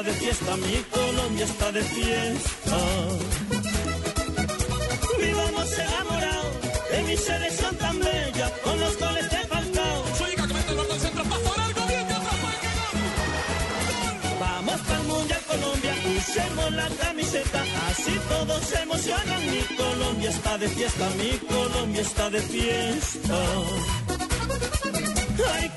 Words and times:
Está 0.00 0.12
de 0.12 0.18
fiesta, 0.18 0.56
mi 0.56 0.76
Colombia 0.90 1.44
está 1.44 1.72
de 1.72 1.82
fiesta. 1.82 2.78
Vivamos 5.18 5.78
enamorados 5.78 6.54
de 6.90 7.02
mi 7.02 7.16
selección 7.16 7.76
tan 7.76 7.98
bella, 7.98 8.50
con 8.64 8.80
los 8.80 8.98
goles 8.98 9.30
de 9.30 9.38
Falcao. 9.50 10.04
Vamos 14.40 14.80
para 14.80 15.00
el 15.00 15.06
Mundial 15.06 15.40
Colombia, 15.46 15.94
usemos 16.18 16.72
la 16.72 16.88
camiseta, 16.88 17.62
así 17.90 18.14
todos 18.28 18.64
se 18.64 18.82
emocionan. 18.82 19.50
Mi 19.50 19.76
Colombia 19.76 20.30
está 20.30 20.56
de 20.58 20.68
fiesta, 20.68 21.10
mi 21.18 21.38
Colombia 21.46 22.00
está 22.00 22.30
de 22.30 22.40
fiesta. 22.40 23.38
Ay 25.52 25.70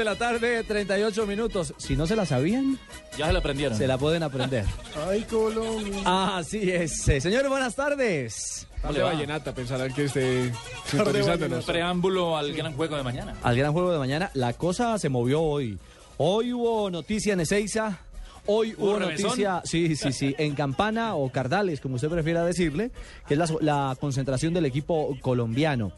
de 0.00 0.04
la 0.04 0.16
tarde, 0.16 0.64
38 0.64 1.26
minutos. 1.26 1.74
Si 1.76 1.94
no 1.96 2.06
se 2.06 2.16
la 2.16 2.26
sabían, 2.26 2.78
Ya 3.18 3.26
se 3.26 3.32
la 3.32 3.38
aprendieron. 3.38 3.76
se 3.78 3.86
la 3.86 3.98
pueden 3.98 4.22
aprender. 4.22 4.64
Ay, 5.08 5.22
Colombia. 5.22 6.02
Así 6.36 6.70
es. 6.70 7.02
Señores, 7.02 7.48
buenas 7.48 7.74
tardes. 7.76 8.66
¿Cómo 8.80 8.92
de 8.94 8.98
le 8.98 9.04
va? 9.04 9.12
vallenata, 9.12 9.54
pensarán 9.54 9.92
que 9.92 10.04
esté 10.04 10.50
sintonizándonos. 10.86 11.64
Preámbulo 11.64 12.36
al 12.36 12.52
gran 12.54 12.72
juego 12.74 12.96
de 12.96 13.02
mañana. 13.02 13.34
Al 13.42 13.56
gran 13.56 13.72
juego 13.72 13.92
de 13.92 13.98
mañana, 13.98 14.30
la 14.34 14.52
cosa 14.54 14.98
se 14.98 15.08
movió 15.08 15.42
hoy. 15.42 15.78
Hoy 16.16 16.52
hubo 16.52 16.90
noticia 16.90 17.34
en 17.34 17.40
Ezeiza. 17.40 17.98
Hoy 18.46 18.74
¿Hubo 18.76 18.92
hubo 18.92 18.98
remesón? 19.00 19.28
noticia, 19.30 19.60
sí, 19.64 19.96
sí, 19.96 20.12
sí, 20.12 20.34
en 20.38 20.54
Campana 20.54 21.14
o 21.14 21.30
Cardales, 21.30 21.78
como 21.80 21.96
usted 21.96 22.08
prefiera 22.08 22.42
decirle, 22.42 22.90
que 23.28 23.34
es 23.34 23.38
la, 23.38 23.46
la 23.60 23.96
concentración 24.00 24.54
del 24.54 24.64
equipo 24.64 25.14
colombiano. 25.20 25.92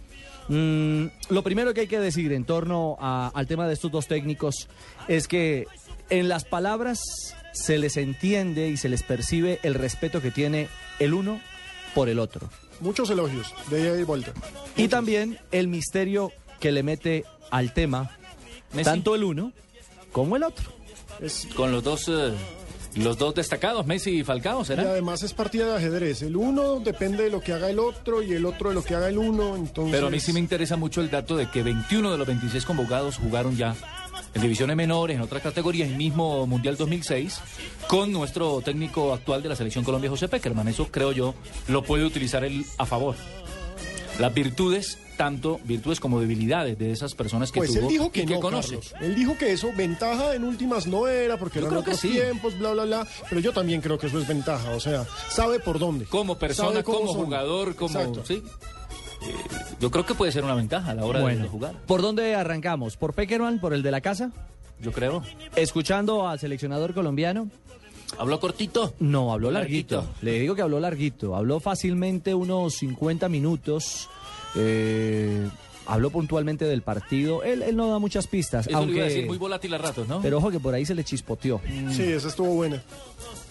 Mm, 0.54 1.06
lo 1.30 1.42
primero 1.42 1.72
que 1.72 1.80
hay 1.82 1.86
que 1.86 1.98
decir 1.98 2.30
en 2.32 2.44
torno 2.44 2.96
a- 3.00 3.30
al 3.34 3.46
tema 3.46 3.66
de 3.66 3.72
estos 3.72 3.90
dos 3.90 4.06
técnicos 4.06 4.68
es 5.08 5.26
que 5.26 5.66
en 6.10 6.28
las 6.28 6.44
palabras 6.44 7.00
se 7.54 7.78
les 7.78 7.96
entiende 7.96 8.68
y 8.68 8.76
se 8.76 8.90
les 8.90 9.02
percibe 9.02 9.60
el 9.62 9.72
respeto 9.74 10.20
que 10.20 10.30
tiene 10.30 10.68
el 10.98 11.14
uno 11.14 11.40
por 11.94 12.10
el 12.10 12.18
otro. 12.18 12.50
Muchos 12.80 13.08
elogios 13.08 13.54
de 13.70 13.80
ida 13.80 13.98
y 13.98 14.02
vuelta. 14.02 14.32
Y 14.76 14.88
también 14.88 15.38
el 15.52 15.68
misterio 15.68 16.32
que 16.60 16.70
le 16.70 16.82
mete 16.82 17.24
al 17.50 17.72
tema 17.72 18.10
Messi. 18.74 18.84
tanto 18.84 19.14
el 19.14 19.24
uno 19.24 19.52
como 20.12 20.36
el 20.36 20.42
otro. 20.42 20.70
Es- 21.20 21.46
Con 21.56 21.72
los 21.72 21.82
dos, 21.82 22.08
eh, 22.08 22.32
los 22.96 23.16
dos 23.18 23.34
destacados, 23.34 23.86
Messi 23.86 24.10
y 24.20 24.24
Falcao, 24.24 24.62
y 24.62 24.64
¿será? 24.64 24.82
además 24.82 25.22
es 25.22 25.32
partida 25.32 25.66
de 25.66 25.76
ajedrez. 25.76 26.22
El 26.22 26.36
uno 26.36 26.80
depende 26.80 27.24
de 27.24 27.30
lo 27.30 27.40
que 27.40 27.52
haga 27.52 27.70
el 27.70 27.78
otro 27.78 28.22
y 28.22 28.32
el 28.32 28.44
otro 28.44 28.68
de 28.68 28.74
lo 28.74 28.84
que 28.84 28.94
haga 28.94 29.08
el 29.08 29.18
uno. 29.18 29.56
Entonces, 29.56 29.92
Pero 29.94 30.08
a 30.08 30.10
mí 30.10 30.20
sí 30.20 30.32
me 30.32 30.40
interesa 30.40 30.76
mucho 30.76 31.00
el 31.00 31.10
dato 31.10 31.36
de 31.36 31.48
que 31.50 31.62
21 31.62 32.10
de 32.12 32.18
los 32.18 32.26
26 32.26 32.64
convocados 32.64 33.16
jugaron 33.16 33.56
ya 33.56 33.74
en 34.34 34.42
divisiones 34.42 34.76
menores, 34.76 35.16
en 35.16 35.22
otras 35.22 35.42
categorías, 35.42 35.88
el 35.88 35.96
mismo 35.96 36.46
Mundial 36.46 36.76
2006, 36.76 37.40
con 37.86 38.12
nuestro 38.12 38.60
técnico 38.62 39.12
actual 39.12 39.42
de 39.42 39.48
la 39.50 39.56
Selección 39.56 39.84
Colombia, 39.84 40.08
José 40.10 40.28
Peckerman. 40.28 40.68
Eso 40.68 40.88
creo 40.90 41.12
yo 41.12 41.34
lo 41.68 41.82
puede 41.82 42.04
utilizar 42.04 42.44
él 42.44 42.64
a 42.78 42.86
favor. 42.86 43.14
Las 44.18 44.32
virtudes, 44.34 44.98
tanto 45.24 45.60
virtudes 45.62 46.00
como 46.00 46.18
debilidades 46.20 46.76
de 46.76 46.90
esas 46.90 47.14
personas 47.14 47.52
que 47.52 47.58
Pues 47.60 47.70
tuvo 47.70 47.82
él 47.82 47.88
dijo 47.88 48.10
que 48.10 48.22
y 48.22 48.26
no, 48.26 48.40
conoce. 48.40 48.74
Carlos. 48.80 48.94
Él 49.00 49.14
dijo 49.14 49.38
que 49.38 49.52
eso 49.52 49.70
ventaja 49.76 50.34
en 50.34 50.42
últimas 50.42 50.88
no 50.88 51.06
era 51.06 51.36
porque 51.38 51.60
Yo 51.60 51.66
eran 51.66 51.70
creo 51.74 51.84
que 51.84 51.90
otros 51.90 52.00
sí. 52.00 52.10
tiempos, 52.10 52.58
bla, 52.58 52.72
bla, 52.72 52.84
bla. 52.84 53.06
Pero 53.28 53.40
yo 53.40 53.52
también 53.52 53.80
creo 53.80 53.96
que 53.98 54.08
eso 54.08 54.18
es 54.18 54.26
ventaja. 54.26 54.70
O 54.72 54.80
sea, 54.80 55.06
sabe 55.30 55.60
por 55.60 55.78
dónde. 55.78 56.06
Como 56.06 56.36
persona, 56.38 56.82
como 56.82 57.12
son. 57.12 57.24
jugador, 57.26 57.76
como... 57.76 57.96
Exacto. 57.96 58.24
Sí. 58.26 58.42
Eh, 59.22 59.34
yo 59.78 59.90
creo 59.92 60.04
que 60.04 60.14
puede 60.14 60.32
ser 60.32 60.42
una 60.42 60.56
ventaja 60.56 60.90
a 60.90 60.94
la 60.94 61.04
hora 61.04 61.20
de- 61.20 61.46
jugar. 61.46 61.74
¿por 61.86 62.02
dónde 62.02 62.34
arrancamos? 62.34 62.96
¿Por 62.96 63.14
Peckerman, 63.14 63.60
por 63.60 63.74
el 63.74 63.82
de 63.84 63.90
la 63.92 64.00
casa? 64.00 64.32
Yo 64.80 64.90
creo. 64.90 65.22
Escuchando 65.54 66.26
al 66.26 66.40
seleccionador 66.40 66.92
colombiano. 66.94 67.48
¿Habló 68.18 68.40
cortito? 68.40 68.92
No, 68.98 69.32
habló 69.32 69.50
larguito. 69.50 69.96
Larguito. 69.98 70.18
Le 70.22 70.40
digo 70.40 70.54
que 70.56 70.62
habló 70.62 70.80
larguito. 70.80 71.34
Habló 71.36 71.60
fácilmente 71.60 72.34
unos 72.34 72.74
50 72.74 73.28
minutos. 73.28 74.08
Eh, 74.54 75.48
habló 75.86 76.10
puntualmente 76.10 76.64
del 76.64 76.82
partido. 76.82 77.42
Él, 77.42 77.62
él 77.62 77.76
no 77.76 77.88
da 77.90 77.98
muchas 77.98 78.26
pistas. 78.26 78.66
Eso 78.66 78.84
le 78.86 78.92
iba 78.92 79.02
a 79.02 79.04
decir, 79.04 79.18
aunque, 79.20 79.28
muy 79.28 79.38
volátil 79.38 79.74
a 79.74 79.78
ratos, 79.78 80.06
¿no? 80.08 80.20
pero 80.22 80.38
ojo 80.38 80.50
que 80.50 80.60
por 80.60 80.74
ahí 80.74 80.84
se 80.86 80.94
le 80.94 81.04
chispoteó. 81.04 81.60
Sí, 81.90 82.02
esa 82.04 82.28
estuvo 82.28 82.54
buena. 82.54 82.82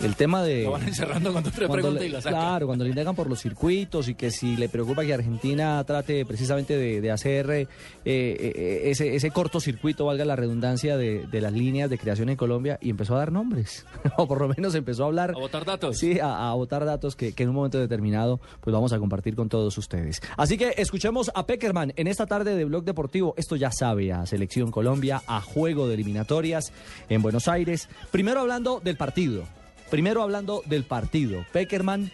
El 0.02 0.16
tema 0.16 0.42
de... 0.42 0.64
Lo 0.64 0.72
van 0.72 0.88
encerrando 0.88 1.32
cuando 1.32 1.52
te 1.52 1.68
cuando 1.68 1.92
le- 1.92 2.08
y 2.08 2.10
la 2.10 2.22
saca. 2.22 2.36
claro, 2.36 2.66
cuando 2.66 2.84
le 2.84 2.90
indagan 2.90 3.16
por 3.16 3.30
los 3.30 3.40
circuitos 3.40 4.08
y 4.08 4.16
que 4.16 4.32
si 4.32 4.56
le 4.58 4.68
preocupa 4.68 5.04
que 5.06 5.14
Argentina 5.14 5.84
trate 5.84 6.26
precisamente 6.26 6.76
de, 6.76 7.02
de 7.02 7.12
hacer 7.12 7.52
eh, 7.52 7.68
eh, 8.06 8.82
ese, 8.86 9.16
ese 9.16 9.30
cortocircuito, 9.32 10.06
valga 10.06 10.26
la 10.26 10.36
redundancia, 10.36 10.98
de, 10.98 11.28
de 11.28 11.42
las 11.42 11.54
líneas 11.54 11.90
de 11.90 12.00
creación 12.00 12.30
en 12.30 12.36
Colombia 12.36 12.80
y 12.82 12.90
empezó 12.90 13.16
a 13.16 13.20
dar 13.20 13.32
nombres, 13.32 13.86
o 14.18 14.28
por 14.28 14.42
lo 14.42 14.48
menos 14.50 14.74
empezó 14.74 15.04
a 15.04 15.08
hablar... 15.08 15.32
A 15.36 15.40
botar 15.40 15.66
datos. 15.66 15.98
Sí, 15.98 16.20
a, 16.20 16.50
a 16.50 16.54
botar 16.56 16.84
datos 16.86 17.16
que, 17.16 17.34
que 17.34 17.44
en 17.44 17.50
un 17.50 17.56
momento 17.56 17.80
determinado 17.80 18.40
pues 18.62 18.74
vamos 18.74 18.94
a 18.94 19.00
compartir 19.00 19.36
con 19.36 19.50
todos 19.50 19.78
ustedes. 19.78 20.22
Así 20.36 20.58
que 20.58 20.74
escuchemos 20.78 21.30
a 21.36 21.46
Peckerman 21.46 21.94
en 21.96 22.08
esta 22.08 22.21
tarde 22.26 22.56
de 22.56 22.66
Blog 22.66 22.84
Deportivo. 22.84 23.34
Esto 23.38 23.56
ya 23.56 23.72
sabe 23.72 24.12
a 24.12 24.26
Selección 24.26 24.72
Colombia, 24.72 25.22
a 25.28 25.42
juego 25.42 25.88
de 25.88 25.96
eliminatorias 25.96 26.72
en 27.10 27.22
Buenos 27.22 27.48
Aires. 27.48 27.90
Primero 28.12 28.42
hablando 28.42 28.80
del 28.80 28.98
partido. 28.98 29.44
Primero 29.90 30.22
hablando 30.22 30.64
del 30.66 30.84
partido. 30.84 31.46
Peckerman 31.52 32.12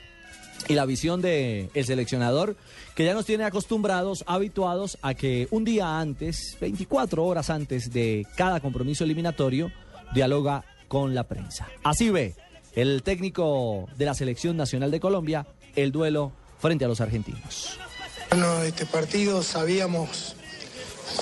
y 0.68 0.74
la 0.74 0.86
visión 0.86 1.22
de 1.22 1.70
el 1.74 1.86
seleccionador 1.86 2.56
que 2.96 3.06
ya 3.06 3.14
nos 3.14 3.26
tiene 3.26 3.44
acostumbrados, 3.44 4.24
habituados 4.28 4.98
a 5.02 5.14
que 5.14 5.48
un 5.52 5.64
día 5.64 6.00
antes, 6.00 6.58
24 6.60 7.24
horas 7.24 7.50
antes 7.50 7.94
de 7.94 8.26
cada 8.36 8.60
compromiso 8.60 9.04
eliminatorio, 9.04 9.72
dialoga 10.14 10.64
con 10.88 11.14
la 11.14 11.24
prensa. 11.24 11.68
Así 11.84 12.10
ve 12.10 12.36
el 12.76 13.04
técnico 13.04 13.88
de 13.98 14.06
la 14.06 14.14
selección 14.14 14.58
nacional 14.58 14.92
de 14.92 15.00
Colombia 15.00 15.46
el 15.76 15.92
duelo 15.92 16.32
frente 16.60 16.86
a 16.86 16.88
los 16.88 17.02
argentinos. 17.02 17.80
Bueno, 18.30 18.62
este 18.64 18.86
partido 18.86 19.42
sabíamos 19.42 20.36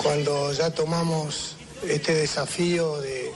cuando 0.02 0.52
ya 0.52 0.70
tomamos 0.70 1.56
este 1.88 2.14
desafío 2.14 3.00
de, 3.00 3.32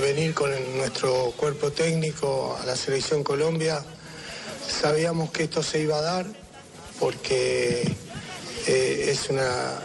venir 0.00 0.32
con 0.32 0.50
nuestro 0.76 1.32
cuerpo 1.36 1.72
técnico 1.72 2.56
a 2.62 2.66
la 2.66 2.76
selección 2.76 3.24
Colombia, 3.24 3.84
sabíamos 4.68 5.32
que 5.32 5.44
esto 5.44 5.60
se 5.64 5.80
iba 5.80 5.96
a 5.98 6.00
dar 6.00 6.26
porque 7.00 7.82
eh, 8.68 9.06
es 9.10 9.28
una, 9.28 9.80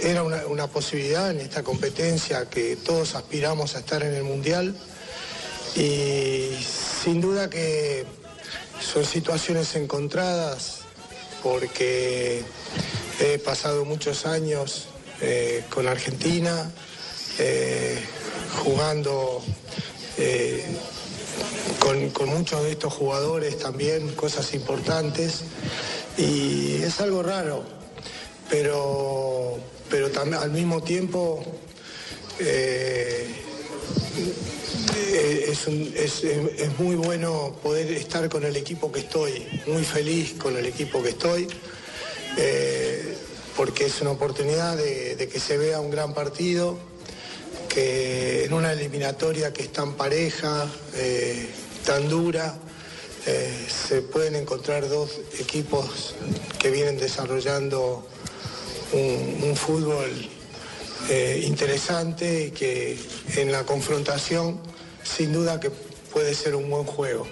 era 0.00 0.22
una 0.22 0.68
posibilidad 0.68 1.32
en 1.32 1.40
esta 1.40 1.64
competencia 1.64 2.48
que 2.48 2.76
todos 2.76 3.16
aspiramos 3.16 3.74
a 3.74 3.80
estar 3.80 4.04
en 4.04 4.14
el 4.14 4.22
Mundial. 4.22 4.76
Y 5.74 6.50
sin 7.02 7.20
duda 7.20 7.50
que 7.50 8.06
son 8.80 9.04
situaciones 9.04 9.74
encontradas 9.74 10.87
porque 11.42 12.42
he 13.20 13.38
pasado 13.38 13.84
muchos 13.84 14.26
años 14.26 14.88
eh, 15.20 15.64
con 15.70 15.88
Argentina 15.88 16.70
eh, 17.38 17.98
jugando 18.62 19.42
eh, 20.16 20.64
con, 21.80 22.28
muchos 22.28 22.62
de 22.64 22.72
estos 22.72 22.92
jugadores 22.92 23.58
también, 23.58 24.14
cosas 24.14 24.54
importantes. 24.54 25.42
Y 26.16 26.82
es 26.82 27.00
algo 27.00 27.22
raro, 27.22 27.62
pero, 28.50 29.58
pero 29.88 30.08
al 30.40 30.50
mismo 30.50 30.82
tiempo 30.82 31.44
es, 35.08 35.66
un- 35.66 35.92
es- 35.96 36.24
es- 36.24 36.60
es 36.60 36.78
muy 36.78 36.96
bueno 36.96 37.56
poder 37.62 37.90
estar 37.92 38.28
con 38.28 38.44
el 38.44 38.56
equipo 38.56 38.90
que 38.92 39.00
estoy, 39.00 39.44
muy 39.66 39.84
feliz 39.84 40.34
con 40.34 40.56
el 40.56 40.66
equipo 40.66 41.02
que 41.02 41.10
estoy, 41.10 41.48
eh, 42.36 43.14
porque 43.56 43.86
es 43.86 44.00
una 44.00 44.10
oportunidad 44.12 44.76
de, 44.76 45.28
que 45.32 45.40
se 45.40 45.56
vea 45.56 45.80
un 45.80 45.90
gran 45.90 46.14
partido, 46.14 46.78
que 47.68 48.44
en 48.44 48.52
una 48.52 48.72
eliminatoria 48.72 49.52
que 49.52 49.62
es 49.62 49.72
tan 49.72 49.94
pareja, 49.94 50.70
eh, 50.94 51.48
tan 51.84 52.08
dura, 52.08 52.56
eh, 53.26 53.66
se 53.88 54.02
pueden 54.02 54.36
encontrar 54.36 54.88
dos 54.88 55.10
equipos 55.38 56.14
que 56.58 56.70
vienen 56.70 56.98
desarrollando 56.98 58.06
un, 58.92 59.40
un 59.42 59.56
fútbol 59.56 60.10
eh, 61.10 61.42
interesante 61.44 62.46
y 62.46 62.50
que 62.52 62.98
en 63.36 63.52
la 63.52 63.64
confrontación 63.64 64.60
sin 65.16 65.32
duda 65.32 65.60
que 65.60 65.70
puede 66.12 66.34
ser 66.34 66.54
un 66.54 66.68
buen 66.70 66.84
juego. 66.84 67.26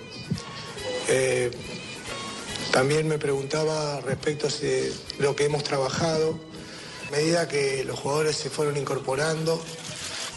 Eh, 1.08 1.50
también 2.72 3.08
me 3.08 3.18
preguntaba 3.18 4.00
respecto 4.00 4.48
de 4.48 4.92
lo 5.18 5.36
que 5.36 5.44
hemos 5.44 5.62
trabajado, 5.62 6.38
a 7.08 7.10
medida 7.12 7.48
que 7.48 7.84
los 7.84 7.98
jugadores 7.98 8.36
se 8.36 8.50
fueron 8.50 8.76
incorporando. 8.76 9.60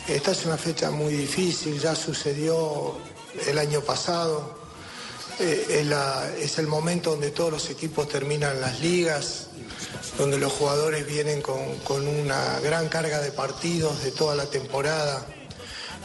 Esta 0.08 0.32
es 0.32 0.46
una 0.46 0.58
fecha 0.58 0.92
muy 0.92 1.14
difícil, 1.14 1.80
ya 1.80 1.96
sucedió 1.96 2.98
el 3.48 3.58
año 3.58 3.82
pasado. 3.82 4.58
Eh, 5.40 5.86
es, 6.42 6.58
el 6.60 6.68
momento 6.68 7.12
donde 7.12 7.32
todos 7.32 7.52
los 7.52 7.70
equipos 7.70 8.10
terminan 8.10 8.60
las 8.60 8.80
ligas, 8.82 9.48
donde 10.18 10.38
los 10.38 10.52
jugadores 10.52 11.06
vienen 11.08 11.42
con 11.42 12.08
una 12.08 12.60
gran 12.60 12.90
carga 12.90 13.22
de 13.22 13.32
partidos 13.32 14.04
de 14.04 14.12
toda 14.12 14.36
la 14.36 14.46
temporada. 14.46 15.26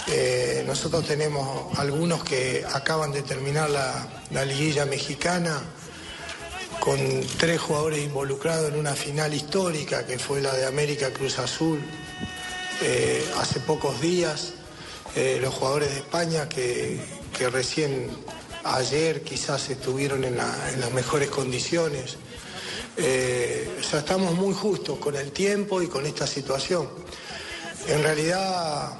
Eh, 0.09 0.65
nosotros 0.67 1.07
tenemos 1.07 1.79
algunos 1.79 2.23
que 2.25 2.65
acaban 2.73 3.13
de 3.13 3.23
terminar 3.23 3.71
la, 3.71 4.07
la 4.31 4.45
liguilla 4.45 4.85
mexicana 4.85 5.63
con 6.81 6.99
tres 7.39 7.61
jugadores 7.61 8.01
involucrados 8.01 8.71
en 8.71 8.79
una 8.79 8.95
final 8.95 9.33
histórica 9.33 10.05
que 10.07 10.19
fue 10.19 10.43
la 10.43 10.53
de 10.53 10.67
América 10.67 11.11
Cruz 11.13 11.39
Azul 11.39 11.81
eh, 12.83 13.25
hace 13.39 13.61
pocos 13.61 14.01
días. 14.01 14.55
Eh, 15.17 15.39
los 15.41 15.55
jugadores 15.55 15.91
de 15.91 15.97
España 15.99 16.49
que, 16.49 17.01
recién 17.53 18.11
ayer 18.65 19.23
quizás 19.23 19.71
estuvieron 19.71 20.25
en 20.25 20.37
las 20.37 20.93
mejores 20.93 21.31
condiciones. 21.31 22.17
Eh, 22.97 23.79
o 23.81 23.83
sea, 23.83 24.01
estamos 24.01 24.35
muy 24.35 24.55
justos 24.55 24.99
con 24.99 25.17
el 25.17 25.33
tiempo 25.33 25.83
y 25.83 25.87
con 25.89 26.07
esta 26.07 26.27
situación. 26.27 26.89
En 27.89 28.03
realidad 28.03 28.93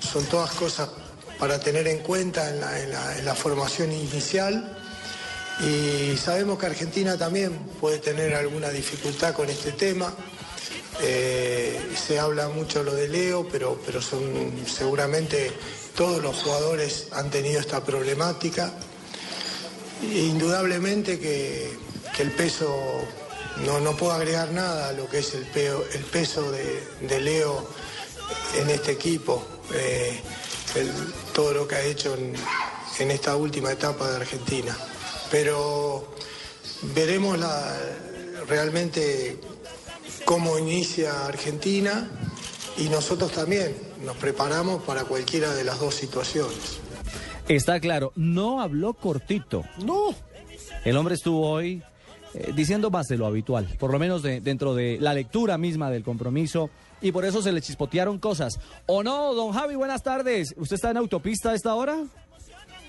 son 0.00 0.24
todas 0.26 0.50
cosas 0.52 0.88
para 1.38 1.58
tener 1.60 1.86
en 1.86 1.98
cuenta 2.00 2.48
en 2.50 2.90
la, 3.24 3.34
formación 3.34 3.92
inicial 3.92 4.76
y 5.60 6.16
sabemos 6.16 6.58
que 6.58 6.66
Argentina 6.66 7.16
también 7.16 7.56
puede 7.80 7.98
tener 7.98 8.34
alguna 8.34 8.70
dificultad 8.70 9.34
con 9.34 9.48
este 9.48 9.72
tema. 9.72 10.14
Eh, 11.02 11.92
se 11.96 12.18
habla 12.18 12.48
mucho 12.48 12.82
lo 12.82 12.94
de 12.94 13.08
Leo, 13.08 13.48
pero, 13.50 13.80
pero 13.84 14.02
son 14.02 14.52
seguramente 14.66 15.50
todos 15.96 16.22
los 16.22 16.42
jugadores 16.42 17.08
han 17.12 17.30
tenido 17.30 17.60
esta 17.60 17.82
problemática. 17.84 18.72
Indudablemente 20.02 21.18
que, 21.18 21.78
el 22.18 22.32
peso, 22.32 22.70
no, 23.64 23.80
no 23.80 23.96
puedo 23.96 24.12
agregar 24.12 24.50
nada 24.50 24.88
a 24.88 24.92
lo 24.92 25.08
que 25.08 25.20
es 25.20 25.32
el, 25.34 25.46
peo- 25.46 25.84
el 25.94 26.04
peso 26.04 26.52
de 26.52 27.20
Leo 27.20 27.66
en 28.56 28.68
este 28.70 28.92
equipo, 28.92 29.42
eh, 29.74 30.20
el- 30.76 30.92
todo 31.32 31.52
lo 31.52 31.68
que 31.68 31.74
ha 31.76 31.82
hecho 31.82 32.14
en, 32.14 32.34
en 32.98 33.10
esta 33.10 33.36
última 33.36 33.72
etapa 33.72 34.08
de 34.10 34.16
Argentina. 34.16 34.76
Pero 35.30 36.12
veremos 36.94 37.38
la- 37.38 37.76
realmente 38.48 39.38
cómo 40.24 40.58
inicia 40.58 41.26
Argentina 41.26 42.08
y 42.76 42.88
nosotros 42.88 43.32
también 43.32 43.76
nos 44.04 44.16
preparamos 44.16 44.82
para 44.82 45.04
cualquiera 45.04 45.52
de 45.54 45.64
las 45.64 45.78
dos 45.80 45.94
situaciones. 45.94 46.78
Está 47.48 47.80
claro, 47.80 48.12
no 48.16 48.60
habló 48.60 48.94
cortito. 48.94 49.64
No, 49.84 50.14
El 50.84 50.96
hombre 50.96 51.14
estuvo 51.14 51.48
hoy 51.50 51.82
eh, 52.32 52.52
diciendo 52.54 52.90
más 52.90 53.06
de 53.08 53.18
lo 53.18 53.26
habitual, 53.26 53.66
por 53.78 53.90
lo 53.92 53.98
menos 53.98 54.22
de- 54.22 54.40
dentro 54.40 54.74
de 54.74 54.98
la 55.00 55.12
lectura 55.14 55.58
misma 55.58 55.90
del 55.90 56.04
compromiso, 56.04 56.70
y 57.00 57.12
por 57.12 57.24
eso 57.24 57.42
se 57.42 57.52
le 57.52 57.60
chispotearon 57.60 58.18
cosas. 58.18 58.58
¿O 58.86 59.02
no, 59.02 59.34
don 59.34 59.52
Javi? 59.52 59.74
Buenas 59.74 60.02
tardes. 60.02 60.54
¿Usted 60.56 60.74
está 60.74 60.90
en 60.90 60.96
autopista 60.96 61.50
a 61.50 61.54
esta 61.54 61.74
hora? 61.74 61.96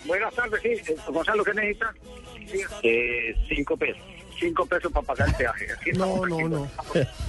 Buenas 0.05 0.33
tardes, 0.33 0.61
sí. 0.61 0.91
Eh, 0.91 0.95
Gonzalo, 1.07 1.43
¿qué 1.43 1.53
necesita? 1.53 1.93
Eh, 2.83 3.35
cinco 3.47 3.77
pesos. 3.77 4.01
Cinco 4.41 4.65
pesos 4.65 4.91
para 4.91 5.05
pagar 5.05 5.29
el 5.29 5.35
peaje. 5.35 5.67
Aquí 5.71 5.91
No, 5.91 6.05
estamos 6.25 6.29
no, 6.29 6.35
tranquilos. 6.35 6.69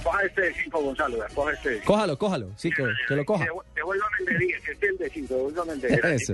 Coja 0.03 0.23
este 0.23 0.41
de 0.41 0.53
cinco, 0.55 0.81
Gonzalo. 0.81 1.17
Coja 1.35 1.51
este 1.53 1.69
de 1.69 1.75
cinco. 1.75 1.93
Cójalo, 1.93 2.17
cójalo, 2.17 2.49
sí, 2.57 2.69
que, 2.71 2.83
que 3.07 3.15
lo 3.15 3.23
coja. 3.25 3.45
Devu- 3.45 3.63
Devuélvame 3.75 4.15
el 4.19 4.25
de 4.25 4.37
10, 4.45 4.69
este 4.69 4.85
es 4.85 4.91
el 4.91 4.97
de 4.97 5.09
5, 5.09 5.33
devuélvame 5.35 5.73
el 5.73 5.81
de 5.81 5.87
10. 5.89 6.03
Eso. 6.05 6.33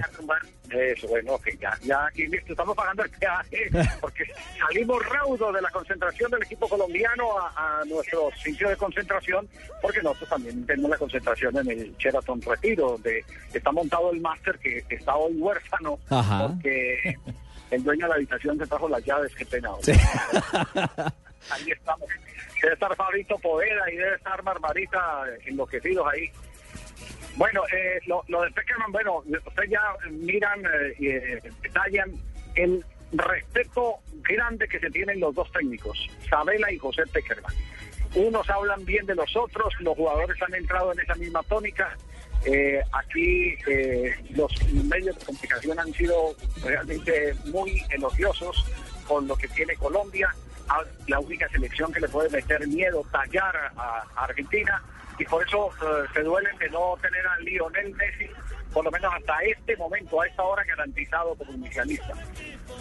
Eso, 0.72 1.08
bueno, 1.08 1.34
ok, 1.34 1.48
ya, 1.60 1.76
ya, 1.82 2.08
y 2.14 2.28
listo, 2.28 2.54
estamos 2.54 2.76
pagando 2.78 3.04
el 3.04 3.10
peaje, 3.10 3.70
porque 4.02 4.24
salimos 4.60 5.04
raudos 5.10 5.54
de 5.56 5.62
la 5.62 5.72
concentración 5.72 6.30
del 6.30 6.44
equipo 6.44 6.70
colombiano 6.70 7.40
a, 7.40 7.82
a 7.82 7.86
nuestro 7.86 8.30
sitio 8.44 8.70
de 8.70 8.78
concentración, 8.78 9.48
porque 9.82 10.00
nosotros 10.04 10.30
también 10.30 10.64
tenemos 10.68 10.92
la 10.92 10.98
concentración 10.98 11.58
en 11.58 11.70
el 11.72 11.98
Sheraton 11.98 12.40
Retiro, 12.44 12.92
donde 12.92 13.26
está 13.52 13.72
montado 13.72 14.12
el 14.12 14.22
máster 14.22 14.60
que 14.60 14.84
está 14.90 15.16
hoy 15.16 15.34
huérfano, 15.38 15.98
Ajá. 16.10 16.48
porque 16.50 17.16
el 17.72 17.84
dueño 17.84 18.06
de 18.06 18.10
la 18.10 18.16
habitación 18.16 18.58
se 18.58 18.68
trajo 18.68 18.90
las 18.90 19.04
llaves, 19.06 19.34
qué 19.36 19.46
pena. 19.46 19.70
Sí. 19.82 19.92
Ahí 21.52 21.72
estamos. 21.72 22.10
Debe 22.62 22.74
estar 22.74 22.96
Fabito 22.96 23.38
Poveda 23.38 23.92
y 23.92 23.96
debe 23.96 24.16
estar 24.16 24.42
Barbarita 24.44 25.24
enloquecidos 25.46 26.06
ahí. 26.12 26.30
Bueno, 27.38 27.62
eh, 27.72 28.00
lo, 28.06 28.24
lo 28.28 28.42
de 28.42 28.52
Peckerman, 28.52 28.92
bueno, 28.92 29.24
ustedes 29.46 29.70
ya 29.70 29.82
miran 30.10 30.62
eh, 30.66 30.96
y 31.00 31.08
eh, 31.08 31.42
detallan 31.62 32.12
el 32.56 32.84
respeto 33.14 34.00
grande 34.22 34.68
que 34.68 34.80
se 34.80 34.90
tienen 34.92 35.22
los 35.22 35.34
dos 35.34 35.50
técnicos, 35.54 36.10
Sabela 36.30 36.70
y 36.72 36.78
José 36.78 37.04
Peckerman. 37.14 37.54
Unos 38.16 38.50
hablan 38.50 38.84
bien 38.84 39.06
de 39.06 39.16
los 39.16 39.36
otros, 39.38 39.74
los 39.80 39.96
jugadores 39.96 40.42
han 40.42 40.54
entrado 40.54 40.92
en 40.92 41.00
esa 41.00 41.16
misma 41.16 41.42
tónica. 41.44 41.96
Eh, 42.46 42.82
aquí 42.94 43.56
eh, 43.68 44.16
los 44.32 44.52
medios 44.86 45.18
de 45.20 45.26
comunicación 45.26 45.80
han 45.80 45.94
sido 45.94 46.36
realmente 46.64 47.34
muy 47.46 47.84
elogiosos 47.90 48.66
con 49.08 49.28
lo 49.28 49.36
que 49.36 49.48
tiene 49.50 49.76
Colombia, 49.76 50.34
a- 50.70 50.84
la 51.08 51.20
única 51.20 51.48
selección 51.50 51.92
que 51.92 52.00
le 52.00 52.08
puede 52.08 52.30
meter 52.30 52.66
miedo, 52.68 53.06
tallar 53.12 53.56
a, 53.76 54.04
a 54.16 54.24
Argentina, 54.24 54.82
y 55.18 55.26
por 55.26 55.46
eso 55.46 55.70
eh, 55.82 56.08
se 56.14 56.22
duelen 56.22 56.56
de 56.58 56.70
no 56.70 56.96
tener 57.02 57.26
a 57.28 57.38
Lionel 57.40 57.94
Messi, 57.96 58.30
por 58.74 58.86
lo 58.86 58.92
menos 58.92 59.12
hasta 59.14 59.40
este 59.44 59.76
momento, 59.78 60.22
a 60.22 60.28
esta 60.28 60.44
hora, 60.44 60.64
garantizado 60.64 61.36
como 61.36 61.52
inicialista. 61.54 62.14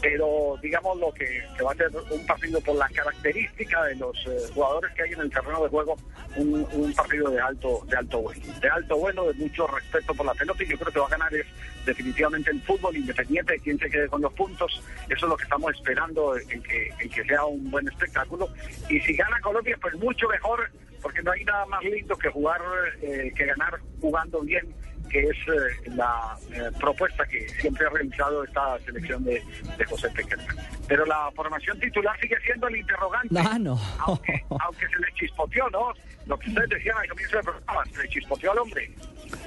Pero 0.03 0.57
digamos 0.63 0.99
lo 0.99 1.13
que, 1.13 1.43
va 1.65 1.73
a 1.73 1.75
ser 1.75 1.91
un 2.11 2.27
partido 2.27 2.61
por 2.61 2.77
la 2.77 2.89
característica 2.91 3.85
de 3.85 3.97
los 3.97 4.17
eh, 4.27 4.53
jugadores 4.55 4.93
que 4.95 5.03
hay 5.03 5.13
en 5.13 5.21
el 5.21 5.31
terreno 5.31 5.63
de 5.63 5.69
juego, 5.69 5.97
un, 6.37 6.67
un 6.73 6.93
partido 6.95 7.31
de 7.31 7.41
alto, 7.41 7.83
de 7.87 7.97
alto 7.97 8.21
vuelo, 8.21 8.43
de 8.61 8.69
alto 8.69 8.97
vuelo, 8.97 9.33
de 9.33 9.35
mucho 9.35 9.67
respeto 9.67 10.15
por 10.15 10.27
la 10.27 10.35
pelota, 10.35 10.63
y 10.63 10.69
yo 10.69 10.79
creo 10.79 10.93
que 10.93 11.01
va 11.01 11.07
a 11.07 11.11
ganar 11.11 11.35
es 11.35 11.47
definitivamente 11.87 12.51
el 12.51 12.61
fútbol, 12.63 12.97
independiente 12.97 13.55
de 13.55 13.61
quién 13.61 13.79
se 13.79 13.89
quede 13.89 14.09
con 14.09 14.21
los 14.21 14.33
puntos. 14.35 14.83
Eso 15.09 15.27
es 15.27 15.31
lo 15.31 15.37
que 15.37 15.45
estamos 15.45 15.75
esperando, 15.75 16.37
en 16.37 16.63
que, 16.63 16.89
en 17.01 17.09
que 17.09 17.25
sea 17.25 17.45
un 17.45 17.71
buen 17.71 17.89
espectáculo. 17.89 18.49
Y 18.89 19.01
si 19.01 19.15
gana 19.15 19.41
Colombia, 19.41 19.77
pues 19.81 19.95
mucho 19.95 20.29
mejor, 20.29 20.71
porque 21.03 21.23
no 21.23 21.33
hay 21.33 21.45
nada 21.45 21.65
más 21.67 21.83
lindo 21.83 22.17
que 22.17 22.29
jugar, 22.29 22.61
eh, 23.01 23.33
que 23.35 23.47
ganar 23.47 23.81
jugando 24.01 24.41
bien 24.43 24.75
que 25.09 25.21
es 25.21 25.37
eh, 25.49 25.91
la 25.95 26.37
eh, 26.53 26.71
propuesta 26.79 27.25
que 27.27 27.49
siempre 27.61 27.87
ha 27.87 27.91
realizado 27.91 28.45
esta 28.45 28.79
selección 28.81 29.25
de, 29.25 29.43
de 29.77 29.85
José 29.85 30.09
Peckerman. 30.11 30.57
Pero 30.87 31.05
la 31.07 31.31
formación 31.35 31.79
titular 31.81 32.19
sigue 32.21 32.37
siendo 32.45 32.69
el 32.69 32.77
interrogante. 32.77 33.35
Ah, 33.39 33.59
no. 33.59 33.79
Aunque, 34.01 34.45
aunque 34.61 34.87
se 34.87 34.99
le 34.99 35.13
chispoteó, 35.15 35.69
¿no? 35.71 35.93
Lo 36.27 36.39
que 36.39 36.49
ustedes 36.51 36.69
decían 36.71 36.97
al 36.99 37.09
comienzo 37.09 37.37
del 37.37 37.45
programa, 37.45 37.85
se 37.93 38.03
le 38.03 38.09
chispoteó 38.09 38.53
al 38.53 38.59
hombre. 38.59 38.91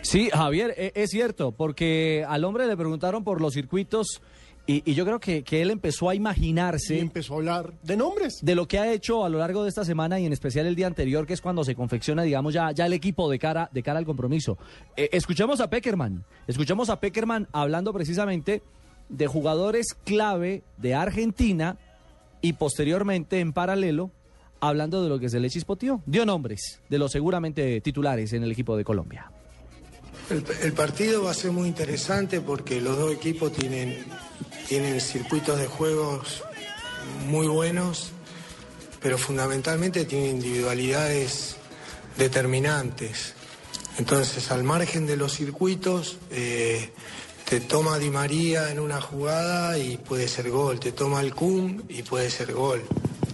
Sí, 0.01 0.30
Javier, 0.32 0.74
e- 0.77 0.91
es 0.96 1.10
cierto, 1.10 1.51
porque 1.51 2.25
al 2.27 2.44
hombre 2.44 2.65
le 2.68 2.75
preguntaron 2.75 3.24
por 3.24 3.41
los 3.41 3.53
circuitos 3.53 4.22
y, 4.68 4.89
y 4.89 4.94
yo 4.94 5.06
creo 5.06 5.20
que, 5.20 5.44
que 5.44 5.62
él 5.62 5.72
empezó 5.72 6.10
a 6.10 6.13
Y 6.13 6.18
imaginarse 6.18 7.00
empezó 7.00 7.34
a 7.34 7.38
hablar 7.38 7.74
de 7.84 7.98
nombres. 7.98 8.39
de 8.41 8.56
lo 8.56 8.68
que 8.68 8.80
ha 8.80 8.91
hecho 8.91 9.25
a 9.25 9.30
lo 9.30 9.39
largo 9.39 9.63
de 9.63 9.70
esta 9.70 9.84
semana 9.84 10.20
y 10.20 10.25
en 10.25 10.34
especial 10.34 10.65
el 10.68 10.75
día 10.75 10.88
anterior, 10.88 11.25
que 11.25 11.34
es 11.34 11.41
cuando 11.41 11.63
se 11.63 11.75
confecciona, 11.75 12.24
digamos, 12.24 12.53
ya, 12.53 12.72
ya 12.72 12.86
el 12.86 12.94
equipo 12.94 13.30
de 13.30 13.39
cara, 13.39 13.70
de 13.74 13.84
cara 13.84 14.00
al 14.00 14.06
compromiso. 14.06 14.58
Eh, 14.96 15.10
escuchemos 15.13 15.60
a 15.62 15.70
Peckerman, 15.70 16.24
escuchemos 16.48 16.89
a 16.89 17.00
Peckerman 17.00 17.48
hablando 17.51 17.91
precisamente 17.94 18.62
de 19.10 19.27
jugadores 19.27 19.88
clave 20.06 20.63
de 20.77 20.96
Argentina 20.96 21.77
y 22.41 22.53
posteriormente, 22.53 23.39
en 23.39 23.53
paralelo, 23.53 24.12
hablando 24.62 25.03
de 25.03 25.10
lo 25.10 25.20
que 25.20 25.27
se 25.27 25.39
le 25.39 25.50
chispoteó. 25.50 26.01
Dio 26.06 26.25
nombres 26.25 26.82
de 26.88 26.98
los 26.98 27.12
seguramente 27.12 27.82
titulares 27.82 28.32
en 28.34 28.44
el 28.44 28.51
equipo 28.51 28.77
de 28.77 28.84
Colombia. 28.84 29.32
El, 30.30 30.44
el 30.63 30.74
partido 30.74 31.24
va 31.24 31.32
a 31.32 31.34
ser 31.34 31.51
muy 31.51 31.68
interesante 31.68 32.41
porque 32.41 32.80
los 32.80 32.98
dos 32.98 33.12
equipos 33.13 33.51
tienen, 33.51 33.98
tienen 34.68 35.00
circuitos 35.01 35.60
de 35.60 35.68
juegos 35.68 36.44
muy 37.27 37.48
buenos, 37.48 38.12
pero 39.01 39.18
fundamentalmente 39.18 40.06
tienen 40.06 40.32
individualidades 40.32 41.56
determinantes. 42.18 43.34
Entonces, 43.98 44.51
al 44.51 44.63
margen 44.63 45.06
de 45.06 45.18
los 45.18 45.34
circuitos, 45.34 46.18
eh, 46.30 46.91
te 47.48 47.60
toma 47.60 48.00
Di 48.00 48.10
María 48.10 48.72
en 48.72 48.80
una 48.80 49.01
jugada 49.01 49.77
y 49.77 49.98
puede 49.98 50.27
ser 50.27 50.50
gol, 50.50 50.80
te 50.80 50.91
toma 50.91 51.20
el 51.22 51.36
Kun 51.36 51.84
y 51.89 52.03
puede 52.03 52.30
ser 52.30 52.53
gol, 52.53 52.82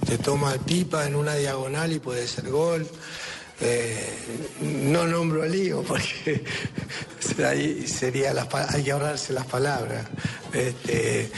te 0.07 0.17
toma 0.17 0.53
el 0.53 0.59
Pipa 0.59 1.05
en 1.05 1.15
una 1.15 1.35
diagonal 1.35 1.91
y 1.91 1.99
puede 1.99 2.27
ser 2.27 2.49
gol. 2.49 2.87
Eh, 3.59 4.09
no 4.61 5.07
nombro 5.07 5.41
a 5.41 5.47
Lío 5.47 5.81
porque 5.81 6.43
ahí 7.45 7.87
sería 7.87 8.33
las, 8.33 8.47
hay 8.53 8.83
que 8.83 8.91
ahorrarse 8.91 9.33
las 9.33 9.45
palabras. 9.47 10.05
Este, 10.53 11.29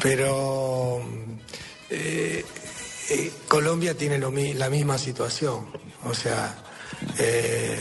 pero 0.00 1.02
eh, 1.90 2.44
eh, 3.10 3.32
Colombia 3.48 3.96
tiene 3.96 4.18
la 4.18 4.70
misma 4.70 4.98
situación. 4.98 5.66
O 6.04 6.14
sea, 6.14 6.56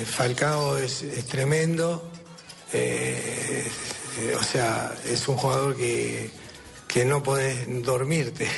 Falcao 0.05 0.77
es, 0.77 1.03
tremendo. 1.27 2.09
o 4.39 4.43
sea, 4.43 4.95
es 5.05 5.27
un 5.27 5.37
jugador 5.37 5.75
que, 5.75 6.29
que 6.87 7.05
no 7.05 7.21
podés 7.21 7.65
dormirte. 7.83 8.47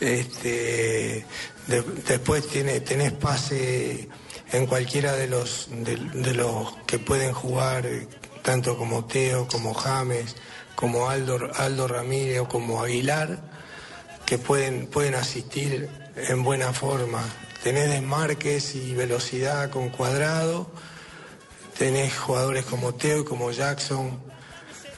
Este, 0.00 1.24
de- 1.66 1.82
después 2.06 2.46
tiene, 2.46 2.78
tenés 2.78 3.10
pase 3.14 4.08
en 4.52 4.66
cualquiera 4.66 5.12
de 5.12 5.28
los, 5.28 5.68
de, 5.70 6.34
los 6.34 6.76
que 6.86 6.98
pueden 6.98 7.32
jugar, 7.32 7.86
eh, 7.86 8.08
tanto 8.42 8.76
como 8.76 9.04
Teo, 9.04 9.46
como 9.46 9.74
James, 9.74 10.36
como 10.74 11.10
Aldo, 11.10 11.50
Aldo 11.54 11.88
Ramírez 11.88 12.40
o 12.40 12.48
como 12.48 12.82
Aguilar, 12.82 13.38
que 14.24 14.38
pueden, 14.38 14.86
pueden 14.86 15.14
asistir 15.14 15.88
en 16.16 16.42
buena 16.42 16.72
forma. 16.72 17.22
Tenés 17.62 17.90
desmarques 17.90 18.74
y 18.74 18.94
velocidad 18.94 19.70
con 19.70 19.90
cuadrado, 19.90 20.70
tenés 21.76 22.16
jugadores 22.16 22.64
como 22.64 22.94
Teo 22.94 23.20
y 23.20 23.24
como 23.24 23.50
Jackson, 23.50 24.18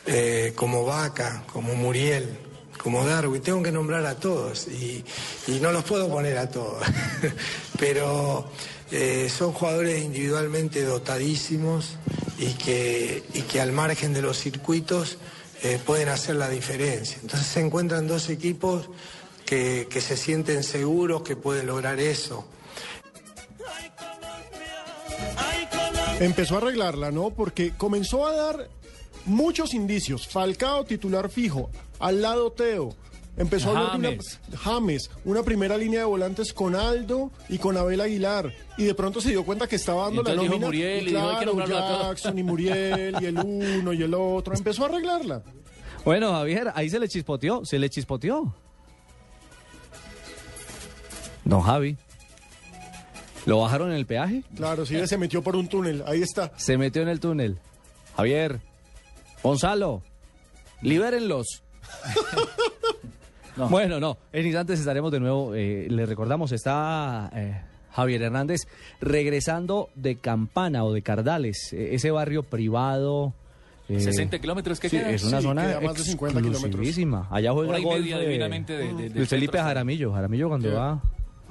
eh, 0.07 0.53
como 0.55 0.85
Vaca, 0.85 1.43
como 1.53 1.75
Muriel, 1.75 2.39
como 2.79 3.05
Darwin, 3.05 3.43
tengo 3.43 3.63
que 3.63 3.73
nombrar 3.73 4.07
a 4.07 4.15
todos 4.15 4.69
y 4.69 5.05
no 5.61 5.73
los 5.73 5.85
puedo 5.85 6.09
poner 6.09 6.39
a 6.39 6.49
todos, 6.49 6.83
pero 7.79 8.51
eh, 8.91 9.29
son 9.29 9.53
jugadores 9.53 10.03
individualmente 10.03 10.83
dotadísimos 10.85 11.97
y 12.39 12.55
que, 12.55 13.23
y 13.35 13.43
que 13.43 13.61
al 13.61 13.73
margen 13.73 14.13
de 14.13 14.23
los 14.23 14.39
circuitos 14.39 15.19
eh, 15.63 15.79
pueden 15.85 16.09
hacer 16.09 16.37
la 16.37 16.49
diferencia. 16.49 17.19
Entonces 17.23 17.47
se 17.47 17.61
encuentran 17.61 18.07
dos 18.07 18.29
equipos 18.31 18.89
que, 19.45 19.87
que 19.91 20.01
se 20.01 20.17
sienten 20.17 20.63
seguros 20.63 21.23
que 21.23 21.37
pueden 21.37 21.67
lograr 21.67 22.01
eso. 22.01 22.47
Empezó 26.19 26.57
a 26.57 26.59
arreglarla, 26.59 27.11
¿no? 27.11 27.31
Porque 27.31 27.73
comenzó 27.77 28.27
a 28.27 28.35
dar 28.35 28.69
muchos 29.25 29.73
indicios. 29.73 30.29
Falcao 30.29 30.85
titular 30.85 31.31
fijo, 31.31 31.71
al 31.99 32.23
lado 32.23 32.53
Teo. 32.53 32.95
Empezó 33.37 33.69
a 33.69 33.79
hablar 33.79 34.01
de 34.01 34.09
James. 34.09 34.41
una, 34.49 34.59
James, 34.59 35.11
una 35.25 35.43
primera 35.43 35.77
línea 35.79 36.01
de 36.01 36.05
volantes 36.05 36.53
con 36.53 36.75
Aldo 36.75 37.31
y 37.49 37.59
con 37.59 37.77
Abel 37.77 38.01
Aguilar. 38.01 38.53
Y 38.77 38.85
de 38.85 38.95
pronto 38.95 39.21
se 39.21 39.31
dio 39.31 39.45
cuenta 39.45 39.67
que 39.67 39.77
estaba 39.77 40.05
dando 40.05 40.23
Y 40.23 40.25
la 40.25 40.33
dijo 40.33 40.45
nómina. 40.45 40.67
Muriel, 40.67 41.05
y 41.05 41.11
y 41.11 41.15
dijo, 41.15 41.21
claro, 41.21 41.53
todos. 41.53 42.03
Jackson 42.09 42.39
y 42.39 42.43
Muriel, 42.43 43.17
y 43.21 43.27
el 43.27 43.39
uno 43.39 43.93
y 43.93 44.03
el 44.03 44.15
otro. 44.15 44.55
Empezó 44.55 44.85
a 44.85 44.89
arreglarla. 44.89 45.43
Bueno, 46.05 46.33
Javier, 46.33 46.73
ahí 46.75 46.91
se 46.91 46.99
le 46.99 47.09
chispoteó, 47.09 47.65
se 47.65 47.79
le 47.79 47.89
chispoteó. 47.89 48.55
Don 51.45 51.63
Javi. 51.63 51.97
¿Lo 53.47 53.61
bajaron 53.61 53.91
en 53.91 53.97
el 53.97 54.07
peaje? 54.07 54.43
Claro, 54.55 54.85
sí, 54.85 55.07
se 55.07 55.17
metió 55.17 55.43
por 55.43 55.57
un 55.57 55.69
túnel. 55.69 56.05
Ahí 56.07 56.23
está. 56.23 56.53
Se 56.57 56.77
metió 56.77 57.03
en 57.03 57.09
el 57.09 57.21
túnel. 57.21 57.59
Javier. 58.17 58.61
Gonzalo. 59.43 60.03
Libérenlos. 60.83 61.63
No. 63.57 63.69
Bueno, 63.69 63.99
no. 64.01 64.17
En 64.33 64.47
instantes 64.47 64.79
estaremos 64.81 65.11
de 65.13 65.21
nuevo. 65.21 65.55
eh, 65.55 65.87
le 65.91 66.07
recordamos, 66.07 66.53
está 66.53 67.31
eh, 67.35 67.61
Javier 67.93 68.23
Hernández 68.23 68.63
regresando 69.01 69.89
de 69.95 70.17
Campana 70.17 70.85
o 70.85 70.93
de 70.93 71.03
Cardales, 71.03 71.73
eh, 71.73 71.95
ese 71.95 72.11
barrio 72.11 72.43
privado. 72.43 73.33
eh, 73.89 73.99
60 74.01 74.39
kilómetros 74.39 74.79
que 74.79 74.89
sí, 74.89 74.97
queda. 74.99 75.11
es 75.11 75.25
una 75.25 75.39
Sí, 75.39 75.45
zona 75.49 75.81
más 75.83 75.97
de 75.97 76.05
50 76.05 76.39
kilómetros. 76.41 76.65
exclusivísima. 76.65 77.27
Allá 77.31 77.53
juega 77.53 77.71
Hora 77.71 77.79
eh, 77.99 78.21
divinamente 78.21 78.73
de- 78.77 78.95
de- 78.95 79.09
de 79.09 79.15
Luis 79.17 79.29
Felipe 79.29 79.53
centro. 79.53 79.67
Jaramillo. 79.69 80.13
Jaramillo 80.13 80.49
cuando 80.49 80.69
Sí. 80.69 80.75
va 80.77 81.01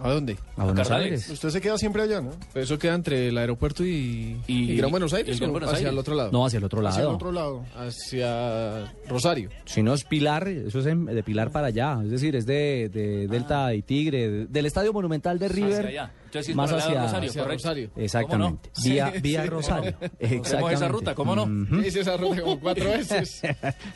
¿A 0.02 0.10
dónde? 0.12 0.38
a 0.58 0.64
Buenos 0.66 0.88
Cardales. 0.88 1.06
Aires. 1.24 1.30
Usted 1.30 1.50
se 1.50 1.62
queda 1.62 1.78
siempre 1.78 2.02
allá, 2.04 2.22
¿no? 2.22 2.32
Eso 2.56 2.78
queda 2.80 2.96
entre 2.96 3.28
el 3.30 3.38
aeropuerto 3.38 3.84
y, 3.86 4.40
Y- 4.48 4.72
y 4.72 4.76
Gran 4.78 4.92
Buenos 4.92 5.14
Aires, 5.14 5.36
y 5.36 5.40
Gran 5.40 5.50
¿o 5.50 5.54
Buenos 5.54 5.70
hacia 5.70 5.80
Aires. 5.80 5.94
el 5.94 6.00
otro 6.00 6.16
lado. 6.16 6.32
No, 6.32 6.46
hacia 6.46 6.58
el 6.58 6.64
otro 6.64 6.80
Hacia 6.88 7.00
el 7.00 7.06
lado. 7.06 7.16
otro 7.16 7.32
lado. 7.32 7.66
Hacia 7.76 8.94
Rosario. 9.08 9.50
Si 9.66 9.84
no 9.84 9.94
es 9.94 10.04
Pilar, 10.04 10.48
eso 10.48 10.80
es 10.80 10.86
en- 10.86 11.06
de 11.06 11.24
Pilar 11.24 11.52
para 11.52 11.68
allá. 11.68 12.00
Es 12.04 12.12
decir, 12.12 12.36
es 12.36 12.46
de, 12.46 12.90
de 12.92 13.28
Delta 13.28 13.74
y 13.74 13.82
Tigre, 13.82 14.30
de- 14.30 14.46
del 14.48 14.66
Estadio 14.66 14.94
Monumental 14.94 15.38
de 15.40 15.48
River. 15.48 15.86
Hacia 15.86 15.90
allá. 15.90 16.12
Entonces, 16.26 16.56
más 16.56 16.70
lado 16.72 16.84
hacia, 16.84 17.02
Rosario, 17.02 17.30
hacia 17.30 17.42
correcto. 17.44 17.64
Rosario. 17.64 17.90
Exactamente. 17.96 18.70
¿Cómo 18.72 18.84
no? 18.86 18.92
Vía, 18.94 19.12
Sí, 19.16 19.22
vía 19.22 19.44
sí. 19.44 19.50
Rosario. 19.50 19.96
Exactamente. 20.20 20.74
esa 20.76 20.88
ruta, 20.88 21.16
¿cómo 21.16 21.36
no? 21.36 21.44
Ujú. 21.46 21.82
Hice 21.82 22.02
esa 22.02 22.18
ruta 22.18 22.42
como 22.42 22.60
cuatro 22.60 22.86
veces. 22.92 23.42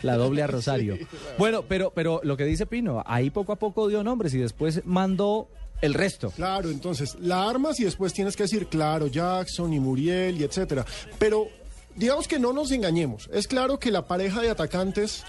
La 0.01 0.15
doble 0.17 0.41
a 0.41 0.47
Rosario. 0.47 0.97
Bueno, 1.37 1.63
pero, 1.67 1.91
pero 1.93 2.21
lo 2.23 2.35
que 2.35 2.45
dice 2.45 2.65
Pino, 2.65 3.03
ahí 3.05 3.29
poco 3.29 3.51
a 3.53 3.57
poco 3.59 3.87
dio 3.87 4.03
nombres 4.03 4.33
y 4.33 4.39
después 4.39 4.81
mandó 4.83 5.47
el 5.83 5.93
resto. 5.93 6.31
Claro, 6.31 6.69
entonces 6.69 7.15
la 7.19 7.47
armas 7.47 7.77
y 7.79 7.83
después 7.83 8.13
tienes 8.13 8.37
que 8.37 8.43
decir, 8.43 8.67
claro, 8.67 9.07
Jackson 9.07 9.73
y 9.73 9.81
Muriel 9.81 10.39
y 10.39 10.43
etcétera. 10.43 10.85
Pero 11.19 11.49
digamos 11.95 12.25
que 12.25 12.39
no 12.39 12.53
nos 12.53 12.71
engañemos. 12.71 13.29
Es 13.33 13.47
claro 13.47 13.77
que 13.79 13.91
la 13.91 14.07
pareja 14.07 14.41
de 14.41 14.49
atacantes, 14.49 15.25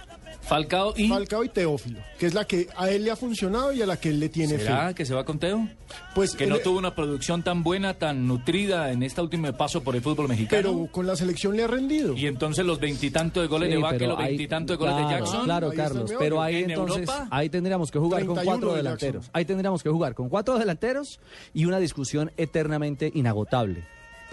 Falcao 0.46 0.92
y... 0.96 1.08
Falcao 1.08 1.42
y 1.44 1.48
Teófilo, 1.48 2.00
que 2.18 2.26
es 2.26 2.34
la 2.34 2.44
que 2.44 2.68
a 2.76 2.90
él 2.90 3.04
le 3.04 3.10
ha 3.10 3.16
funcionado 3.16 3.72
y 3.72 3.80
a 3.82 3.86
la 3.86 3.96
que 3.98 4.10
él 4.10 4.20
le 4.20 4.28
tiene 4.28 4.58
¿Será 4.58 4.88
fe. 4.88 4.94
que 4.94 5.06
se 5.06 5.14
va 5.14 5.24
con 5.24 5.38
Teo? 5.38 5.68
Pues 6.14 6.34
Que 6.34 6.46
no 6.46 6.56
él- 6.56 6.62
tuvo 6.62 6.78
una 6.78 6.94
producción 6.94 7.42
tan 7.42 7.62
buena, 7.62 7.94
tan 7.94 8.26
nutrida 8.26 8.92
en 8.92 9.02
este 9.02 9.20
último 9.20 9.52
paso 9.56 9.82
por 9.82 9.96
el 9.96 10.02
fútbol 10.02 10.28
mexicano. 10.28 10.62
pero 10.62 10.86
con 10.92 11.06
la 11.06 11.16
selección 11.16 11.56
le 11.56 11.64
ha 11.64 11.66
rendido. 11.66 12.14
Y 12.16 12.26
entonces 12.26 12.64
los 12.64 12.78
veintitantos 12.78 13.42
de 13.42 13.46
goles 13.48 13.68
Sí, 13.70 13.74
de 13.76 13.80
Vaca 13.82 14.06
los 14.06 14.18
veintitantos 14.18 14.78
de 14.78 14.84
goles 14.84 14.94
claro, 14.94 15.08
de 15.08 15.14
Jackson. 15.20 15.44
Claro, 15.44 15.72
Carlos, 15.74 16.12
pero 16.18 16.42
ahí 16.42 16.56
En 16.64 16.70
entonces, 16.70 17.00
Europa, 17.08 17.28
ahí 17.30 17.48
tendríamos 17.48 17.90
que 17.90 17.98
jugar 17.98 18.24
con 18.26 18.34
31 18.34 18.44
cuatro 18.52 18.70
de 18.72 18.76
delanteros. 18.78 19.30
Ahí 19.32 19.44
tendríamos 19.44 19.82
que 19.82 19.88
jugar 19.90 20.14
con 20.14 20.28
cuatro 20.28 20.58
delanteros 20.58 21.20
y 21.54 21.64
una 21.64 21.78
discusión 21.78 22.30
eternamente 22.36 23.10
inagotable. 23.14 23.84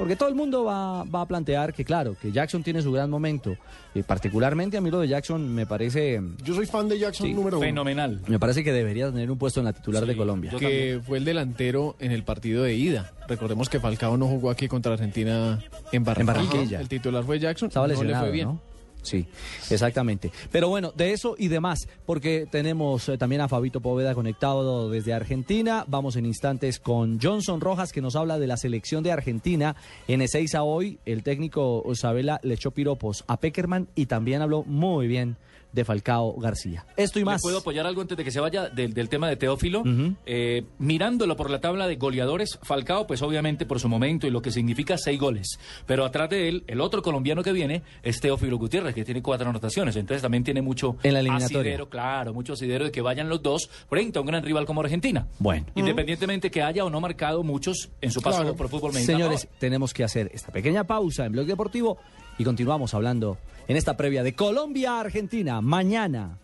Porque 0.02 0.16
todo 0.16 0.30
el 0.30 0.34
mundo 0.36 0.64
va, 0.64 1.04
va 1.04 1.22
a 1.22 1.28
plantear 1.28 1.74
que, 1.76 1.86
claro, 1.86 2.16
que 2.20 2.32
Jackson 2.32 2.64
tiene 2.64 2.82
su 2.82 2.92
gran 2.92 3.08
momento. 3.08 3.56
Y 3.94 4.02
particularmente 4.02 4.76
a 4.76 4.82
mí 4.82 4.90
lo 4.90 5.00
de 5.00 5.08
Jackson 5.08 5.54
me 5.54 5.68
parece, 5.68 6.20
Yo 6.44 6.56
soy 6.56 6.66
fan 6.66 6.90
de 6.90 6.98
Jackson 6.98 7.28
Sí, 7.28 7.34
número 7.36 7.58
uno. 7.60 7.68
fenomenal. 7.68 8.20
me 8.28 8.40
parece 8.40 8.64
que 8.64 8.72
debería 8.74 9.12
tener 9.12 9.30
un 9.30 9.38
puesto 9.38 9.60
en 9.60 9.66
la 9.68 9.74
titular 9.74 10.02
Sí, 10.02 10.10
de 10.10 10.16
Colombia. 10.18 10.52
que 10.58 11.00
fue 11.06 11.20
el 11.20 11.26
delantero 11.26 11.96
en 12.00 12.12
el 12.12 12.24
partido 12.24 12.64
de 12.64 12.74
ida. 12.74 13.12
Recordemos 13.28 13.70
que 13.70 13.80
Falcao 13.80 14.18
no 14.18 14.26
jugó 14.26 14.50
aquí 14.50 14.68
contra 14.68 14.94
Argentina 14.94 15.60
en 15.92 16.04
Barranquilla. 16.04 16.34
Barranquilla. 16.48 16.80
El 16.82 16.90
titular 16.90 17.24
fue 17.24 17.38
Jackson. 17.38 17.68
Estaba 17.68 17.86
no 17.86 17.94
lesionado, 17.94 18.26
le 18.26 18.30
fue 18.30 18.34
bien. 18.34 18.48
¿no? 18.48 18.71
Sí, 19.02 19.26
exactamente. 19.70 20.32
Pero 20.52 20.70
bueno, 20.70 20.92
de 20.96 21.12
eso 21.14 21.36
y 21.38 21.48
demás, 21.48 21.88
porque 22.06 22.48
tenemos 22.50 23.10
eh, 23.10 23.18
también 23.18 23.42
a 23.42 23.48
Fabito 23.48 23.82
Poveda 23.82 24.14
conectado 24.14 24.90
desde 24.90 25.14
Argentina. 25.14 25.86
Vamos 25.88 26.16
en 26.16 26.26
instantes 26.26 26.80
con 26.80 27.20
Johnson 27.20 27.62
Rojas, 27.62 27.92
que 27.92 28.02
nos 28.02 28.16
habla 28.16 28.38
de 28.38 28.48
la 28.48 28.58
selección 28.58 29.04
de 29.04 29.12
Argentina. 29.12 29.76
En 30.08 30.22
Ezeiza 30.22 30.64
hoy, 30.64 31.00
el 31.06 31.24
técnico 31.24 31.84
Isabela 31.92 32.40
le 32.44 32.54
echó 32.54 32.72
piropos 32.72 33.24
a 33.28 33.38
Peckerman 33.38 33.88
y 33.96 34.06
también 34.06 34.42
habló 34.42 34.64
muy 34.64 35.08
bien 35.08 35.38
de 35.74 35.86
Falcao 35.86 36.34
García. 36.40 36.86
Esto 36.98 37.20
y 37.20 37.22
¿Le 37.22 37.26
más. 37.26 37.42
puedo 37.42 37.60
apoyar 37.60 37.86
algo 37.88 38.02
antes 38.02 38.18
de 38.18 38.24
que 38.24 38.32
se 38.32 38.40
vaya 38.40 38.70
del, 38.70 38.94
del 38.94 39.10
tema 39.10 39.28
de 39.30 39.36
Teófilo? 39.38 39.84
Eh, 40.26 40.64
mirándolo 40.80 41.36
por 41.36 41.50
la 41.50 41.60
tabla 41.62 41.88
de 41.88 41.96
goleadores, 41.96 42.60
Falcao, 42.64 43.08
pues 43.08 43.22
obviamente 43.22 43.66
por 43.66 43.80
su 43.80 43.88
momento 43.88 44.28
y 44.28 44.32
lo 44.32 44.42
que 44.42 44.52
significa 44.52 44.98
seis 44.98 45.20
goles. 45.20 45.60
Pero 45.86 46.06
atrás 46.06 46.30
de 46.30 46.50
él, 46.50 46.64
el 46.68 46.82
otro 46.82 47.02
colombiano 47.02 47.44
que 47.44 47.52
viene 47.54 47.84
es 48.04 48.20
Teófilo 48.20 48.58
Gutiérrez, 48.58 48.94
que 48.96 49.06
tiene 49.06 49.22
cuatro 49.22 49.50
anotaciones. 49.50 49.96
Entonces 49.96 50.22
también 50.22 50.44
tiene 50.44 50.62
mucho 50.62 50.98
En 51.04 51.14
la 51.14 51.20
eliminatoria. 51.22 51.60
asidero, 51.62 51.90
claro, 51.90 52.34
mucho 52.34 52.54
asidero 52.54 52.86
de 52.86 52.92
que 52.92 53.02
vayan 53.02 53.30
los 53.30 53.42
dos 53.42 53.70
frente 53.90 54.18
a 54.18 54.22
un 54.22 54.28
gran 54.28 54.44
rival 54.44 54.66
como 54.66 54.82
Argentina. 54.82 55.28
Bueno. 55.40 55.66
Independientemente 55.76 56.52
que 56.52 56.62
haya 56.62 56.84
o 56.86 56.90
no 56.90 57.00
marcado 57.02 57.44
muchos 57.44 57.90
en 58.02 58.12
su 58.12 58.22
paso 58.22 58.42
Claro. 58.42 58.56
por 58.56 58.70
fútbol 58.70 58.94
mexicano. 58.94 59.20
Señores, 59.20 59.48
tenemos 59.60 59.94
que 59.94 60.04
hacer 60.04 60.30
esta 60.34 60.52
pequeña 60.52 60.84
pausa 60.86 61.26
en 61.26 61.32
Blog 61.34 61.46
Deportivo 61.46 61.98
y 62.42 62.44
continuamos 62.44 62.96
hablando 62.96 63.38
en 63.68 63.78
esta 63.78 63.96
previa 63.96 64.24
de 64.24 64.34
Colombia-Argentina 64.34 65.62
mañana 65.62 66.40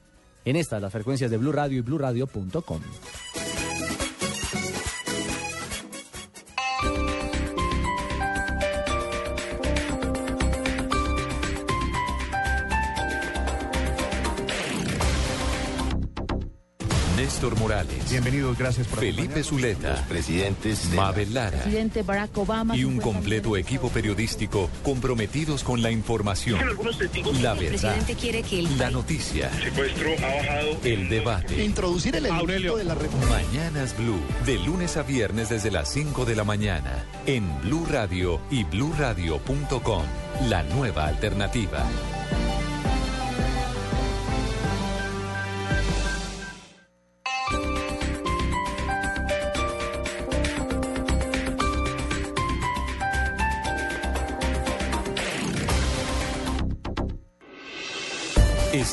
en 0.46 0.56
estas 0.56 0.80
las 0.80 0.94
frecuencias 0.94 1.32
de 1.32 1.38
Blue 1.38 1.52
Radio 1.52 1.80
y 1.80 1.82
BlueRadio.com. 1.82 2.82
Néstor 17.18 17.58
Morales. 17.58 18.12
Bienvenidos, 18.12 18.56
gracias 18.56 18.86
por 18.86 19.00
Felipe 19.00 19.42
Zuleta. 19.42 20.06
presidentes 20.08 20.92
Mabel 20.94 21.34
Lara. 21.34 21.62
presidente 21.62 22.04
Barack 22.04 22.38
Obama. 22.38 22.78
Y 22.78 22.84
un 22.84 22.98
50 22.98 23.04
completo 23.04 23.58
equipo 23.58 23.90
periodístico 23.90 24.70
comprometidos 24.84 25.64
con 25.64 25.82
la 25.82 25.90
información, 25.90 26.60
la 27.42 27.54
El 27.54 27.58
verdad, 27.58 27.68
presidente 27.70 28.14
quiere 28.14 28.44
que 28.44 28.60
el 28.60 28.78
la 28.78 28.92
noticia, 28.92 29.50
el 30.84 31.10
debate. 31.10 31.66
Introducir 31.66 32.16
el 32.16 32.28
elemento 32.28 32.78
de 32.78 32.84
la 32.84 32.94
reforma. 32.94 33.30
Mañanas 33.30 33.98
Blue, 33.98 34.22
de 34.46 34.60
lunes 34.60 34.96
a 34.96 35.02
viernes 35.02 35.50
desde 35.50 35.72
las 35.72 35.92
5 35.92 36.24
de 36.24 36.36
la 36.36 36.44
mañana, 36.44 37.04
en 37.26 37.62
Blue 37.62 37.88
Radio 37.90 38.40
y 38.52 38.64
bluradio.com, 38.64 40.04
la 40.48 40.62
nueva 40.62 41.08
alternativa. 41.08 41.84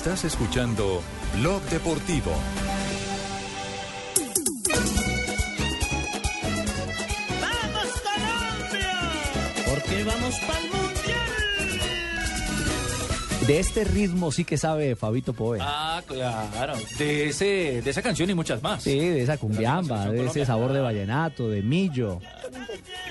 Estás 0.05 0.25
escuchando 0.27 1.03
Blog 1.39 1.63
Deportivo. 1.71 2.31
¡Vamos 7.41 7.89
Colombia! 8.03 8.93
Porque 9.67 10.05
vamos 10.05 10.39
para 10.41 10.59
el 10.59 10.67
mundial. 10.67 11.17
De 13.47 13.59
este 13.59 13.85
ritmo 13.85 14.31
sí 14.31 14.45
que 14.45 14.59
sabe 14.59 14.95
Fabito 14.95 15.33
Poveda. 15.33 15.65
Ah, 15.67 16.03
claro. 16.07 16.75
De, 16.99 17.31
ese, 17.31 17.81
de 17.81 17.91
esa 17.91 18.03
canción 18.03 18.29
y 18.29 18.35
muchas 18.35 18.63
más. 18.63 18.83
Sí, 18.83 18.99
de 18.99 19.23
esa 19.23 19.39
cumbiamba, 19.39 20.11
de 20.11 20.27
ese 20.27 20.45
sabor 20.45 20.75
de 20.75 20.83
vallenato, 20.83 21.49
de 21.49 21.63
millo. 21.63 22.21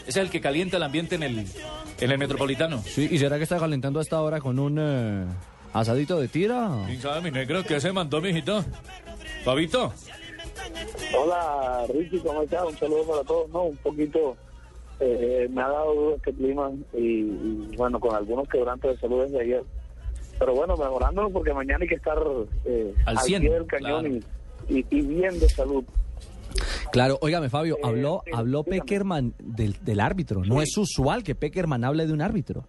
Es 0.06 0.16
el 0.16 0.30
que 0.30 0.40
calienta 0.40 0.78
el 0.78 0.84
ambiente 0.84 1.16
en 1.16 1.24
el, 1.24 1.48
en 2.00 2.12
el 2.12 2.18
metropolitano. 2.20 2.84
Sí, 2.86 3.08
¿y 3.10 3.18
será 3.18 3.38
que 3.38 3.44
está 3.46 3.58
calentando 3.58 4.00
hasta 4.00 4.16
ahora 4.16 4.40
con 4.40 4.60
un 4.60 4.78
eh, 4.80 5.26
asadito 5.74 6.20
de 6.20 6.28
tira? 6.28 6.70
¿Quién 6.86 7.02
sabe, 7.02 7.22
mi 7.22 7.32
negro, 7.32 7.64
qué 7.64 7.80
se 7.80 7.92
mandó, 7.92 8.22
mijito? 8.22 8.64
Fabito. 9.44 9.92
Hola 11.18 11.86
Ricky, 11.94 12.20
¿cómo 12.20 12.42
estás? 12.44 12.64
Un 12.66 12.78
saludo 12.78 13.04
para 13.08 13.24
todos. 13.24 13.50
No, 13.50 13.64
un 13.64 13.78
poquito 13.78 14.36
eh, 15.00 15.48
me 15.52 15.62
ha 15.62 15.68
dado 15.68 15.94
dudas 15.94 16.18
este 16.18 16.34
clima 16.34 16.72
y, 16.94 16.98
y, 17.00 17.76
bueno, 17.78 18.00
con 18.00 18.16
algunos 18.16 18.48
quebrantos 18.48 18.92
de 18.92 18.98
salud 19.00 19.24
desde 19.24 19.42
ayer. 19.42 19.64
Pero 20.40 20.56
bueno, 20.56 20.76
mejorándolo 20.78 21.30
porque 21.30 21.54
mañana 21.54 21.80
hay 21.82 21.88
que 21.88 21.96
estar 21.96 22.18
eh, 22.66 22.94
Al 23.06 23.18
al 23.18 23.24
100, 23.24 23.42
pie 23.42 23.52
del 23.52 23.66
cañón 23.68 24.02
claro. 24.04 24.20
y, 24.70 24.78
y, 24.80 24.86
y 24.90 25.02
bien 25.02 25.40
de 25.40 25.50
salud. 25.50 25.84
Claro, 26.92 27.18
óigame 27.22 27.50
Fabio, 27.50 27.76
Eh, 27.78 27.82
habló, 27.84 28.22
sí, 28.26 28.32
habló. 28.34 28.64
Peckerman 28.64 29.34
del, 29.40 29.76
del 29.84 30.00
árbitro. 30.00 30.44
No 30.46 30.58
Sí. 30.58 30.64
es 30.64 30.78
usual 30.78 31.24
que 31.24 31.36
Peckerman 31.36 31.84
hable 31.84 32.06
de 32.08 32.14
un 32.14 32.22
árbitro. 32.22 32.68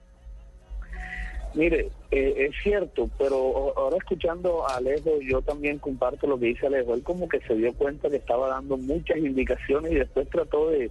Mire, 1.55 1.88
eh, 2.11 2.35
es 2.49 2.55
cierto, 2.62 3.09
pero 3.17 3.73
ahora 3.77 3.97
escuchando 3.99 4.69
a 4.69 4.77
Alejo, 4.77 5.21
yo 5.21 5.40
también 5.43 5.79
comparto 5.79 6.27
lo 6.27 6.38
que 6.38 6.47
dice 6.47 6.67
Alejo. 6.67 6.95
Él 6.95 7.03
como 7.03 7.29
que 7.29 7.40
se 7.40 7.55
dio 7.55 7.73
cuenta 7.75 8.11
que 8.11 8.17
estaba 8.17 8.49
dando 8.49 8.77
muchas 8.77 9.19
indicaciones 9.19 9.93
y 9.93 9.97
después 9.97 10.29
trató 10.31 10.71
de 10.71 10.90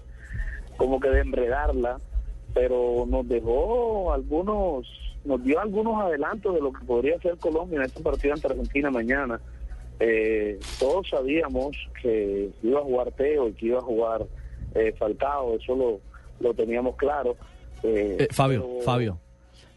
como 0.77 0.99
que 0.99 1.09
de 1.09 1.19
enredarla, 1.21 1.99
pero 2.53 3.05
nos 3.07 3.27
dejó 3.27 4.13
algunos, 4.13 4.87
nos 5.25 5.43
dio 5.43 5.59
algunos 5.59 6.01
adelantos 6.01 6.53
de 6.55 6.61
lo 6.61 6.71
que 6.71 6.85
podría 6.85 7.19
ser 7.19 7.37
Colombia 7.37 7.77
en 7.77 7.83
este 7.85 8.01
partido 8.01 8.33
ante 8.33 8.47
Argentina 8.47 8.89
mañana. 8.89 9.39
Eh, 9.99 10.59
todos 10.79 11.07
sabíamos 11.09 11.75
que 12.01 12.49
iba 12.63 12.79
a 12.79 12.83
jugar 12.83 13.11
Teo 13.11 13.49
y 13.49 13.53
que 13.53 13.65
iba 13.67 13.79
a 13.79 13.83
jugar 13.83 14.25
eh, 14.75 14.93
Falcao, 14.97 15.55
eso 15.55 15.75
lo, 15.75 15.99
lo 16.39 16.53
teníamos 16.53 16.95
claro. 16.95 17.35
Eh, 17.83 18.17
Eh, 18.21 18.27
Fabio, 18.31 18.61
pero- 18.65 18.81
Fabio. 18.85 19.19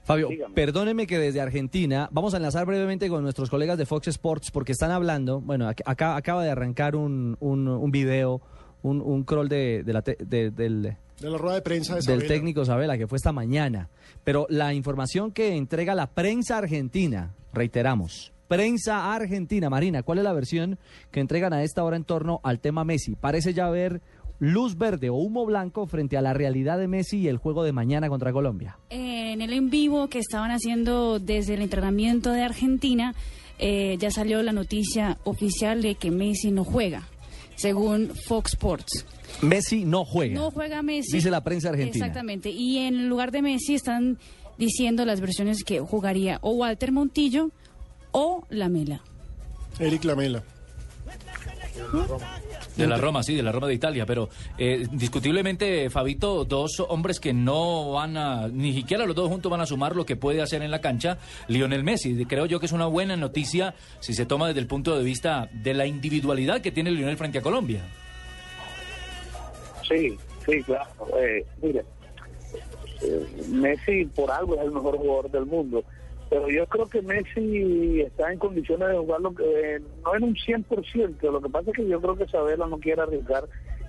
Fabio, 0.06 0.28
Dígame. 0.28 0.54
perdóneme 0.54 1.06
que 1.06 1.18
desde 1.18 1.40
Argentina 1.40 2.08
vamos 2.12 2.32
a 2.32 2.38
enlazar 2.38 2.64
brevemente 2.64 3.08
con 3.08 3.22
nuestros 3.22 3.50
colegas 3.50 3.76
de 3.76 3.86
Fox 3.86 4.08
Sports 4.08 4.50
porque 4.52 4.72
están 4.72 4.90
hablando, 4.92 5.40
bueno, 5.40 5.68
ac- 5.68 5.82
acá 5.84 6.16
acaba 6.16 6.42
de 6.44 6.50
arrancar 6.50 6.94
un, 6.96 7.36
un, 7.40 7.66
un 7.68 7.90
video, 7.90 8.40
un, 8.82 9.00
un 9.00 9.24
crawl 9.24 9.48
de, 9.48 9.82
de 9.84 9.92
la 9.92 10.02
te- 10.02 10.16
de- 10.20 10.50
del, 10.52 10.82
De 11.20 11.30
la 11.30 11.36
rueda 11.38 11.56
de 11.56 11.62
prensa 11.62 11.96
de 11.96 12.00
del 12.02 12.26
técnico 12.28 12.64
Sabela, 12.64 12.96
que 12.96 13.06
fue 13.08 13.16
esta 13.16 13.32
mañana. 13.32 13.88
Pero 14.22 14.46
la 14.48 14.72
información 14.74 15.32
que 15.32 15.56
entrega 15.56 15.94
la 15.96 16.06
prensa 16.06 16.58
argentina, 16.58 17.34
reiteramos, 17.52 18.32
prensa 18.46 19.12
argentina, 19.12 19.68
Marina, 19.68 20.04
¿cuál 20.04 20.18
es 20.18 20.24
la 20.24 20.32
versión 20.32 20.78
que 21.10 21.18
entregan 21.18 21.52
a 21.52 21.64
esta 21.64 21.82
hora 21.82 21.96
en 21.96 22.04
torno 22.04 22.38
al 22.44 22.60
tema 22.60 22.84
Messi? 22.84 23.16
Parece 23.16 23.52
ya 23.54 23.66
haber 23.66 24.00
luz 24.38 24.76
verde 24.76 25.10
o 25.10 25.14
humo 25.14 25.46
blanco 25.46 25.86
frente 25.86 26.16
a 26.16 26.22
la 26.22 26.34
realidad 26.34 26.78
de 26.78 26.88
Messi 26.88 27.18
y 27.18 27.28
el 27.28 27.38
juego 27.38 27.64
de 27.64 27.72
mañana 27.72 28.08
contra 28.08 28.32
Colombia. 28.32 28.78
En 28.90 29.40
el 29.40 29.52
en 29.52 29.70
vivo 29.70 30.08
que 30.08 30.18
estaban 30.18 30.50
haciendo 30.50 31.18
desde 31.18 31.54
el 31.54 31.62
entrenamiento 31.62 32.32
de 32.32 32.42
Argentina, 32.42 33.14
eh, 33.58 33.96
ya 33.98 34.10
salió 34.10 34.42
la 34.42 34.52
noticia 34.52 35.18
oficial 35.24 35.82
de 35.82 35.94
que 35.94 36.10
Messi 36.10 36.50
no 36.50 36.64
juega, 36.64 37.08
según 37.54 38.10
Fox 38.26 38.52
Sports. 38.52 39.06
Messi 39.42 39.84
no 39.84 40.04
juega. 40.04 40.34
No 40.34 40.50
juega 40.50 40.82
Messi. 40.82 41.16
Dice 41.16 41.30
la 41.30 41.42
prensa 41.42 41.70
argentina. 41.70 42.04
Exactamente. 42.04 42.50
Y 42.50 42.78
en 42.78 43.08
lugar 43.08 43.32
de 43.32 43.42
Messi 43.42 43.74
están 43.74 44.18
diciendo 44.58 45.04
las 45.04 45.20
versiones 45.20 45.64
que 45.64 45.80
jugaría 45.80 46.38
o 46.42 46.52
Walter 46.52 46.92
Montillo 46.92 47.50
o 48.12 48.44
Lamela. 48.48 49.02
Eric 49.78 50.04
Lamela. 50.04 50.42
De 52.76 52.86
la 52.86 52.98
Roma, 52.98 53.22
sí, 53.22 53.34
de 53.34 53.42
la 53.42 53.52
Roma 53.52 53.68
de 53.68 53.74
Italia, 53.74 54.04
pero 54.04 54.28
eh, 54.58 54.86
discutiblemente, 54.92 55.88
Fabito, 55.88 56.44
dos 56.44 56.80
hombres 56.88 57.20
que 57.20 57.32
no 57.32 57.92
van 57.92 58.16
a, 58.18 58.48
ni 58.48 58.74
siquiera 58.74 59.06
los 59.06 59.16
dos 59.16 59.28
juntos 59.28 59.50
van 59.50 59.62
a 59.62 59.66
sumar 59.66 59.96
lo 59.96 60.04
que 60.04 60.16
puede 60.16 60.42
hacer 60.42 60.60
en 60.62 60.70
la 60.70 60.80
cancha 60.80 61.16
Lionel 61.48 61.84
Messi. 61.84 62.24
Creo 62.26 62.44
yo 62.46 62.60
que 62.60 62.66
es 62.66 62.72
una 62.72 62.86
buena 62.86 63.16
noticia 63.16 63.74
si 64.00 64.12
se 64.12 64.26
toma 64.26 64.48
desde 64.48 64.60
el 64.60 64.66
punto 64.66 64.96
de 64.96 65.04
vista 65.04 65.48
de 65.52 65.72
la 65.72 65.86
individualidad 65.86 66.60
que 66.60 66.70
tiene 66.70 66.90
Lionel 66.90 67.16
frente 67.16 67.38
a 67.38 67.42
Colombia. 67.42 67.82
Sí, 69.88 70.16
sí, 70.44 70.62
claro. 70.64 70.90
Eh, 71.18 71.44
mire, 71.62 71.84
eh, 73.02 73.26
Messi 73.48 74.04
por 74.06 74.30
algo 74.30 74.54
es 74.56 74.62
el 74.62 74.72
mejor 74.72 74.96
jugador 74.98 75.30
del 75.30 75.46
mundo, 75.46 75.84
pero 76.28 76.48
yo 76.48 76.66
creo 76.66 76.86
que 76.86 77.02
Messi 77.02 78.00
está 78.00 78.32
en 78.32 78.38
condiciones 78.38 78.88
de 78.88 78.98
jugarlo, 78.98 79.34
eh, 79.44 79.80
no 80.04 80.14
en 80.14 80.24
un 80.24 80.34
100%, 80.34 81.20
lo 81.22 81.40
que 81.40 81.48
pasa 81.48 81.70
es 81.70 81.76
que 81.76 81.88
yo 81.88 82.00
creo 82.00 82.16
que 82.16 82.26
Sabela 82.26 82.66
no 82.66 82.78
quiere 82.78 83.02
arriesgar 83.02 83.44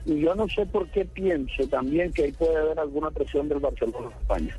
y 0.08 0.22
yo 0.22 0.34
no 0.36 0.48
sé 0.48 0.66
por 0.66 0.90
qué 0.92 1.04
pienso 1.04 1.68
también 1.68 2.14
que 2.14 2.24
ahí 2.24 2.32
puede 2.32 2.56
haber 2.56 2.80
alguna 2.80 3.12
presión 3.12 3.50
del 3.50 3.60
Barcelona 3.60 4.08
en 4.08 4.22
España. 4.22 4.58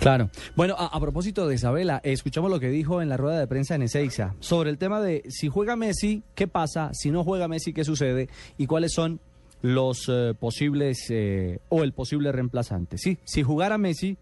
Claro. 0.00 0.28
Bueno, 0.56 0.74
a, 0.76 0.98
propósito 1.00 1.46
de 1.46 1.54
Isabela, 1.54 2.00
escuchamos 2.02 2.50
lo 2.50 2.58
que 2.58 2.68
dijo 2.68 3.00
en 3.00 3.08
la 3.08 3.16
rueda 3.16 3.38
de 3.38 3.46
prensa 3.46 3.76
en 3.76 3.82
Ezeiza 3.82 4.34
sobre 4.40 4.70
el 4.70 4.78
tema 4.78 5.00
de 5.00 5.22
si 5.28 5.48
juega 5.48 5.76
Messi, 5.76 6.24
¿qué 6.34 6.48
pasa? 6.48 6.90
Si 6.92 7.10
no 7.10 7.22
juega 7.22 7.46
Messi, 7.46 7.72
¿qué 7.72 7.84
sucede? 7.84 8.28
Y 8.58 8.66
cuáles 8.66 8.92
son 8.92 9.20
los 9.62 10.08
eh, 10.08 10.34
posibles 10.38 11.06
eh, 11.10 11.60
o 11.68 11.84
el 11.84 11.92
posible 11.92 12.32
reemplazante. 12.32 12.98
Sí, 12.98 13.18
si 13.24 13.44
jugara 13.44 13.78
Messi, 13.78 14.16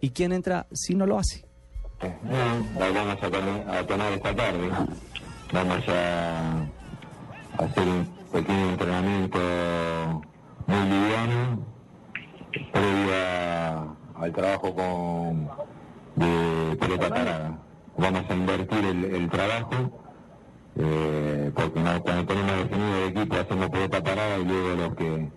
¿y 0.00 0.10
quién 0.10 0.32
entra 0.32 0.66
si 0.72 0.96
no 0.96 1.06
lo 1.06 1.18
hace? 1.18 1.44
No, 2.02 2.80
la 2.80 2.90
vamos 2.90 3.18
a, 3.22 3.78
a 3.78 3.86
tomar 3.86 4.12
esta 4.12 4.34
tarde. 4.34 4.70
Vamos 5.52 5.88
a, 5.88 6.66
hacer 7.62 7.86
un 7.86 8.06
pequeño 8.32 8.70
entrenamiento 8.70 9.38
muy 10.66 10.82
liviano 10.88 11.64
previo 12.72 13.96
al 14.16 14.32
trabajo 14.32 14.74
con 14.74 15.48
de 16.16 16.76
pelota 16.76 17.08
parada. 17.08 17.58
Vamos 17.96 18.24
a 18.28 18.34
invertir 18.34 18.84
el, 18.84 19.30
trabajo 19.30 20.02
eh, 20.76 21.52
porque 21.54 21.80
cuando 22.02 22.26
tenemos 22.26 22.56
definido 22.56 22.96
el 22.96 23.16
equipo 23.16 23.36
hacemos 23.36 23.70
pelota 23.70 24.02
parada 24.02 24.38
y 24.38 24.44
luego 24.44 24.74
los 24.74 24.94
que 24.96 25.30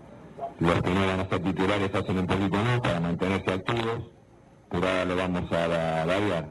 los 0.60 0.82
que 0.82 0.90
no 0.90 1.06
van 1.06 1.20
a 1.20 1.30
ser 1.30 1.44
titulares 1.44 1.94
hacen 1.94 2.18
un 2.18 2.28
poquito 2.28 2.58
más 2.58 2.80
para 2.80 3.00
mantenerse 3.02 3.52
activos 3.52 4.15
ahora 4.70 5.06
lo 5.06 5.16
vamos 5.16 5.52
a 5.52 5.68
va- 5.68 6.06
variar. 6.06 6.50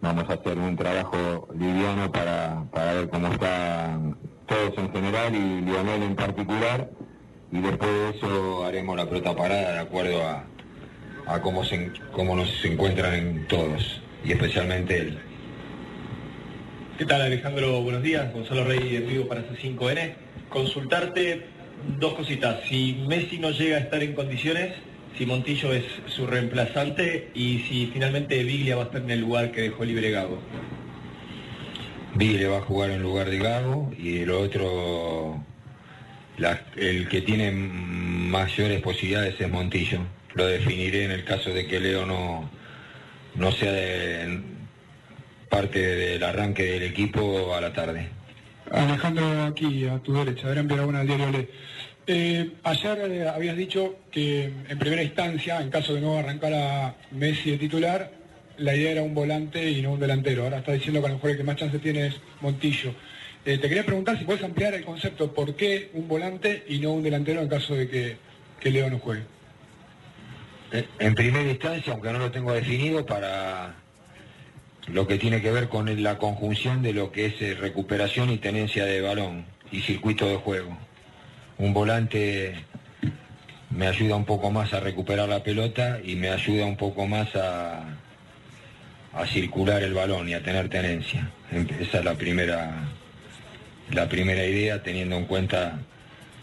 Vamos 0.00 0.28
a 0.28 0.32
hacer 0.34 0.58
un 0.58 0.76
trabajo 0.76 1.48
liviano 1.56 2.10
para, 2.10 2.64
para 2.72 2.92
ver 2.94 3.08
cómo 3.08 3.28
están 3.28 4.16
todos 4.46 4.76
en 4.76 4.92
general 4.92 5.34
y 5.34 5.60
Lionel 5.60 6.02
en 6.02 6.16
particular. 6.16 6.90
Y 7.52 7.60
después 7.60 7.90
de 7.90 8.10
eso 8.18 8.64
haremos 8.64 8.96
la 8.96 9.06
pelota 9.06 9.36
parada 9.36 9.72
de 9.74 9.78
acuerdo 9.78 10.26
a, 10.26 10.44
a 11.26 11.40
cómo, 11.40 11.64
se, 11.64 11.92
cómo 12.12 12.34
nos 12.34 12.64
encuentran 12.64 13.14
en 13.14 13.46
todos, 13.46 14.02
y 14.24 14.32
especialmente 14.32 14.96
él. 14.98 15.18
¿Qué 16.98 17.04
tal 17.06 17.22
Alejandro? 17.22 17.80
Buenos 17.82 18.02
días. 18.02 18.32
Gonzalo 18.32 18.64
Rey 18.64 18.96
en 18.96 19.06
vivo 19.08 19.28
para 19.28 19.42
C5N. 19.42 20.14
Consultarte 20.48 21.46
dos 21.98 22.14
cositas. 22.14 22.60
Si 22.68 23.04
Messi 23.06 23.38
no 23.38 23.50
llega 23.50 23.76
a 23.76 23.80
estar 23.80 24.02
en 24.02 24.14
condiciones, 24.14 24.74
si 25.16 25.26
Montillo 25.26 25.72
es 25.72 25.84
su 26.06 26.26
reemplazante 26.26 27.30
y 27.34 27.58
si 27.68 27.90
finalmente 27.92 28.42
Biglia 28.44 28.76
va 28.76 28.82
a 28.82 28.86
estar 28.86 29.02
en 29.02 29.10
el 29.10 29.20
lugar 29.20 29.52
que 29.52 29.62
dejó 29.62 29.84
libre 29.84 30.10
Gago. 30.10 30.38
Ville 32.14 32.46
va 32.46 32.58
a 32.58 32.62
jugar 32.62 32.90
en 32.90 33.02
lugar 33.02 33.30
de 33.30 33.38
Gago 33.38 33.92
y 33.98 34.18
el 34.18 34.30
otro, 34.30 35.42
la- 36.38 36.62
el 36.76 37.08
que 37.08 37.22
tiene 37.22 37.50
mayores 37.50 38.80
posibilidades 38.82 39.40
es 39.40 39.50
Montillo. 39.50 40.00
Lo 40.34 40.46
definiré 40.46 41.04
en 41.04 41.10
el 41.10 41.24
caso 41.24 41.50
de 41.50 41.66
que 41.66 41.80
Leo 41.80 42.06
no, 42.06 42.50
no 43.34 43.52
sea 43.52 43.72
de- 43.72 44.40
parte 45.48 45.78
del 45.78 46.22
arranque 46.22 46.62
del 46.64 46.82
equipo 46.84 47.54
a 47.54 47.60
la 47.60 47.72
tarde. 47.72 48.08
Alejandro, 48.70 49.42
aquí 49.44 49.86
a 49.86 49.98
tu 49.98 50.14
derecha, 50.14 50.48
Pieragona 50.66 51.00
del 51.00 51.08
diario 51.08 51.30
Le. 51.30 51.48
Eh, 52.06 52.50
ayer 52.64 52.98
eh, 53.10 53.28
habías 53.28 53.56
dicho 53.56 53.96
que 54.10 54.52
en 54.68 54.78
primera 54.78 55.02
instancia, 55.02 55.60
en 55.60 55.70
caso 55.70 55.94
de 55.94 56.00
no 56.00 56.18
arrancar 56.18 56.52
a 56.52 56.96
Messi 57.12 57.52
de 57.52 57.58
titular, 57.58 58.10
la 58.58 58.74
idea 58.74 58.92
era 58.92 59.02
un 59.02 59.14
volante 59.14 59.70
y 59.70 59.82
no 59.82 59.92
un 59.92 60.00
delantero. 60.00 60.44
Ahora 60.44 60.58
está 60.58 60.72
diciendo 60.72 61.00
que 61.00 61.06
a 61.06 61.10
lo 61.10 61.14
mejor 61.16 61.30
el 61.30 61.36
que 61.36 61.44
más 61.44 61.56
chance 61.56 61.78
tiene 61.78 62.08
es 62.08 62.14
Montillo. 62.40 62.94
Eh, 63.44 63.58
te 63.58 63.68
quería 63.68 63.84
preguntar 63.84 64.18
si 64.18 64.24
puedes 64.24 64.42
ampliar 64.42 64.74
el 64.74 64.84
concepto, 64.84 65.32
¿por 65.32 65.54
qué 65.54 65.90
un 65.94 66.06
volante 66.08 66.64
y 66.68 66.78
no 66.78 66.92
un 66.92 67.02
delantero 67.02 67.40
en 67.40 67.48
caso 67.48 67.74
de 67.74 67.88
que, 67.88 68.16
que 68.60 68.70
Leo 68.70 68.90
no 68.90 68.98
juegue? 68.98 69.22
Eh, 70.72 70.86
En 70.98 71.14
primera 71.14 71.48
instancia, 71.48 71.92
aunque 71.92 72.12
no 72.12 72.18
lo 72.18 72.30
tengo 72.30 72.52
definido, 72.52 73.04
para 73.04 73.74
lo 74.88 75.06
que 75.06 75.18
tiene 75.18 75.40
que 75.40 75.50
ver 75.50 75.68
con 75.68 76.02
la 76.02 76.18
conjunción 76.18 76.82
de 76.82 76.92
lo 76.92 77.12
que 77.12 77.26
es 77.26 77.58
recuperación 77.58 78.30
y 78.30 78.38
tenencia 78.38 78.84
de 78.84 79.00
balón 79.00 79.44
y 79.70 79.80
circuito 79.80 80.28
de 80.28 80.36
juego. 80.36 80.76
Un 81.58 81.72
volante 81.72 82.54
me 83.70 83.86
ayuda 83.86 84.16
un 84.16 84.24
poco 84.24 84.50
más 84.50 84.72
a 84.74 84.80
recuperar 84.80 85.28
la 85.28 85.42
pelota 85.42 86.00
y 86.04 86.16
me 86.16 86.30
ayuda 86.30 86.66
un 86.66 86.76
poco 86.76 87.06
más 87.06 87.34
a, 87.36 87.84
a 89.12 89.26
circular 89.26 89.82
el 89.82 89.94
balón 89.94 90.28
y 90.28 90.34
a 90.34 90.42
tener 90.42 90.68
tenencia. 90.68 91.30
Esa 91.80 91.98
es 91.98 92.04
la 92.04 92.14
primera, 92.14 92.88
la 93.90 94.08
primera 94.08 94.44
idea, 94.44 94.82
teniendo 94.82 95.16
en 95.16 95.26
cuenta 95.26 95.78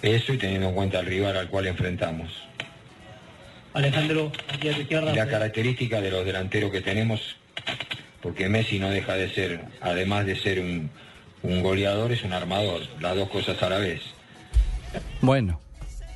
eso 0.01 0.33
y 0.33 0.37
teniendo 0.37 0.69
en 0.69 0.75
cuenta 0.75 0.99
el 0.99 1.05
rival 1.05 1.37
al 1.37 1.49
cual 1.49 1.67
enfrentamos. 1.67 2.31
Alejandro, 3.73 4.31
aquí 4.53 4.69
a 4.69 4.73
tu 4.73 4.81
izquierda. 4.81 5.13
La 5.13 5.27
característica 5.27 6.01
de 6.01 6.11
los 6.11 6.25
delanteros 6.25 6.71
que 6.71 6.81
tenemos, 6.81 7.35
porque 8.21 8.49
Messi 8.49 8.79
no 8.79 8.89
deja 8.89 9.15
de 9.15 9.29
ser, 9.29 9.61
además 9.81 10.25
de 10.25 10.35
ser 10.35 10.59
un, 10.59 10.89
un 11.43 11.61
goleador, 11.61 12.11
es 12.11 12.23
un 12.23 12.33
armador, 12.33 12.81
las 12.99 13.15
dos 13.15 13.29
cosas 13.29 13.61
a 13.61 13.69
la 13.69 13.77
vez. 13.77 14.01
Bueno, 15.21 15.59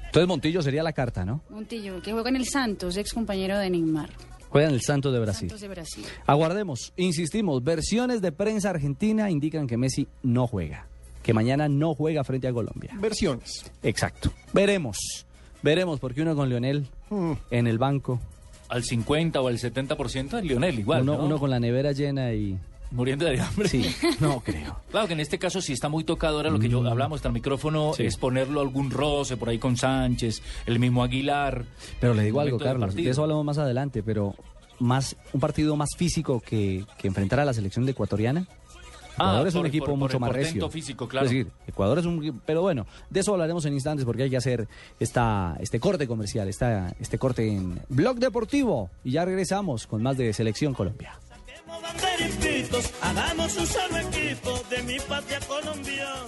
entonces 0.06 0.28
Montillo 0.28 0.62
sería 0.62 0.84
la 0.84 0.94
carta, 0.94 1.26
¿no? 1.26 1.42
Montillo, 1.50 2.02
que 2.02 2.12
juega 2.14 2.30
en 2.30 2.36
el 2.36 2.48
Santos, 2.48 2.98
ex 2.98 3.14
compañero 3.14 3.58
de 3.58 3.70
Neymar. 3.70 4.10
Juega 4.50 4.68
en 4.70 4.76
el 4.76 4.82
Santos 4.82 5.12
de 5.14 5.20
Brasil. 5.20 5.50
Santos 5.50 5.62
de 5.62 5.68
Brasil. 5.68 6.06
Aguardemos, 6.28 6.94
insistimos, 6.96 7.64
versiones 7.64 8.22
de 8.22 8.32
prensa 8.32 8.70
argentina 8.70 9.30
indican 9.32 9.66
que 9.68 9.78
Messi 9.78 10.08
no 10.22 10.46
juega, 10.48 10.88
que 11.24 11.34
mañana 11.34 11.68
no 11.68 11.96
juega 11.96 12.24
frente 12.24 12.48
a 12.48 12.54
Colombia. 12.54 12.92
Versiones. 13.00 13.66
Exacto. 13.82 14.32
Veremos, 14.54 14.98
veremos, 15.64 16.00
porque 16.00 16.22
uno 16.22 16.36
con 16.36 16.50
Lionel 16.50 16.88
Hmm. 17.10 17.34
en 17.52 17.68
el 17.68 17.78
banco, 17.78 18.20
Al 18.70 18.84
50 18.84 19.40
o 19.42 19.48
al 19.50 19.60
70% 19.60 20.38
es 20.40 20.44
Lionel 20.46 20.80
igual, 20.80 21.02
uno, 21.04 21.18
¿no? 21.18 21.26
uno 21.26 21.38
con 21.40 21.50
la 21.52 21.60
nevera 21.60 21.92
llena 21.92 22.34
y... 22.34 22.58
Muriendo 22.94 23.26
de 23.26 23.42
hambre. 23.42 23.68
Sí, 23.68 23.94
no 24.22 24.40
creo. 24.42 24.78
Claro 24.92 25.08
que 25.08 25.14
en 25.14 25.20
este 25.20 25.38
caso 25.40 25.62
sí 25.62 25.74
está 25.74 25.90
muy 25.90 26.04
tocado, 26.04 26.40
era 26.40 26.50
lo 26.50 26.60
que 26.60 26.70
yo 26.70 26.86
hablamos 26.88 27.18
hasta 27.18 27.28
el 27.30 27.34
micrófono, 27.34 27.92
Mm. 27.92 27.96
Sí. 27.96 28.04
es 28.06 28.18
ponerlo 28.18 28.62
algún 28.62 28.90
roce 28.92 29.36
por 29.36 29.50
ahí 29.50 29.58
con 29.60 29.76
Sánchez, 29.78 30.42
el 30.66 30.80
mismo 30.80 31.04
Aguilar. 31.04 31.66
Pero 32.00 32.14
le 32.14 32.24
digo 32.24 32.40
algo, 32.40 32.58
Carlos, 32.60 32.96
de 32.96 33.10
eso 33.10 33.24
hablamos 33.24 33.44
más 33.44 33.58
adelante, 33.58 34.02
pero 34.04 34.36
más 34.80 35.16
un 35.34 35.40
partido 35.42 35.76
más 35.76 35.90
físico 35.98 36.40
que, 36.40 36.86
que 36.98 37.08
enfrentar 37.08 37.40
a 37.40 37.46
la 37.46 37.54
selección 37.54 37.86
de 37.86 37.92
ecuatoriana. 37.92 38.48
Ecuador 39.16 39.46
Ah, 39.46 39.48
es 39.48 39.54
un 39.54 39.66
equipo 39.68 39.86
por- 39.86 39.96
mucho 39.96 40.20
más 40.20 40.32
recio. 40.32 40.68
físico, 40.72 41.08
claro. 41.08 41.28
Es 41.28 41.32
decir, 41.32 41.48
Ecuador 41.68 42.00
es 42.00 42.06
un... 42.06 42.42
Pero 42.48 42.64
bueno, 42.64 42.88
de 43.12 43.20
eso 43.20 43.32
hablaremos 43.34 43.64
en 43.66 43.74
instantes 43.74 44.06
porque 44.06 44.24
hay 44.24 44.30
que 44.32 44.38
hacer 44.38 44.68
esta, 45.00 45.56
este 45.60 45.80
corte 45.80 46.08
comercial, 46.08 46.50
esta, 46.50 46.96
este 47.00 47.20
corte 47.20 47.48
en 47.48 47.80
Blog 47.90 48.18
Deportivo. 48.18 48.90
Y 49.04 49.12
ya 49.12 49.24
regresamos 49.24 49.86
con 49.86 50.02
más 50.02 50.18
de 50.18 50.34
Selección 50.34 50.74
Colombia. 50.74 51.20
Banderitos, 51.82 52.94
hagamos 53.02 53.58
un 53.58 53.68
solo 53.68 53.98
equipo 53.98 54.64
de 54.70 54.84
mi 54.84 55.00
patria 55.00 55.40
colombiana. 55.48 56.24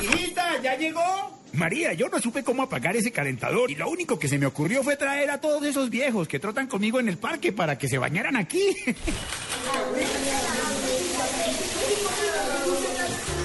Hijita, 0.00 0.62
¿ya 0.62 0.76
llegó? 0.76 1.34
María, 1.52 1.92
yo 1.92 2.08
no 2.08 2.20
supe 2.20 2.42
cómo 2.42 2.64
apagar 2.64 2.96
ese 2.96 3.12
calentador 3.12 3.70
y 3.70 3.76
lo 3.76 3.88
único 3.88 4.18
que 4.18 4.28
se 4.28 4.38
me 4.38 4.46
ocurrió 4.46 4.82
fue 4.82 4.96
traer 4.96 5.30
a 5.30 5.40
todos 5.40 5.64
esos 5.64 5.88
viejos 5.88 6.26
que 6.26 6.40
trotan 6.40 6.66
conmigo 6.66 6.98
en 6.98 7.08
el 7.08 7.16
parque 7.16 7.52
para 7.52 7.78
que 7.78 7.88
se 7.88 7.98
bañaran 7.98 8.36
aquí. 8.36 8.76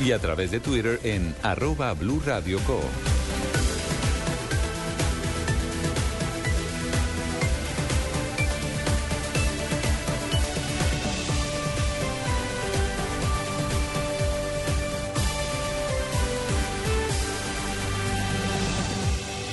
y 0.00 0.12
a 0.12 0.18
través 0.18 0.50
de 0.50 0.60
Twitter 0.60 1.00
en 1.04 1.34
arroba 1.42 1.92
Blue 1.94 2.22
Radio 2.24 2.58
Co. 2.60 2.80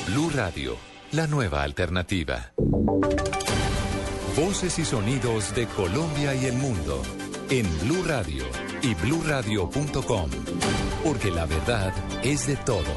Blue 0.08 0.30
Radio, 0.30 0.78
la 1.12 1.28
nueva 1.28 1.64
alternativa. 1.64 2.54
Voces 4.36 4.80
y 4.80 4.86
sonidos 4.86 5.54
de 5.56 5.68
Colombia 5.68 6.34
y 6.36 6.46
el 6.46 6.54
mundo 6.54 7.02
en 7.60 7.80
Blue 7.82 8.04
Radio 8.04 8.46
y 8.82 8.96
bluradio.com, 8.96 10.30
porque 11.04 11.30
la 11.30 11.46
verdad 11.46 11.94
es 12.24 12.48
de 12.48 12.56
todos. 12.56 12.88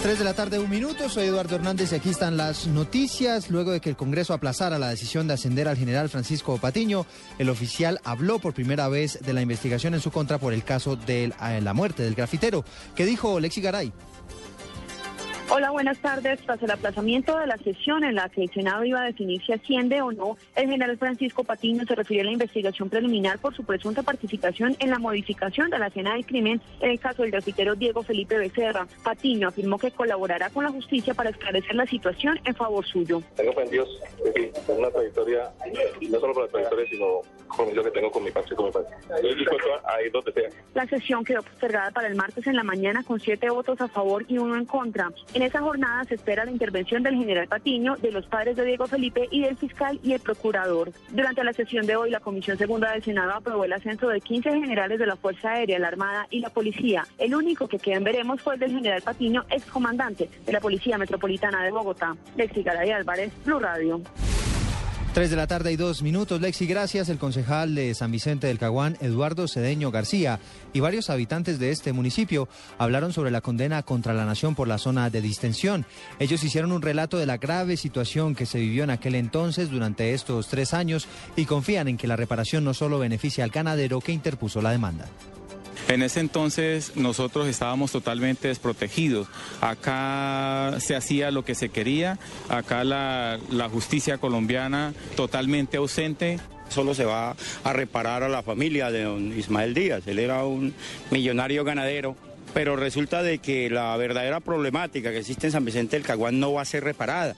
3 0.00 0.18
de 0.18 0.24
la 0.24 0.34
tarde, 0.34 0.60
un 0.60 0.70
minuto. 0.70 1.08
Soy 1.08 1.26
Eduardo 1.26 1.56
Hernández 1.56 1.90
y 1.90 1.96
aquí 1.96 2.10
están 2.10 2.36
las 2.36 2.68
noticias. 2.68 3.50
Luego 3.50 3.72
de 3.72 3.80
que 3.80 3.88
el 3.88 3.96
Congreso 3.96 4.32
aplazara 4.32 4.78
la 4.78 4.90
decisión 4.90 5.26
de 5.26 5.34
ascender 5.34 5.66
al 5.66 5.76
general 5.76 6.08
Francisco 6.08 6.56
Patiño, 6.58 7.04
el 7.38 7.48
oficial 7.48 7.98
habló 8.04 8.38
por 8.38 8.54
primera 8.54 8.86
vez 8.88 9.18
de 9.20 9.32
la 9.32 9.42
investigación 9.42 9.94
en 9.94 10.00
su 10.00 10.12
contra 10.12 10.38
por 10.38 10.52
el 10.52 10.62
caso 10.62 10.94
de 10.94 11.32
la 11.62 11.74
muerte 11.74 12.04
del 12.04 12.14
grafitero. 12.14 12.64
¿Qué 12.94 13.06
dijo 13.06 13.40
Lexi 13.40 13.60
Garay? 13.60 13.92
Hola, 15.50 15.70
buenas 15.70 15.98
tardes. 15.98 16.40
Tras 16.40 16.60
el 16.62 16.70
aplazamiento 16.70 17.38
de 17.38 17.46
la 17.46 17.58
sesión 17.58 18.02
en 18.02 18.14
la 18.14 18.28
que 18.30 18.44
el 18.44 18.50
Senado 18.50 18.82
iba 18.82 19.02
a 19.02 19.04
definir 19.04 19.44
si 19.44 19.52
asciende 19.52 20.00
o 20.00 20.10
no, 20.10 20.38
el 20.56 20.70
general 20.70 20.96
Francisco 20.96 21.44
Patiño 21.44 21.84
se 21.84 21.94
refirió 21.94 22.22
a 22.22 22.24
la 22.24 22.32
investigación 22.32 22.88
preliminar 22.88 23.38
por 23.38 23.54
su 23.54 23.62
presunta 23.62 24.02
participación 24.02 24.74
en 24.80 24.90
la 24.90 24.98
modificación 24.98 25.70
de 25.70 25.78
la 25.78 25.88
escena 25.88 26.14
del 26.14 26.24
crimen 26.24 26.60
en 26.80 26.90
el 26.90 26.98
caso 26.98 27.22
del 27.22 27.30
grafitero 27.30 27.74
Diego 27.74 28.02
Felipe 28.02 28.38
Becerra. 28.38 28.88
Patiño 29.04 29.48
afirmó 29.48 29.78
que 29.78 29.90
colaborará 29.90 30.48
con 30.48 30.64
la 30.64 30.70
justicia 30.70 31.12
para 31.12 31.30
esclarecer 31.30 31.74
la 31.74 31.86
situación 31.86 32.40
en 32.44 32.54
favor 32.54 32.84
suyo. 32.86 33.22
Tengo 33.36 33.52
pendidos, 33.52 33.88
con 34.66 34.78
una 34.78 34.90
trayectoria, 34.90 35.50
no 36.10 36.20
solo 36.20 36.32
por 36.32 36.44
la 36.44 36.48
trayectoria, 36.48 36.86
sino 36.88 37.20
con 37.48 37.74
lo 37.74 37.84
que 37.84 37.90
tengo 37.90 38.10
con 38.10 38.24
mi 38.24 38.30
padre 38.30 38.48
y 38.50 38.54
con 38.56 38.66
mi 38.66 38.72
padre. 38.72 38.88
Estoy 39.14 39.34
dispuesto 39.36 39.68
a 39.84 40.02
ir 40.02 40.10
donde 40.10 40.32
sea. 40.32 40.48
La 40.74 40.86
sesión 40.86 41.22
quedó 41.22 41.42
postergada 41.42 41.90
para 41.90 42.08
el 42.08 42.16
martes 42.16 42.46
en 42.46 42.56
la 42.56 42.64
mañana 42.64 43.04
con 43.04 43.20
siete 43.20 43.50
votos 43.50 43.80
a 43.80 43.88
favor 43.88 44.24
y 44.26 44.38
uno 44.38 44.56
en 44.56 44.64
contra. 44.64 45.12
En 45.34 45.42
esa 45.44 45.60
jornada 45.60 46.04
se 46.04 46.14
espera 46.14 46.44
la 46.44 46.50
intervención 46.50 47.02
del 47.02 47.16
general 47.16 47.48
Patiño, 47.48 47.96
de 47.96 48.12
los 48.12 48.26
padres 48.26 48.56
de 48.56 48.64
Diego 48.64 48.86
Felipe 48.86 49.28
y 49.30 49.42
del 49.42 49.56
fiscal 49.56 50.00
y 50.02 50.12
el 50.12 50.20
procurador. 50.20 50.92
Durante 51.10 51.44
la 51.44 51.52
sesión 51.52 51.86
de 51.86 51.96
hoy, 51.96 52.10
la 52.10 52.20
Comisión 52.20 52.58
Segunda 52.58 52.92
del 52.92 53.02
Senado 53.02 53.32
aprobó 53.32 53.64
el 53.64 53.72
ascenso 53.72 54.08
de 54.08 54.20
15 54.20 54.50
generales 54.50 54.98
de 54.98 55.06
la 55.06 55.16
Fuerza 55.16 55.50
Aérea, 55.50 55.78
la 55.78 55.88
Armada 55.88 56.26
y 56.30 56.40
la 56.40 56.50
Policía. 56.50 57.06
El 57.18 57.34
único 57.34 57.68
que 57.68 57.78
queda 57.78 57.96
en 57.96 58.04
veremos 58.04 58.40
fue 58.40 58.54
el 58.54 58.60
del 58.60 58.72
general 58.72 59.02
Patiño, 59.02 59.44
excomandante 59.50 60.28
de 60.44 60.52
la 60.52 60.60
Policía 60.60 60.98
Metropolitana 60.98 61.62
de 61.64 61.70
Bogotá. 61.70 62.16
Lexi 62.36 62.62
Garay 62.62 62.90
Álvarez, 62.90 63.32
Blue 63.44 63.58
Radio. 63.58 64.00
3 65.14 65.30
de 65.30 65.36
la 65.36 65.46
tarde 65.46 65.70
y 65.70 65.76
dos 65.76 66.02
minutos. 66.02 66.40
Lexi, 66.40 66.66
gracias. 66.66 67.08
El 67.08 67.18
concejal 67.18 67.76
de 67.76 67.94
San 67.94 68.10
Vicente 68.10 68.48
del 68.48 68.58
Caguán, 68.58 68.98
Eduardo 69.00 69.46
Cedeño 69.46 69.92
García, 69.92 70.40
y 70.72 70.80
varios 70.80 71.08
habitantes 71.08 71.60
de 71.60 71.70
este 71.70 71.92
municipio 71.92 72.48
hablaron 72.78 73.12
sobre 73.12 73.30
la 73.30 73.40
condena 73.40 73.84
contra 73.84 74.12
la 74.12 74.24
nación 74.24 74.56
por 74.56 74.66
la 74.66 74.76
zona 74.76 75.10
de 75.10 75.20
distensión. 75.20 75.86
Ellos 76.18 76.42
hicieron 76.42 76.72
un 76.72 76.82
relato 76.82 77.16
de 77.16 77.26
la 77.26 77.36
grave 77.36 77.76
situación 77.76 78.34
que 78.34 78.44
se 78.44 78.58
vivió 78.58 78.82
en 78.82 78.90
aquel 78.90 79.14
entonces 79.14 79.70
durante 79.70 80.14
estos 80.14 80.48
tres 80.48 80.74
años 80.74 81.06
y 81.36 81.44
confían 81.44 81.86
en 81.86 81.96
que 81.96 82.08
la 82.08 82.16
reparación 82.16 82.64
no 82.64 82.74
solo 82.74 82.98
beneficia 82.98 83.44
al 83.44 83.50
ganadero 83.50 84.00
que 84.00 84.10
interpuso 84.10 84.62
la 84.62 84.72
demanda. 84.72 85.06
En 85.88 86.02
ese 86.02 86.20
entonces 86.20 86.96
nosotros 86.96 87.46
estábamos 87.46 87.92
totalmente 87.92 88.48
desprotegidos. 88.48 89.28
Acá 89.60 90.76
se 90.80 90.96
hacía 90.96 91.30
lo 91.30 91.44
que 91.44 91.54
se 91.54 91.68
quería, 91.68 92.18
acá 92.48 92.84
la, 92.84 93.38
justicia 93.70 94.18
colombiana 94.18 94.94
totalmente 95.16 95.76
ausente. 95.76 96.38
Solo 96.70 96.94
se 96.94 97.04
va 97.04 97.36
a 97.62 97.72
reparar 97.72 98.22
a 98.22 98.28
la 98.28 98.42
familia 98.42 98.90
de 98.90 99.02
don 99.02 99.38
Ismael 99.38 99.74
Díaz. 99.74 100.06
Él 100.06 100.18
era 100.18 100.44
un 100.44 100.74
millonario 101.10 101.64
ganadero 101.64 102.16
pero 102.52 102.76
resulta 102.76 103.24
de 103.24 103.38
que 103.38 103.68
la 103.68 103.96
verdadera 103.96 104.38
problemática 104.38 105.10
que 105.10 105.18
existe 105.18 105.48
en 105.48 105.52
San 105.52 105.64
Vicente 105.64 105.96
del 105.96 106.06
Caguán 106.06 106.38
no 106.38 106.52
va 106.52 106.62
a 106.62 106.64
ser 106.64 106.84
reparada. 106.84 107.34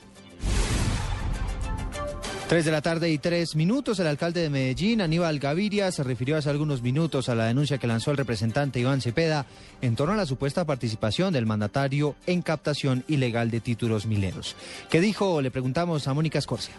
3 2.49 2.65
de 2.65 2.71
la 2.71 2.81
tarde 2.81 3.11
y 3.11 3.19
tres 3.19 3.57
minutos. 3.57 3.99
El 3.99 4.07
alcalde 4.07 4.41
de 4.41 4.51
Medellín, 4.51 5.01
Aníbal 5.01 5.41
Gaviria, 5.41 5.91
se 5.91 6.05
refirió 6.05 6.37
hace 6.37 6.49
algunos 6.49 6.81
minutos 6.81 7.29
a 7.29 7.35
la 7.35 7.47
denuncia 7.47 7.79
que 7.79 7.89
lanzó 7.89 8.13
el 8.13 8.17
representante 8.17 8.79
Iván 8.79 9.01
Cepeda 9.01 9.47
en 9.83 9.97
torno 9.97 10.15
a 10.15 10.17
la 10.17 10.27
supuesta 10.27 10.65
participación 10.65 11.33
del 11.33 11.45
mandatario 11.45 12.15
en 12.25 12.43
captación 12.43 13.03
ilegal 13.09 13.51
de 13.51 13.59
títulos 13.59 14.07
mileros. 14.07 14.55
¿Qué 14.91 15.01
dijo? 15.01 15.43
Le 15.43 15.51
preguntamos 15.51 16.07
a 16.07 16.15
Mónica 16.15 16.39
Escorcia. 16.39 16.75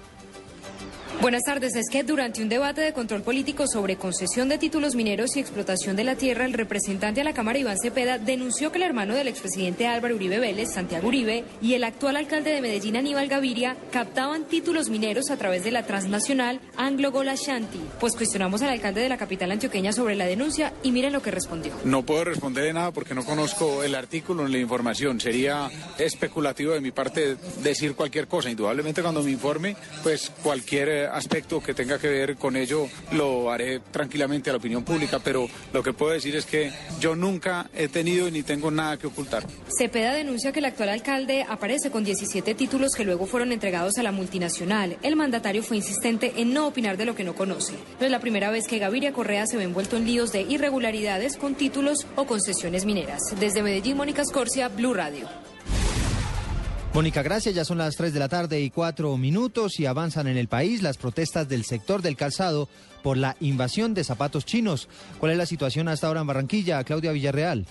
Buenas 1.19 1.43
tardes. 1.43 1.75
Es 1.75 1.89
que 1.89 2.03
durante 2.03 2.43
un 2.43 2.47
debate 2.47 2.81
de 2.81 2.93
control 2.93 3.23
político 3.23 3.65
sobre 3.67 3.97
concesión 3.97 4.49
de 4.49 4.59
títulos 4.59 4.93
mineros 4.93 5.35
y 5.35 5.39
explotación 5.39 5.95
de 5.95 6.03
la 6.03 6.15
tierra, 6.15 6.45
el 6.45 6.53
representante 6.53 7.21
a 7.21 7.23
la 7.23 7.33
Cámara, 7.33 7.57
Iván 7.57 7.77
Cepeda, 7.81 8.19
denunció 8.19 8.71
que 8.71 8.77
el 8.77 8.83
hermano 8.83 9.15
del 9.15 9.27
expresidente 9.27 9.87
Álvaro 9.87 10.15
Uribe 10.15 10.37
Vélez, 10.37 10.71
Santiago 10.71 11.07
Uribe, 11.07 11.43
y 11.59 11.73
el 11.73 11.83
actual 11.85 12.17
alcalde 12.17 12.51
de 12.51 12.61
Medellín, 12.61 12.97
Aníbal 12.97 13.29
Gaviria, 13.29 13.75
captaban 13.91 14.45
títulos 14.45 14.89
mineros 14.89 15.31
a 15.31 15.37
través 15.37 15.63
de 15.63 15.71
la 15.71 15.83
transnacional 15.83 16.61
Anglo 16.77 17.11
Gold 17.11 17.29
Ashanti. 17.29 17.81
Pues 17.99 18.15
cuestionamos 18.15 18.61
al 18.61 18.69
alcalde 18.69 19.01
de 19.01 19.09
la 19.09 19.17
capital 19.17 19.51
antioqueña 19.51 19.93
sobre 19.93 20.15
la 20.15 20.27
denuncia 20.27 20.71
y 20.83 20.91
miren 20.91 21.13
lo 21.13 21.23
que 21.23 21.31
respondió. 21.31 21.73
No 21.83 22.03
puedo 22.03 22.25
responder 22.25 22.71
nada 22.73 22.91
porque 22.91 23.15
no 23.15 23.25
conozco 23.25 23.83
el 23.83 23.95
artículo 23.95 24.47
ni 24.47 24.53
la 24.53 24.59
información. 24.59 25.19
Sería 25.19 25.67
especulativo 25.97 26.73
de 26.73 26.79
mi 26.81 26.91
parte 26.91 27.37
decir 27.63 27.95
cualquier 27.95 28.27
cosa. 28.27 28.51
Indudablemente 28.51 29.01
cuando 29.01 29.23
me 29.23 29.31
informe, 29.31 29.75
pues 30.03 30.31
cualquier 30.43 30.89
eh, 30.89 31.06
aspecto 31.07 31.61
que 31.61 31.73
tenga 31.73 31.99
que 31.99 32.07
ver 32.07 32.35
con 32.35 32.55
ello 32.55 32.87
lo 33.11 33.51
haré 33.51 33.79
tranquilamente 33.91 34.49
a 34.49 34.53
la 34.53 34.57
opinión 34.57 34.83
pública, 34.83 35.19
pero 35.23 35.47
lo 35.73 35.83
que 35.83 35.93
puedo 35.93 36.13
decir 36.13 36.35
es 36.35 36.45
que 36.45 36.71
yo 36.99 37.15
nunca 37.15 37.69
he 37.75 37.87
tenido 37.87 38.29
ni 38.29 38.43
tengo 38.43 38.71
nada 38.71 38.97
que 38.97 39.07
ocultar. 39.07 39.45
Cepeda 39.77 40.13
denuncia 40.13 40.51
que 40.51 40.59
el 40.59 40.65
actual 40.65 40.89
alcalde 40.89 41.45
aparece 41.47 41.91
con 41.91 42.03
17 42.03 42.55
títulos 42.55 42.93
que 42.95 43.03
luego 43.03 43.25
fueron 43.25 43.51
entregados 43.51 43.97
a 43.97 44.03
la 44.03 44.11
multinacional. 44.11 44.97
El 45.01 45.15
mandatario 45.15 45.63
fue 45.63 45.77
insistente 45.77 46.33
en 46.37 46.53
no 46.53 46.67
opinar 46.67 46.97
de 46.97 47.05
lo 47.05 47.15
que 47.15 47.23
no 47.23 47.35
conoce. 47.35 47.73
No 47.99 48.05
es 48.05 48.11
la 48.11 48.19
primera 48.19 48.51
vez 48.51 48.67
que 48.67 48.79
Gaviria 48.79 49.13
Correa 49.13 49.47
se 49.47 49.57
ve 49.57 49.63
envuelto 49.63 49.97
en 49.97 50.05
líos 50.05 50.31
de 50.31 50.41
irregularidades 50.41 51.37
con 51.37 51.55
títulos 51.55 52.07
o 52.15 52.25
concesiones 52.25 52.85
mineras. 52.85 53.21
Desde 53.39 53.63
Medellín, 53.63 53.97
Mónica 53.97 54.23
Scorcia, 54.25 54.69
Blue 54.69 54.93
Radio. 54.93 55.27
Mónica, 56.93 57.21
gracias. 57.21 57.53
Ya 57.53 57.63
son 57.63 57.77
las 57.77 57.95
3 57.95 58.13
de 58.13 58.19
la 58.19 58.29
tarde 58.29 58.59
y 58.61 58.71
4 58.71 59.17
minutos 59.17 59.79
y 59.79 59.85
avanzan 59.85 60.27
en 60.27 60.37
el 60.37 60.47
país 60.47 60.81
las 60.81 60.97
protestas 60.97 61.47
del 61.47 61.63
sector 61.63 62.01
del 62.01 62.15
calzado 62.15 62.69
por 63.03 63.17
la 63.17 63.35
invasión 63.39 63.93
de 63.93 64.03
zapatos 64.03 64.45
chinos. 64.45 64.89
¿Cuál 65.19 65.33
es 65.33 65.37
la 65.37 65.45
situación 65.45 65.87
hasta 65.87 66.07
ahora 66.07 66.21
en 66.21 66.27
Barranquilla? 66.27 66.83
Claudia 66.83 67.11
Villarreal. 67.11 67.65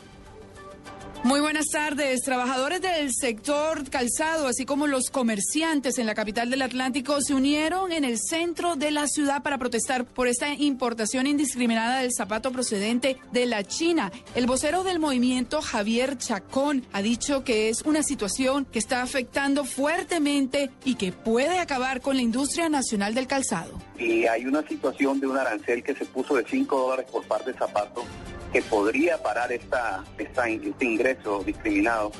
Muy 1.24 1.40
buenas 1.40 1.66
tardes. 1.66 2.22
Trabajadores 2.22 2.80
del 2.80 3.12
sector 3.12 3.88
calzado, 3.90 4.46
así 4.46 4.64
como 4.64 4.86
los 4.86 5.10
comerciantes 5.10 5.98
en 5.98 6.06
la 6.06 6.14
capital 6.14 6.50
del 6.50 6.62
Atlántico, 6.62 7.20
se 7.20 7.34
unieron 7.34 7.90
en 7.90 8.04
el 8.04 8.18
centro 8.18 8.76
de 8.76 8.92
la 8.92 9.08
ciudad 9.08 9.42
para 9.42 9.58
protestar 9.58 10.04
por 10.04 10.28
esta 10.28 10.52
importación 10.54 11.26
indiscriminada 11.26 12.00
del 12.00 12.12
zapato 12.12 12.52
procedente 12.52 13.16
de 13.32 13.46
la 13.46 13.64
China. 13.64 14.12
El 14.34 14.46
vocero 14.46 14.84
del 14.84 15.00
movimiento, 15.00 15.62
Javier 15.62 16.16
Chacón, 16.16 16.86
ha 16.92 17.02
dicho 17.02 17.42
que 17.42 17.70
es 17.70 17.82
una 17.82 18.02
situación 18.02 18.64
que 18.64 18.78
está 18.78 19.02
afectando 19.02 19.64
fuertemente 19.64 20.70
y 20.84 20.94
que 20.94 21.10
puede 21.10 21.58
acabar 21.58 22.00
con 22.00 22.16
la 22.16 22.22
industria 22.22 22.68
nacional 22.68 23.14
del 23.14 23.26
calzado. 23.26 23.72
Y 23.98 24.26
hay 24.26 24.46
una 24.46 24.66
situación 24.68 25.18
de 25.18 25.26
un 25.26 25.38
arancel 25.38 25.82
que 25.82 25.94
se 25.94 26.04
puso 26.04 26.36
de 26.36 26.44
5 26.48 26.78
dólares 26.78 27.06
por 27.10 27.24
par 27.24 27.44
de 27.44 27.52
zapato 27.54 28.04
que 28.52 28.62
podría 28.62 29.22
parar 29.22 29.52
esta, 29.52 30.04
este 30.18 30.84
ingreso 30.84 31.42
discriminado 31.44 32.12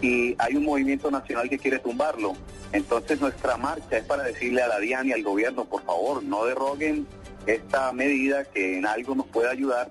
y 0.00 0.34
hay 0.38 0.56
un 0.56 0.64
movimiento 0.64 1.10
nacional 1.10 1.48
que 1.48 1.58
quiere 1.58 1.78
tumbarlo. 1.78 2.34
Entonces 2.72 3.20
nuestra 3.20 3.56
marcha 3.56 3.98
es 3.98 4.04
para 4.04 4.24
decirle 4.24 4.62
a 4.62 4.68
la 4.68 4.78
DIAN 4.78 5.08
y 5.08 5.12
al 5.12 5.22
gobierno, 5.22 5.64
por 5.64 5.82
favor, 5.84 6.22
no 6.22 6.44
derroguen 6.44 7.06
esta 7.46 7.92
medida 7.92 8.44
que 8.44 8.78
en 8.78 8.86
algo 8.86 9.14
nos 9.14 9.26
puede 9.26 9.48
ayudar, 9.48 9.90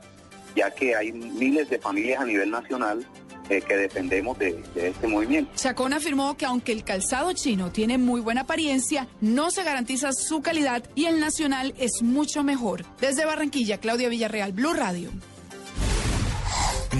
ya 0.56 0.72
que 0.72 0.96
hay 0.96 1.12
miles 1.12 1.70
de 1.70 1.80
familias 1.80 2.22
a 2.22 2.26
nivel 2.26 2.52
nacional 2.52 3.08
eh, 3.50 3.62
que 3.62 3.76
dependemos 3.76 4.38
de, 4.40 4.64
de, 4.74 4.90
este 4.90 5.08
movimiento. 5.08 5.52
Chacón 5.56 5.94
afirmó 5.94 6.36
que 6.38 6.46
aunque 6.46 6.72
el 6.72 6.84
calzado 6.84 7.34
chino 7.34 7.72
tiene 7.72 7.98
muy 7.98 8.22
buena 8.22 8.42
apariencia, 8.42 9.08
no 9.22 9.52
se 9.52 9.64
garantiza 9.64 10.14
su 10.14 10.42
calidad 10.42 10.84
y 10.96 11.06
el 11.06 11.20
nacional 11.20 11.74
es 11.78 12.02
mucho 12.02 12.44
mejor. 12.44 12.86
Desde 13.00 13.26
Barranquilla, 13.26 13.80
Claudia 13.80 14.10
Villarreal, 14.10 14.54
Blue 14.54 14.74
Radio. 14.74 15.10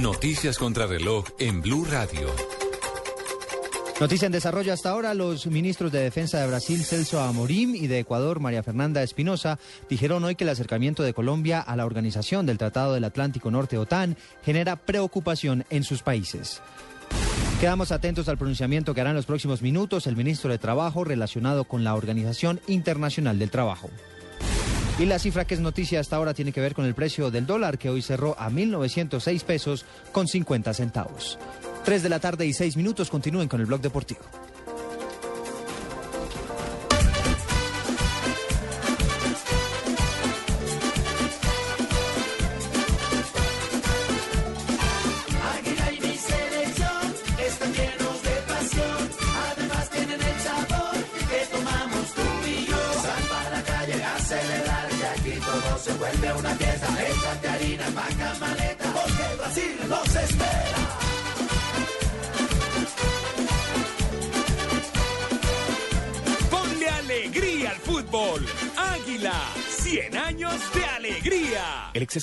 Noticias 0.02 0.58
contra 0.58 0.88
reloj 0.88 1.26
en 1.38 1.62
Blue 1.62 1.86
Radio. 1.86 2.28
Noticia 4.00 4.26
en 4.26 4.32
desarrollo 4.32 4.74
hasta 4.74 4.90
ahora, 4.90 5.14
los 5.14 5.46
ministros 5.46 5.92
de 5.92 6.00
Defensa 6.00 6.40
de 6.40 6.48
Brasil, 6.48 6.84
Celso 6.84 7.22
Amorim, 7.22 7.76
y 7.76 7.86
de 7.86 8.00
Ecuador, 8.00 8.40
María 8.40 8.64
Fernanda 8.64 9.04
Espinosa, 9.04 9.60
dijeron 9.88 10.24
hoy 10.24 10.36
que 10.36 10.46
el 10.46 10.50
acercamiento 10.50 11.04
de 11.04 11.14
Colombia 11.14 11.60
a 11.60 11.76
la 11.76 11.86
organización 11.86 12.48
del 12.48 12.58
Tratado 12.58 12.94
del 12.94 13.04
Atlántico 13.04 13.52
Norte 13.52 13.78
OTAN 13.78 14.18
genera 14.44 14.78
preocupación 14.78 15.64
en 15.70 15.84
sus 15.84 16.02
países. 16.02 16.62
Quedamos 17.60 17.92
atentos 17.92 18.28
al 18.28 18.40
pronunciamiento 18.40 18.96
que 18.96 19.02
hará 19.02 19.12
en 19.12 19.16
los 19.16 19.28
próximos 19.28 19.62
minutos 19.62 20.08
el 20.08 20.16
ministro 20.16 20.50
de 20.50 20.58
Trabajo 20.58 21.04
relacionado 21.04 21.66
con 21.66 21.84
la 21.84 21.94
Organización 21.94 22.60
Internacional 22.68 23.38
del 23.38 23.52
Trabajo. 23.52 23.92
Y 25.00 25.06
la 25.06 25.18
cifra 25.18 25.46
que 25.46 25.56
es 25.56 25.60
noticia 25.60 26.00
hasta 26.00 26.16
ahora 26.16 26.36
tiene 26.36 26.52
que 26.52 26.62
ver 26.62 26.76
con 26.76 26.86
el 26.86 26.94
precio 26.94 27.32
del 27.32 27.48
dólar 27.48 27.80
que 27.80 27.90
hoy 27.90 28.04
cerró 28.04 28.36
a 28.38 28.50
1.906 28.52 29.44
pesos 29.44 29.86
con 30.12 30.28
50 30.28 30.72
centavos. 30.74 31.40
3 31.84 32.04
de 32.04 32.10
la 32.10 32.20
tarde 32.20 32.46
y 32.46 32.54
6 32.54 32.78
minutos. 32.78 33.10
Continúen 33.10 33.48
con 33.48 33.60
el 33.60 33.66
blog 33.66 33.82
deportivo. 33.82 34.22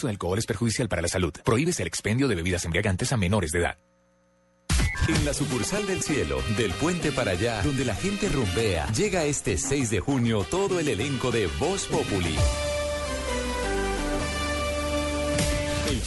Exceso 0.01 0.07
de 0.07 0.13
alcohol 0.13 0.39
es 0.39 0.47
perjudicial 0.47 0.89
para 0.89 1.03
la 1.03 1.09
salud. 1.09 1.33
Prohíbes 1.45 1.79
el 1.81 1.87
expendio 1.87 2.29
de 2.29 2.35
bebidas 2.35 2.65
embriagantes 2.65 3.13
a 3.13 3.17
menores 3.17 3.53
de 3.53 3.61
edad. 3.61 3.79
En 5.09 5.25
la 5.25 5.35
sucursal 5.35 5.87
del 5.87 6.03
cielo, 6.03 6.41
del 6.57 6.73
puente 6.73 7.11
para 7.11 7.33
allá, 7.33 7.63
donde 7.63 7.85
la 7.85 7.95
gente 7.95 8.29
rumbea, 8.29 8.87
llega 8.93 9.25
este 9.25 9.57
6 9.57 9.91
de 9.91 10.01
junio 10.01 10.45
todo 10.49 10.79
el 10.79 10.89
elenco 10.89 11.31
de 11.31 11.49
Voz 11.59 11.87
Populi. 11.87 12.37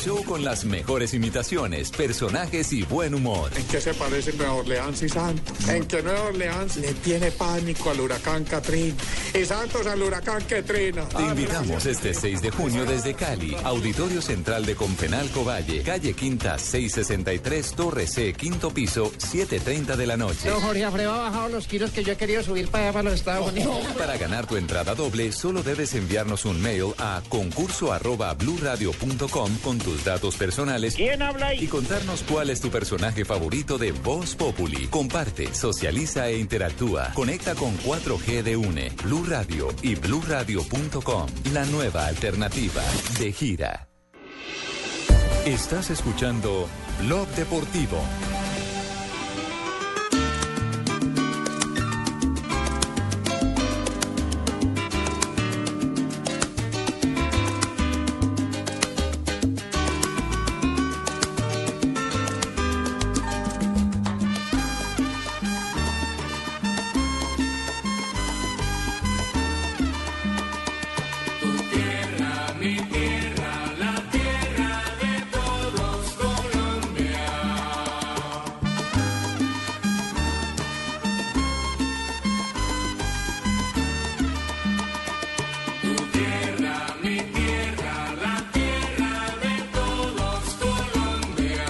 Show 0.04 0.24
con 0.26 0.44
las 0.44 0.66
mejores 0.66 1.13
imitaciones, 1.13 1.92
personajes 1.92 2.74
y 2.74 2.84
buen 2.84 3.16
humor. 3.16 3.50
¿En 3.56 3.66
qué 3.68 3.80
se 3.80 3.94
parece 3.94 4.34
Nueva 4.34 4.56
Orleans 4.56 5.02
y 5.02 5.08
Santos? 5.08 5.70
En 5.70 5.86
que 5.86 6.02
Nueva 6.02 6.24
Orleans 6.24 6.76
le 6.78 6.94
tiene 6.96 7.32
pánico 7.32 7.89
al 7.89 8.02
huracán 8.02 8.44
Katrina 8.44 8.96
y 9.34 9.46
Santos 9.46 9.88
al 9.88 10.02
huracán 10.02 10.44
Katrina. 10.44 11.08
Te 11.08 11.24
invitamos 11.24 11.86
este 11.86 12.13
6 12.13 12.42
de 12.42 12.52
junio 12.52 12.86
desde 12.86 13.13
Cali, 13.13 13.56
Auditorio 13.63 14.22
Central 14.22 14.66
de 14.66 14.76
Confenalco 14.76 15.46
Valle, 15.46 15.84
calle 15.84 16.13
Quinta 16.13 16.58
663, 16.58 17.72
Torre 17.74 18.08
C, 18.08 18.34
quinto 18.34 18.72
piso, 18.72 19.12
7.30 19.12 19.96
de 19.96 20.08
la 20.08 20.18
noche. 20.18 20.50
Don 20.50 20.60
Jorge 20.60 20.84
Alfredo 20.84 21.13
ha 21.13 21.30
bajado 21.30 21.50
los 21.50 21.68
kilos 21.68 21.92
que 21.92 22.04
yo 22.04 22.12
he 22.13 22.18
querido 22.18 22.44
subir 22.44 22.68
para 22.68 22.86
allá, 22.86 22.94
para 22.94 23.04
los 23.04 23.13
Estados 23.13 23.52
Unidos. 23.52 23.78
Para 23.98 24.18
ganar 24.18 24.48
tu 24.48 24.58
entrada 24.58 24.96
doble, 24.96 25.32
solo 25.32 25.63
debes 25.63 25.94
enviarnos 25.94 26.44
un 26.46 26.62
mail 26.62 26.94
a 26.98 27.22
concurso 27.30 27.94
arroba 27.94 28.36
con 29.32 29.80
tus 29.94 30.04
datos 30.04 30.36
personales. 30.38 30.96
¿Quién 30.96 31.22
habla 31.22 31.48
ahí? 31.48 31.66
Y 31.66 31.68
contarnos 31.68 32.24
cuál 32.24 32.50
es 32.50 32.60
tu 32.60 32.70
personaje 32.72 33.26
favorito 33.26 33.78
de 33.78 33.92
Voz 33.92 34.36
Populi. 34.36 34.88
Comparte, 34.88 35.54
socializa 35.54 36.28
e 36.30 36.40
interactúa. 36.40 37.12
Conecta 37.14 37.54
con 37.54 37.78
4G 37.78 38.42
de 38.42 38.58
UNE, 38.58 38.92
Blue 39.04 39.24
Radio 39.28 39.68
y 39.84 39.94
bluradio.com. 39.94 41.28
La 41.54 41.66
nueva 41.66 42.08
alternativa 42.08 42.82
de 43.20 43.32
gira. 43.32 43.88
Estás 45.46 45.92
escuchando 45.92 46.68
Blog 47.02 47.28
Deportivo. 47.36 48.00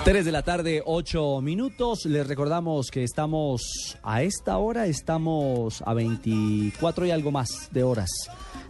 3 0.04 0.26
de 0.26 0.32
la 0.34 0.42
tarde, 0.42 0.84
8 0.86 1.39
minutos. 1.39 2.06
Les 2.06 2.28
recordamos 2.28 2.92
que 2.92 3.06
estamos 3.06 3.98
a 4.04 4.22
esta 4.22 4.58
hora, 4.58 4.86
estamos 4.86 5.82
a 5.86 5.94
24 5.94 7.06
y 7.06 7.12
algo 7.12 7.32
más 7.32 7.70
de 7.72 7.84
horas 7.84 8.10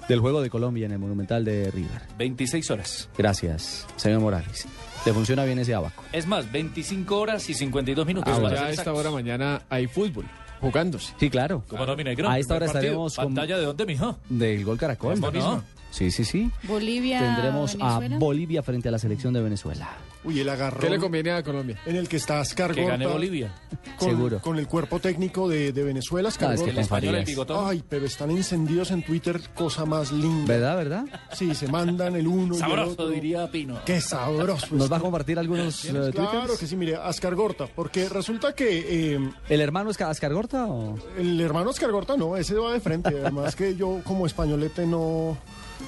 del 0.08 0.20
Juego 0.20 0.44
de 0.44 0.52
Colombia 0.52 0.86
en 0.86 0.92
el 0.92 1.00
Monumental 1.00 1.44
de 1.44 1.72
River. 1.72 2.04
26 2.20 2.70
horas. 2.70 3.10
Gracias, 3.18 3.88
señor 3.96 4.22
Morales. 4.22 4.68
¿Le 5.08 5.12
funciona 5.14 5.44
bien 5.44 5.58
ese 5.58 5.74
abaco? 5.74 6.04
Es 6.12 6.28
más, 6.28 6.52
25 6.52 7.20
horas 7.20 7.50
y 7.50 7.56
52 7.56 8.06
minutos. 8.06 8.32
Ah, 8.38 8.40
para 8.40 8.56
ya 8.56 8.66
a 8.66 8.70
esta 8.70 8.94
hora 8.94 9.10
mañana 9.10 9.64
hay 9.70 9.88
fútbol 9.88 10.26
jugándose. 10.62 11.16
Sí, 11.20 11.32
claro. 11.32 11.64
¿Cómo 11.68 11.84
no, 11.88 11.96
mi 11.96 12.04
negro? 12.04 12.30
A 12.30 12.38
esta 12.38 12.54
hora 12.56 12.68
partido. 12.68 12.82
estaremos 12.82 13.16
con... 13.16 13.26
¿Pantalla 13.26 13.58
de 13.58 13.66
dónde, 13.66 13.86
mijo? 13.88 14.20
Del 14.30 14.64
Gol 14.64 14.78
Caracol. 14.78 15.20
¿Cómo 15.20 15.32
no? 15.32 15.64
Sí, 15.94 16.10
sí, 16.10 16.26
sí. 16.26 16.50
Bolivia. 16.64 17.20
Tendremos 17.20 17.78
Venezuela. 17.78 18.16
a 18.16 18.20
Bolivia 18.20 18.64
frente 18.64 18.88
a 18.90 18.92
la 18.92 18.98
selección 18.98 19.32
de 19.32 19.42
Venezuela. 19.42 19.90
Uy, 20.24 20.40
el 20.40 20.50
agarrón. 20.50 20.82
¿Qué 20.82 20.90
le 20.90 20.98
conviene 20.98 21.32
a 21.32 21.44
Colombia? 21.44 21.80
En 21.86 21.96
el 21.96 22.08
que 22.10 22.18
está 22.18 22.40
Ascar 22.40 22.74
Que 22.74 22.84
gane 22.84 23.06
Bolivia. 23.06 23.54
Con, 24.00 24.10
Seguro. 24.10 24.40
Con 24.40 24.58
el 24.58 24.68
cuerpo 24.68 25.00
técnico 25.00 25.48
de, 25.48 25.72
de 25.72 25.84
Venezuela, 25.84 26.30
Ascar 26.30 26.50
Ah, 26.50 26.54
es 26.56 26.62
que 26.64 26.72
el. 26.72 27.46
Ay, 27.56 27.84
pero 27.88 28.08
están 28.08 28.32
encendidos 28.32 28.90
en 28.90 29.04
Twitter, 29.04 29.40
cosa 29.54 29.86
más 29.86 30.12
linda. 30.12 30.46
¿Verdad, 30.48 30.78
verdad? 30.78 31.06
Sí, 31.34 31.54
se 31.54 31.68
mandan 31.68 32.16
el 32.16 32.26
uno 32.26 32.54
y 32.56 32.58
el 32.58 32.64
Sabroso, 32.64 32.92
otro. 32.94 33.10
diría 33.10 33.52
Pino. 33.52 33.80
Qué 33.86 34.02
sabroso. 34.02 34.68
¿Nos 34.72 34.92
va 34.92 34.98
a 34.98 35.00
compartir 35.00 35.38
algunos 35.38 35.86
eh, 35.86 36.12
Claro 36.12 36.58
que 36.58 36.66
sí, 36.66 36.76
mire, 36.76 36.96
Ascar 36.96 37.36
Gorta, 37.36 37.68
porque 37.68 38.10
resulta 38.10 38.54
que 38.56 39.14
eh, 39.14 39.30
¿El 39.48 39.62
hermano 39.62 39.92
es 39.92 40.02
Ascar 40.02 40.34
Gorta 40.34 40.66
o...? 40.66 40.98
el 41.20 41.40
hermano 41.40 41.70
Ascar 41.70 41.92
Gorta 41.92 42.18
no, 42.18 42.36
ese 42.36 42.56
va 42.56 42.74
de 42.74 42.80
frente. 42.80 43.10
Además 43.22 43.56
que 43.56 43.76
yo 43.76 44.02
como 44.04 44.26
españolete 44.26 44.88
no, 44.88 45.38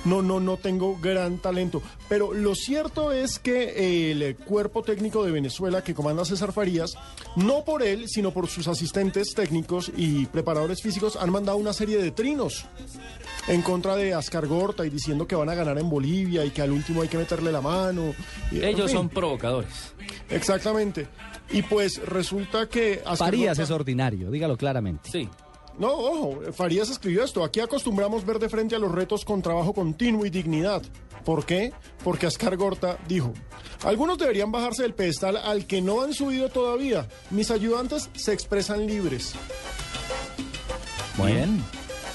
no, 0.03 0.21
no, 0.21 0.39
no 0.39 0.57
tengo 0.57 0.97
gran 1.01 1.37
talento. 1.37 1.81
Pero 2.09 2.33
lo 2.33 2.53
cierto 2.55 3.11
es 3.11 3.39
que 3.39 4.11
el 4.11 4.35
cuerpo 4.35 4.83
técnico 4.83 5.23
de 5.23 5.31
Venezuela 5.31 5.83
que 5.83 5.93
comanda 5.95 6.25
César 6.25 6.51
Farías, 6.53 6.95
no 7.35 7.63
por 7.63 7.81
él, 7.83 8.05
sino 8.07 8.31
por 8.31 8.47
sus 8.47 8.67
asistentes 8.67 9.33
técnicos 9.33 9.91
y 9.95 10.25
preparadores 10.27 10.81
físicos, 10.81 11.15
han 11.15 11.31
mandado 11.31 11.57
una 11.57 11.73
serie 11.73 11.97
de 11.97 12.11
trinos 12.11 12.65
en 13.47 13.61
contra 13.61 13.95
de 13.95 14.13
Ascar 14.13 14.47
Gorta 14.47 14.85
y 14.85 14.89
diciendo 14.89 15.27
que 15.27 15.35
van 15.35 15.49
a 15.49 15.55
ganar 15.55 15.77
en 15.77 15.89
Bolivia 15.89 16.43
y 16.45 16.49
que 16.51 16.61
al 16.61 16.71
último 16.71 17.01
hay 17.01 17.07
que 17.07 17.17
meterle 17.17 17.51
la 17.51 17.61
mano. 17.61 18.13
En 18.51 18.63
Ellos 18.63 18.87
fin. 18.91 18.97
son 18.97 19.09
provocadores. 19.09 19.93
Exactamente. 20.29 21.07
Y 21.51 21.61
pues 21.61 22.01
resulta 22.05 22.67
que... 22.67 23.01
Ascar 23.05 23.17
Farías 23.17 23.57
Gorta- 23.57 23.63
es 23.63 23.71
ordinario, 23.71 24.31
dígalo 24.31 24.57
claramente. 24.57 25.09
Sí. 25.11 25.29
No, 25.77 25.91
ojo, 25.91 26.39
Farías 26.53 26.89
escribió 26.89 27.23
esto. 27.23 27.43
Aquí 27.43 27.59
acostumbramos 27.59 28.25
ver 28.25 28.39
de 28.39 28.49
frente 28.49 28.75
a 28.75 28.79
los 28.79 28.91
retos 28.91 29.25
con 29.25 29.41
trabajo 29.41 29.73
continuo 29.73 30.25
y 30.25 30.29
dignidad. 30.29 30.81
¿Por 31.23 31.45
qué? 31.45 31.73
Porque 32.03 32.27
Ascar 32.27 32.55
Gorta 32.55 32.97
dijo, 33.07 33.33
algunos 33.83 34.17
deberían 34.17 34.51
bajarse 34.51 34.83
del 34.83 34.93
pedestal 34.93 35.37
al 35.37 35.65
que 35.65 35.81
no 35.81 36.01
han 36.01 36.13
subido 36.13 36.49
todavía. 36.49 37.07
Mis 37.31 37.51
ayudantes 37.51 38.09
se 38.13 38.31
expresan 38.31 38.85
libres. 38.85 39.33
Bien. 41.17 41.63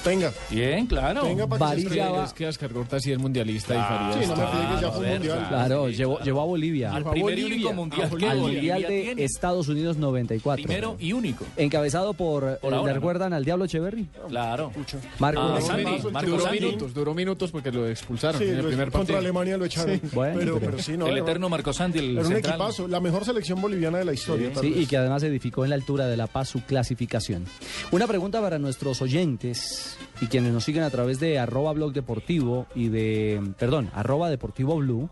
Tenga. 0.03 0.31
Bien, 0.49 0.87
claro. 0.87 1.23
Venga, 1.23 1.45
para 1.45 1.59
que 1.75 1.81
se 1.81 1.87
Varilla 1.87 2.03
estrelle. 2.05 2.17
va- 2.17 2.25
Es 2.25 2.33
que 2.33 2.47
Ascar 2.47 2.73
Gorta 2.73 2.99
sí 2.99 3.11
es 3.11 3.19
mundialista 3.19 3.75
y 3.75 3.77
Farías 3.77 4.13
Sí, 4.15 4.19
no 4.21 4.35
me 4.35 4.43
está- 4.43 4.47
friegues, 4.57 4.81
ya 4.81 4.91
fue 4.91 5.09
mundial. 5.11 5.45
Claro, 5.47 5.89
llevó, 5.89 6.19
llevó 6.21 6.41
a 6.41 6.45
Bolivia 6.45 6.93
Al 6.95 7.03
primer 7.05 7.37
y 7.39 7.43
único 7.43 7.73
mundial. 7.73 8.01
que 8.01 8.07
Bolivia. 8.09 8.31
al 8.31 8.39
Mundial 8.39 8.81
de 8.81 9.01
tiene. 9.03 9.23
Estados 9.23 9.67
Unidos 9.67 9.97
94. 9.97 10.63
Primero 10.65 10.95
y 10.99 11.13
único. 11.13 11.45
Encabezado 11.55 12.13
por, 12.13 12.43
eh, 12.45 12.57
Por 12.61 12.73
ahora, 12.73 12.87
¿le 12.87 12.93
¿no? 12.93 12.95
recuerdan 12.95 13.33
al 13.33 13.45
Diablo 13.45 13.65
Echeverry? 13.65 14.07
Claro. 14.27 14.71
Marco 15.19 15.39
Ah, 15.41 15.61
Santi. 15.61 15.83
Santi, 15.83 16.07
Marco 16.11 16.31
Duró 16.31 16.51
minutos, 16.51 16.93
duró 16.93 17.13
minutos 17.13 17.51
porque 17.51 17.71
lo 17.71 17.87
expulsaron 17.87 18.41
Sí, 18.41 18.47
en 18.47 18.55
el 18.57 18.65
primer 18.65 18.85
contra 18.85 18.99
partido. 18.99 19.17
Alemania 19.19 19.57
lo 19.57 19.65
echaron. 19.65 20.01
Bueno, 20.13 20.39
pero, 20.39 20.53
pero- 20.59 20.71
pero 20.71 20.83
sí, 20.83 20.97
no. 20.97 21.05
El 21.07 21.17
eterno 21.19 21.47
Marco 21.47 21.73
Santi, 21.73 21.99
el 21.99 22.17
Era 22.17 22.27
un 22.27 22.33
equipazo, 22.37 22.87
la 22.87 22.99
mejor 22.99 23.23
selección 23.23 23.61
boliviana 23.61 23.99
de 23.99 24.05
la 24.05 24.13
historia. 24.13 24.51
tal 24.51 24.63
Sí, 24.63 24.71
vez. 24.71 24.79
y 24.81 24.85
que 24.87 24.97
además 24.97 25.21
edificó 25.23 25.63
en 25.63 25.69
la 25.69 25.75
altura 25.75 26.07
de 26.07 26.17
La 26.17 26.25
Paz 26.27 26.49
su 26.49 26.61
clasificación. 26.63 27.45
Una 27.91 28.07
pregunta 28.07 28.41
para 28.41 28.57
nuestros 28.57 29.01
oyentes 29.01 29.90
y 30.19 30.27
quienes 30.27 30.53
nos 30.53 30.63
siguen 30.63 30.83
a 30.83 30.89
través 30.89 31.19
de 31.19 31.39
arroba 31.39 31.73
blog 31.73 31.93
deportivo 31.93 32.67
y 32.75 32.89
de, 32.89 33.41
perdón, 33.57 33.89
arroba 33.93 34.29
deportivo 34.29 34.77
blue 34.77 35.09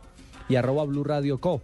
y 0.48 0.56
arroba 0.56 0.86
blue 0.86 1.04
radio 1.04 1.40
co. 1.40 1.62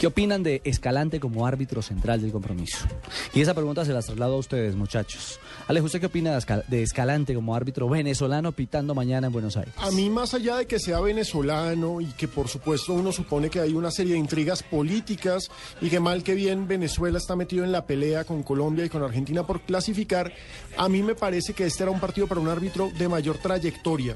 ¿Qué 0.00 0.06
opinan 0.06 0.42
de 0.42 0.62
Escalante 0.64 1.20
como 1.20 1.46
árbitro 1.46 1.82
central 1.82 2.22
del 2.22 2.32
compromiso? 2.32 2.86
Y 3.34 3.42
esa 3.42 3.52
pregunta 3.52 3.84
se 3.84 3.92
la 3.92 4.00
traslado 4.00 4.34
a 4.34 4.38
ustedes, 4.38 4.74
muchachos. 4.74 5.38
Alejo, 5.68 5.84
¿usted 5.84 6.00
qué 6.00 6.06
opina 6.06 6.30
de, 6.32 6.38
Escal- 6.38 6.64
de 6.68 6.82
Escalante 6.82 7.34
como 7.34 7.54
árbitro 7.54 7.86
venezolano 7.86 8.52
pitando 8.52 8.94
mañana 8.94 9.26
en 9.26 9.32
Buenos 9.34 9.58
Aires? 9.58 9.74
A 9.76 9.90
mí, 9.90 10.08
más 10.08 10.32
allá 10.32 10.56
de 10.56 10.66
que 10.66 10.78
sea 10.78 11.00
venezolano 11.00 12.00
y 12.00 12.06
que 12.06 12.28
por 12.28 12.48
supuesto 12.48 12.94
uno 12.94 13.12
supone 13.12 13.50
que 13.50 13.60
hay 13.60 13.74
una 13.74 13.90
serie 13.90 14.14
de 14.14 14.20
intrigas 14.20 14.62
políticas 14.62 15.50
y 15.82 15.90
que 15.90 16.00
mal 16.00 16.22
que 16.22 16.32
bien 16.34 16.66
Venezuela 16.66 17.18
está 17.18 17.36
metido 17.36 17.62
en 17.64 17.70
la 17.70 17.84
pelea 17.84 18.24
con 18.24 18.42
Colombia 18.42 18.86
y 18.86 18.88
con 18.88 19.02
Argentina 19.02 19.46
por 19.46 19.60
clasificar, 19.60 20.32
a 20.78 20.88
mí 20.88 21.02
me 21.02 21.14
parece 21.14 21.52
que 21.52 21.66
este 21.66 21.82
era 21.82 21.92
un 21.92 22.00
partido 22.00 22.26
para 22.26 22.40
un 22.40 22.48
árbitro 22.48 22.90
de 22.98 23.06
mayor 23.06 23.36
trayectoria. 23.36 24.14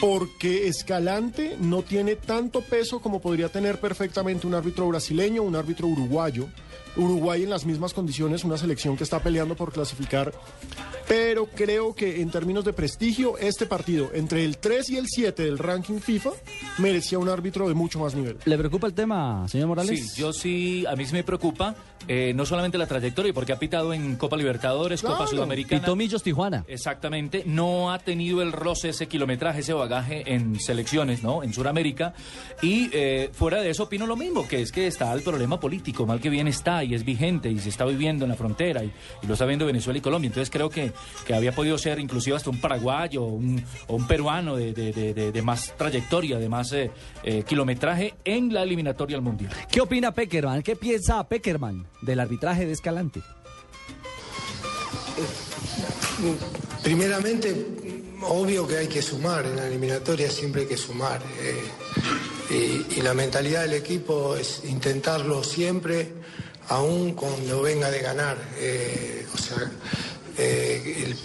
Porque 0.00 0.68
Escalante 0.68 1.56
no 1.58 1.82
tiene 1.82 2.14
tanto 2.14 2.60
peso 2.60 3.00
como 3.00 3.20
podría 3.20 3.48
tener 3.48 3.80
perfectamente 3.80 4.46
un 4.46 4.54
árbitro 4.54 4.86
brasileño, 4.86 5.42
un 5.42 5.56
árbitro 5.56 5.88
uruguayo. 5.88 6.46
Uruguay 6.96 7.42
en 7.42 7.50
las 7.50 7.64
mismas 7.64 7.92
condiciones, 7.92 8.44
una 8.44 8.56
selección 8.56 8.96
que 8.96 9.04
está 9.04 9.20
peleando 9.20 9.54
por 9.54 9.72
clasificar. 9.72 10.32
Pero 11.06 11.46
creo 11.46 11.94
que 11.94 12.20
en 12.20 12.30
términos 12.30 12.64
de 12.66 12.74
prestigio, 12.74 13.38
este 13.38 13.64
partido, 13.64 14.10
entre 14.12 14.44
el 14.44 14.58
3 14.58 14.90
y 14.90 14.96
el 14.98 15.06
7 15.08 15.42
del 15.42 15.58
ranking 15.58 16.00
FIFA, 16.00 16.30
merecía 16.78 17.18
un 17.18 17.30
árbitro 17.30 17.66
de 17.66 17.74
mucho 17.74 17.98
más 17.98 18.14
nivel. 18.14 18.36
¿Le 18.44 18.58
preocupa 18.58 18.86
el 18.86 18.92
tema, 18.92 19.48
señor 19.48 19.68
Morales? 19.68 20.12
Sí, 20.12 20.20
yo 20.20 20.32
sí, 20.34 20.84
a 20.86 20.94
mí 20.96 21.06
sí 21.06 21.14
me 21.14 21.24
preocupa, 21.24 21.74
eh, 22.06 22.32
no 22.34 22.44
solamente 22.44 22.76
la 22.76 22.86
trayectoria, 22.86 23.32
porque 23.32 23.52
ha 23.52 23.58
pitado 23.58 23.94
en 23.94 24.16
Copa 24.16 24.36
Libertadores, 24.36 25.00
Copa. 25.00 25.26
Sudamericana. 25.26 25.80
Pitó 25.80 25.96
Millos 25.96 26.22
Tijuana. 26.22 26.64
Exactamente, 26.68 27.42
no 27.46 27.90
ha 27.90 27.98
tenido 27.98 28.42
el 28.42 28.52
roce, 28.52 28.90
ese 28.90 29.08
kilometraje, 29.08 29.60
ese 29.60 29.72
bagaje 29.72 30.34
en 30.34 30.60
selecciones, 30.60 31.22
¿no? 31.22 31.42
En 31.42 31.54
Sudamérica. 31.54 32.12
Y 32.60 32.90
eh, 32.92 33.30
fuera 33.32 33.62
de 33.62 33.70
eso 33.70 33.84
opino 33.84 34.06
lo 34.06 34.16
mismo, 34.16 34.46
que 34.46 34.60
es 34.60 34.72
que 34.72 34.86
está 34.86 35.12
el 35.14 35.22
problema 35.22 35.58
político, 35.58 36.04
mal 36.04 36.20
que 36.20 36.28
bien 36.28 36.48
está 36.48 36.77
y 36.84 36.94
es 36.94 37.04
vigente 37.04 37.50
y 37.50 37.58
se 37.58 37.68
está 37.68 37.84
viviendo 37.84 38.24
en 38.24 38.30
la 38.30 38.36
frontera 38.36 38.82
y, 38.84 38.92
y 39.22 39.26
lo 39.26 39.32
está 39.34 39.46
viendo 39.46 39.66
Venezuela 39.66 39.98
y 39.98 40.02
Colombia. 40.02 40.28
Entonces 40.28 40.50
creo 40.50 40.70
que, 40.70 40.92
que 41.26 41.34
había 41.34 41.52
podido 41.52 41.78
ser 41.78 41.98
inclusive 41.98 42.36
hasta 42.36 42.50
un 42.50 42.60
paraguayo 42.60 43.22
un, 43.24 43.62
o 43.86 43.96
un 43.96 44.06
peruano 44.06 44.56
de, 44.56 44.72
de- 44.72 44.92
de- 44.92 45.14
de- 45.14 45.32
de 45.32 45.42
más 45.42 45.74
trayectoria, 45.76 46.38
de 46.38 46.48
más 46.48 46.72
eh, 46.72 46.90
eh, 47.24 47.42
kilometraje 47.46 48.14
en 48.24 48.52
la 48.52 48.62
eliminatoria 48.62 49.16
al 49.16 49.22
Mundial. 49.22 49.52
¿Qué 49.70 49.80
opina 49.80 50.12
Peckerman? 50.12 50.62
¿Qué 50.62 50.76
piensa 50.76 51.22
Peckerman 51.28 51.86
del 52.02 52.20
arbitraje 52.20 52.66
de 52.66 52.72
Escalante? 52.72 53.20
Primeramente, 56.82 57.66
obvio 58.22 58.66
que 58.66 58.76
hay 58.78 58.86
que 58.88 59.02
sumar, 59.02 59.44
en 59.46 59.56
la 59.56 59.66
eliminatoria 59.66 60.30
siempre 60.30 60.62
hay 60.62 60.68
que 60.68 60.76
sumar. 60.76 61.20
eh, 61.40 61.62
y, 62.50 62.98
y 62.98 63.02
la 63.02 63.12
mentalidad 63.12 63.62
del 63.62 63.74
equipo 63.74 64.34
es 64.34 64.62
intentarlo 64.64 65.44
siempre, 65.44 66.12
aún 66.68 67.14
cuando 67.14 67.62
venga 67.62 67.90
de 67.90 68.00
ganar. 68.00 68.36
eh, 68.58 69.26
o 69.32 69.38
sea, 69.38 69.70
eh, 70.36 71.04
el 71.06 71.16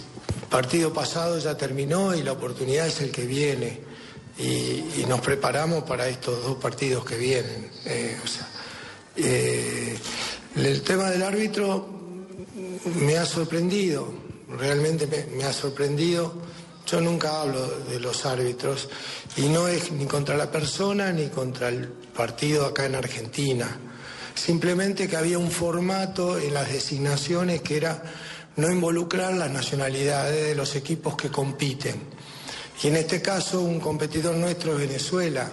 partido 0.48 0.92
pasado 0.92 1.38
ya 1.38 1.56
terminó 1.56 2.14
y 2.14 2.22
la 2.22 2.32
oportunidad 2.32 2.86
es 2.86 3.00
el 3.00 3.10
que 3.10 3.26
viene. 3.26 3.80
Y, 4.38 5.04
nos 5.08 5.20
preparamos 5.20 5.84
para 5.84 6.08
estos 6.08 6.42
dos 6.42 6.56
partidos 6.56 7.04
que 7.04 7.16
vienen. 7.16 7.70
eh, 7.84 8.18
o 8.22 8.26
sea, 8.26 8.48
el 10.56 10.82
tema 10.82 11.10
del 11.10 11.22
árbitro 11.22 11.86
me 13.00 13.16
ha 13.16 13.26
sorprendido, 13.26 14.12
realmente 14.58 15.06
me, 15.06 15.36
me 15.36 15.44
ha 15.44 15.52
sorprendido. 15.52 16.32
Yo 16.86 17.00
nunca 17.00 17.40
hablo 17.40 17.66
de 17.88 18.00
los 18.00 18.26
árbitros 18.26 18.88
y 19.36 19.42
no 19.48 19.68
es 19.68 19.92
ni 19.92 20.06
contra 20.06 20.36
la 20.36 20.50
persona 20.50 21.12
ni 21.12 21.28
contra 21.28 21.68
el 21.68 21.88
partido 21.88 22.66
acá 22.66 22.86
en 22.86 22.94
Argentina. 22.96 23.78
Simplemente 24.34 25.08
que 25.08 25.16
había 25.16 25.38
un 25.38 25.50
formato 25.50 26.38
en 26.38 26.54
las 26.54 26.72
designaciones 26.72 27.62
que 27.62 27.76
era 27.76 28.02
no 28.56 28.70
involucrar 28.70 29.34
las 29.34 29.50
nacionalidades 29.50 30.48
de 30.48 30.54
los 30.54 30.76
equipos 30.76 31.16
que 31.16 31.30
compiten. 31.30 32.02
Y 32.82 32.88
en 32.88 32.96
este 32.96 33.22
caso 33.22 33.60
un 33.60 33.80
competidor 33.80 34.36
nuestro 34.36 34.72
es 34.74 34.88
Venezuela. 34.88 35.50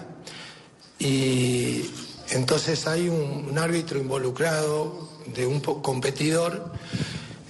Y 0.98 1.90
entonces 2.30 2.86
hay 2.86 3.08
un, 3.08 3.56
árbitro 3.58 3.98
involucrado 3.98 5.08
de 5.26 5.46
un 5.46 5.60
competidor 5.60 6.72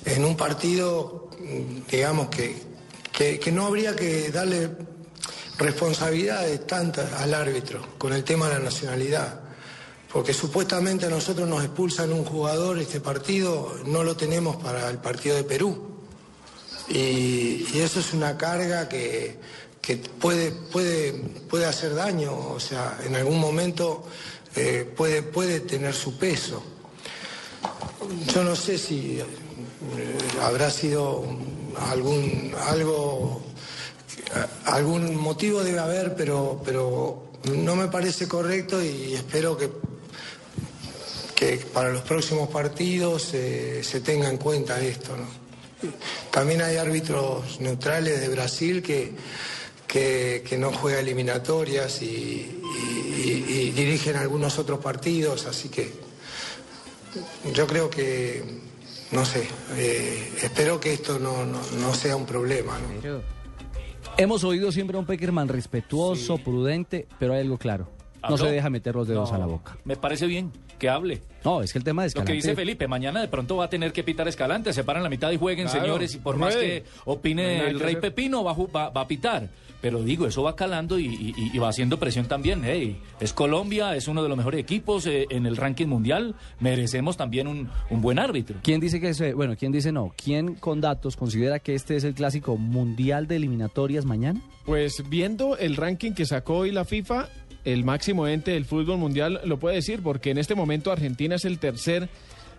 en 0.05 0.25
un 0.25 0.37
partido, 0.37 1.31
digamos, 1.91 2.29
que, 2.29 2.57
que 3.39 3.53
no 3.53 3.67
habría 3.67 3.95
que 3.95 4.31
darle 4.31 4.71
responsabilidades 5.59 6.67
tantas 6.67 7.13
al 7.13 7.35
árbitro 7.35 7.87
con 7.99 8.13
el 8.13 8.25
tema 8.25 8.49
de 8.49 8.55
la 8.55 8.61
nacionalidad. 8.61 9.42
Porque 10.13 10.35
supuestamente 10.35 11.07
a 11.07 11.09
nosotros 11.09 11.49
nos 11.49 11.65
expulsan 11.65 12.13
un 12.13 12.25
jugador 12.25 12.79
este 12.79 13.01
partido, 13.01 13.75
no 13.87 14.05
lo 14.05 14.15
tenemos 14.15 14.57
para 14.57 14.91
el 14.91 14.99
partido 14.99 15.37
de 15.37 15.45
Perú. 15.45 15.89
Y, 16.89 17.79
eso 17.79 18.01
es 18.01 18.13
una 18.13 18.37
carga 18.37 18.89
que, 18.89 19.39
que 19.81 19.97
puede, 19.97 20.53
puede, 20.53 21.13
puede 21.49 21.65
hacer 21.65 21.95
daño, 21.95 22.37
o 22.37 22.61
sea, 22.61 22.99
en 23.05 23.17
algún 23.17 23.39
momento 23.39 24.05
eh, 24.55 24.91
puede, 24.95 25.23
puede 25.23 25.61
tener 25.61 25.95
su 25.95 26.19
peso. 26.19 26.63
Yo 28.35 28.45
no 28.45 28.55
sé 28.55 28.77
si 28.77 29.19
eh, 29.19 29.25
habrá 30.43 30.71
sido 30.71 31.25
algún 31.91 32.55
algo 32.67 33.43
algún 34.67 35.17
motivo 35.17 35.63
debe 35.63 35.79
haber, 35.79 36.15
pero 36.15 36.61
pero 36.65 37.31
no 37.55 37.77
me 37.77 37.89
parece 37.89 38.29
correcto 38.29 38.83
y 38.83 39.15
espero 39.15 39.57
que 39.57 39.71
que 41.43 41.57
para 41.73 41.91
los 41.91 42.03
próximos 42.03 42.49
partidos 42.51 43.35
eh, 43.35 43.81
se 43.83 44.01
tenga 44.01 44.29
en 44.31 44.37
cuenta 44.37 44.81
esto. 44.81 45.17
¿no? 45.17 45.27
También 46.31 46.63
hay 46.63 46.77
árbitros 46.77 47.61
neutrales 47.61 48.21
de 48.21 48.29
Brasil 48.29 48.81
que, 48.81 49.11
que, 49.89 50.45
que 50.49 50.57
no 50.57 50.71
juega 50.73 51.01
eliminatorias 51.01 52.01
y, 52.03 52.07
y- 52.07 53.45
y- 53.49 53.61
y 53.63 53.71
dirigen 53.73 54.15
algunos 54.17 54.57
otros 54.61 54.79
partidos, 54.79 55.47
así 55.47 55.69
que 55.69 55.91
yo 57.53 57.67
creo 57.67 57.91
que, 57.91 58.45
no 59.11 59.25
sé, 59.25 59.43
eh, 59.77 60.33
espero 60.43 60.79
que 60.79 60.93
esto 60.95 61.19
no, 61.19 61.45
no- 61.45 61.61
no 61.81 61.93
sea 61.95 62.15
un 62.15 62.25
problema. 62.25 62.79
¿no? 62.79 63.21
Hemos 64.17 64.45
oído 64.45 64.71
siempre 64.71 64.97
a 64.97 65.01
un 65.01 65.07
Peckerman 65.07 65.49
respetuoso, 65.49 66.39
prudente, 66.39 67.09
pero 67.19 67.35
hay 67.35 67.41
algo 67.41 67.59
claro. 67.59 67.89
No 68.29 68.37
se 68.39 68.47
deja 68.51 68.71
meter 68.71 68.95
los 68.95 69.09
dedos 69.09 69.31
No, 69.31 69.37
a 69.37 69.39
la 69.39 69.47
boca. 69.47 69.77
Me 69.85 69.97
parece 69.97 70.27
bien 70.27 70.51
que 70.79 70.89
hable. 70.89 71.23
No, 71.45 71.63
es 71.63 71.73
que 71.73 71.79
el 71.79 71.85
tema 71.85 72.03
de 72.03 72.07
Lo 72.07 72.09
Escalante... 72.09 72.33
que 72.33 72.37
dice 72.37 72.55
Felipe, 72.55 72.87
mañana 72.89 73.21
de 73.21 73.29
pronto 73.29 73.57
va 73.57 73.65
a 73.67 73.71
tener 73.71 73.93
que 73.93 74.03
pitar 74.05 74.27
Escalante, 74.29 74.73
se 74.73 74.85
paran 74.85 75.03
la 75.03 75.09
mitad 75.09 75.31
y 75.31 75.37
jueguen, 75.37 75.67
Claro, 75.69 75.81
señores, 75.81 76.15
y 76.15 76.19
por 76.19 76.37
más 76.37 76.55
que 76.57 76.85
opine 77.05 77.69
el 77.69 77.79
que 77.79 77.85
rey 77.85 77.95
hacer. 77.97 78.01
Pepino, 78.01 78.43
va, 78.45 78.55
va- 78.55 78.91
va 78.91 79.01
a 79.03 79.09
pitar. 79.09 79.49
Pero 79.81 80.01
digo, 80.05 80.29
eso 80.29 80.45
va 80.45 80.55
calando 80.55 80.97
y, 81.01 81.07
y- 81.07 81.35
y 81.53 81.59
va 81.59 81.69
haciendo 81.69 81.99
presión 81.99 82.27
también. 82.27 82.63
Hey, 82.65 83.01
es 83.19 83.33
Colombia, 83.33 83.97
es 83.97 84.07
uno 84.07 84.23
de 84.23 84.29
los 84.29 84.39
mejores 84.39 84.61
equipos 84.61 85.05
eh, 85.07 85.27
en 85.31 85.45
el 85.45 85.57
ranking 85.57 85.89
mundial, 85.89 86.37
merecemos 86.61 87.17
también 87.17 87.49
un, 87.49 87.69
un 87.91 88.01
buen 88.01 88.21
árbitro. 88.21 88.59
¿Quién 88.63 88.81
dice 88.81 89.01
que 89.01 89.09
ese, 89.09 89.35
bueno, 89.35 89.57
quién 89.59 89.73
dice 89.73 89.91
no? 89.91 90.13
¿Quién 90.17 90.55
con 90.55 90.81
datos 90.81 91.17
considera 91.17 91.59
que 91.59 91.75
este 91.75 91.97
es 91.97 92.05
el 92.05 92.15
clásico 92.15 92.57
mundial 92.57 93.27
de 93.27 93.35
eliminatorias 93.37 94.05
mañana? 94.05 94.41
Pues 94.65 95.03
viendo 95.09 95.57
el 95.57 95.75
ranking 95.75 96.13
que 96.13 96.27
sacó 96.27 96.59
hoy 96.59 96.71
la 96.71 96.85
FIFA, 96.85 97.29
el 97.65 97.85
máximo 97.85 98.27
ente 98.27 98.53
del 98.53 98.65
fútbol 98.65 98.99
mundial 98.99 99.41
lo 99.45 99.59
puede 99.59 99.77
decir, 99.77 100.03
porque 100.03 100.31
en 100.31 100.39
este 100.39 100.55
momento 100.55 100.91
Argentina 100.93 101.35
es 101.37 101.45
el 101.45 101.59
tercer 101.59 102.09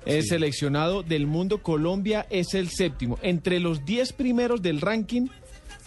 eh, 0.06 0.22
seleccionado 0.22 1.02
del 1.04 1.28
mundo, 1.28 1.62
Colombia 1.62 2.26
es 2.30 2.54
el 2.54 2.70
séptimo. 2.70 3.18
Entre 3.22 3.60
los 3.60 3.86
10 3.86 4.14
primeros 4.14 4.62
del 4.62 4.82
ranking 4.82 5.28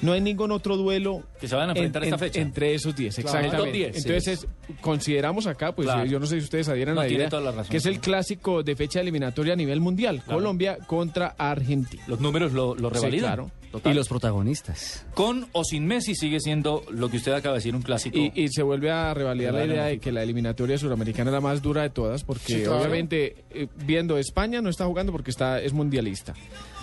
no 0.02 0.12
hay 0.12 0.20
ningún 0.20 0.50
otro 0.52 0.76
duelo 0.76 1.22
Que 1.40 1.48
se 1.48 1.54
van 1.56 1.70
a 1.70 1.72
enfrentar 1.72 2.04
esta 2.04 2.18
fecha. 2.18 2.40
entre 2.40 2.74
esos 2.74 2.94
10, 2.94 3.14
Claro. 3.14 3.28
exactamente. 3.38 3.64
Los 3.64 3.72
10, 3.72 3.92
sí. 3.96 4.08
Entonces 4.08 4.28
es- 4.44 4.76
consideramos 4.82 5.46
acá, 5.46 5.74
pues 5.74 5.86
Claro. 5.86 6.04
yo 6.04 6.18
no 6.20 6.26
sé 6.26 6.38
si 6.38 6.44
ustedes 6.44 6.68
adhieran 6.68 6.94
No, 6.96 7.00
a 7.00 7.04
la 7.04 7.10
idea, 7.10 7.28
la 7.30 7.50
razón, 7.52 7.70
que 7.70 7.78
es 7.78 7.86
el 7.86 8.00
clásico 8.00 8.62
de 8.62 8.76
fecha 8.76 9.00
eliminatoria 9.00 9.54
a 9.54 9.56
nivel 9.56 9.80
mundial, 9.80 10.22
Colombia 10.26 10.76
contra 10.86 11.34
Argentina. 11.38 12.02
Los 12.08 12.20
números 12.20 12.52
lo, 12.52 12.74
lo 12.74 12.88
Sí, 12.90 12.94
revalidan. 12.96 13.28
claro. 13.34 13.50
Total. 13.72 13.92
Y 13.92 13.96
los 13.96 14.08
protagonistas. 14.08 15.04
Con 15.14 15.48
o 15.52 15.64
sin 15.64 15.86
Messi 15.86 16.14
sigue 16.14 16.40
siendo 16.40 16.82
lo 16.90 17.08
que 17.10 17.18
usted 17.18 17.32
acaba 17.32 17.54
de 17.54 17.58
decir, 17.58 17.74
un 17.74 17.82
clásico. 17.82 18.16
Y, 18.16 18.32
y 18.34 18.48
se 18.48 18.62
vuelve 18.62 18.90
a 18.90 19.12
revalidar 19.12 19.54
la 19.54 19.64
idea 19.66 19.84
de 19.86 19.98
que 19.98 20.12
la 20.12 20.22
eliminatoria 20.22 20.78
suramericana 20.78 21.30
es 21.30 21.34
la 21.34 21.40
más 21.40 21.60
dura 21.62 21.82
de 21.82 21.90
todas, 21.90 22.24
porque 22.24 22.54
Sí, 22.54 22.62
claro. 22.62 22.78
obviamente 22.78 23.44
eh, 23.50 23.68
viendo 23.84 24.16
España 24.18 24.60
no 24.62 24.70
está 24.70 24.86
jugando 24.86 25.12
porque 25.12 25.30
está 25.30 25.60
es 25.60 25.72
mundialista. 25.72 26.34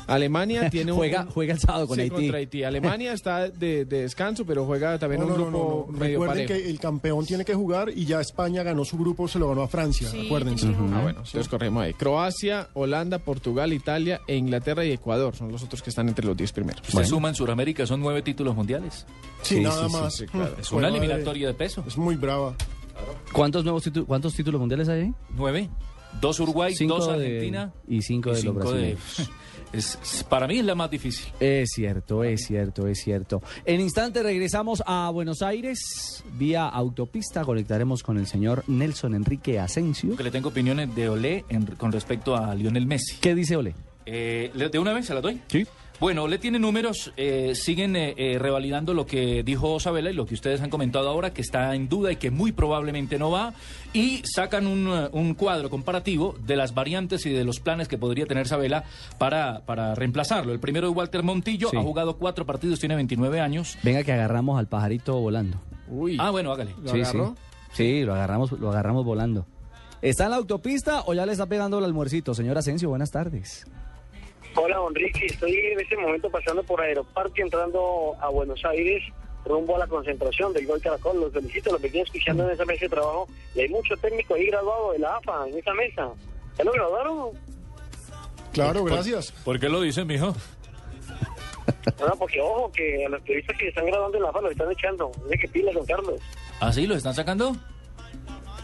Alemania 0.07 0.69
tiene 0.71 0.91
un 0.91 0.97
Juega- 0.97 1.25
juega 1.33 1.53
el 1.53 1.59
sábado 1.59 1.87
con 1.87 1.95
Sí, 1.95 2.01
Haití. 2.01 2.15
contra 2.15 2.37
Haití. 2.37 2.63
Alemania 2.63 3.13
está 3.13 3.49
de, 3.49 3.85
de 3.85 4.01
descanso, 4.01 4.45
pero 4.45 4.65
juega 4.65 4.97
también 4.99 5.21
No, 5.21 5.27
un 5.27 5.31
no, 5.33 5.37
grupo 5.37 5.85
no, 5.87 5.91
no. 5.93 5.99
medio 5.99 6.19
Recuerden 6.21 6.47
parejo. 6.47 6.63
que 6.63 6.69
el 6.69 6.79
campeón 6.79 7.25
tiene 7.25 7.45
que 7.45 7.53
jugar 7.53 7.89
y 7.95 8.05
ya 8.05 8.21
España 8.21 8.63
ganó 8.63 8.83
su 8.85 8.97
grupo, 8.97 9.27
se 9.27 9.39
lo 9.39 9.49
ganó 9.49 9.61
a 9.61 9.67
Francia, 9.67 10.09
acuérdense. 10.25 10.67
Ah, 10.67 11.01
bueno, 11.01 11.09
entonces 11.19 11.47
corremos 11.47 11.83
ahí. 11.83 11.93
Croacia, 11.93 12.67
Holanda, 12.73 13.19
Portugal, 13.19 13.71
Italia, 13.73 14.21
e 14.27 14.35
Inglaterra 14.35 14.83
y 14.85 14.91
Ecuador 14.91 15.35
son 15.35 15.51
los 15.51 15.63
otros 15.63 15.81
que 15.81 15.89
están 15.89 16.07
entre 16.09 16.25
los 16.25 16.35
10 16.35 16.51
primeros. 16.51 16.81
Usted 16.87 17.05
suma 17.05 17.29
en 17.29 17.35
Sudamérica, 17.35 17.85
son 17.85 17.99
nueve 18.01 18.21
títulos 18.21 18.55
mundiales. 18.55 19.05
Sí, 19.41 19.59
nada 19.61 19.87
más. 19.89 20.23
Es 20.59 20.71
una 20.71 20.87
eliminatoria 20.89 21.47
de 21.47 21.53
peso. 21.53 21.83
Es 21.87 21.97
muy 21.97 22.15
brava. 22.15 22.55
¿Cuántos 23.31 23.63
nuevos 23.63 23.83
títulos, 23.83 24.07
cuántos 24.07 24.33
títulos 24.35 24.59
mundiales 24.59 24.87
hay 24.89 25.01
ahí? 25.01 25.13
Nueve. 25.35 25.69
Dos 26.21 26.39
Uruguay, 26.39 26.75
Cinco 26.75 26.99
dos 26.99 27.07
de- 27.07 27.13
Argentina. 27.25 27.73
y 27.87 28.01
cinco 28.03 28.29
de 28.29 28.35
los 28.35 28.41
cinco 28.43 28.59
brasileños. 28.59 28.99
es, 29.73 30.25
para 30.29 30.47
mí 30.47 30.59
es 30.59 30.65
la 30.65 30.75
más 30.75 30.89
difícil. 30.89 31.25
Es 31.39 31.71
cierto, 31.73 32.23
es 32.23 32.45
cierto, 32.45 32.87
es 32.87 32.99
cierto. 33.03 33.41
En 33.65 33.81
instante 33.81 34.23
regresamos 34.23 34.81
a 34.85 35.09
Buenos 35.09 35.41
Aires. 35.41 36.23
Vía 36.33 36.67
autopista 36.69 37.43
conectaremos 37.43 38.03
con 38.03 38.17
el 38.17 38.27
señor 38.27 38.63
Nelson 38.67 39.15
Enrique 39.15 39.59
Asensio. 39.59 40.15
Que 40.15 40.23
le 40.23 40.31
tengo 40.31 40.49
opiniones 40.49 40.93
de 40.95 41.09
Olé 41.09 41.45
en- 41.49 41.65
con 41.65 41.91
respecto 41.91 42.35
a 42.35 42.53
Lionel 42.55 42.85
Messi. 42.85 43.17
¿Qué 43.19 43.35
dice 43.35 43.55
Ole? 43.57 43.75
Eh, 44.05 44.51
¿le- 44.53 44.69
¿De 44.69 44.79
una 44.79 44.93
vez 44.93 45.05
se 45.05 45.13
la 45.13 45.21
doy? 45.21 45.41
Sí. 45.47 45.65
Bueno, 45.99 46.27
le 46.27 46.37
tiene 46.37 46.59
números, 46.59 47.13
eh, 47.15 47.53
siguen 47.55 47.95
eh, 47.95 48.13
eh, 48.17 48.37
revalidando 48.37 48.93
lo 48.93 49.05
que 49.05 49.41
dijo 49.43 49.79
Sabela 49.79 50.09
y 50.11 50.13
lo 50.13 50.25
que 50.25 50.33
ustedes 50.33 50.59
han 50.59 50.69
comentado 50.69 51.07
ahora, 51.07 51.33
que 51.33 51.41
está 51.41 51.73
en 51.75 51.87
duda 51.87 52.11
y 52.11 52.17
que 52.17 52.29
muy 52.29 52.51
probablemente 52.51 53.17
no 53.17 53.31
va, 53.31 53.53
y 53.93 54.21
sacan 54.25 54.67
un, 54.67 54.87
eh, 54.91 55.09
un 55.13 55.33
cuadro 55.33 55.69
comparativo 55.69 56.35
de 56.45 56.57
las 56.57 56.73
variantes 56.73 57.25
y 57.25 57.29
de 57.29 57.45
los 57.45 57.61
planes 57.61 57.87
que 57.87 57.97
podría 57.97 58.25
tener 58.25 58.47
Sabela 58.49 58.83
para, 59.17 59.61
para 59.65 59.95
reemplazarlo. 59.95 60.51
El 60.51 60.59
primero 60.59 60.89
es 60.89 60.95
Walter 60.95 61.23
Montillo, 61.23 61.69
Sí. 61.69 61.77
ha 61.77 61.81
jugado 61.81 62.17
cuatro 62.17 62.45
partidos, 62.45 62.79
tiene 62.81 62.95
29 62.95 63.39
años. 63.39 63.77
Venga 63.83 64.03
que 64.03 64.11
agarramos 64.11 64.59
al 64.59 64.67
pajarito 64.67 65.15
volando. 65.21 65.61
Uy. 65.87 66.17
Ah, 66.19 66.31
bueno, 66.31 66.51
hágale. 66.51 66.75
sí, 66.85 67.05
sí. 67.05 67.17
Sí, 67.71 68.03
lo 68.03 68.13
agarramos, 68.13 68.51
lo 68.51 68.69
agarramos 68.71 69.05
volando. 69.05 69.45
¿Está 70.01 70.25
en 70.25 70.31
la 70.31 70.35
autopista 70.37 71.03
o 71.05 71.13
ya 71.13 71.25
le 71.25 71.31
está 71.31 71.45
pegando 71.45 71.79
el 71.79 71.85
almuercito? 71.85 72.33
Señor 72.33 72.57
Asensio, 72.57 72.89
buenas 72.89 73.09
tardes. 73.09 73.65
Hola, 74.55 74.77
don 74.77 74.93
Ricky. 74.93 75.25
Estoy 75.25 75.55
en 75.55 75.79
este 75.79 75.97
momento 75.97 76.29
pasando 76.29 76.63
por 76.63 76.79
Aeroparque, 76.81 77.41
entrando 77.41 78.15
a 78.21 78.29
Buenos 78.29 78.63
Aires, 78.65 79.03
rumbo 79.45 79.75
a 79.75 79.79
la 79.79 79.87
concentración 79.87 80.53
del 80.53 80.67
Gol 80.67 80.81
Caracol. 80.81 81.19
Los 81.19 81.33
felicito, 81.33 81.71
los 81.71 81.81
venía 81.81 82.03
escuchando 82.03 82.43
en 82.43 82.51
esa 82.51 82.65
mesa 82.65 82.81
de 82.81 82.89
trabajo. 82.89 83.27
Y 83.55 83.61
hay 83.61 83.69
mucho 83.69 83.95
técnico 83.97 84.35
ahí 84.35 84.45
graduado 84.47 84.91
de 84.93 84.99
la 84.99 85.15
AFA 85.17 85.47
en 85.47 85.57
esa 85.57 85.73
mesa. 85.73 86.09
¿Ya 86.57 86.63
lo 86.63 86.71
graduaron? 86.71 87.29
Claro, 88.51 88.83
gracias. 88.83 89.31
¿Por 89.43 89.59
qué 89.59 89.67
lo 89.69 89.81
dice, 89.81 90.05
mijo? 90.05 90.35
No, 91.99 92.15
porque 92.19 92.39
ojo, 92.39 92.71
que 92.71 93.05
a 93.05 93.09
los 93.09 93.21
periodistas 93.21 93.57
que 93.57 93.67
están 93.69 93.85
graduando 93.87 94.17
en 94.17 94.23
la 94.23 94.29
AFA 94.29 94.41
los 94.41 94.51
están 94.51 94.71
echando. 94.71 95.11
Dice 95.23 95.37
que 95.39 95.47
pila, 95.47 95.71
don 95.73 95.85
Carlos. 95.85 96.21
¿Ah, 96.59 96.71
sí? 96.71 96.85
¿Lo 96.85 96.95
están 96.95 97.15
sacando? 97.15 97.55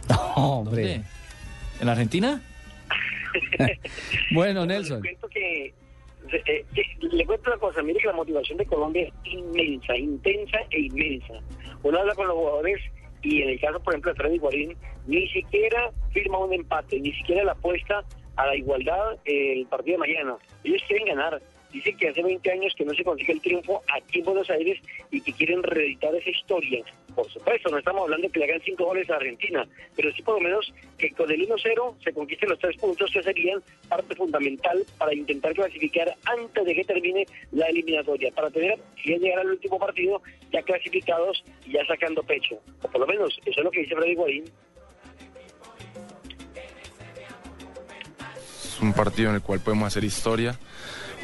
hombre. 0.36 0.82
¿Dónde? 0.84 1.04
¿En 1.80 1.86
la 1.86 1.92
Argentina? 1.94 2.42
Bueno, 4.32 4.62
Les 4.66 4.68
Nelson. 4.68 5.02
cuento 5.02 5.28
que, 5.30 5.74
eh, 6.34 6.66
le 7.02 7.26
cuento 7.26 7.50
una 7.50 7.60
cosa, 7.60 7.82
mire 7.82 8.00
que 8.00 8.08
la 8.08 8.14
motivación 8.14 8.58
de 8.58 8.66
Colombia 8.66 9.04
es 9.04 9.34
inmensa, 9.34 9.98
intensa 9.98 10.60
e 10.72 10.82
inmensa. 10.82 11.34
Uno 11.84 12.00
habla 12.00 12.16
con 12.16 12.28
los 12.28 12.36
jugadores 12.36 12.80
y 13.22 13.42
en 13.42 13.50
el 13.50 13.60
caso, 13.60 13.80
por 13.80 13.94
ejemplo, 13.94 14.12
de 14.12 14.18
Freddy 14.18 14.38
Guarín, 14.38 14.78
ni 15.08 15.28
siquiera 15.30 15.92
firma 16.12 16.40
un 16.40 16.54
empate, 16.54 17.00
ni 17.00 17.12
siquiera 17.14 17.44
la 17.44 17.52
apuesta 17.54 18.04
a 18.36 18.48
la 18.48 18.56
igualdad 18.56 19.18
eh, 19.26 19.54
el 19.54 19.66
partido 19.68 19.96
de 19.98 20.08
mañana. 20.08 20.38
Ellos 20.64 20.82
quieren 20.88 21.08
ganar. 21.08 21.42
Dicen 21.72 21.98
que 21.98 22.10
hace 22.10 22.24
20 22.24 22.52
años 22.52 22.74
que 22.76 22.86
no 22.86 22.94
se 22.94 23.04
consigue 23.04 23.34
el 23.34 23.42
triunfo 23.42 23.84
aquí 23.94 24.20
en 24.20 24.26
Buenos 24.26 24.50
Aires 24.50 24.80
y 25.12 25.22
que 25.22 25.34
quieren 25.34 25.62
reeditar 25.62 26.16
esa 26.16 26.30
historia. 26.30 26.84
Por 27.20 27.30
supuesto, 27.30 27.70
no 27.70 27.78
estamos 27.80 28.04
hablando 28.04 28.28
de 28.28 28.32
que 28.32 28.40
le 28.40 28.46
hagan 28.46 28.62
5 28.64 28.82
goles 28.82 29.10
a 29.10 29.18
Argentina, 29.18 29.68
pero 29.94 30.10
sí 30.14 30.22
por 30.22 30.36
lo 30.36 30.40
menos 30.40 30.74
que 30.98 31.12
con 31.12 31.30
el 31.30 31.50
1-0 31.50 31.96
se 32.02 32.14
conquisten 32.14 32.48
los 32.48 32.60
tres 32.60 32.78
puntos 32.78 33.12
que 33.12 33.22
serían 33.22 33.62
parte 33.90 34.16
fundamental 34.16 34.86
para 34.98 35.14
intentar 35.14 35.54
clasificar 35.54 36.16
antes 36.24 36.66
de 36.66 36.74
que 36.74 36.86
termine 36.86 37.26
la 37.52 37.68
eliminatoria, 37.68 38.32
para 38.32 38.50
tener, 38.50 38.80
si 39.04 39.18
llegar 39.18 39.40
al 39.40 39.50
último 39.50 39.78
partido, 39.78 40.22
ya 40.54 40.62
clasificados 40.62 41.44
y 41.66 41.74
ya 41.74 41.86
sacando 41.88 42.24
pecho. 42.24 42.58
O 42.84 42.88
por 42.88 43.02
lo 43.02 43.08
menos 43.08 43.38
eso 43.46 43.60
es 43.60 43.66
lo 43.66 43.72
que 43.72 43.82
dice 43.82 43.96
Freddy 43.96 44.16
Guarín. 44.16 44.46
Es 48.64 48.80
un 48.82 48.94
partido 48.94 49.32
en 49.32 49.36
el 49.36 49.42
cual 49.42 49.60
podemos 49.60 49.88
hacer 49.88 50.06
historia, 50.06 50.58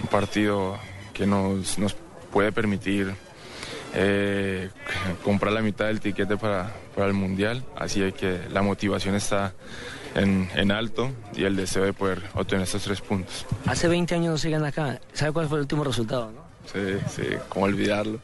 un 0.03 0.09
partido 0.09 0.77
que 1.13 1.25
nos, 1.25 1.79
nos 1.79 1.95
puede 2.33 2.51
permitir 2.51 3.15
eh, 3.95 4.69
comprar 5.23 5.53
la 5.53 5.61
mitad 5.61 5.85
del 5.85 5.99
tiquete 5.99 6.37
para, 6.37 6.71
para 6.95 7.07
el 7.07 7.13
Mundial, 7.13 7.63
así 7.75 8.01
es 8.03 8.13
que 8.13 8.41
la 8.51 8.61
motivación 8.61 9.15
está 9.15 9.53
en, 10.15 10.49
en 10.55 10.71
alto 10.71 11.11
y 11.35 11.43
el 11.43 11.55
deseo 11.55 11.83
de 11.83 11.93
poder 11.93 12.21
obtener 12.33 12.63
estos 12.63 12.83
tres 12.83 13.01
puntos. 13.01 13.45
Hace 13.65 13.87
20 13.87 14.15
años 14.15 14.31
no 14.31 14.37
se 14.37 14.49
gana 14.49 14.67
acá. 14.67 14.99
¿Sabe 15.13 15.31
cuál 15.31 15.47
fue 15.47 15.57
el 15.57 15.61
último 15.63 15.83
resultado? 15.83 16.31
no? 16.31 16.45
Sí, 16.71 16.97
sí, 17.09 17.23
cómo 17.49 17.65
olvidarlo. 17.65 18.19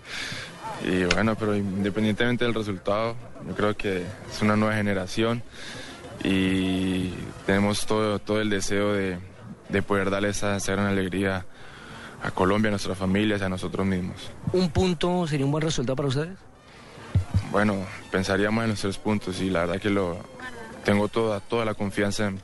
Y 0.84 1.04
bueno, 1.06 1.36
pero 1.36 1.56
independientemente 1.56 2.44
del 2.44 2.54
resultado, 2.54 3.16
yo 3.48 3.56
creo 3.56 3.78
que 3.78 4.04
es 4.30 4.42
una 4.42 4.56
nueva 4.56 4.76
generación 4.76 5.44
y 6.24 7.12
tenemos 7.46 7.86
todo, 7.86 8.20
todo 8.20 8.42
el 8.42 8.50
deseo 8.50 8.94
de, 8.94 9.20
de 9.70 9.82
poder 9.82 10.10
darle 10.10 10.30
esa, 10.30 10.56
esa 10.58 10.72
gran 10.74 10.88
alegría 10.88 11.46
a 12.24 12.32
Colombia, 12.32 12.70
a 12.70 12.72
nuestras 12.72 12.98
familias, 12.98 13.42
a 13.42 13.50
nosotros 13.50 13.86
mismos. 13.86 14.30
¿Un 14.54 14.70
punto 14.70 15.28
sería 15.28 15.46
un 15.46 15.52
buen 15.52 15.62
resultado 15.64 15.96
para 15.96 16.10
ustedes? 16.10 16.38
Bueno, 17.52 17.76
pensaríamos 18.12 18.64
en 18.64 18.70
los 18.72 18.80
tres 18.82 18.98
puntos 18.98 19.42
y 19.42 19.50
la 19.50 19.62
verdad 19.62 19.82
que 19.82 19.90
lo 19.90 20.18
tengo 20.86 21.08
toda, 21.08 21.40
toda 21.40 21.66
la 21.66 21.74
confianza 21.74 22.28
en, 22.28 22.40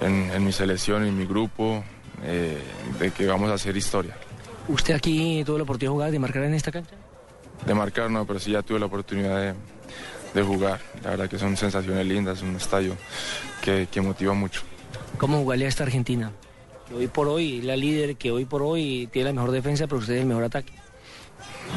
en- 0.00 0.30
en 0.32 0.44
mi 0.44 0.52
selección, 0.52 1.04
en 1.04 1.16
mi 1.16 1.26
grupo, 1.26 1.84
eh, 2.24 2.60
de 2.98 3.10
que 3.10 3.26
vamos 3.26 3.50
a 3.50 3.54
hacer 3.54 3.76
historia. 3.76 4.16
¿Usted 4.68 4.94
aquí 4.94 5.42
tuvo 5.44 5.58
la 5.58 5.64
oportunidad 5.64 5.90
de 5.90 5.94
jugar, 5.94 6.10
de 6.10 6.18
marcar 6.18 6.42
en 6.44 6.54
esta 6.54 6.72
cancha? 6.72 6.94
De 7.66 7.74
marcar 7.74 8.10
no, 8.10 8.26
pero 8.26 8.38
sí 8.40 8.52
ya 8.52 8.62
tuve 8.62 8.78
la 8.80 8.86
oportunidad 8.86 9.38
de, 9.40 9.54
de 10.34 10.42
jugar. 10.42 10.80
La 11.02 11.10
verdad 11.10 11.28
que 11.28 11.38
son 11.38 11.56
sensaciones 11.56 12.04
lindas, 12.06 12.42
un 12.42 12.56
estadio 12.56 12.96
que, 13.62 13.86
que 13.90 14.00
motiva 14.00 14.32
mucho. 14.34 14.62
¿Cómo 15.18 15.38
jugaría 15.38 15.68
esta 15.68 15.84
Argentina? 15.84 16.32
Que 16.88 16.94
hoy 16.94 17.06
por 17.06 17.28
hoy 17.28 17.58
es 17.58 17.64
la 17.64 17.76
líder, 17.76 18.16
que 18.16 18.30
hoy 18.30 18.44
por 18.44 18.62
hoy 18.62 19.08
tiene 19.12 19.30
la 19.30 19.34
mejor 19.34 19.50
defensa, 19.52 19.86
pero 19.86 19.98
usted 19.98 20.14
es 20.14 20.20
el 20.20 20.26
mejor 20.26 20.44
ataque. 20.44 20.72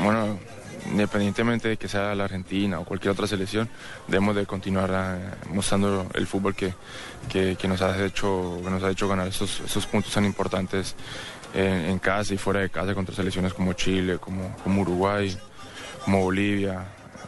Bueno, 0.04 0.38
independientemente 0.92 1.70
de 1.70 1.78
que 1.78 1.88
sea 1.88 2.14
la 2.14 2.26
Argentina 2.26 2.80
o 2.80 2.86
cualquier 2.86 3.12
otra 3.12 3.28
selección, 3.28 3.70
debemos 4.08 4.36
de 4.36 4.46
continuar 4.46 4.90
eh, 4.94 5.48
mostrando 5.54 6.08
el 6.14 6.28
fútbol 6.28 6.56
que, 6.56 6.74
que, 7.30 7.56
que 7.56 7.68
nos 7.68 7.82
ha 7.82 8.06
hecho, 8.06 8.60
que 8.64 8.70
nos 8.70 8.84
ha 8.84 8.92
hecho 8.92 9.08
ganar 9.08 9.28
esos, 9.28 9.62
esos 9.62 9.86
puntos 9.86 10.14
tan 10.14 10.26
importantes 10.26 10.96
en, 11.54 11.86
en 11.86 12.00
casa 12.00 12.34
y 12.34 12.38
fuera 12.38 12.60
de 12.60 12.70
casa 12.70 12.94
contra 12.94 13.16
selecciones 13.16 13.54
como 13.54 13.74
Chile, 13.74 14.18
como, 14.18 14.56
como 14.64 14.82
Uruguay, 14.82 15.36
como 16.04 16.22
Bolivia. 16.22 16.86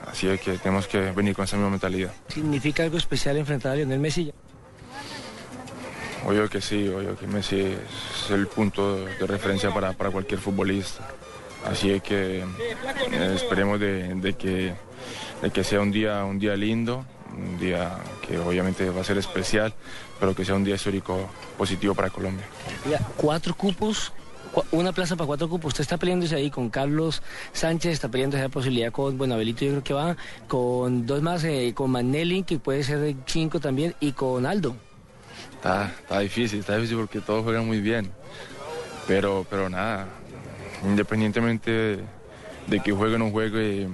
Así 0.10 0.28
que 0.40 0.58
tenemos 0.58 0.88
que 0.88 1.12
venir 1.12 1.36
con 1.36 1.46
esa 1.46 1.56
misma 1.56 1.70
mentalidad. 1.70 2.12
¿Significa 2.30 2.84
algo 2.84 2.98
especial 2.98 3.38
enfrentar 3.38 3.74
a 3.74 3.76
Lionel 3.76 4.00
Messi? 4.00 4.34
Obvio 6.26 6.50
que 6.50 6.62
sí, 6.62 6.88
obvio 6.88 7.18
que 7.18 7.28
Messi 7.28 7.62
es 7.62 8.32
el 8.32 8.48
punto 8.48 9.06
de 9.06 9.28
referencia 9.28 9.74
para, 9.74 9.94
cualquier 9.94 10.40
futbolista. 10.40 11.08
Así 11.66 11.92
es 11.92 12.02
que 12.02 12.40
eh, 12.40 13.34
esperemos 13.36 13.80
de, 13.80 14.36
que, 14.38 15.64
sea 15.64 15.82
un 15.82 15.92
día, 15.92 16.24
un 16.24 16.40
día 16.40 16.56
lindo, 16.56 17.06
un 17.36 17.58
día 17.58 17.98
que 18.26 18.40
obviamente 18.40 18.90
va 18.90 19.02
a 19.02 19.04
ser 19.04 19.18
especial, 19.18 19.74
pero 20.20 20.36
que 20.36 20.46
sea 20.46 20.56
un 20.56 20.64
día 20.64 20.76
histórico 20.76 21.30
positivo 21.58 21.96
para 21.96 22.10
Colombia. 22.10 22.46
Ya, 22.90 23.00
cuatro 23.16 23.56
cupos, 23.56 24.12
una 24.72 24.92
plaza 24.92 25.16
para 25.16 25.28
cuatro 25.28 25.50
cupos. 25.50 25.70
Usted 25.70 25.82
está 25.82 25.98
peleándose 25.98 26.36
ahí 26.36 26.50
con 26.50 26.70
Carlos 26.70 27.22
Sánchez, 27.54 27.94
está 27.94 28.10
peleándose 28.10 28.44
esa 28.44 28.50
posibilidad 28.50 28.92
con, 28.92 29.18
bueno, 29.18 29.36
Abelito 29.36 29.66
yo 29.66 29.72
creo 29.72 29.84
que 29.84 29.94
va, 29.94 30.18
con 30.48 31.06
dos 31.06 31.22
más, 31.22 31.44
eh, 31.44 31.74
con 31.74 31.92
Manelli, 31.92 32.44
que 32.44 32.60
puede 32.60 32.84
ser 32.84 33.16
cinco 33.26 33.60
también, 33.60 33.96
y 34.00 34.12
con 34.14 34.46
Aldo. 34.46 34.76
Está, 35.60 35.88
está 36.02 36.20
difícil, 36.20 36.60
está 36.60 36.76
difícil 36.78 36.98
porque 36.98 37.20
todos 37.20 37.44
juegan 37.44 37.68
muy 37.68 37.82
bien. 37.82 38.10
Pero, 39.08 39.46
pero 39.50 39.70
nada, 39.70 40.08
independientemente 40.86 41.70
de, 41.72 42.00
de 42.68 42.80
que 42.80 42.92
juegue 42.94 43.16
o 43.16 43.18
no 43.20 43.30
juegue, 43.30 43.88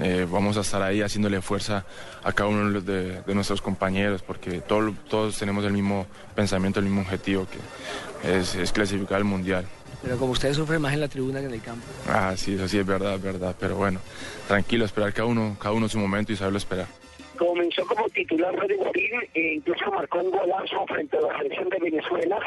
eh, 0.00 0.26
vamos 0.30 0.56
a 0.56 0.60
estar 0.60 0.82
ahí 0.82 1.00
haciéndole 1.02 1.40
fuerza 1.40 1.84
a 2.22 2.32
cada 2.32 2.50
uno 2.50 2.80
de 2.82 3.22
nuestros 3.34 3.62
compañeros, 3.62 4.22
porque 4.22 4.60
todo- 4.60 4.92
todos 5.08 5.38
tenemos 5.38 5.64
el 5.64 5.72
mismo 5.72 6.06
pensamiento, 6.34 6.80
el 6.80 6.86
mismo 6.86 7.00
objetivo, 7.02 7.46
que 8.22 8.38
es, 8.38 8.54
es 8.56 8.72
clasificar 8.72 9.16
al 9.18 9.24
Mundial. 9.24 9.64
Pero 10.02 10.16
como 10.18 10.32
usted 10.32 10.52
sufre 10.54 10.78
más 10.78 10.92
en 10.94 11.00
la 11.00 11.08
tribuna 11.08 11.40
que 11.40 11.46
en 11.46 11.52
el 11.54 11.62
campo. 11.62 11.84
Ah, 12.08 12.34
sí, 12.36 12.54
eso 12.54 12.66
sí 12.68 12.78
es 12.78 12.86
verdad, 12.86 13.14
es 13.14 13.22
verdad, 13.22 13.54
pero 13.58 13.76
bueno, 13.76 14.00
tranquilo, 14.48 14.84
esperar 14.84 15.12
cada 15.12 15.26
uno, 15.26 15.56
cada 15.60 15.74
uno 15.74 15.88
su 15.88 15.98
momento 15.98 16.32
y 16.32 16.36
saberlo 16.36 16.58
esperar. 16.58 16.86
Comenzó 17.40 17.86
como 17.86 18.06
titular 18.10 18.54
Freddy 18.54 18.74
Guarín 18.74 19.12
e 19.32 19.54
incluso 19.54 19.90
marcó 19.90 20.18
un 20.18 20.30
golazo 20.30 20.86
frente 20.86 21.16
a 21.16 21.22
la 21.22 21.38
selección 21.38 21.70
de 21.70 21.78
Venezuela 21.78 22.38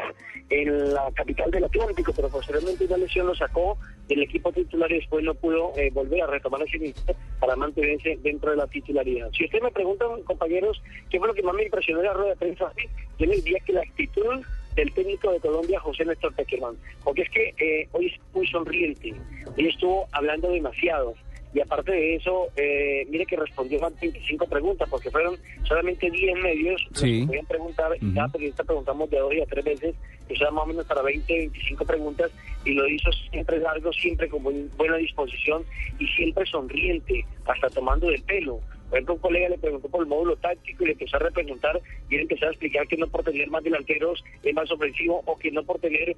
en 0.51 0.93
la 0.93 1.11
capital 1.15 1.49
del 1.49 1.63
Atlántico, 1.63 2.13
pero 2.15 2.29
posteriormente 2.29 2.85
una 2.85 2.97
lesión 2.97 3.25
lo 3.25 3.33
sacó 3.33 3.75
del 4.07 4.21
equipo 4.21 4.51
titular 4.51 4.91
y 4.91 4.97
después 4.97 5.25
no 5.25 5.33
pudo 5.33 5.73
eh, 5.77 5.89
volver 5.91 6.21
a 6.21 6.27
retomar 6.27 6.61
ese 6.61 6.77
inicio 6.77 7.15
para 7.39 7.55
mantenerse 7.55 8.19
dentro 8.21 8.51
de 8.51 8.57
la 8.57 8.67
titularidad. 8.67 9.31
Si 9.35 9.45
ustedes 9.45 9.63
me 9.63 9.71
preguntan, 9.71 10.21
compañeros, 10.25 10.79
qué 11.09 11.17
fue 11.17 11.27
lo 11.27 11.33
que 11.33 11.41
más 11.41 11.55
me 11.55 11.63
impresionó 11.63 12.01
en 12.01 12.05
la 12.05 12.13
rueda 12.13 12.29
de 12.29 12.35
prensa, 12.35 12.71
yo 13.17 13.25
les 13.25 13.43
diría 13.43 13.61
que 13.61 13.73
la 13.73 13.81
actitud 13.81 14.45
del 14.75 14.93
técnico 14.93 15.31
de 15.31 15.39
Colombia, 15.39 15.79
José 15.79 16.05
Néstor 16.05 16.35
Peckerman, 16.35 16.77
porque 17.03 17.23
es 17.23 17.29
que 17.31 17.55
eh, 17.57 17.89
hoy 17.93 18.13
es 18.13 18.19
muy 18.31 18.45
sonriente, 18.45 19.11
hoy 19.57 19.69
estuvo 19.69 20.07
hablando 20.11 20.51
demasiado, 20.51 21.15
y 21.53 21.59
aparte 21.61 21.91
de 21.91 22.15
eso, 22.15 22.47
eh, 22.55 23.05
mire 23.09 23.25
que 23.25 23.35
respondió 23.35 23.79
más 23.79 23.93
de 23.99 24.07
25 24.07 24.45
preguntas, 24.47 24.87
porque 24.89 25.11
fueron 25.11 25.35
solamente 25.63 26.09
10 26.09 26.35
medios 26.41 26.81
Sí. 26.93 27.21
que 27.21 27.27
podían 27.27 27.45
preguntar, 27.45 27.91
y 28.01 28.13
cada 28.13 28.27
periodista 28.29 28.63
preguntamos 28.63 29.09
de 29.09 29.19
dos 29.19 29.33
y 29.33 29.41
a 29.41 29.45
tres 29.45 29.63
veces, 29.65 29.95
eso 30.29 30.43
era 30.43 30.51
más 30.51 30.63
o 30.63 30.67
menos 30.67 30.85
para 30.85 31.01
20, 31.01 31.31
25 31.33 31.85
preguntas, 31.85 32.31
y 32.65 32.71
lo 32.73 32.87
hizo 32.87 33.11
siempre 33.31 33.59
largo, 33.59 33.91
siempre 33.93 34.27
con 34.29 34.41
buen- 34.43 34.69
buena 34.77 34.97
disposición 34.97 35.63
y 35.99 36.07
siempre 36.07 36.45
sonriente, 36.45 37.25
hasta 37.45 37.69
tomando 37.69 38.07
del 38.07 38.23
pelo. 38.23 38.59
Por 38.89 38.97
ejemplo, 38.99 39.15
un 39.15 39.21
colega 39.21 39.49
le 39.49 39.57
preguntó 39.57 39.89
por 39.89 40.01
el 40.01 40.07
módulo 40.07 40.35
táctico 40.37 40.83
y 40.83 40.87
le 40.87 40.91
empezó 40.93 41.15
a 41.17 41.19
representar 41.19 41.81
y 42.09 42.15
él 42.15 42.21
empezó 42.21 42.45
a 42.45 42.49
explicar 42.49 42.87
que 42.87 42.95
no 42.97 43.07
por 43.07 43.23
tener 43.23 43.47
más 43.49 43.63
delanteros 43.63 44.23
es 44.43 44.53
más 44.53 44.69
ofensivo 44.71 45.23
o 45.25 45.37
que 45.37 45.49
no 45.51 45.63
por 45.63 45.79
tener 45.79 46.15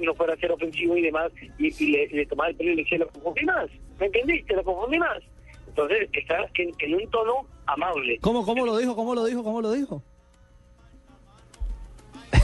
no 0.00 0.14
fuera 0.14 0.34
a 0.34 0.36
ser 0.36 0.52
ofensivo 0.52 0.96
y 0.96 1.02
demás, 1.02 1.30
y, 1.58 1.84
y 1.84 2.08
le, 2.12 2.26
tomaba 2.26 2.50
el 2.50 2.56
pelo 2.56 2.72
y 2.72 2.76
le 2.76 2.82
decía, 2.82 2.98
lo 2.98 3.08
confundí 3.08 3.44
más, 3.44 3.68
¿me 3.98 4.06
entendiste? 4.06 4.54
Lo 4.54 4.64
confundí 4.64 4.98
más. 4.98 5.18
Entonces, 5.68 6.08
está 6.12 6.38
en, 6.56 6.72
en 6.78 6.94
un 6.94 7.10
tono 7.10 7.46
amable. 7.66 8.18
¿Cómo, 8.20 8.44
cómo 8.44 8.64
lo 8.66 8.76
dijo? 8.78 8.96
¿Cómo 8.96 9.14
lo 9.14 9.24
dijo? 9.24 9.42
¿Cómo 9.44 9.60
lo 9.62 9.72
dijo? 9.72 10.02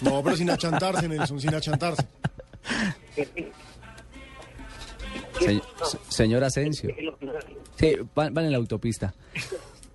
No, 0.00 0.22
pero 0.22 0.36
sin 0.36 0.48
achantarse, 0.48 1.08
Nelson, 1.08 1.40
sin 1.40 1.52
achantarse. 1.54 2.06
Se- 5.40 5.60
se- 5.60 5.98
señor 6.08 6.44
Asensio. 6.44 6.94
Sí, 7.76 7.96
van, 8.14 8.32
van 8.34 8.44
en 8.44 8.52
la 8.52 8.58
autopista. 8.58 9.12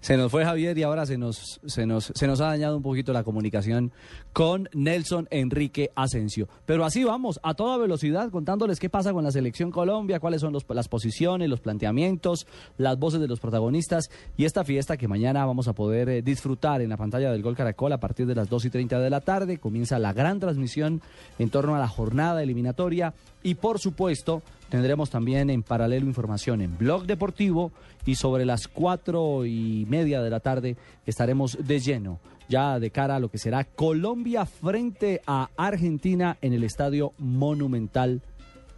Se 0.01 0.17
nos 0.17 0.29
fue 0.31 0.43
Javier 0.43 0.77
y 0.77 0.83
ahora 0.83 1.05
se 1.05 1.17
nos, 1.17 1.61
se, 1.65 1.85
nos, 1.85 2.11
se 2.13 2.27
nos 2.27 2.41
ha 2.41 2.47
dañado 2.47 2.75
un 2.75 2.83
poquito 2.83 3.13
la 3.13 3.23
comunicación 3.23 3.93
con 4.33 4.67
Nelson 4.73 5.27
Enrique 5.29 5.91
Asensio. 5.95 6.49
Pero 6.65 6.83
así 6.83 7.03
vamos, 7.03 7.39
a 7.43 7.53
toda 7.53 7.77
velocidad, 7.77 8.31
contándoles 8.31 8.79
qué 8.79 8.89
pasa 8.89 9.13
con 9.13 9.23
la 9.23 9.31
selección 9.31 9.71
Colombia, 9.71 10.19
cuáles 10.19 10.41
son 10.41 10.57
las 10.69 10.87
posiciones, 10.87 11.49
los 11.49 11.61
planteamientos, 11.61 12.47
las 12.77 12.97
voces 12.97 13.21
de 13.21 13.27
los 13.27 13.39
protagonistas 13.39 14.09
y 14.35 14.45
esta 14.45 14.63
fiesta 14.63 14.97
que 14.97 15.07
mañana 15.07 15.45
vamos 15.45 15.67
a 15.67 15.73
poder 15.73 16.09
eh, 16.09 16.21
disfrutar 16.21 16.81
en 16.81 16.89
la 16.89 16.97
pantalla 16.97 17.31
del 17.31 17.43
Gol 17.43 17.55
Caracol 17.55 17.93
a 17.93 17.99
partir 17.99 18.25
de 18.25 18.35
las 18.35 18.49
2 18.49 18.65
y 18.65 18.69
30 18.71 18.99
de 18.99 19.09
la 19.09 19.21
tarde. 19.21 19.59
Comienza 19.59 19.99
la 19.99 20.13
gran 20.13 20.39
transmisión 20.39 21.01
en 21.37 21.49
torno 21.49 21.75
a 21.75 21.79
la 21.79 21.87
jornada 21.87 22.41
eliminatoria 22.41 23.13
y 23.43 23.55
por 23.55 23.79
supuesto 23.79 24.41
tendremos 24.69 25.11
también 25.11 25.51
en 25.51 25.61
paralelo 25.61 26.07
información 26.07 26.61
en 26.61 26.77
Blog 26.77 27.05
Deportivo 27.05 27.71
y 28.05 28.15
sobre 28.15 28.45
las 28.45 28.67
cuatro 28.67 29.45
y 29.45 29.85
media 29.87 30.21
de 30.21 30.29
la 30.29 30.39
tarde 30.39 30.75
estaremos 31.05 31.57
de 31.61 31.79
lleno 31.79 32.19
ya 32.49 32.79
de 32.79 32.91
cara 32.91 33.15
a 33.15 33.19
lo 33.19 33.29
que 33.29 33.37
será 33.37 33.63
Colombia 33.63 34.45
frente 34.45 35.21
a 35.25 35.49
Argentina 35.57 36.37
en 36.41 36.53
el 36.53 36.63
Estadio 36.63 37.13
Monumental 37.17 38.21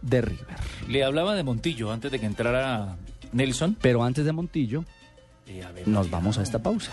de 0.02 0.20
River. 0.20 0.56
Le 0.88 1.04
hablaba 1.04 1.34
de 1.34 1.42
Montillo 1.42 1.90
antes 1.90 2.10
de 2.10 2.18
que 2.18 2.26
entrara 2.26 2.96
Nelson. 3.32 3.76
Pero 3.80 4.02
antes 4.02 4.24
de 4.24 4.32
Montillo, 4.32 4.84
nos 5.86 6.10
vamos 6.10 6.38
a 6.38 6.42
esta 6.42 6.62
pausa. 6.62 6.92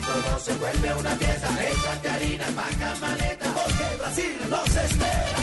Todo 0.00 0.38
se 0.40 0.54
vuelve 0.54 0.94
una 0.94 1.10
fiesta. 1.16 1.48
Échate 1.62 2.08
harina, 2.08 2.44
paca 2.54 2.94
maleta, 3.00 3.46
porque 3.54 3.96
Brasil 3.98 4.36
nos 4.50 4.76
espera. 4.76 5.41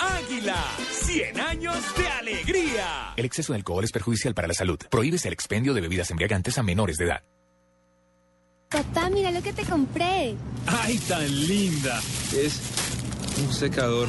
Águila, 0.00 0.56
100 0.90 1.40
años 1.40 1.76
de 1.96 2.08
alegría. 2.08 3.12
El 3.16 3.24
exceso 3.24 3.52
de 3.52 3.58
alcohol 3.58 3.84
es 3.84 3.92
perjudicial 3.92 4.34
para 4.34 4.48
la 4.48 4.54
salud. 4.54 4.78
Prohíbes 4.90 5.26
el 5.26 5.32
expendio 5.32 5.74
de 5.74 5.82
bebidas 5.82 6.10
embriagantes 6.10 6.56
a 6.58 6.62
menores 6.62 6.96
de 6.96 7.04
edad. 7.04 7.22
Papá, 8.70 9.10
mira 9.10 9.30
lo 9.30 9.42
que 9.42 9.52
te 9.52 9.62
compré. 9.64 10.34
¡Ay, 10.66 10.98
tan 11.06 11.46
linda! 11.46 12.00
Es 12.34 12.60
un 13.44 13.52
secador. 13.52 14.08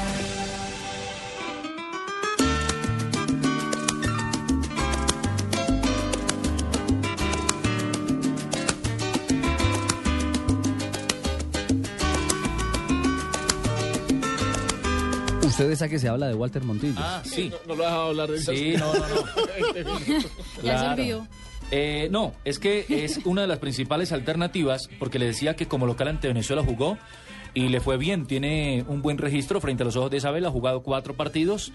Ustedes 15.61 15.81
a 15.83 15.89
que 15.89 15.99
se 15.99 16.07
habla 16.09 16.27
de 16.27 16.33
Walter 16.33 16.63
Montillo. 16.63 16.95
Ah, 16.97 17.21
sí. 17.23 17.49
No, 17.51 17.57
no 17.67 17.75
lo 17.75 17.83
ha 17.83 17.87
dejado 17.87 18.07
hablar 18.09 18.29
de 18.31 18.37
eso. 18.37 18.51
Sí, 18.51 18.73
no, 18.79 18.93
no, 18.93 18.99
no. 18.99 19.05
Ya 20.63 20.77
se 20.77 20.85
Claro. 20.85 20.91
olvidó. 20.93 21.27
Eh, 21.69 22.07
no, 22.11 22.33
es 22.43 22.57
que 22.57 22.85
es 22.89 23.19
una 23.25 23.41
de 23.41 23.47
las 23.47 23.59
principales 23.59 24.11
alternativas, 24.11 24.89
porque 24.99 25.19
le 25.19 25.27
decía 25.27 25.55
que 25.55 25.67
como 25.67 25.85
local 25.85 26.07
ante 26.07 26.27
Venezuela 26.27 26.63
jugó 26.63 26.97
y 27.53 27.69
le 27.69 27.81
fue 27.81 27.97
bien, 27.97 28.25
tiene 28.25 28.85
un 28.87 29.01
buen 29.01 29.17
registro 29.17 29.59
frente 29.59 29.83
a 29.83 29.85
los 29.85 29.95
ojos 29.95 30.11
de 30.11 30.17
Isabel, 30.17 30.45
ha 30.45 30.51
jugado 30.51 30.83
cuatro 30.83 31.13
partidos, 31.13 31.71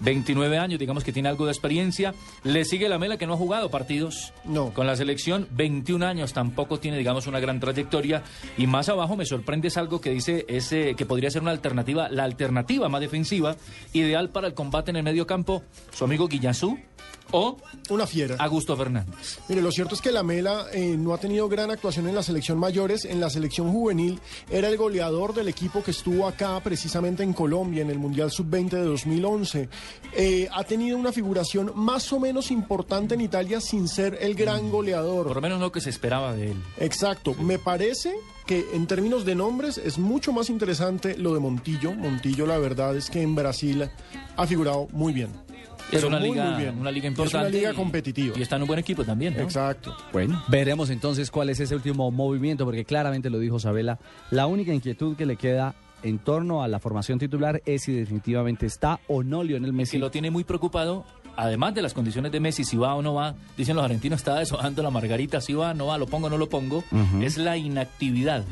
29 0.00 0.58
años, 0.58 0.80
digamos 0.80 1.04
que 1.04 1.12
tiene 1.12 1.28
algo 1.28 1.46
de 1.46 1.52
experiencia. 1.52 2.14
Le 2.44 2.64
sigue 2.64 2.88
la 2.88 2.98
Mela 2.98 3.16
que 3.16 3.26
no 3.26 3.34
ha 3.34 3.36
jugado 3.36 3.70
partidos 3.70 4.32
con 4.74 4.86
la 4.86 4.96
selección, 4.96 5.46
21 5.52 6.04
años, 6.04 6.32
tampoco 6.32 6.78
tiene, 6.78 6.98
digamos, 6.98 7.26
una 7.26 7.40
gran 7.40 7.60
trayectoria. 7.60 8.22
Y 8.58 8.66
más 8.66 8.88
abajo 8.88 9.16
me 9.16 9.24
sorprende 9.24 9.68
es 9.68 9.76
algo 9.76 10.00
que 10.00 10.10
dice 10.10 10.44
ese 10.48 10.94
que 10.94 11.06
podría 11.06 11.30
ser 11.30 11.42
una 11.42 11.52
alternativa, 11.52 12.08
la 12.08 12.24
alternativa 12.24 12.88
más 12.88 13.00
defensiva, 13.00 13.56
ideal 13.92 14.30
para 14.30 14.48
el 14.48 14.54
combate 14.54 14.90
en 14.90 14.96
el 14.96 15.02
medio 15.02 15.26
campo, 15.26 15.62
su 15.92 16.04
amigo 16.04 16.26
Guillazú 16.26 16.78
o 17.32 17.56
una 17.88 18.06
fiera. 18.06 18.36
Augusto 18.38 18.76
Fernández. 18.76 19.38
Mire, 19.48 19.62
lo 19.62 19.72
cierto 19.72 19.94
es 19.94 20.00
que 20.00 20.12
la 20.12 20.22
Mela 20.22 20.66
eh, 20.72 20.96
no 20.98 21.14
ha 21.14 21.18
tenido 21.18 21.48
gran 21.48 21.70
actuación 21.70 22.08
en 22.08 22.14
la 22.14 22.22
selección 22.22 22.58
mayores. 22.58 23.04
En 23.04 23.20
la 23.20 23.30
selección 23.30 23.72
juvenil 23.72 24.20
era 24.50 24.68
el 24.68 24.76
goleador 24.76 25.01
del 25.10 25.48
equipo 25.48 25.82
que 25.82 25.90
estuvo 25.90 26.28
acá 26.28 26.60
precisamente 26.60 27.24
en 27.24 27.32
Colombia 27.32 27.82
en 27.82 27.90
el 27.90 27.98
Mundial 27.98 28.30
Sub-20 28.30 28.70
de 28.70 28.84
2011. 28.84 29.68
Eh, 30.14 30.48
ha 30.52 30.62
tenido 30.62 30.96
una 30.96 31.10
figuración 31.10 31.72
más 31.74 32.12
o 32.12 32.20
menos 32.20 32.52
importante 32.52 33.14
en 33.14 33.20
Italia 33.20 33.60
sin 33.60 33.88
ser 33.88 34.16
el 34.20 34.36
gran 34.36 34.70
goleador. 34.70 35.26
Por 35.26 35.36
lo 35.36 35.42
menos 35.42 35.60
lo 35.60 35.72
que 35.72 35.80
se 35.80 35.90
esperaba 35.90 36.36
de 36.36 36.52
él. 36.52 36.62
Exacto. 36.78 37.34
Me 37.34 37.58
parece 37.58 38.14
que 38.46 38.64
en 38.74 38.86
términos 38.86 39.24
de 39.24 39.34
nombres 39.34 39.76
es 39.76 39.98
mucho 39.98 40.32
más 40.32 40.48
interesante 40.48 41.16
lo 41.18 41.34
de 41.34 41.40
Montillo. 41.40 41.92
Montillo, 41.92 42.46
la 42.46 42.58
verdad 42.58 42.96
es 42.96 43.10
que 43.10 43.22
en 43.22 43.34
Brasil 43.34 43.90
ha 44.36 44.46
figurado 44.46 44.86
muy 44.92 45.12
bien. 45.12 45.30
Es 45.90 46.04
una 46.04 46.18
muy, 46.18 46.30
liga, 46.30 46.50
muy 46.52 46.62
bien. 46.62 46.78
una 46.78 46.90
liga 46.90 47.06
Es 47.06 47.10
importante. 47.12 47.46
una 47.48 47.56
liga 47.56 47.72
y- 47.72 47.74
competitiva. 47.76 48.38
Y 48.38 48.42
está 48.42 48.56
en 48.56 48.62
un 48.62 48.68
buen 48.68 48.78
equipo 48.78 49.04
también, 49.04 49.34
¿no? 49.36 49.42
Exacto. 49.42 49.94
Bueno, 50.12 50.42
veremos 50.48 50.88
entonces 50.90 51.30
cuál 51.30 51.50
es 51.50 51.60
ese 51.60 51.74
último 51.74 52.10
movimiento, 52.10 52.64
porque 52.64 52.84
claramente 52.84 53.28
lo 53.30 53.38
dijo 53.38 53.58
Sabela, 53.58 53.98
la 54.30 54.46
única 54.46 54.72
inquietud 54.72 55.16
que 55.16 55.26
le 55.26 55.36
queda 55.36 55.74
en 56.02 56.18
torno 56.18 56.62
a 56.62 56.68
la 56.68 56.78
formación 56.78 57.18
titular 57.18 57.62
es 57.66 57.82
si 57.82 57.92
definitivamente 57.92 58.66
está 58.66 59.00
o 59.08 59.22
no 59.22 59.42
Lionel 59.44 59.72
Messi. 59.72 59.92
Que 59.92 59.98
lo 59.98 60.10
tiene 60.10 60.30
muy 60.30 60.44
preocupado 60.44 61.04
además 61.36 61.74
de 61.74 61.80
las 61.82 61.94
condiciones 61.94 62.30
de 62.32 62.40
Messi, 62.40 62.62
si 62.64 62.76
va 62.76 62.94
o 62.94 63.00
no 63.02 63.14
va, 63.14 63.34
dicen 63.56 63.74
los 63.76 63.84
argentinos, 63.84 64.20
está 64.20 64.38
deshojando 64.38 64.82
la 64.82 64.90
margarita, 64.90 65.40
si 65.40 65.54
va, 65.54 65.72
no 65.74 65.86
va, 65.86 65.96
lo 65.96 66.06
pongo, 66.06 66.28
no 66.28 66.36
lo 66.36 66.48
pongo, 66.48 66.84
es 67.22 67.38
la 67.38 67.56
inactividad 67.56 68.44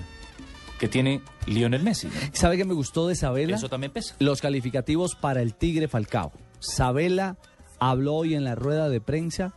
que 0.78 0.88
tiene 0.88 1.20
Lionel 1.46 1.82
Messi. 1.82 2.06
¿no? 2.06 2.12
¿Sabe 2.32 2.56
qué 2.56 2.64
me 2.64 2.72
gustó 2.72 3.06
de 3.06 3.14
Sabela? 3.16 3.56
Eso 3.56 3.68
también 3.68 3.92
pesa. 3.92 4.14
Los 4.18 4.40
calificativos 4.40 5.14
para 5.14 5.42
el 5.42 5.54
Tigre 5.54 5.88
Falcao. 5.88 6.32
Sabela 6.60 7.36
habló 7.78 8.14
hoy 8.14 8.34
en 8.34 8.44
la 8.44 8.54
rueda 8.54 8.88
de 8.88 9.00
prensa 9.00 9.52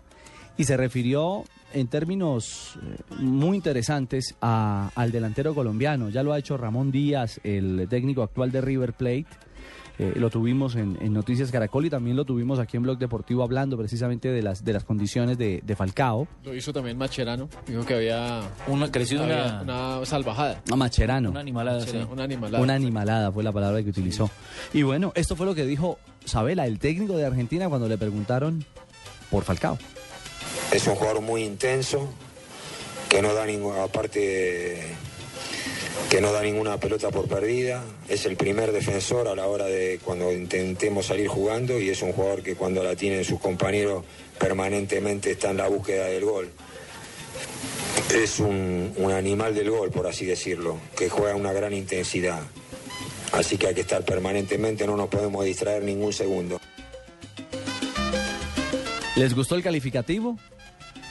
y 0.57 0.63
se 0.63 0.77
refirió 0.77 1.43
en 1.73 1.87
términos 1.87 2.77
eh, 2.83 2.97
muy 3.19 3.57
interesantes 3.57 4.35
a- 4.41 4.91
al 4.95 5.11
delantero 5.11 5.53
colombiano. 5.55 6.09
Ya 6.09 6.23
lo 6.23 6.33
ha 6.33 6.39
hecho 6.39 6.55
Ramón 6.57 6.91
Díaz, 6.91 7.39
el 7.43 7.87
técnico 7.89 8.23
actual 8.23 8.51
de 8.51 8.61
River 8.61 8.93
Plate. 8.93 9.25
Eh, 10.03 10.13
lo 10.19 10.29
tuvimos 10.29 10.75
en, 10.75 10.97
en 10.99 11.13
Noticias 11.13 11.49
Caracol 11.49 11.85
y 11.85 11.89
también 11.89 12.17
lo 12.17 12.25
tuvimos 12.25 12.59
aquí 12.59 12.75
en 12.75 12.83
Blog 12.83 12.97
Deportivo 12.97 13.41
hablando 13.41 13.77
precisamente 13.77 14.27
de 14.33 14.41
las, 14.41 14.65
de 14.65 14.73
las 14.73 14.83
condiciones 14.83 15.37
de, 15.37 15.61
de 15.63 15.75
Falcao. 15.77 16.27
Lo 16.43 16.53
hizo 16.53 16.73
también 16.73 16.97
Macherano. 16.97 17.47
Dijo 17.65 17.85
que 17.85 17.93
había 17.93 18.41
una, 18.67 18.91
crecido 18.91 19.23
había 19.23 19.61
una- 19.63 19.97
una 19.99 20.05
salvajada. 20.05 20.61
A 20.69 20.75
Macherano. 20.75 21.29
Una 21.31 21.39
animalada, 21.39 21.79
sí. 21.85 21.97
Una 22.11 22.25
animalada. 22.25 22.61
Una 22.61 22.73
animalada 22.73 23.31
fue 23.31 23.43
la 23.45 23.53
palabra 23.53 23.81
que 23.81 23.89
utilizó. 23.91 24.29
Y 24.73 24.83
bueno, 24.83 25.13
esto 25.15 25.37
fue 25.37 25.45
lo 25.45 25.55
que 25.55 25.65
dijo 25.65 25.99
Sabela, 26.25 26.67
el 26.67 26.79
técnico 26.79 27.15
de 27.15 27.25
Argentina, 27.25 27.69
cuando 27.69 27.87
le 27.87 27.97
preguntaron 27.97 28.65
por 29.31 29.45
Falcao. 29.45 29.77
Es 30.73 30.85
un 30.87 30.95
jugador 30.95 31.21
muy 31.21 31.43
intenso, 31.43 32.09
que 33.07 33.21
no 33.21 33.33
da 33.33 33.45
ninguna, 33.45 33.83
aparte 33.83 34.95
que 36.09 36.21
no 36.21 36.31
da 36.31 36.41
ninguna 36.41 36.79
pelota 36.79 37.09
por 37.09 37.27
perdida. 37.27 37.83
Es 38.07 38.25
el 38.25 38.35
primer 38.35 38.71
defensor 38.71 39.27
a 39.27 39.35
la 39.35 39.47
hora 39.47 39.65
de 39.65 39.99
cuando 40.03 40.31
intentemos 40.31 41.07
salir 41.07 41.27
jugando 41.27 41.79
y 41.79 41.89
es 41.89 42.01
un 42.01 42.13
jugador 42.13 42.43
que 42.43 42.55
cuando 42.55 42.83
la 42.83 42.95
tienen 42.95 43.23
sus 43.23 43.39
compañeros 43.39 44.03
permanentemente 44.39 45.31
está 45.31 45.51
en 45.51 45.57
la 45.57 45.67
búsqueda 45.67 46.05
del 46.05 46.25
gol. 46.25 46.49
Es 48.13 48.39
un, 48.39 48.93
un 48.97 49.11
animal 49.11 49.55
del 49.55 49.71
gol, 49.71 49.89
por 49.89 50.07
así 50.07 50.25
decirlo, 50.25 50.77
que 50.95 51.09
juega 51.09 51.35
una 51.35 51.53
gran 51.53 51.73
intensidad. 51.73 52.41
Así 53.31 53.57
que 53.57 53.67
hay 53.67 53.73
que 53.73 53.81
estar 53.81 54.03
permanentemente, 54.05 54.85
no 54.85 54.95
nos 54.95 55.09
podemos 55.09 55.43
distraer 55.43 55.83
ningún 55.83 56.13
segundo. 56.13 56.59
¿Les 59.15 59.33
gustó 59.33 59.55
el 59.55 59.63
calificativo? 59.63 60.37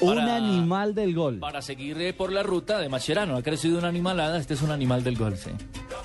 Un 0.03 0.19
animal 0.19 0.95
del 0.95 1.15
gol. 1.15 1.39
Para 1.39 1.63
seguir 1.63 2.01
eh, 2.01 2.13
por 2.13 2.33
la 2.33 2.43
ruta 2.43 2.79
de 2.79 2.89
Mascherano, 2.89 3.37
ha 3.37 3.43
crecido 3.43 3.79
una 3.79 3.89
animalada, 3.89 4.39
este 4.39 4.55
es 4.55 4.63
un 4.63 4.71
animal 4.71 5.05
del 5.05 5.17
gol, 5.17 5.37
sí. 5.37 5.51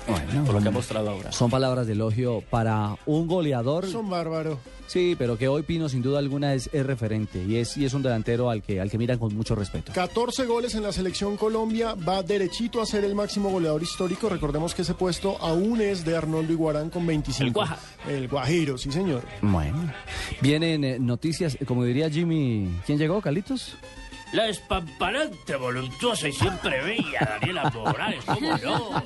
Bueno, 0.06 0.44
por 0.44 0.54
lo 0.54 0.60
que 0.62 0.68
ha 0.68 0.72
mostrado 0.72 1.10
ahora. 1.10 1.32
Son 1.32 1.50
palabras 1.50 1.86
de 1.86 1.94
elogio 1.94 2.42
para 2.48 2.96
un 3.06 3.26
goleador. 3.26 3.86
Son 3.86 4.08
bárbaros. 4.08 4.58
Sí, 4.88 5.14
pero 5.18 5.36
que 5.36 5.48
hoy 5.48 5.62
Pino 5.62 5.88
sin 5.88 6.00
duda 6.00 6.18
alguna 6.18 6.54
es, 6.54 6.70
es 6.72 6.84
referente 6.84 7.44
y 7.44 7.56
es, 7.56 7.76
y 7.76 7.84
es 7.84 7.92
un 7.92 8.02
delantero 8.02 8.48
al 8.48 8.62
que, 8.62 8.80
al 8.80 8.90
que 8.90 8.96
miran 8.96 9.18
con 9.18 9.34
mucho 9.36 9.54
respeto. 9.54 9.92
14 9.92 10.46
goles 10.46 10.74
en 10.74 10.82
la 10.82 10.92
selección 10.92 11.36
Colombia, 11.36 11.94
va 11.94 12.22
derechito 12.22 12.80
a 12.80 12.86
ser 12.86 13.04
el 13.04 13.14
máximo 13.14 13.50
goleador 13.50 13.82
histórico. 13.82 14.30
Recordemos 14.30 14.74
que 14.74 14.82
ese 14.82 14.94
puesto 14.94 15.36
aún 15.42 15.82
es 15.82 16.06
de 16.06 16.16
Arnoldo 16.16 16.54
Iguarán 16.54 16.88
con 16.88 17.06
25. 17.06 17.46
El 17.46 17.52
Guaja. 17.52 17.78
El 18.08 18.28
Guajiro, 18.28 18.78
sí 18.78 18.90
señor. 18.90 19.22
Bueno, 19.42 19.92
vienen 20.40 20.82
eh, 20.84 20.98
noticias, 20.98 21.58
como 21.66 21.84
diría 21.84 22.08
Jimmy, 22.08 22.68
¿quién 22.86 22.98
llegó, 22.98 23.20
Carlitos? 23.20 23.76
La 24.32 24.48
espamparante, 24.48 25.56
voluptuosa 25.56 26.28
y 26.28 26.32
siempre 26.32 26.82
bella 26.82 27.38
Daniela 27.40 27.70
Morales, 27.70 28.24
¿cómo 28.26 28.56
no? 28.58 29.02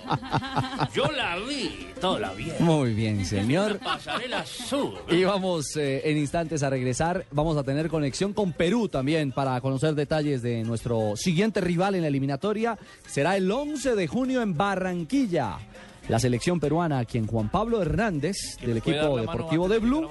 Yo 0.93 1.11
la 1.13 1.37
vi, 1.37 1.89
toda 2.01 2.33
bien. 2.33 2.57
Muy 2.59 2.93
bien, 2.93 3.25
señor. 3.25 3.79
Pasarela 3.79 4.41
azul. 4.41 4.95
Y 5.09 5.23
vamos 5.23 5.77
eh, 5.77 6.03
en 6.05 6.19
instantes 6.19 6.65
a 6.65 6.71
regresar. 6.71 7.25
Vamos 7.31 7.57
a 7.57 7.63
tener 7.63 7.89
conexión 7.89 8.33
con 8.33 8.53
Perú 8.53 8.89
también 8.89 9.31
para 9.31 9.61
conocer 9.61 9.95
detalles 9.95 10.43
de 10.43 10.65
nuestro 10.65 11.17
siguiente 11.17 11.61
rival 11.61 11.95
en 11.95 12.03
la 12.03 12.09
eliminatoria. 12.09 12.77
Será 13.07 13.37
el 13.37 13.51
11 13.51 13.95
de 13.95 14.07
junio 14.09 14.43
en 14.43 14.57
Barranquilla. 14.57 15.59
La 16.13 16.19
selección 16.19 16.61
peruana, 16.61 16.99
a 16.99 17.07
quien 17.07 17.27
Juan 17.27 17.49
Pablo 17.49 17.81
Hernández, 17.81 18.37
del 18.61 18.77
equipo 18.77 19.19
deportivo 19.19 19.67
de 19.67 19.79
Blue. 19.79 20.07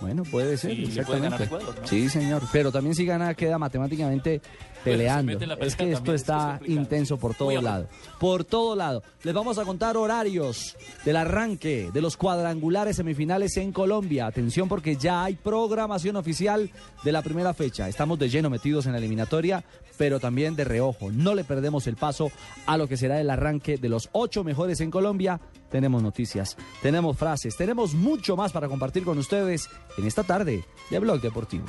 Bueno, 0.00 0.24
puede 0.24 0.56
ser, 0.56 0.72
exactamente. 0.72 1.48
Sí, 1.84 2.08
señor. 2.08 2.42
Pero 2.50 2.72
también 2.72 2.96
si 2.96 3.06
gana, 3.06 3.34
queda 3.34 3.56
matemáticamente 3.56 4.42
peleando. 4.82 5.38
Es 5.60 5.76
que 5.76 5.92
esto 5.92 6.12
es 6.12 6.22
está 6.22 6.58
intenso 6.66 7.18
por 7.18 7.36
todo 7.36 7.50
Muy 7.50 7.56
amable. 7.56 7.84
lado. 7.84 7.88
Por 8.18 8.42
todo 8.42 8.74
lado. 8.74 9.04
Les 9.22 9.32
vamos 9.32 9.56
a 9.58 9.64
contar 9.64 9.96
horarios 9.96 10.76
del 11.04 11.14
arranque 11.14 11.90
de 11.94 12.00
los 12.00 12.16
cuadrangulares 12.16 12.96
semifinales 12.96 13.56
en 13.56 13.70
Colombia. 13.70 14.26
Atención 14.26 14.68
porque 14.68 14.96
ya 14.96 15.22
hay 15.22 15.34
programación 15.34 16.16
oficial 16.16 16.68
de 17.04 17.12
la 17.12 17.22
primera 17.22 17.54
fecha. 17.54 17.88
Estamos 17.88 18.18
de 18.18 18.28
lleno 18.28 18.50
metidos 18.50 18.86
en 18.86 18.92
la 18.92 18.98
eliminatoria, 18.98 19.62
pero 19.96 20.20
también 20.20 20.56
de 20.56 20.64
reojo. 20.64 21.10
No 21.10 21.34
le 21.34 21.44
perdemos 21.44 21.86
el 21.86 21.96
paso 21.96 22.30
a 22.66 22.76
lo 22.76 22.88
que 22.88 22.96
será 22.96 23.20
el 23.20 23.30
arranque 23.30 23.76
de 23.76 23.88
los 23.88 24.08
ocho 24.12 24.44
mejores 24.44 24.80
en 24.80 24.90
Colombia. 24.90 25.40
Tenemos 25.70 26.02
noticias, 26.02 26.56
tenemos 26.82 27.16
frases, 27.16 27.56
tenemos 27.56 27.94
mucho 27.94 28.36
más 28.36 28.52
para 28.52 28.68
compartir 28.68 29.04
con 29.04 29.18
ustedes 29.18 29.68
en 29.96 30.06
esta 30.06 30.22
tarde 30.22 30.64
de 30.90 30.98
Blog 30.98 31.20
Deportivo. 31.20 31.66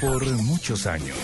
Por 0.00 0.26
muchos 0.42 0.86
años, 0.88 1.16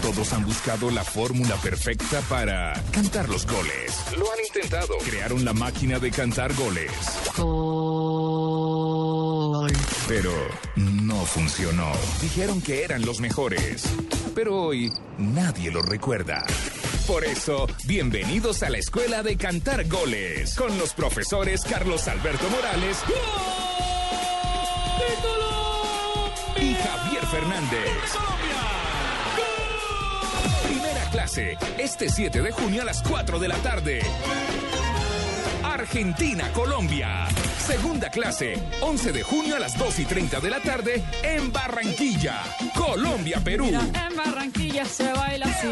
todos 0.00 0.32
han 0.32 0.44
buscado 0.44 0.90
la 0.90 1.04
fórmula 1.04 1.56
perfecta 1.56 2.20
para 2.28 2.72
cantar 2.90 3.28
los 3.28 3.46
goles. 3.46 4.04
Lo 4.16 4.32
han 4.32 4.38
intentado. 4.46 4.96
Crearon 4.98 5.44
la 5.44 5.52
máquina 5.52 5.98
de 5.98 6.10
cantar 6.10 6.54
goles. 6.54 6.90
Pero 10.08 10.32
no 10.76 11.24
funcionó. 11.26 11.92
Dijeron 12.20 12.60
que 12.60 12.84
eran 12.84 13.04
los 13.04 13.20
mejores. 13.20 13.84
Pero 14.34 14.62
hoy 14.62 14.92
nadie 15.18 15.70
lo 15.70 15.82
recuerda. 15.82 16.44
Por 17.06 17.24
eso, 17.24 17.66
bienvenidos 17.86 18.62
a 18.62 18.70
la 18.70 18.78
Escuela 18.78 19.22
de 19.22 19.36
Cantar 19.36 19.86
Goles 19.88 20.54
con 20.54 20.78
los 20.78 20.94
profesores 20.94 21.62
Carlos 21.62 22.06
Alberto 22.08 22.48
Morales 22.50 22.98
y 26.56 26.74
Javier 26.74 27.26
Fernández. 27.26 28.59
Clase, 31.10 31.58
este 31.78 32.08
7 32.08 32.40
de 32.40 32.52
junio 32.52 32.82
a 32.82 32.84
las 32.84 33.02
4 33.02 33.38
de 33.38 33.48
la 33.48 33.56
tarde. 33.56 34.00
Argentina, 35.72 36.50
Colombia. 36.52 37.28
Segunda 37.58 38.10
clase, 38.10 38.54
11 38.80 39.12
de 39.12 39.22
junio 39.22 39.56
a 39.56 39.58
las 39.58 39.78
2 39.78 40.00
y 40.00 40.04
30 40.04 40.40
de 40.40 40.50
la 40.50 40.60
tarde 40.60 41.04
en 41.22 41.52
Barranquilla. 41.52 42.42
Colombia, 42.74 43.40
Perú. 43.44 43.66
En 43.66 44.16
Barranquilla 44.16 44.84
se 44.84 45.12
baila 45.12 45.46
así. 45.46 45.68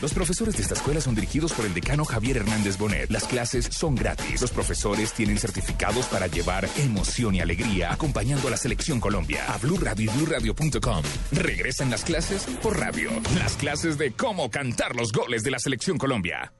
Los 0.00 0.12
profesores 0.12 0.56
de 0.56 0.62
esta 0.62 0.74
escuela 0.74 1.00
son 1.00 1.14
dirigidos 1.14 1.52
por 1.52 1.66
el 1.66 1.74
decano 1.74 2.04
Javier 2.04 2.38
Hernández 2.38 2.78
Bonet. 2.78 3.10
Las 3.10 3.24
clases 3.24 3.66
son 3.70 3.94
gratis. 3.94 4.40
Los 4.40 4.52
profesores 4.52 5.12
tienen 5.12 5.38
certificados 5.38 6.06
para 6.06 6.26
llevar 6.26 6.68
emoción 6.76 7.34
y 7.34 7.40
alegría 7.40 7.92
acompañando 7.92 8.48
a 8.48 8.52
la 8.52 8.56
selección 8.56 9.00
Colombia. 9.00 9.44
A 9.48 9.58
Blue 9.58 9.78
Radio 9.78 10.12
y 10.12 10.16
BlueRadio.com. 10.16 11.02
Regresan 11.32 11.90
las 11.90 12.04
clases 12.04 12.44
por 12.62 12.78
radio. 12.78 13.10
Las 13.38 13.56
clases 13.56 13.98
de 13.98 14.12
cómo 14.12 14.50
cantar 14.50 14.94
los 14.94 15.12
goles 15.12 15.42
de 15.42 15.50
la 15.50 15.58
selección 15.58 15.98
Colombia. 15.98 16.52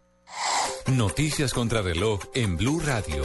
Noticias 0.93 1.55
contra 1.55 1.81
reloj 1.81 2.21
en 2.35 2.59
Blue 2.59 2.79
Radio. 2.79 3.25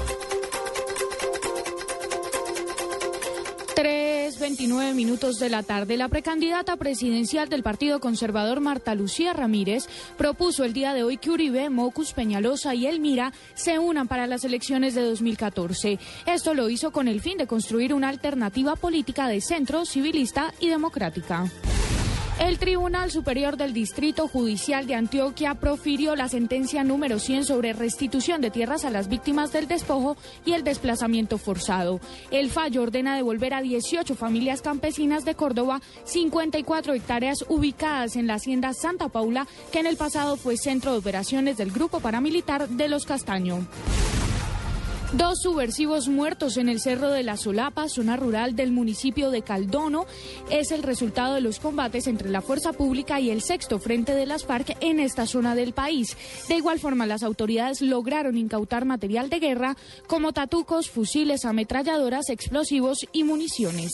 3.29 3.75 4.93
minutos 4.93 5.39
de 5.39 5.49
la 5.49 5.61
tarde, 5.61 5.97
la 5.97 6.07
precandidata 6.07 6.77
presidencial 6.77 7.49
del 7.49 7.61
Partido 7.61 7.99
Conservador 7.99 8.61
Marta 8.61 8.95
Lucía 8.95 9.33
Ramírez 9.33 9.89
propuso 10.17 10.63
el 10.63 10.71
día 10.71 10.93
de 10.93 11.03
hoy 11.03 11.17
que 11.17 11.31
Uribe, 11.31 11.69
Mocus, 11.69 12.13
Peñalosa 12.13 12.75
y 12.75 12.87
Elmira 12.87 13.33
se 13.55 13.77
unan 13.77 14.07
para 14.07 14.25
las 14.25 14.45
elecciones 14.45 14.95
de 14.95 15.01
2014. 15.01 15.99
Esto 16.27 16.53
lo 16.53 16.69
hizo 16.69 16.91
con 16.91 17.09
el 17.09 17.19
fin 17.19 17.37
de 17.37 17.45
construir 17.45 17.93
una 17.93 18.07
alternativa 18.07 18.77
política 18.77 19.27
de 19.27 19.41
centro, 19.41 19.85
civilista 19.85 20.53
y 20.61 20.69
democrática. 20.69 21.51
El 22.39 22.57
Tribunal 22.57 23.11
Superior 23.11 23.57
del 23.57 23.73
Distrito 23.73 24.29
Judicial 24.29 24.87
de 24.87 24.95
Antioquia 24.95 25.55
profirió 25.55 26.15
la 26.15 26.29
sentencia 26.29 26.85
número 26.85 27.19
100 27.19 27.43
sobre 27.43 27.73
restitución 27.73 28.39
de 28.39 28.49
tierras 28.49 28.85
a 28.85 28.89
las 28.89 29.09
víctimas 29.09 29.51
del 29.51 29.67
despojo 29.67 30.15
y 30.45 30.53
el 30.53 30.63
desplazamiento 30.63 31.37
forzado. 31.37 31.99
El 32.31 32.49
fallo 32.49 32.81
ordena 32.81 33.17
devolver 33.17 33.53
a 33.53 33.61
18 33.61 34.15
familias 34.15 34.61
campesinas 34.61 35.25
de 35.25 35.35
Córdoba 35.35 35.81
54 36.05 36.93
hectáreas 36.93 37.43
ubicadas 37.49 38.15
en 38.15 38.25
la 38.25 38.35
hacienda 38.35 38.71
Santa 38.73 39.09
Paula, 39.09 39.45
que 39.73 39.79
en 39.79 39.87
el 39.87 39.97
pasado 39.97 40.37
fue 40.37 40.55
centro 40.55 40.93
de 40.93 40.99
operaciones 40.99 41.57
del 41.57 41.71
grupo 41.71 41.99
paramilitar 41.99 42.69
de 42.69 42.87
Los 42.87 43.05
Castaño. 43.05 43.67
Dos 45.13 45.39
subversivos 45.41 46.07
muertos 46.07 46.57
en 46.57 46.69
el 46.69 46.79
Cerro 46.79 47.09
de 47.09 47.23
la 47.23 47.35
Solapa, 47.35 47.89
zona 47.89 48.15
rural 48.15 48.55
del 48.55 48.71
municipio 48.71 49.31
de 49.31 49.41
Caldono, 49.41 50.05
es 50.51 50.71
el 50.71 50.83
resultado 50.83 51.33
de 51.33 51.41
los 51.41 51.59
combates 51.59 52.05
entre 52.05 52.29
la 52.29 52.41
fuerza 52.41 52.73
pública 52.73 53.19
y 53.19 53.31
el 53.31 53.41
sexto 53.41 53.79
frente 53.79 54.13
de 54.13 54.27
las 54.27 54.45
FARC 54.45 54.77
en 54.81 54.99
esta 54.99 55.25
zona 55.25 55.55
del 55.55 55.73
país. 55.73 56.15
De 56.47 56.57
igual 56.57 56.79
forma, 56.79 57.07
las 57.07 57.23
autoridades 57.23 57.81
lograron 57.81 58.37
incautar 58.37 58.85
material 58.85 59.31
de 59.31 59.39
guerra 59.39 59.77
como 60.05 60.31
tatucos, 60.31 60.91
fusiles, 60.91 61.43
ametralladoras, 61.43 62.29
explosivos 62.29 62.99
y 63.11 63.23
municiones. 63.23 63.91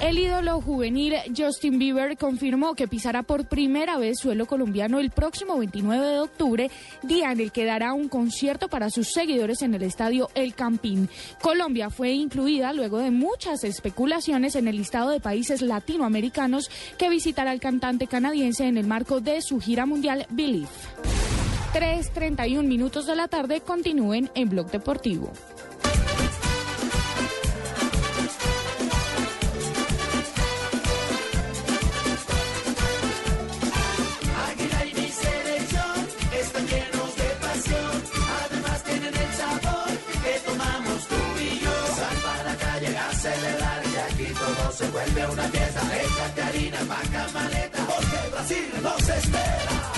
El 0.00 0.18
ídolo 0.18 0.60
juvenil 0.60 1.14
Justin 1.36 1.78
Bieber 1.78 2.16
confirmó 2.18 2.74
que 2.74 2.88
pisará 2.88 3.22
por 3.22 3.46
primera 3.46 3.96
vez 3.96 4.18
suelo 4.18 4.46
colombiano 4.46 4.98
el 4.98 5.10
próximo 5.10 5.56
29 5.56 6.06
de 6.06 6.18
octubre, 6.18 6.70
día 7.02 7.32
en 7.32 7.40
el 7.40 7.52
que 7.52 7.64
dará 7.64 7.94
un 7.94 8.08
concierto 8.08 8.68
para 8.68 8.90
sus 8.90 9.12
seguidores 9.12 9.62
en 9.62 9.74
el 9.74 9.82
estadio 9.82 10.28
El 10.34 10.54
Campín. 10.54 11.08
Colombia 11.40 11.90
fue 11.90 12.10
incluida 12.10 12.72
luego 12.72 12.98
de 12.98 13.10
muchas 13.10 13.64
especulaciones 13.64 14.56
en 14.56 14.68
el 14.68 14.76
listado 14.76 15.10
de 15.10 15.20
países 15.20 15.62
latinoamericanos 15.62 16.70
que 16.98 17.08
visitará 17.08 17.52
el 17.52 17.60
cantante 17.60 18.06
canadiense 18.06 18.66
en 18.66 18.76
el 18.76 18.86
marco 18.86 19.20
de 19.20 19.40
su 19.42 19.60
gira 19.60 19.86
mundial 19.86 20.26
Believe. 20.30 20.68
3.31 21.72 22.62
minutos 22.62 23.06
de 23.06 23.16
la 23.16 23.28
tarde 23.28 23.60
continúen 23.60 24.30
en 24.34 24.48
Blog 24.48 24.70
Deportivo. 24.70 25.32
Se 44.84 44.90
vuelve 44.90 45.26
una 45.26 45.48
fiesta. 45.48 45.80
Échate 46.02 46.42
harina, 46.42 46.84
vaca, 46.84 47.28
maleta, 47.32 47.86
porque 47.86 48.30
Brasil 48.30 48.68
nos 48.82 49.08
espera. 49.08 49.92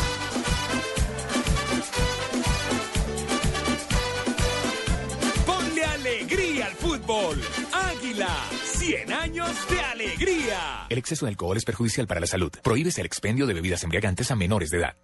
Ponle 5.46 5.84
alegría 5.84 6.66
al 6.66 6.74
fútbol. 6.74 7.40
Águila, 7.72 8.28
100 8.64 9.12
años 9.12 9.68
de 9.68 9.80
alegría. 9.80 10.86
El 10.88 10.98
exceso 10.98 11.26
de 11.26 11.30
alcohol 11.30 11.56
es 11.56 11.64
perjudicial 11.64 12.06
para 12.06 12.20
la 12.20 12.26
salud. 12.26 12.52
Prohíbes 12.62 12.98
el 12.98 13.06
expendio 13.06 13.46
de 13.46 13.54
bebidas 13.54 13.82
embriagantes 13.82 14.30
a 14.30 14.36
menores 14.36 14.70
de 14.70 14.78
edad. 14.78 14.96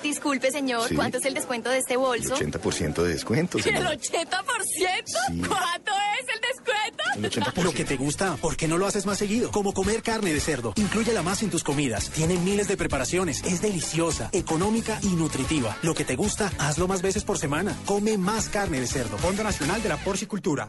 Disculpe, 0.00 0.50
señor, 0.50 0.88
Sí. 0.88 0.94
¿cuánto 0.96 1.18
es 1.18 1.24
el 1.26 1.34
descuento 1.34 1.70
de 1.70 1.78
este 1.78 1.96
bolso? 1.96 2.34
80% 2.34 3.02
de 3.04 3.12
descuento, 3.12 3.58
¿El 3.58 3.64
señor. 3.64 3.84
80%? 3.84 5.48
¿Cuánto 5.48 5.92
es 6.18 6.26
el 6.34 6.40
descuento? 6.40 7.02
El 7.16 7.24
80%. 7.24 7.62
Lo 7.62 7.72
que 7.72 7.84
te 7.84 7.96
gusta, 7.96 8.36
¿por 8.36 8.56
qué 8.56 8.66
no 8.66 8.78
lo 8.78 8.86
haces 8.86 9.06
más 9.06 9.18
seguido? 9.18 9.52
Como 9.52 9.72
comer 9.72 10.02
carne 10.02 10.32
de 10.32 10.40
cerdo. 10.40 10.72
Inclúyela 10.76 11.22
más 11.22 11.42
en 11.44 11.50
tus 11.50 11.62
comidas. 11.62 12.10
Tiene 12.10 12.36
miles 12.36 12.66
de 12.66 12.76
preparaciones. 12.76 13.44
Es 13.44 13.62
deliciosa, 13.62 14.28
económica 14.32 14.98
y 15.02 15.08
nutritiva. 15.14 15.76
Lo 15.82 15.94
que 15.94 16.04
te 16.04 16.16
gusta, 16.16 16.50
hazlo 16.58 16.88
más 16.88 17.00
veces 17.02 17.22
por 17.22 17.38
semana. 17.38 17.76
Come 17.86 18.18
más 18.18 18.48
carne 18.48 18.80
de 18.80 18.86
cerdo. 18.88 19.18
Fondo 19.18 19.44
Nacional 19.44 19.82
de 19.82 19.88
la 19.88 19.98
Porcicultura. 19.98 20.68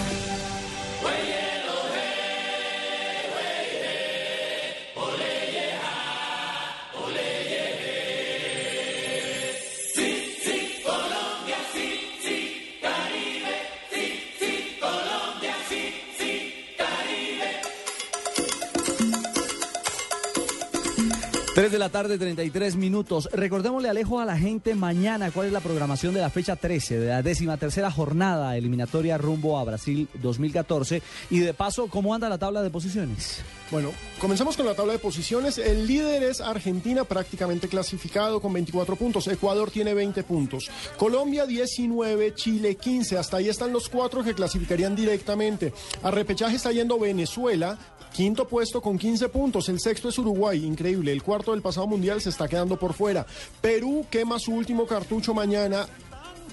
3 21.53 21.69
de 21.69 21.79
la 21.79 21.89
tarde, 21.89 22.17
33 22.17 22.77
minutos. 22.77 23.27
Recordémosle, 23.33 23.89
Alejo, 23.89 24.21
a 24.21 24.25
la 24.25 24.37
gente 24.37 24.73
mañana 24.73 25.31
cuál 25.31 25.47
es 25.47 25.53
la 25.53 25.59
programación 25.59 26.13
de 26.13 26.21
la 26.21 26.29
fecha 26.29 26.55
13, 26.55 26.97
de 26.97 27.07
la 27.09 27.21
décima 27.21 27.57
tercera 27.57 27.91
jornada 27.91 28.55
eliminatoria 28.55 29.17
rumbo 29.17 29.59
a 29.59 29.65
Brasil 29.65 30.07
2014. 30.13 31.01
Y 31.29 31.39
de 31.39 31.53
paso, 31.53 31.87
¿cómo 31.87 32.15
anda 32.15 32.29
la 32.29 32.37
tabla 32.37 32.63
de 32.63 32.69
posiciones? 32.69 33.41
Bueno, 33.69 33.91
comenzamos 34.21 34.55
con 34.55 34.65
la 34.65 34.75
tabla 34.75 34.93
de 34.93 34.99
posiciones. 34.99 35.57
El 35.57 35.87
líder 35.87 36.23
es 36.23 36.39
Argentina, 36.39 37.03
prácticamente 37.03 37.67
clasificado 37.67 38.39
con 38.39 38.53
24 38.53 38.95
puntos. 38.95 39.27
Ecuador 39.27 39.71
tiene 39.71 39.93
20 39.93 40.23
puntos. 40.23 40.69
Colombia 40.95 41.45
19, 41.45 42.33
Chile 42.33 42.75
15. 42.75 43.17
Hasta 43.17 43.37
ahí 43.37 43.49
están 43.49 43.73
los 43.73 43.89
cuatro 43.89 44.23
que 44.23 44.33
clasificarían 44.33 44.95
directamente. 44.95 45.73
A 46.01 46.11
repechaje 46.11 46.55
está 46.55 46.71
yendo 46.71 46.97
Venezuela. 46.97 47.77
Quinto 48.13 48.45
puesto 48.45 48.81
con 48.81 48.97
15 48.97 49.29
puntos. 49.29 49.69
El 49.69 49.79
sexto 49.79 50.09
es 50.09 50.17
Uruguay, 50.17 50.65
increíble. 50.65 51.13
El 51.13 51.23
cuarto 51.23 51.40
del 51.49 51.63
pasado 51.63 51.87
mundial 51.87 52.21
se 52.21 52.29
está 52.29 52.47
quedando 52.47 52.77
por 52.77 52.93
fuera. 52.93 53.25
Perú 53.59 54.05
quema 54.11 54.37
su 54.37 54.53
último 54.53 54.85
cartucho 54.85 55.33
mañana 55.33 55.87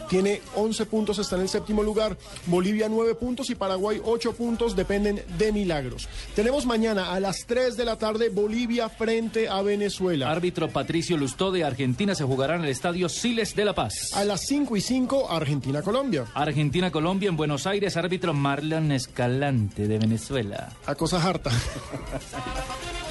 tiene 0.08 0.40
11 0.54 0.86
puntos, 0.86 1.18
está 1.18 1.36
en 1.36 1.42
el 1.42 1.48
séptimo 1.48 1.82
lugar. 1.82 2.16
Bolivia 2.46 2.88
9 2.88 3.14
puntos 3.14 3.50
y 3.50 3.54
Paraguay 3.54 4.00
8 4.02 4.32
puntos, 4.32 4.74
dependen 4.74 5.22
de 5.36 5.52
milagros. 5.52 6.08
Tenemos 6.34 6.66
mañana 6.66 7.12
a 7.12 7.20
las 7.20 7.44
3 7.46 7.76
de 7.76 7.84
la 7.84 7.96
tarde 7.96 8.30
Bolivia 8.30 8.88
frente 8.88 9.48
a 9.48 9.60
Venezuela. 9.62 10.30
Árbitro 10.30 10.68
Patricio 10.70 11.16
Lustó 11.16 11.52
de 11.52 11.64
Argentina 11.64 12.14
se 12.14 12.24
jugará 12.24 12.56
en 12.56 12.64
el 12.64 12.70
estadio 12.70 13.08
Siles 13.08 13.54
de 13.54 13.64
La 13.64 13.74
Paz. 13.74 14.12
A 14.14 14.24
las 14.24 14.46
5 14.46 14.76
y 14.76 14.80
5 14.80 15.30
Argentina-Colombia. 15.30 16.26
Argentina-Colombia 16.34 17.28
en 17.28 17.36
Buenos 17.36 17.66
Aires, 17.66 17.96
árbitro 17.96 18.32
Marlon 18.32 18.92
Escalante 18.92 19.86
de 19.86 19.98
Venezuela. 19.98 20.70
A 20.86 20.94
cosa 20.94 21.22
harta. 21.22 21.50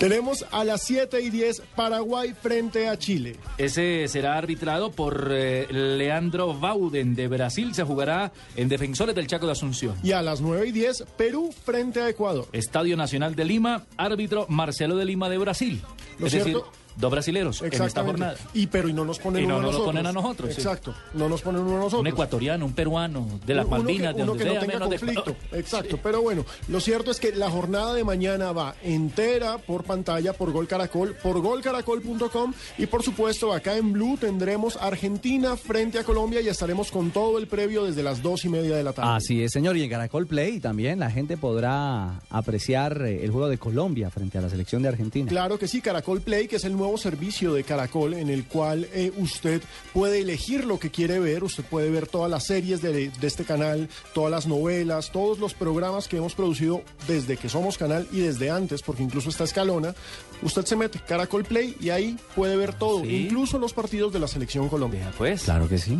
Tenemos 0.00 0.46
a 0.50 0.64
las 0.64 0.80
7 0.84 1.20
y 1.20 1.28
10 1.28 1.60
Paraguay 1.76 2.32
frente 2.32 2.88
a 2.88 2.98
Chile. 2.98 3.36
Ese 3.58 4.08
será 4.08 4.38
arbitrado 4.38 4.90
por 4.90 5.28
eh, 5.30 5.66
Leandro 5.70 6.54
Bauden 6.54 7.14
de 7.14 7.28
Brasil. 7.28 7.74
Se 7.74 7.84
jugará 7.84 8.32
en 8.56 8.70
Defensores 8.70 9.14
del 9.14 9.26
Chaco 9.26 9.44
de 9.44 9.52
Asunción. 9.52 9.96
Y 10.02 10.12
a 10.12 10.22
las 10.22 10.40
9 10.40 10.68
y 10.68 10.72
10 10.72 11.04
Perú 11.18 11.52
frente 11.66 12.00
a 12.00 12.08
Ecuador. 12.08 12.48
Estadio 12.52 12.96
Nacional 12.96 13.34
de 13.34 13.44
Lima, 13.44 13.84
árbitro 13.98 14.46
Marcelo 14.48 14.96
de 14.96 15.04
Lima 15.04 15.28
de 15.28 15.36
Brasil. 15.36 15.82
¿No 16.18 16.28
es 16.28 16.32
decir? 16.32 16.56
Dos 17.00 17.10
brasileros 17.10 17.62
en 17.62 17.72
esta 17.82 18.04
jornada. 18.04 18.36
Y 18.54 18.66
pero 18.66 18.88
y 18.88 18.92
no 18.92 19.04
nos 19.04 19.18
ponen 19.18 19.44
Y 19.44 19.46
no 19.46 19.54
uno 19.56 19.58
a 19.58 19.62
nos 19.62 19.72
nosotros. 19.72 19.94
ponen 19.94 20.06
a 20.06 20.12
nosotros, 20.12 20.50
sí. 20.54 20.60
Exacto. 20.60 20.94
No 21.14 21.28
nos 21.28 21.42
ponen 21.42 21.62
uno 21.62 21.72
a 21.76 21.78
nosotros. 21.78 22.00
Un 22.00 22.06
ecuatoriano, 22.06 22.66
un 22.66 22.72
peruano, 22.72 23.40
de 23.46 23.54
las 23.54 23.66
Uno 23.66 23.76
que- 23.76 23.82
Malvinas, 23.82 24.14
de 24.16 24.22
uno 24.22 24.26
donde 24.32 24.44
que 24.44 24.50
sea, 24.50 24.60
no 24.60 24.66
tenga 24.66 24.74
menos 24.74 24.90
de 24.90 24.98
conflicto. 24.98 25.36
Exacto, 25.56 25.98
pero 26.02 26.22
bueno, 26.22 26.44
lo 26.68 26.80
cierto 26.80 27.10
es 27.10 27.18
que 27.20 27.32
la 27.32 27.50
jornada 27.50 27.94
de 27.94 28.04
mañana 28.04 28.52
va 28.52 28.74
entera 28.82 29.58
por 29.58 29.84
pantalla, 29.84 30.32
por 30.32 30.52
Gol 30.52 30.66
Caracol, 30.68 31.14
por 31.22 31.40
golcaracol.com 31.40 32.52
y 32.78 32.86
por 32.86 33.02
supuesto 33.02 33.52
acá 33.52 33.76
en 33.76 33.92
Blue 33.92 34.16
tendremos 34.18 34.76
Argentina 34.76 35.56
frente 35.56 35.98
a 35.98 36.04
Colombia 36.04 36.40
y 36.40 36.48
estaremos 36.48 36.90
con 36.90 37.10
todo 37.10 37.38
el 37.38 37.46
previo 37.46 37.84
desde 37.84 38.02
las 38.02 38.22
dos 38.22 38.44
y 38.44 38.48
media 38.48 38.76
de 38.76 38.84
la 38.84 38.92
tarde. 38.92 39.12
Así 39.16 39.42
es, 39.42 39.52
señor. 39.52 39.76
Y 39.76 39.82
en 39.84 39.90
Caracol 39.90 40.26
Play 40.26 40.60
también 40.60 40.98
la 40.98 41.10
gente 41.10 41.36
podrá 41.36 42.20
apreciar 42.30 43.02
eh, 43.06 43.24
el 43.24 43.30
juego 43.30 43.48
de 43.48 43.58
Colombia 43.58 44.10
frente 44.10 44.38
a 44.38 44.40
la 44.40 44.48
selección 44.50 44.82
de 44.82 44.88
Argentina. 44.88 45.28
Claro 45.28 45.58
que 45.58 45.68
sí, 45.68 45.80
Caracol 45.80 46.20
Play, 46.20 46.48
que 46.48 46.56
es 46.56 46.64
el 46.64 46.76
nuevo 46.76 46.89
servicio 46.98 47.54
de 47.54 47.64
Caracol 47.64 48.14
en 48.14 48.28
el 48.30 48.44
cual 48.44 48.88
eh, 48.92 49.12
usted 49.16 49.62
puede 49.92 50.20
elegir 50.20 50.64
lo 50.64 50.78
que 50.78 50.90
quiere 50.90 51.18
ver, 51.18 51.44
usted 51.44 51.64
puede 51.64 51.90
ver 51.90 52.06
todas 52.06 52.30
las 52.30 52.44
series 52.46 52.82
de, 52.82 53.10
de 53.10 53.26
este 53.26 53.44
canal, 53.44 53.88
todas 54.14 54.30
las 54.30 54.46
novelas, 54.46 55.10
todos 55.12 55.38
los 55.38 55.54
programas 55.54 56.08
que 56.08 56.16
hemos 56.18 56.34
producido 56.34 56.82
desde 57.06 57.36
que 57.36 57.48
somos 57.48 57.78
canal 57.78 58.06
y 58.12 58.20
desde 58.20 58.50
antes, 58.50 58.82
porque 58.82 59.02
incluso 59.02 59.30
está 59.30 59.44
Escalona. 59.44 59.94
Usted 60.42 60.64
se 60.64 60.76
mete 60.76 60.98
Caracol 61.06 61.44
Play 61.44 61.76
y 61.80 61.90
ahí 61.90 62.16
puede 62.34 62.56
ver 62.56 62.74
todo, 62.74 63.02
Sí. 63.02 63.24
incluso 63.26 63.58
los 63.58 63.72
partidos 63.72 64.12
de 64.12 64.18
la 64.18 64.28
selección 64.28 64.68
colombiana. 64.68 65.12
Pues. 65.18 65.42
Claro 65.44 65.68
que 65.68 65.78
sí. 65.78 65.98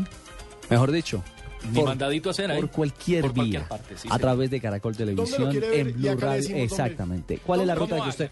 Mejor 0.69 0.93
dicho, 0.93 1.23
Ni 1.73 1.83
mandadito 1.83 2.31
a 2.31 2.33
hacer 2.33 2.51
ahí. 2.51 2.59
Por 2.61 2.71
cualquier 2.71 3.21
Por 3.23 3.33
vía. 3.45 3.69
parte, 3.69 3.89
sí, 3.91 3.95
a 3.95 4.01
señor. 4.01 4.21
través 4.21 4.51
de 4.51 4.61
Caracol 4.61 4.97
Televisión, 4.97 5.53
ver? 5.53 5.65
en 5.75 5.93
Blue 5.95 6.17
Radio. 6.17 6.43
dónde. 6.43 6.63
Exactamente. 6.63 7.39
¿Cuál 7.45 7.61
es 7.61 7.67
la 7.67 7.75
¿Cómo 7.75 7.87
ruta 7.87 8.03
que 8.03 8.09
usted, 8.09 8.31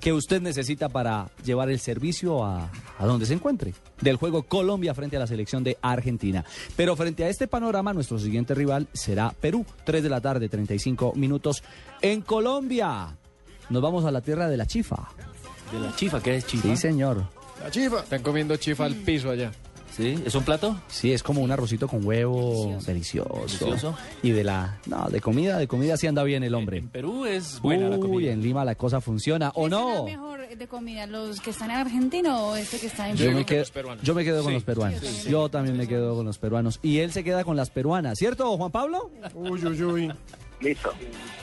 que 0.00 0.12
usted 0.12 0.42
necesita 0.42 0.88
para 0.88 1.30
llevar 1.44 1.70
el 1.70 1.78
servicio 1.78 2.44
a, 2.44 2.68
a 2.98 3.06
donde 3.06 3.26
se 3.26 3.34
encuentre? 3.34 3.74
Del 4.00 4.16
juego 4.16 4.42
Colombia 4.42 4.92
frente 4.94 5.16
a 5.16 5.20
la 5.20 5.26
selección 5.26 5.62
de 5.62 5.78
Argentina. 5.82 6.44
Pero 6.76 6.96
frente 6.96 7.24
a 7.24 7.28
este 7.28 7.46
panorama, 7.46 7.92
nuestro 7.92 8.18
siguiente 8.18 8.54
rival 8.54 8.88
será 8.92 9.32
Perú. 9.40 9.64
3 9.84 10.02
de 10.02 10.08
la 10.08 10.20
tarde, 10.20 10.48
35 10.48 11.12
minutos 11.14 11.62
en 12.02 12.22
Colombia. 12.22 13.16
Nos 13.70 13.80
vamos 13.82 14.04
a 14.04 14.10
la 14.10 14.20
tierra 14.20 14.48
de 14.48 14.56
la 14.56 14.66
chifa. 14.66 15.08
¿De 15.72 15.78
la 15.80 15.94
chifa? 15.96 16.20
¿Qué 16.20 16.36
es 16.36 16.46
chifa? 16.46 16.68
Sí, 16.68 16.76
señor. 16.76 17.24
La 17.62 17.70
chifa. 17.70 18.00
Están 18.00 18.22
comiendo 18.22 18.56
chifa 18.56 18.84
al 18.84 18.94
piso 18.96 19.30
allá. 19.30 19.52
¿Sí? 19.96 20.18
¿Es 20.26 20.34
un 20.34 20.44
plato? 20.44 20.76
Sí, 20.88 21.12
es 21.12 21.22
como 21.22 21.40
un 21.40 21.52
arrocito 21.52 21.86
con 21.86 22.04
huevo 22.04 22.76
delicioso. 22.84 23.34
Delicioso. 23.64 23.96
Y 24.22 24.30
de 24.32 24.42
la. 24.42 24.78
No, 24.86 25.08
de 25.08 25.20
comida, 25.20 25.56
de 25.58 25.68
comida 25.68 25.96
sí 25.96 26.06
anda 26.08 26.24
bien 26.24 26.42
el 26.42 26.54
hombre. 26.54 26.78
En 26.78 26.88
Perú 26.88 27.24
es 27.26 27.60
buena 27.60 27.88
la 27.88 27.96
Uy, 27.96 28.02
comida. 28.02 28.32
en 28.32 28.42
Lima 28.42 28.64
la 28.64 28.74
cosa 28.74 29.00
funciona. 29.00 29.52
¿O 29.54 29.68
no? 29.68 30.04
mejor 30.04 30.48
de 30.48 30.66
comida, 30.68 31.06
los 31.06 31.40
que 31.40 31.50
están 31.50 31.70
en 31.70 31.76
Argentina 31.76 32.38
o 32.40 32.56
este 32.56 32.78
que 32.78 32.86
está 32.88 33.08
en 33.08 33.16
Yo 33.16 33.30
me, 33.32 33.44
quedo, 33.46 33.64
yo 34.02 34.14
me 34.14 34.24
quedo 34.24 34.42
con 34.42 34.52
los 34.52 34.64
peruanos. 34.64 35.00
sí, 35.00 35.06
sí. 35.24 35.30
Yo 35.30 35.48
también 35.48 35.76
me 35.76 35.86
quedo 35.86 36.16
con 36.16 36.26
los 36.26 36.38
peruanos. 36.38 36.80
Y 36.82 36.98
él 36.98 37.12
se 37.12 37.22
queda 37.22 37.44
con 37.44 37.56
las 37.56 37.70
peruanas, 37.70 38.18
¿cierto, 38.18 38.56
Juan 38.56 38.70
Pablo? 38.72 39.10
Uy, 39.34 39.64
uy, 39.64 39.82
uy. 39.82 40.12
Listo. 40.60 40.92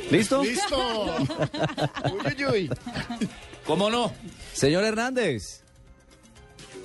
¿Listo? 0.10 0.44
¡Listo! 0.44 0.78
uy, 2.06 2.36
uy, 2.38 2.46
uy. 2.46 2.70
¿Cómo 3.66 3.90
no? 3.90 4.12
Señor 4.54 4.84
Hernández. 4.84 5.61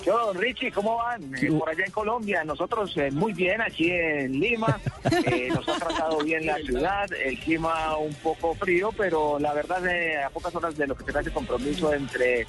Yo, 0.06 0.32
Richie, 0.34 0.70
¿cómo 0.70 0.98
van? 0.98 1.34
Eh, 1.34 1.50
por 1.50 1.68
allá 1.68 1.84
en 1.84 1.90
Colombia, 1.90 2.44
nosotros 2.44 2.96
eh, 2.96 3.10
muy 3.10 3.32
bien 3.32 3.60
aquí 3.60 3.90
en 3.90 4.38
Lima, 4.38 4.78
Eh, 5.26 5.48
nos 5.48 5.68
ha 5.68 5.78
tratado 5.78 6.18
bien 6.18 6.46
la 6.46 6.56
ciudad, 6.58 7.08
el 7.12 7.38
clima 7.40 7.96
un 7.96 8.14
poco 8.14 8.54
frío, 8.54 8.90
pero 8.96 9.38
la 9.40 9.52
verdad 9.52 9.84
eh, 9.86 10.22
a 10.22 10.30
pocas 10.30 10.54
horas 10.54 10.76
de 10.76 10.86
lo 10.86 10.96
que 10.96 11.04
será 11.04 11.20
ese 11.20 11.32
compromiso 11.32 11.92
entre 11.92 12.46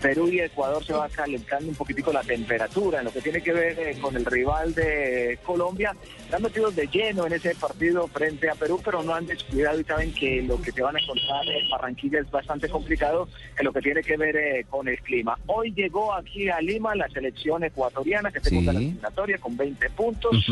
Perú 0.00 0.28
y 0.28 0.40
Ecuador 0.40 0.84
se 0.84 0.92
va 0.92 1.08
calentando 1.08 1.68
un 1.68 1.74
poquitico 1.74 2.12
la 2.12 2.22
temperatura, 2.22 2.98
en 3.00 3.04
lo 3.04 3.12
que 3.12 3.20
tiene 3.20 3.42
que 3.42 3.52
ver 3.52 3.78
eh, 3.78 3.96
con 4.00 4.16
el 4.16 4.24
rival 4.24 4.74
de 4.74 5.38
Colombia, 5.44 5.94
están 6.24 6.42
metidos 6.42 6.74
de 6.74 6.86
lleno 6.86 7.26
en 7.26 7.34
ese 7.34 7.54
partido 7.54 8.06
frente 8.08 8.48
a 8.48 8.54
Perú, 8.54 8.80
pero 8.84 9.02
no 9.02 9.14
han 9.14 9.26
descuidado 9.26 9.78
y 9.80 9.84
saben 9.84 10.12
que 10.14 10.42
lo 10.42 10.60
que 10.60 10.72
te 10.72 10.82
van 10.82 10.96
a 10.96 11.00
encontrar 11.00 11.46
en 11.46 11.68
Barranquilla 11.70 12.20
es 12.20 12.30
bastante 12.30 12.68
complicado 12.68 13.28
en 13.58 13.64
lo 13.64 13.72
que 13.72 13.80
tiene 13.80 14.02
que 14.02 14.16
ver 14.16 14.36
eh, 14.36 14.66
con 14.70 14.88
el 14.88 14.98
clima. 15.00 15.38
Hoy 15.46 15.72
llegó 15.72 16.14
aquí 16.14 16.48
a 16.48 16.60
Lima 16.60 16.94
la 16.94 17.08
selección 17.08 17.62
ecuatoriana 17.64 18.30
que 18.30 18.40
se 18.40 18.50
Sí. 18.50 18.62
la 18.62 18.72
eliminatoria 18.72 19.38
con 19.38 19.56
20 19.56 19.90
puntos. 19.90 20.46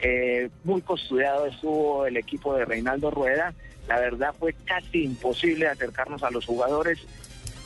Eh, 0.00 0.48
muy 0.64 0.80
custodiado 0.82 1.46
estuvo 1.46 2.06
el 2.06 2.16
equipo 2.16 2.54
de 2.54 2.64
Reinaldo 2.64 3.10
Rueda. 3.10 3.54
La 3.88 3.98
verdad 4.00 4.34
fue 4.38 4.54
casi 4.64 5.04
imposible 5.04 5.66
acercarnos 5.68 6.22
a 6.22 6.30
los 6.30 6.44
jugadores. 6.46 6.98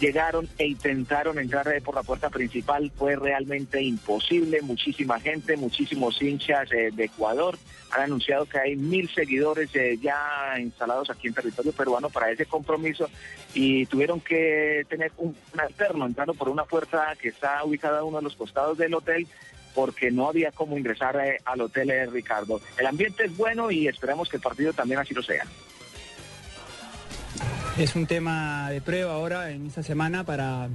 Llegaron 0.01 0.47
e 0.59 0.67
intentaron 0.67 1.39
entrar 1.39 1.67
por 1.83 1.95
la 1.95 2.03
puerta 2.03 2.29
principal. 2.29 2.93
Fue 2.97 3.17
realmente 3.17 3.81
imposible. 3.83 4.61
Muchísima 4.61 5.19
gente, 5.21 5.57
muchísimos 5.57 6.21
hinchas 6.21 6.71
eh, 6.73 6.91
de 6.93 7.05
Ecuador. 7.05 7.57
Han 7.93 8.03
anunciado 8.03 8.45
que 8.45 8.59
hay 8.59 8.77
mil 8.77 9.09
seguidores 9.09 9.71
eh, 9.75 9.97
ya 10.01 10.55
instalados 10.59 11.09
aquí 11.09 11.29
en 11.29 11.35
territorio 11.35 11.73
peruano 11.73 12.11
para 12.11 12.31
ese 12.31 12.45
compromiso 12.45 13.09
y 13.55 13.87
tuvieron 13.87 14.21
que 14.21 14.85
tener 14.89 15.13
un, 15.17 15.35
alterno 15.57 16.05
entrando 16.05 16.35
por 16.35 16.51
una 16.51 16.65
puerta 16.65 17.17
que 17.19 17.29
está 17.29 17.65
ubicada 17.65 18.01
a 18.01 18.05
uno 18.05 18.19
de 18.19 18.25
los 18.25 18.37
costados 18.37 18.77
del 18.77 18.93
hotel 18.93 19.27
porque 19.75 20.11
no 20.11 20.29
había 20.29 20.53
cómo 20.53 20.77
ingresar 20.77 21.17
eh, 21.17 21.39
al 21.45 21.63
hotel 21.63 22.11
Ricardo. 22.13 22.61
El 22.77 22.87
ambiente 22.87 23.25
es 23.25 23.37
bueno 23.37 23.71
y 23.71 23.89
esperamos 23.89 24.29
que 24.29 24.37
el 24.37 24.43
partido 24.43 24.75
también 24.75 25.01
así 25.01 25.15
lo 25.15 25.23
sea. 25.23 25.47
Es 27.79 27.95
un 27.95 28.07
tema 28.07 28.71
de 28.71 28.81
prueba 28.81 29.13
ahora 29.13 29.51
en 29.51 29.67
esta 29.67 29.83
semana 29.83 30.25
para, 30.25 30.69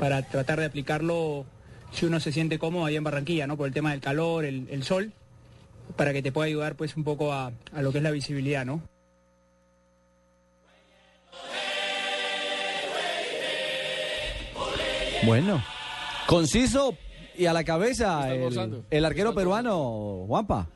para 0.00 0.22
tratar 0.22 0.58
de 0.58 0.66
aplicarlo 0.66 1.44
si 1.92 2.06
uno 2.06 2.18
se 2.18 2.32
siente 2.32 2.58
cómodo 2.58 2.86
ahí 2.86 2.96
en 2.96 3.04
Barranquilla, 3.04 3.46
¿no? 3.46 3.56
Por 3.56 3.68
el 3.68 3.72
tema 3.72 3.92
del 3.92 4.00
calor, 4.00 4.44
el, 4.44 4.66
el 4.68 4.82
sol, 4.82 5.12
para 5.96 6.12
que 6.12 6.22
te 6.22 6.32
pueda 6.32 6.46
ayudar 6.46 6.74
pues 6.74 6.96
un 6.96 7.04
poco 7.04 7.32
a, 7.32 7.52
a 7.72 7.82
lo 7.82 7.92
que 7.92 7.98
es 7.98 8.04
la 8.04 8.10
visibilidad, 8.10 8.66
¿no? 8.66 8.82
Bueno, 15.24 15.62
conciso 16.26 16.96
y 17.38 17.46
a 17.46 17.52
la 17.52 17.62
cabeza 17.62 18.34
el, 18.34 18.82
el 18.90 19.04
arquero 19.04 19.34
peruano, 19.34 20.24
Juanpa. 20.26 20.68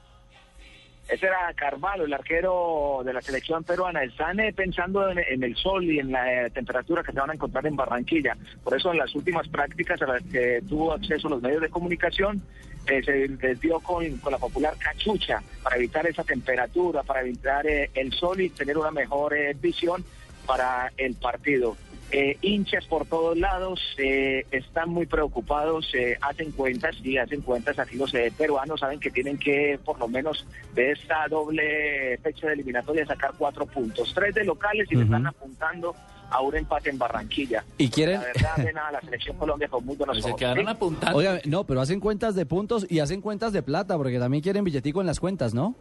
Ese 1.08 1.24
era 1.24 1.52
Carvalho, 1.54 2.04
el 2.04 2.12
arquero 2.12 3.00
de 3.02 3.14
la 3.14 3.22
selección 3.22 3.64
peruana. 3.64 4.02
Están 4.02 4.38
eh, 4.40 4.52
pensando 4.52 5.08
en, 5.08 5.42
el 5.42 5.56
sol 5.56 5.84
y 5.84 5.98
en 5.98 6.12
la 6.12 6.44
eh, 6.44 6.50
temperatura 6.50 7.02
que 7.02 7.12
se 7.12 7.18
van 7.18 7.30
a 7.30 7.34
encontrar 7.34 7.66
en 7.66 7.76
Barranquilla. 7.76 8.36
Por 8.62 8.76
eso 8.76 8.92
en 8.92 8.98
las 8.98 9.14
últimas 9.14 9.48
prácticas 9.48 10.02
a 10.02 10.06
las 10.06 10.22
que 10.24 10.62
tuvo 10.68 10.92
acceso 10.92 11.30
los 11.30 11.40
medios 11.40 11.62
de 11.62 11.70
comunicación, 11.70 12.42
eh, 12.86 13.02
se 13.02 13.26
les 13.26 13.58
con, 13.82 14.04
la 14.30 14.38
popular 14.38 14.74
cachucha 14.78 15.42
para 15.62 15.76
evitar 15.76 16.06
esa 16.06 16.24
temperatura, 16.24 17.02
para 17.02 17.22
evitar 17.22 17.66
eh, 17.66 17.90
el 17.94 18.12
sol 18.12 18.40
y 18.42 18.50
tener 18.50 18.76
una 18.76 18.90
mejor 18.90 19.34
visión 19.62 20.04
para 20.46 20.92
el 20.98 21.14
partido. 21.14 21.76
Eh, 22.10 22.38
hinchas 22.40 22.86
por 22.86 23.04
todos 23.06 23.36
lados 23.36 23.80
eh, 23.98 24.46
están 24.50 24.88
muy 24.88 25.04
preocupados, 25.04 25.90
eh, 25.94 26.16
hacen 26.22 26.52
cuentas 26.52 26.96
y 27.02 27.18
hacen 27.18 27.42
cuentas 27.42 27.78
aquí 27.78 27.96
los 27.96 28.14
eh, 28.14 28.32
peruanos 28.36 28.80
saben 28.80 28.98
que 28.98 29.10
tienen 29.10 29.36
que 29.36 29.78
por 29.84 29.98
lo 29.98 30.08
menos 30.08 30.46
de 30.74 30.92
esta 30.92 31.28
doble 31.28 32.16
fecha 32.22 32.46
de 32.46 32.54
eliminatoria 32.54 33.04
sacar 33.04 33.32
cuatro 33.36 33.66
puntos, 33.66 34.14
tres 34.14 34.34
de 34.34 34.44
locales 34.44 34.90
y 34.90 34.94
le 34.94 35.04
están 35.04 35.26
apuntando 35.26 35.94
a 36.30 36.40
un 36.40 36.56
empate 36.56 36.90
en 36.90 36.98
Barranquilla. 36.98 37.64
Y 37.76 37.88
quieren... 37.90 38.20
La 38.20 38.26
verdad 38.26 38.92
la 38.92 39.00
selección 39.00 39.36
Colombia 39.36 39.68
con 39.68 39.84
muy 39.84 39.96
buenos 39.96 40.16
Pues 40.16 40.24
se 40.24 40.30
ojos. 40.30 40.38
quedaron 40.38 40.64
¿sí? 40.64 40.70
apuntando. 40.70 41.18
Oiga, 41.18 41.40
no, 41.44 41.64
pero 41.64 41.80
hacen 41.80 42.00
cuentas 42.00 42.34
de 42.34 42.46
puntos 42.46 42.86
y 42.88 43.00
hacen 43.00 43.20
cuentas 43.20 43.52
de 43.52 43.62
plata, 43.62 43.96
porque 43.96 44.18
también 44.18 44.42
quieren 44.42 44.64
billetico 44.64 45.00
en 45.00 45.06
las 45.06 45.20
cuentas, 45.20 45.52
¿no? 45.54 45.74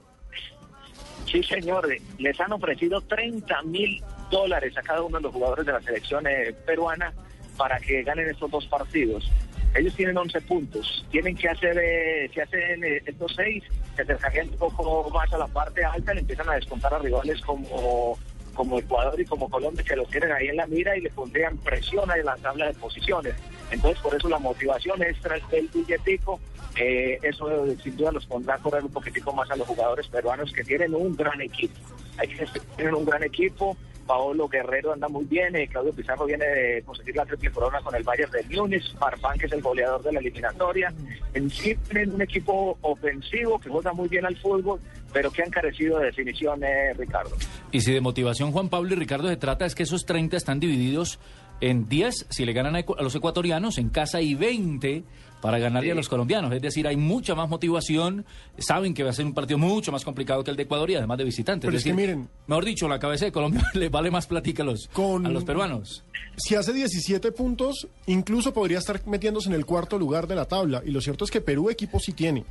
Sí, 1.26 1.44
señor. 1.44 1.88
Les 2.18 2.40
han 2.40 2.54
ofrecido 2.54 3.02
30 3.02 3.62
mil 3.64 4.02
dólares 4.30 4.78
a 4.78 4.82
cada 4.82 5.02
uno 5.02 5.18
de 5.18 5.24
los 5.24 5.34
jugadores 5.34 5.66
de 5.66 5.72
la 5.74 5.82
selección 5.82 6.26
eh, 6.28 6.54
peruana 6.66 7.14
para 7.58 7.80
que 7.80 8.04
ganen 8.04 8.30
estos 8.30 8.52
dos 8.52 8.66
partidos. 8.68 9.30
Ellos 9.76 9.96
tienen 9.96 10.18
11 10.18 10.42
puntos. 10.42 11.06
Tienen 11.12 11.36
que 11.36 11.50
hacer, 11.50 11.78
eh, 11.78 12.30
si 12.34 12.40
hacen 12.40 12.84
eh, 12.84 13.02
estos 13.06 13.34
seis, 13.36 13.64
se 13.96 14.02
acercarían 14.04 14.50
un 14.50 14.58
poco 14.58 15.10
más 15.10 15.32
a 15.34 15.38
la 15.38 15.48
parte 15.48 15.84
alta, 15.84 16.14
le 16.14 16.22
empiezan 16.22 16.50
a 16.50 16.56
descontar 16.56 16.94
a 16.94 17.00
rivales 17.00 17.42
como, 17.42 18.18
como 18.54 18.80
Ecuador 18.80 19.20
y 19.20 19.26
como 19.26 19.50
Colombia, 19.50 19.84
que 19.84 19.96
los 19.96 20.10
tienen 20.10 20.32
ahí 20.32 20.48
en 20.48 20.58
la 20.58 20.68
mira 20.68 20.98
y 20.98 21.02
le 21.02 21.10
pondrían 21.12 21.58
presión 21.58 22.10
ahí 22.10 22.22
en 22.22 22.26
la 22.26 22.36
tabla 22.38 22.68
de 22.68 22.74
posiciones. 22.74 23.36
Entonces, 23.72 24.02
por 24.02 24.16
eso 24.16 24.30
la 24.30 24.40
motivación 24.40 25.02
es 25.04 25.20
tras 25.22 25.42
el 25.52 25.68
billetico. 25.68 26.40
Eh, 26.80 27.20
eso 27.24 27.66
eh, 27.66 27.78
sin 27.84 27.98
duda 27.98 28.12
los 28.12 28.26
pondrá 28.26 28.56
a 28.56 28.58
correr 28.60 28.84
un 28.84 28.92
poquitico 28.92 29.34
más 29.34 29.50
a 29.50 29.56
los 29.56 29.68
jugadores 29.68 30.08
peruanos 30.08 30.52
que 30.52 30.64
tienen 30.64 30.94
un 30.94 31.16
gran 31.16 31.42
equipo. 31.42 31.80
Hay 32.18 32.28
que 32.28 32.46
tienen 32.76 32.96
un 32.96 33.06
gran 33.06 33.24
equipo. 33.24 33.78
Paolo 34.08 34.48
Guerrero 34.48 34.94
anda 34.94 35.08
muy 35.08 35.26
bien, 35.26 35.56
eh, 35.56 35.68
Claudio 35.68 35.94
Pizarro 35.94 36.26
viene 36.26 36.46
de 36.46 36.82
conseguir 36.84 37.16
la 37.16 37.26
triple 37.26 37.52
corona 37.52 37.82
con 37.82 37.94
el 37.94 38.04
Bayern 38.04 38.32
de 38.32 38.44
Múnich, 38.56 38.96
Farfán 38.98 39.38
que 39.38 39.46
es 39.46 39.52
el 39.52 39.62
goleador 39.62 40.02
de 40.02 40.14
la 40.14 40.20
eliminatoria. 40.20 40.94
En 41.34 41.50
sí 41.50 41.78
un 41.92 42.22
equipo 42.22 42.78
ofensivo 42.82 43.60
que 43.60 43.70
juega 43.70 43.94
muy 43.94 44.08
bien 44.08 44.26
al 44.26 44.36
fútbol, 44.38 44.80
pero 45.14 45.30
que 45.30 45.44
han 45.44 45.52
carecido 45.52 46.00
de 46.00 46.06
definición, 46.06 46.64
eh, 46.64 46.94
Ricardo. 46.98 47.36
Y 47.72 47.82
si 47.82 47.94
de 47.94 48.02
motivación 48.02 48.52
Juan 48.52 48.70
Pablo 48.70 48.94
y 48.94 48.96
Ricardo 48.96 49.28
se 49.28 49.38
trata 49.38 49.66
es 49.66 49.76
que 49.76 49.84
esos 49.84 50.06
30 50.06 50.38
están 50.38 50.60
divididos 50.60 51.20
en 51.60 51.90
10 51.90 52.28
si 52.30 52.46
le 52.46 52.54
ganan 52.54 52.76
a 52.76 52.84
los 53.02 53.16
ecuatorianos 53.16 53.78
en 53.78 53.90
casa 53.90 54.22
y 54.22 54.36
20 54.36 55.04
para 55.42 55.60
ganarle 55.60 55.88
Sí. 55.88 55.92
a 55.92 55.96
los 55.96 56.10
colombianos. 56.10 56.52
Es 56.54 56.62
decir, 56.62 56.88
hay 56.88 56.98
mucha 56.98 57.36
más 57.36 57.48
motivación. 57.50 58.26
Saben 58.58 58.94
que 58.94 59.04
va 59.04 59.12
a 59.12 59.14
ser 59.14 59.26
un 59.26 59.34
partido 59.34 59.58
mucho 59.58 59.92
más 59.92 60.04
complicado 60.04 60.44
que 60.44 60.52
el 60.52 60.58
de 60.58 60.64
Ecuador 60.64 60.90
y 60.90 60.96
además 60.96 61.18
de 61.18 61.24
visitantes. 61.26 61.68
Pero 61.68 61.78
es 61.78 61.86
es 61.86 61.92
que 61.92 61.94
miren- 61.96 62.28
mejor 62.48 62.66
dicho, 62.66 62.88
la 62.88 63.00
cabeza 63.00 63.26
de 63.26 63.32
Colombia 63.32 63.62
le 63.74 63.90
vale 63.90 64.10
más 64.12 64.26
platica 64.28 64.64
a 64.64 64.66
los, 64.66 64.88
Con- 64.88 65.26
a 65.26 65.30
los 65.30 65.44
peruanos. 65.44 66.04
Si 66.38 66.56
hace 66.56 66.74
17 66.74 67.32
puntos, 67.32 67.88
incluso 68.08 68.54
podría 68.54 68.80
estar 68.80 69.02
metiéndose 69.08 69.50
en 69.50 69.56
el 69.56 69.66
cuarto 69.66 69.98
lugar 69.98 70.28
de 70.28 70.36
la 70.36 70.46
tabla. 70.46 70.82
Y 70.86 70.92
lo 70.92 71.02
cierto 71.02 71.26
es 71.26 71.32
que 71.32 71.42
Perú 71.42 71.70
equipo 71.70 72.00
sí 72.00 72.14
tiene. 72.14 72.44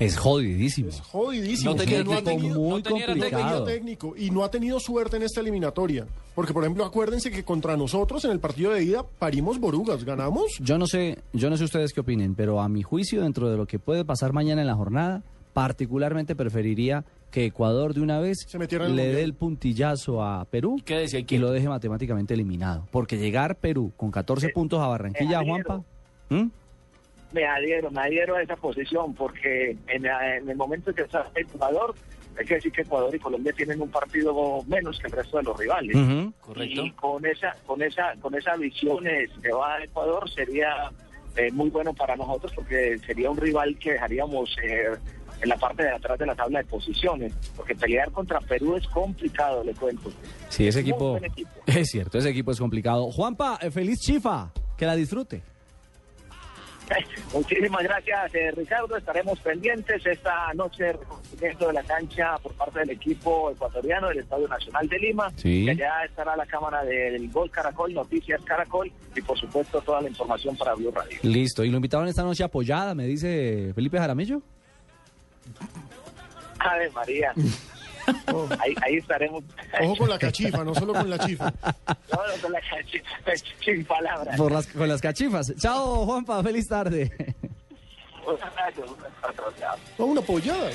Es 0.00 0.16
jodidísimo. 0.16 0.88
Es 0.88 1.00
jodidísimo. 1.00 1.70
No 1.72 1.76
tenía 1.76 2.02
no 2.02 2.22
tenido, 2.22 2.58
muy 2.58 2.70
no 2.70 2.82
tenía 2.82 3.06
complicado. 3.06 3.64
técnico 3.64 4.14
y 4.16 4.30
no 4.30 4.42
ha 4.44 4.50
tenido 4.50 4.80
suerte 4.80 5.18
en 5.18 5.22
esta 5.22 5.40
eliminatoria. 5.40 6.06
Porque, 6.34 6.52
por 6.54 6.64
ejemplo, 6.64 6.84
acuérdense 6.84 7.30
que 7.30 7.44
contra 7.44 7.76
nosotros 7.76 8.24
en 8.24 8.30
el 8.32 8.40
partido 8.40 8.72
de 8.72 8.82
ida 8.82 9.04
parimos 9.18 9.60
borugas. 9.60 10.04
¿Ganamos? 10.04 10.46
Yo 10.58 10.78
no 10.78 10.86
sé, 10.86 11.18
yo 11.34 11.50
no 11.50 11.56
sé 11.56 11.64
ustedes 11.64 11.92
qué 11.92 12.00
opinen, 12.00 12.34
pero 12.34 12.60
a 12.60 12.68
mi 12.68 12.82
juicio, 12.82 13.22
dentro 13.22 13.50
de 13.50 13.56
lo 13.58 13.66
que 13.66 13.78
puede 13.78 14.04
pasar 14.04 14.32
mañana 14.32 14.62
en 14.62 14.66
la 14.66 14.74
jornada, 14.74 15.22
particularmente 15.52 16.34
preferiría 16.34 17.04
que 17.30 17.44
Ecuador 17.44 17.94
de 17.94 18.00
una 18.00 18.18
vez 18.18 18.38
Se 18.48 18.58
le 18.58 19.06
dé 19.12 19.22
el 19.22 19.34
puntillazo 19.34 20.24
a 20.24 20.44
Perú 20.46 20.80
¿Qué 20.84 20.96
decía? 20.96 21.24
y 21.28 21.38
lo 21.38 21.52
deje 21.52 21.68
matemáticamente 21.68 22.34
eliminado. 22.34 22.88
Porque 22.90 23.18
llegar 23.18 23.56
Perú 23.56 23.92
con 23.96 24.10
14 24.10 24.48
puntos 24.48 24.80
a 24.80 24.86
Barranquilla, 24.88 25.40
Eh, 25.42 25.44
Juanpa. 25.46 25.82
¿Mm? 26.30 26.46
Me 27.32 27.44
adhiero, 27.46 27.90
me 27.90 28.00
adhiero 28.00 28.36
a 28.36 28.42
esa 28.42 28.56
posición 28.56 29.14
porque 29.14 29.76
en, 29.88 30.06
en 30.06 30.48
el 30.48 30.56
momento 30.56 30.90
en 30.90 30.96
que 30.96 31.02
está 31.02 31.30
el 31.34 31.46
jugador, 31.46 31.94
hay 32.38 32.46
que 32.46 32.54
decir 32.54 32.72
que 32.72 32.82
Ecuador 32.82 33.14
y 33.14 33.18
Colombia 33.18 33.52
tienen 33.52 33.80
un 33.82 33.90
partido 33.90 34.62
menos 34.66 34.98
que 34.98 35.08
el 35.08 35.12
resto 35.12 35.38
de 35.38 35.42
los 35.42 35.58
rivales. 35.58 35.96
Correcto. 36.40 36.84
Y 36.84 36.90
con 36.92 37.26
esa, 37.26 37.54
con 37.66 37.82
esa, 37.82 38.14
con 38.20 38.34
esa 38.34 38.56
visión 38.56 39.04
que 39.42 39.52
va 39.52 39.76
a 39.76 39.84
Ecuador 39.84 40.30
sería 40.30 40.90
eh, 41.36 41.50
muy 41.52 41.70
bueno 41.70 41.92
para 41.92 42.16
nosotros 42.16 42.52
porque 42.54 42.98
sería 43.06 43.30
un 43.30 43.36
rival 43.36 43.76
que 43.78 43.92
dejaríamos 43.92 44.56
eh, 44.62 44.90
en 45.40 45.48
la 45.48 45.56
parte 45.56 45.82
de 45.82 45.90
atrás 45.90 46.18
de 46.18 46.26
la 46.26 46.34
tabla 46.34 46.58
de 46.58 46.64
posiciones, 46.66 47.32
porque 47.56 47.74
pelear 47.74 48.10
contra 48.10 48.40
Perú 48.40 48.76
es 48.76 48.86
complicado, 48.88 49.64
le 49.64 49.72
cuento. 49.74 50.10
Sí, 50.48 50.66
ese 50.66 50.82
Muy 50.82 50.90
equipo, 50.90 51.16
equipo. 51.18 51.50
es 51.66 51.88
cierto, 51.88 52.18
ese 52.18 52.30
equipo 52.30 52.50
es 52.50 52.58
complicado. 52.58 53.10
Juanpa, 53.10 53.58
eh, 53.62 53.70
feliz 53.70 54.00
chifa, 54.00 54.52
que 54.76 54.86
la 54.86 54.96
disfrute. 54.96 55.42
Muchísimas 57.34 57.82
gracias, 57.82 58.34
eh, 58.34 58.50
Ricardo. 58.56 58.96
Estaremos 58.96 59.38
pendientes 59.40 60.04
esta 60.04 60.52
noche 60.54 60.92
reconocimiento 60.92 61.66
de 61.68 61.72
la 61.72 61.82
cancha 61.82 62.38
por 62.38 62.52
parte 62.54 62.80
del 62.80 62.90
equipo 62.90 63.50
ecuatoriano 63.50 64.08
del 64.08 64.18
Estadio 64.18 64.48
Nacional 64.48 64.88
de 64.88 64.98
Lima. 64.98 65.32
Sí. 65.36 65.64
Que 65.64 65.70
allá 65.72 66.04
estará 66.04 66.36
la 66.36 66.46
cámara 66.46 66.84
del 66.84 67.30
Gol 67.30 67.50
Caracol, 67.50 67.94
Noticias 67.94 68.40
Caracol 68.42 68.90
y 69.14 69.20
por 69.22 69.38
supuesto 69.38 69.80
toda 69.80 70.00
la 70.00 70.08
información 70.08 70.56
para 70.56 70.74
Blue 70.74 70.90
Radio. 70.90 71.18
Listo, 71.22 71.64
y 71.64 71.70
lo 71.70 71.76
invitaron 71.76 72.08
esta 72.08 72.22
noche 72.22 72.44
apoyada, 72.44 72.94
me 72.94 73.06
dice 73.06 73.72
Felipe 73.74 73.98
Jaramillo. 73.98 74.42
Ave 76.58 76.90
María. 76.90 77.32
Ahí, 78.60 78.74
ahí 78.82 78.96
estaremos. 78.96 79.44
Ojo 79.80 79.96
con 79.96 80.08
la 80.08 80.18
cachifa, 80.18 80.64
no 80.64 80.74
solo 80.74 80.92
con 80.92 81.08
la 81.08 81.18
chifa. 81.18 81.52
No, 81.64 82.26
no, 82.26 82.42
con 82.42 82.52
la 82.52 82.60
cachifa, 82.60 83.06
sin 83.64 83.84
palabras. 83.84 84.36
Por 84.36 84.52
las, 84.52 84.66
con 84.66 84.88
las 84.88 85.00
cachifas. 85.00 85.52
Chao, 85.56 86.04
Juanpa, 86.06 86.42
feliz 86.42 86.68
tarde. 86.68 87.10
Un 88.26 88.34
abrazo, 88.42 88.82
un 88.82 89.04
abrazo, 89.22 89.52
chao. 89.58 89.76
No, 89.98 90.06
una 90.06 90.20
pollada. 90.20 90.70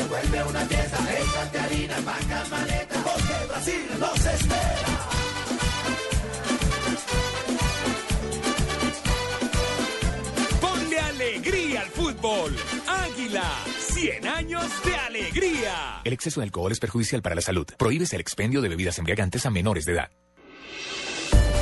Se 0.00 0.08
vuelve 0.08 0.44
una 0.44 0.60
fiesta. 0.66 0.98
Échate 1.18 1.58
harina, 1.58 1.96
paca, 1.96 2.44
maleta, 2.50 2.94
porque 3.02 3.46
Brasil 3.48 3.86
nos 3.98 4.26
espera. 4.26 4.98
Ponle 10.60 10.98
alegría 10.98 11.80
al 11.82 11.88
fútbol. 11.88 12.56
Águila, 12.86 13.50
100 13.78 14.26
años 14.26 14.64
de 14.84 14.96
alegría. 14.96 16.00
El 16.04 16.12
exceso 16.12 16.40
de 16.40 16.44
alcohol 16.44 16.72
es 16.72 16.80
perjudicial 16.80 17.22
para 17.22 17.34
la 17.34 17.42
salud. 17.42 17.66
Prohíbes 17.78 18.12
el 18.12 18.20
expendio 18.20 18.60
de 18.62 18.68
bebidas 18.68 18.98
embriagantes 18.98 19.44
a 19.46 19.50
menores 19.50 19.84
de 19.84 19.92
edad. 19.92 20.10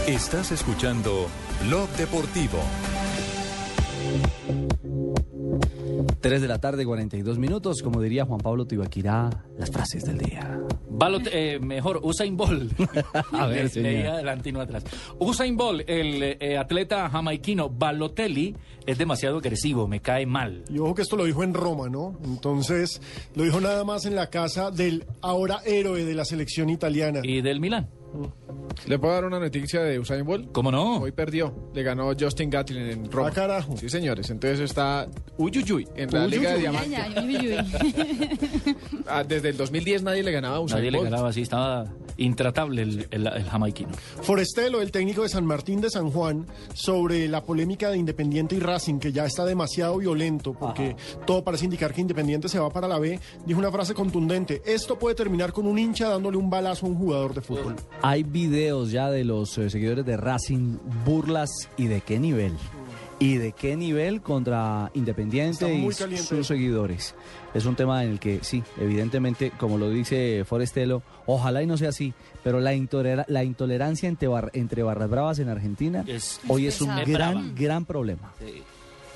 Estás 0.06 0.52
escuchando 0.52 1.28
Blog 1.66 1.88
Deportivo. 1.90 2.62
3 6.20 6.42
de 6.42 6.48
la 6.48 6.58
tarde, 6.60 6.84
42 6.84 7.38
minutos. 7.38 7.82
Como 7.82 8.00
diría 8.00 8.24
Juan 8.24 8.40
Pablo 8.40 8.66
Tibaquirá, 8.66 9.30
las 9.58 9.70
frases 9.70 10.04
del 10.04 10.18
día. 10.18 10.58
Balot- 10.90 11.28
eh, 11.32 11.58
mejor, 11.60 12.00
Usain 12.02 12.36
Bolt. 12.36 12.72
A 13.32 13.46
ver, 13.46 13.70
Le- 13.76 13.82
leía 13.82 14.12
adelante 14.14 14.48
y 14.48 14.52
no 14.52 14.60
atrás. 14.60 14.84
Usain 15.18 15.56
Bolt, 15.56 15.82
el 15.88 16.22
eh, 16.40 16.56
atleta 16.58 17.08
jamaiquino 17.08 17.68
Balotelli, 17.70 18.56
es 18.86 18.98
demasiado 18.98 19.38
agresivo, 19.38 19.86
me 19.86 20.00
cae 20.00 20.26
mal. 20.26 20.64
Y 20.70 20.78
ojo 20.78 20.94
que 20.94 21.02
esto 21.02 21.16
lo 21.16 21.24
dijo 21.24 21.42
en 21.44 21.54
Roma, 21.54 21.88
¿no? 21.88 22.18
Entonces, 22.24 23.00
lo 23.34 23.44
dijo 23.44 23.60
nada 23.60 23.84
más 23.84 24.06
en 24.06 24.14
la 24.16 24.28
casa 24.30 24.70
del 24.70 25.04
ahora 25.20 25.60
héroe 25.64 26.04
de 26.04 26.14
la 26.14 26.24
selección 26.24 26.70
italiana. 26.70 27.20
¿Y 27.22 27.42
del 27.42 27.60
Milán? 27.60 27.88
¿Le 28.86 28.98
puedo 28.98 29.12
dar 29.12 29.24
una 29.24 29.38
noticia 29.38 29.82
de 29.82 29.98
Usain 29.98 30.24
Bolt? 30.24 30.50
¿Cómo 30.52 30.70
no? 30.70 30.98
Hoy 31.00 31.12
perdió. 31.12 31.70
Le 31.74 31.82
ganó 31.82 32.10
Justin 32.18 32.48
Gatlin 32.48 32.82
en 32.86 33.10
Roma. 33.10 33.28
Ah, 33.28 33.32
carajo. 33.32 33.76
Sí, 33.76 33.88
señores. 33.88 34.30
Entonces 34.30 34.60
está 34.60 35.06
uyuyuy 35.36 35.86
en 35.96 36.10
la 36.10 36.26
Liga 36.26 36.54
de 36.54 36.70
uy. 36.70 36.76
Ah, 39.06 39.24
desde 39.24 39.48
el 39.50 39.56
2010 39.56 40.02
nadie 40.02 40.22
le 40.22 40.32
ganaba 40.32 40.56
a 40.56 40.60
Usain 40.60 40.78
Nadie 40.80 40.90
le 40.90 40.98
Bolt. 40.98 41.10
ganaba 41.10 41.28
así, 41.30 41.42
estaba 41.42 41.84
intratable 42.18 42.82
el, 42.82 43.06
el- 43.10 43.26
el 43.26 43.44
jamaiquino. 43.44 43.90
Forestelo, 44.22 44.80
el 44.82 44.90
técnico 44.90 45.22
de 45.22 45.28
San 45.28 45.46
Martín 45.46 45.80
de 45.80 45.88
San 45.90 46.10
Juan, 46.10 46.46
sobre 46.74 47.28
la 47.28 47.42
polémica 47.44 47.90
de 47.90 47.96
Independiente 47.98 48.56
y 48.56 48.60
Racing, 48.60 48.98
que 48.98 49.12
ya 49.12 49.24
está 49.24 49.44
demasiado 49.44 49.96
violento, 49.98 50.52
porque 50.52 50.96
todo 51.26 51.44
parece 51.44 51.64
indicar 51.64 51.92
que 51.94 52.00
Independiente 52.00 52.48
se 52.48 52.58
va 52.58 52.70
para 52.70 52.88
la 52.88 52.98
B, 52.98 53.18
dijo 53.46 53.58
una 53.60 53.70
frase 53.70 53.94
contundente, 53.94 54.62
esto 54.66 54.98
puede 54.98 55.14
terminar 55.14 55.52
con 55.52 55.66
un 55.66 55.78
hincha 55.78 56.08
dándole 56.08 56.36
un 56.36 56.50
balazo 56.50 56.86
a 56.86 56.88
un 56.88 56.96
jugador 56.96 57.34
de 57.34 57.40
fútbol. 57.40 57.76
Hay 58.02 58.22
videos 58.22 58.90
ya 58.92 59.10
de 59.10 59.24
los 59.24 59.56
eh, 59.58 59.70
seguidores 59.70 60.06
de 60.06 60.16
Racing, 60.16 60.76
burlas 61.04 61.50
y 61.76 61.86
de 61.86 62.00
qué 62.00 62.18
nivel. 62.18 62.52
Y 63.20 63.38
de 63.38 63.50
qué 63.50 63.76
nivel 63.76 64.20
contra 64.22 64.92
Independiente 64.94 65.74
y 65.74 65.88
caliente 65.88 66.22
sus 66.24 66.46
seguidores. 66.46 67.16
Es 67.52 67.64
un 67.66 67.74
tema 67.74 68.04
en 68.04 68.10
el 68.12 68.20
que 68.20 68.38
sí, 68.42 68.62
evidentemente, 68.80 69.50
como 69.58 69.76
lo 69.78 69.90
dice 69.90 70.44
Forestelo, 70.46 71.02
ojalá 71.26 71.60
y 71.60 71.66
no 71.66 71.76
sea 71.76 71.88
así, 71.88 72.14
pero 72.44 72.60
la, 72.60 72.74
intolera- 72.74 73.24
la 73.26 73.42
intolerancia 73.42 74.08
entre, 74.08 74.28
bar- 74.28 74.50
entre 74.52 74.84
barras 74.84 75.10
bravas 75.10 75.38
en 75.40 75.48
Argentina 75.48 76.04
Es- 76.06 76.40
hoy 76.46 76.68
es 76.68 76.80
un 76.80 76.88
brava. 76.90 77.04
gran, 77.04 77.54
gran 77.56 77.84
problema. 77.84 78.32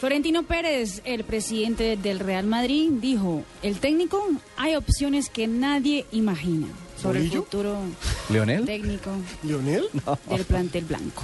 Florentino 0.00 0.42
Pérez, 0.42 1.00
el 1.04 1.22
presidente 1.22 1.96
del 1.96 2.18
Real 2.18 2.46
Madrid, 2.46 2.90
dijo, 3.00 3.44
el 3.62 3.78
técnico 3.78 4.20
hay 4.56 4.74
opciones 4.74 5.30
que 5.30 5.46
nadie 5.46 6.06
imagina 6.10 6.66
sobre 7.02 7.20
el 7.20 7.30
futuro 7.30 7.76
¿Leonel? 8.30 8.64
técnico 8.64 9.10
¿Lionel? 9.42 9.84
del 10.30 10.44
plantel 10.44 10.84
blanco. 10.84 11.22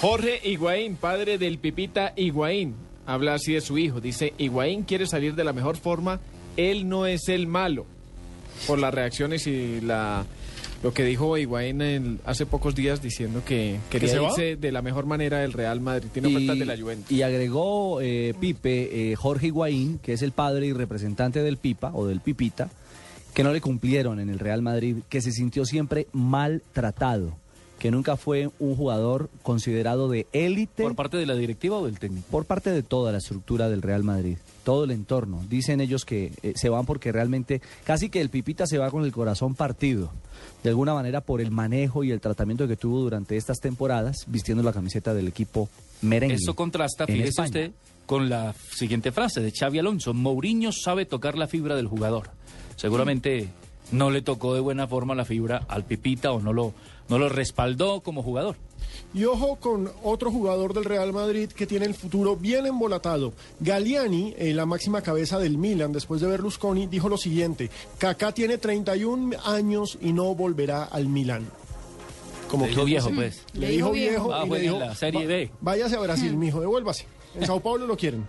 Jorge 0.00 0.40
Higuaín, 0.44 0.96
padre 0.96 1.38
del 1.38 1.58
Pipita 1.58 2.12
Higuaín, 2.16 2.74
habla 3.06 3.34
así 3.34 3.54
de 3.54 3.60
su 3.60 3.78
hijo. 3.78 4.00
Dice, 4.00 4.34
Higuaín 4.38 4.82
quiere 4.84 5.06
salir 5.06 5.34
de 5.34 5.44
la 5.44 5.52
mejor 5.52 5.76
forma, 5.76 6.20
él 6.56 6.88
no 6.88 7.06
es 7.06 7.28
el 7.28 7.46
malo. 7.46 7.86
Por 8.66 8.78
las 8.78 8.92
reacciones 8.94 9.46
y 9.46 9.80
la 9.80 10.24
lo 10.82 10.92
que 10.92 11.04
dijo 11.04 11.36
Higuaín 11.38 11.80
en- 11.80 12.20
hace 12.26 12.44
pocos 12.44 12.74
días 12.74 13.00
diciendo 13.02 13.42
que 13.44 13.78
quería 13.90 14.22
irse 14.22 14.56
de 14.56 14.70
la 14.72 14.82
mejor 14.82 15.06
manera 15.06 15.38
del 15.38 15.54
Real 15.54 15.80
Madrid. 15.80 16.08
Tiene 16.12 16.28
ofertas 16.28 16.58
de 16.58 16.66
la 16.66 16.76
Juventus. 16.76 17.10
y 17.10 17.22
agregó 17.22 18.00
eh, 18.02 18.34
Pipe, 18.38 19.12
eh, 19.12 19.16
Jorge 19.16 19.46
Higuaín, 19.48 19.98
que 20.02 20.12
es 20.12 20.20
el 20.22 20.32
padre 20.32 20.66
y 20.66 20.72
representante 20.74 21.42
del 21.42 21.56
Pipa 21.56 21.90
o 21.94 22.06
del 22.06 22.20
Pipita, 22.20 22.68
que 23.36 23.44
no 23.44 23.52
le 23.52 23.60
cumplieron 23.60 24.18
en 24.18 24.30
el 24.30 24.38
Real 24.38 24.62
Madrid, 24.62 24.96
que 25.10 25.20
se 25.20 25.30
sintió 25.30 25.66
siempre 25.66 26.06
maltratado, 26.14 27.36
que 27.78 27.90
nunca 27.90 28.16
fue 28.16 28.48
un 28.58 28.74
jugador 28.74 29.28
considerado 29.42 30.08
de 30.08 30.26
élite 30.32 30.82
¿Por 30.82 30.94
parte 30.94 31.18
de 31.18 31.26
la 31.26 31.34
directiva 31.34 31.76
o 31.76 31.84
del 31.84 31.98
técnico? 31.98 32.26
por 32.30 32.46
parte 32.46 32.70
de 32.70 32.82
toda 32.82 33.12
la 33.12 33.18
estructura 33.18 33.68
del 33.68 33.82
Real 33.82 34.04
Madrid, 34.04 34.38
todo 34.64 34.84
el 34.84 34.90
entorno. 34.90 35.44
Dicen 35.50 35.82
ellos 35.82 36.06
que 36.06 36.32
eh, 36.42 36.54
se 36.56 36.70
van 36.70 36.86
porque 36.86 37.12
realmente 37.12 37.60
casi 37.84 38.08
que 38.08 38.22
el 38.22 38.30
Pipita 38.30 38.66
se 38.66 38.78
va 38.78 38.90
con 38.90 39.04
el 39.04 39.12
corazón 39.12 39.54
partido, 39.54 40.12
de 40.62 40.70
alguna 40.70 40.94
manera 40.94 41.20
por 41.20 41.42
el 41.42 41.50
manejo 41.50 42.04
y 42.04 42.12
el 42.12 42.22
tratamiento 42.22 42.66
que 42.66 42.76
tuvo 42.78 43.00
durante 43.02 43.36
estas 43.36 43.60
temporadas 43.60 44.24
vistiendo 44.28 44.62
la 44.62 44.72
camiseta 44.72 45.12
del 45.12 45.28
equipo 45.28 45.68
merengue. 46.00 46.36
Eso 46.36 46.56
contrasta, 46.56 47.04
fíjese 47.04 47.42
usted, 47.42 47.72
con 48.06 48.30
la 48.30 48.54
siguiente 48.72 49.12
frase 49.12 49.42
de 49.42 49.52
Xavi 49.52 49.80
Alonso. 49.80 50.14
Mourinho 50.14 50.72
sabe 50.72 51.04
tocar 51.04 51.36
la 51.36 51.48
fibra 51.48 51.76
del 51.76 51.86
jugador. 51.86 52.30
Seguramente 52.76 53.48
no 53.92 54.10
le 54.10 54.22
tocó 54.22 54.54
de 54.54 54.60
buena 54.60 54.86
forma 54.86 55.14
la 55.14 55.24
fibra 55.24 55.62
al 55.68 55.84
Pipita 55.84 56.32
o 56.32 56.40
no 56.40 56.52
lo, 56.52 56.72
no 57.08 57.18
lo 57.18 57.28
respaldó 57.28 58.00
como 58.00 58.22
jugador. 58.22 58.56
Y 59.14 59.24
ojo 59.24 59.56
con 59.56 59.90
otro 60.02 60.30
jugador 60.30 60.74
del 60.74 60.84
Real 60.84 61.12
Madrid 61.12 61.50
que 61.50 61.66
tiene 61.66 61.86
el 61.86 61.94
futuro 61.94 62.36
bien 62.36 62.66
embolatado. 62.66 63.32
Galliani, 63.60 64.34
eh, 64.36 64.52
la 64.52 64.66
máxima 64.66 65.00
cabeza 65.02 65.38
del 65.38 65.56
Milan 65.58 65.92
después 65.92 66.20
de 66.20 66.26
Berlusconi, 66.26 66.86
dijo 66.86 67.08
lo 67.08 67.16
siguiente, 67.16 67.70
Kaká 67.98 68.32
tiene 68.32 68.58
31 68.58 69.36
años 69.44 69.98
y 70.00 70.12
no 70.12 70.34
volverá 70.34 70.84
al 70.84 71.06
Milan. 71.08 71.46
Como 72.50 72.64
Le 72.64 72.70
dijo 72.70 72.84
quien 72.84 72.92
viejo, 72.94 73.10
pues. 73.14 73.42
Le 73.54 73.68
dijo 73.70 73.90
viejo 73.92 74.32
Ah, 74.34 74.44
y 74.46 74.50
le 74.50 74.60
dijo, 74.60 74.78
la 74.78 74.94
Serie 74.94 75.22
"Va- 75.22 75.26
B". 75.26 75.50
váyase 75.60 75.96
a 75.96 76.00
Brasil, 76.00 76.36
mijo, 76.36 76.60
devuélvase. 76.60 77.06
En 77.34 77.46
Sao 77.46 77.60
Paulo 77.60 77.86
lo 77.86 77.96
quieren. 77.96 78.26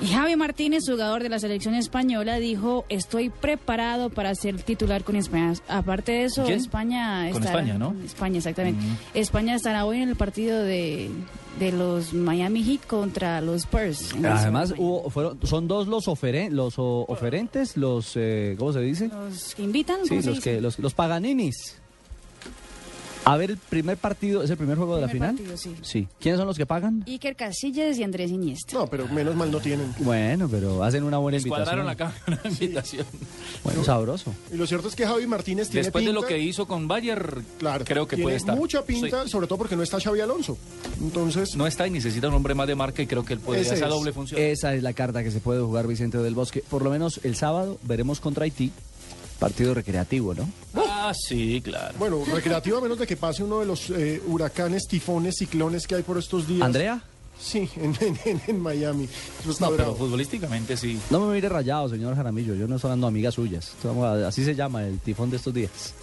Y 0.00 0.06
Javi 0.06 0.34
Martínez, 0.34 0.84
jugador 0.88 1.22
de 1.22 1.28
la 1.28 1.38
selección 1.38 1.74
española, 1.74 2.36
dijo, 2.38 2.86
estoy 2.88 3.28
preparado 3.28 4.08
para 4.08 4.34
ser 4.34 4.62
titular 4.62 5.04
con 5.04 5.14
España. 5.14 5.52
Aparte 5.68 6.12
de 6.12 6.24
eso, 6.24 6.44
¿Quién? 6.44 6.58
España 6.58 7.28
Con 7.32 7.42
estará- 7.42 7.58
España, 7.60 7.78
¿no? 7.78 7.94
España, 8.04 8.38
exactamente. 8.38 8.82
Mm. 8.82 8.96
España 9.12 9.54
estará 9.54 9.84
hoy 9.84 10.00
en 10.00 10.08
el 10.08 10.16
partido 10.16 10.62
de, 10.62 11.10
de 11.58 11.72
los 11.72 12.14
Miami 12.14 12.64
Heat 12.64 12.86
contra 12.86 13.42
los 13.42 13.56
Spurs. 13.56 14.14
Además, 14.24 14.72
hubo, 14.78 15.10
fueron, 15.10 15.38
son 15.46 15.68
dos 15.68 15.86
los, 15.86 16.08
oferen- 16.08 16.52
los 16.52 16.78
o- 16.78 17.04
oferentes, 17.06 17.76
los, 17.76 18.12
eh, 18.16 18.56
¿cómo 18.58 18.72
se 18.72 18.80
dice? 18.80 19.08
Los 19.08 19.54
que 19.54 19.62
invitan, 19.62 19.98
Sí, 20.04 20.08
¿cómo 20.08 20.22
se 20.22 20.30
los, 20.30 20.40
que, 20.40 20.60
los, 20.62 20.78
los 20.78 20.94
paganinis. 20.94 21.76
A 23.32 23.36
ver, 23.36 23.50
el 23.52 23.56
primer 23.58 23.96
partido, 23.96 24.42
¿es 24.42 24.50
el 24.50 24.56
primer 24.56 24.76
juego 24.76 24.96
de 24.96 25.02
la 25.02 25.08
Primer 25.08 25.30
final? 25.30 25.46
partido, 25.54 25.56
sí. 25.56 25.76
Sí. 25.82 26.08
¿Quiénes 26.20 26.38
son 26.38 26.46
los 26.48 26.56
que 26.56 26.66
pagan? 26.66 27.04
Iker 27.06 27.36
Casillas 27.36 27.96
y 27.98 28.02
Andrés 28.02 28.30
Iniesta. 28.30 28.72
No, 28.76 28.86
pero 28.88 29.06
menos 29.08 29.36
mal 29.36 29.50
no 29.52 29.60
tienen. 29.60 29.94
Bueno, 30.00 30.48
pero 30.48 30.82
hacen 30.82 31.04
una 31.04 31.18
buena 31.18 31.38
invitación. 31.38 31.64
Cuadraron 31.64 31.88
acá 31.88 32.12
una 32.26 32.40
invitación. 32.50 33.06
Bueno, 33.62 33.84
sabroso. 33.84 34.34
Y 34.52 34.56
lo 34.56 34.66
cierto 34.66 34.88
es 34.88 34.94
que 34.96 35.06
Javi 35.06 35.26
Martínez 35.26 35.68
tiene 35.68 35.84
Después 35.84 36.04
de 36.04 36.12
lo 36.12 36.22
que 36.22 36.38
hizo 36.38 36.66
con 36.66 36.88
Bayer, 36.88 37.38
Claro, 37.58 37.84
creo 37.84 38.06
que 38.08 38.16
tiene 38.16 38.24
puede 38.24 38.36
estar. 38.36 38.56
mucha 38.56 38.84
pinta, 38.84 39.24
Sí. 39.24 39.30
sobre 39.30 39.46
todo 39.46 39.58
porque 39.58 39.76
no 39.76 39.82
está 39.82 40.00
Xavi 40.00 40.20
Alonso. 40.20 40.58
Entonces, 41.00 41.54
No 41.56 41.66
está 41.66 41.86
y 41.86 41.90
necesita 41.90 42.28
un 42.28 42.34
hombre 42.34 42.54
más 42.54 42.66
de 42.66 42.74
marca 42.74 43.02
y 43.02 43.06
creo 43.06 43.24
que 43.24 43.34
él 43.34 43.40
puede 43.40 43.60
Ese 43.60 43.74
esa 43.74 43.84
es. 43.84 43.90
doble 43.90 44.12
función. 44.12 44.40
Esa 44.40 44.74
es 44.74 44.82
la 44.82 44.92
carta 44.92 45.22
que 45.22 45.30
se 45.30 45.40
puede 45.40 45.60
jugar 45.60 45.86
Vicente 45.86 46.18
del 46.18 46.34
Bosque. 46.34 46.64
Por 46.68 46.82
lo 46.82 46.90
menos 46.90 47.20
el 47.22 47.36
sábado 47.36 47.78
veremos 47.84 48.18
contra 48.20 48.44
Haití. 48.44 48.72
Partido 49.38 49.72
recreativo, 49.72 50.34
¿no? 50.34 50.46
Ah, 51.02 51.12
sí, 51.14 51.60
claro. 51.62 51.94
bueno, 51.98 52.22
recreativo 52.24 52.78
a 52.78 52.80
menos 52.80 52.98
de 52.98 53.06
que 53.06 53.16
pase 53.16 53.42
uno 53.42 53.60
de 53.60 53.66
los 53.66 53.88
eh, 53.90 54.20
huracanes, 54.26 54.86
tifones, 54.86 55.36
ciclones 55.38 55.86
que 55.86 55.94
hay 55.96 56.02
por 56.02 56.18
estos 56.18 56.46
días. 56.46 56.62
¿Andrea? 56.62 57.02
Sí, 57.40 57.68
en, 57.76 57.96
en- 58.00 58.18
en- 58.26 58.40
en 58.46 58.60
Miami. 58.60 59.08
Eso 59.40 59.50
está 59.50 59.66
No, 59.70 59.76
pero 59.76 59.94
futbolísticamente 59.94 60.76
sí. 60.76 60.98
No 61.10 61.20
me 61.26 61.34
mire 61.34 61.48
rayado, 61.48 61.88
señor 61.88 62.14
Jaramillo. 62.14 62.54
Yo 62.54 62.68
no 62.68 62.76
estoy 62.76 62.88
hablando 62.90 63.06
de 63.06 63.12
amigas 63.12 63.34
suyas. 63.34 63.68
Estamos 63.68 64.06
Así 64.24 64.44
se 64.44 64.54
llama 64.54 64.84
el 64.86 64.98
tifón 64.98 65.30
de 65.30 65.38
estos 65.38 65.54
días. 65.54 65.94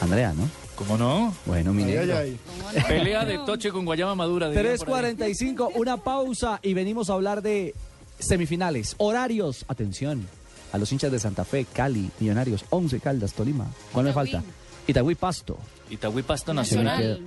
Andrea, 0.00 0.32
¿no? 0.32 0.48
¿Cómo 0.76 0.96
no? 0.96 1.34
Bueno, 1.44 1.74
mi 1.74 1.82
Ay, 1.82 1.90
negro. 1.90 2.16
ay, 2.16 2.38
ay. 2.74 2.82
Pelea 2.88 3.26
de 3.26 3.36
Toche 3.44 3.70
con 3.70 3.84
Guayama 3.84 4.14
Madura. 4.14 4.48
dirían 4.48 4.78
por 4.78 5.04
ahí. 5.04 5.14
3.45, 5.14 5.72
una 5.74 5.98
pausa 5.98 6.58
y 6.62 6.72
venimos 6.72 7.10
a 7.10 7.12
hablar 7.12 7.42
de 7.42 7.74
semifinales, 8.18 8.94
horarios. 8.96 9.66
Atención, 9.68 10.26
a 10.72 10.78
los 10.78 10.90
hinchas 10.92 11.10
de 11.12 11.18
Santa 11.18 11.44
Fe, 11.44 11.66
Cali, 11.72 12.10
Millonarios, 12.20 12.64
11 12.70 13.00
Caldas, 13.00 13.32
Tolima. 13.32 13.66
¿Cuál 13.92 14.06
me 14.06 14.12
falta? 14.12 14.42
Itagüí, 14.86 15.14
Pasto. 15.14 15.58
Itagüí 15.90 16.22
Pasto 16.22 16.52
Nacional. 16.54 17.20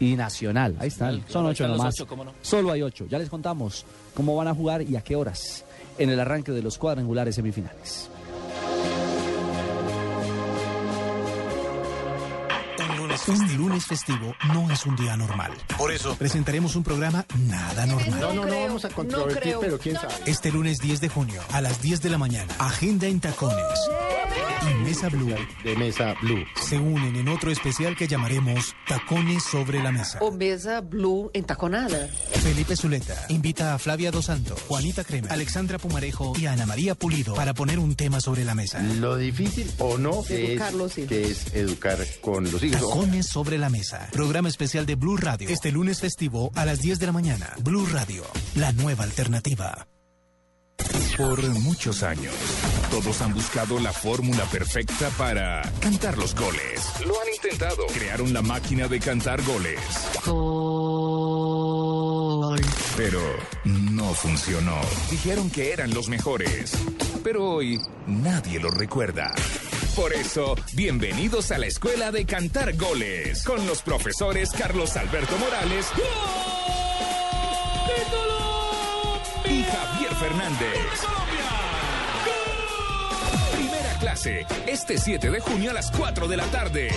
Y 0.00 0.16
Nacional, 0.16 0.76
ahí 0.80 0.88
están. 0.88 1.18
Nacional, 1.20 1.32
Son 1.32 1.46
ocho 1.46 1.68
nomás. 1.68 1.94
ocho, 1.94 2.06
¿cómo 2.06 2.24
no? 2.24 2.32
Solo 2.42 2.72
hay 2.72 2.82
ocho. 2.82 3.06
Ya 3.08 3.18
les 3.18 3.28
contamos 3.28 3.84
cómo 4.14 4.34
van 4.34 4.48
a 4.48 4.54
jugar 4.54 4.82
y 4.82 4.96
a 4.96 5.00
qué 5.02 5.14
horas 5.14 5.64
en 5.98 6.10
el 6.10 6.18
arranque 6.18 6.50
de 6.52 6.62
los 6.62 6.78
cuadrangulares 6.78 7.34
semifinales. 7.36 8.08
Un 13.28 13.56
lunes 13.56 13.86
festivo 13.86 14.34
no 14.52 14.68
es 14.70 14.84
un 14.84 14.96
día 14.96 15.16
normal. 15.16 15.52
Por 15.78 15.92
eso 15.92 16.16
presentaremos 16.16 16.74
un 16.74 16.82
programa 16.82 17.24
nada 17.48 17.86
normal. 17.86 18.20
No, 18.20 18.32
no, 18.32 18.44
no 18.44 18.60
vamos 18.60 18.84
a 18.84 18.88
controvertir, 18.88 19.56
pero 19.60 19.78
quién 19.78 19.94
sabe. 19.94 20.14
Este 20.26 20.50
lunes 20.50 20.80
10 20.80 21.00
de 21.00 21.08
junio 21.08 21.40
a 21.52 21.60
las 21.60 21.80
10 21.80 22.02
de 22.02 22.10
la 22.10 22.18
mañana, 22.18 22.52
Agenda 22.58 23.06
en 23.06 23.20
Tacones 23.20 23.78
y 24.70 24.74
Mesa 24.84 25.08
Blue 25.08 25.34
de 25.64 25.76
Mesa 25.76 26.14
Blue. 26.22 26.44
se 26.60 26.78
unen 26.78 27.16
en 27.16 27.28
otro 27.28 27.50
especial 27.50 27.96
que 27.96 28.06
llamaremos 28.06 28.74
Tacones 28.86 29.42
sobre 29.42 29.82
la 29.82 29.92
Mesa. 29.92 30.18
O 30.20 30.30
mesa 30.30 30.80
blue 30.80 31.30
entaconada. 31.32 32.08
Felipe 32.42 32.76
Zuleta 32.76 33.16
invita 33.28 33.74
a 33.74 33.78
Flavia 33.78 34.10
Dos 34.10 34.26
Santos, 34.26 34.60
Juanita 34.68 35.04
Crema, 35.04 35.28
Alexandra 35.30 35.78
Pumarejo 35.78 36.32
y 36.38 36.46
Ana 36.46 36.66
María 36.66 36.94
Pulido 36.94 37.34
para 37.34 37.54
poner 37.54 37.78
un 37.78 37.94
tema 37.94 38.20
sobre 38.20 38.44
la 38.44 38.54
mesa. 38.54 38.80
Lo 38.82 39.16
difícil 39.16 39.70
o 39.78 39.98
no 39.98 40.22
que 40.24 40.54
es, 40.54 40.62
sí. 40.92 41.06
que 41.06 41.30
es 41.30 41.54
educar 41.54 41.98
con 42.20 42.50
los 42.50 42.62
hijos. 42.62 42.80
Tacones 42.80 43.26
sobre 43.26 43.58
la 43.58 43.68
mesa. 43.68 44.08
Programa 44.12 44.48
especial 44.48 44.86
de 44.86 44.94
Blue 44.94 45.16
Radio. 45.16 45.48
Este 45.48 45.72
lunes 45.72 46.00
festivo 46.00 46.50
a 46.54 46.64
las 46.64 46.80
10 46.80 46.98
de 46.98 47.06
la 47.06 47.12
mañana. 47.12 47.54
Blue 47.62 47.86
Radio, 47.86 48.24
la 48.54 48.72
nueva 48.72 49.04
alternativa. 49.04 49.86
Por 51.16 51.42
muchos 51.60 52.02
años, 52.02 52.34
todos 52.90 53.20
han 53.22 53.34
buscado 53.34 53.78
la 53.78 53.92
fórmula 53.92 54.44
perfecta 54.46 55.08
para 55.18 55.62
cantar 55.80 56.16
los 56.18 56.34
goles. 56.34 56.82
Lo 57.06 57.20
han 57.20 57.28
intentado. 57.34 57.86
Crearon 57.86 58.32
la 58.32 58.42
máquina 58.42 58.88
de 58.88 58.98
cantar 58.98 59.42
goles. 59.42 59.78
Pero 62.96 63.20
no 63.64 64.14
funcionó. 64.14 64.80
Dijeron 65.10 65.50
que 65.50 65.72
eran 65.72 65.92
los 65.94 66.08
mejores. 66.08 66.72
Pero 67.22 67.52
hoy 67.52 67.80
nadie 68.06 68.58
lo 68.58 68.70
recuerda. 68.70 69.34
Por 69.94 70.12
eso, 70.14 70.54
bienvenidos 70.74 71.50
a 71.52 71.58
la 71.58 71.66
Escuela 71.66 72.10
de 72.10 72.24
Cantar 72.24 72.74
Goles 72.76 73.44
con 73.44 73.66
los 73.66 73.82
profesores 73.82 74.50
Carlos 74.50 74.96
Alberto 74.96 75.36
Morales 75.38 75.86
Javier 77.92 78.31
Fernández. 80.22 81.00
Primera 83.56 83.98
clase, 83.98 84.46
este 84.68 84.96
7 84.96 85.30
de 85.32 85.40
junio 85.40 85.72
a 85.72 85.74
las 85.74 85.90
4 85.90 86.28
de 86.28 86.36
la 86.36 86.44
tarde. 86.46 86.90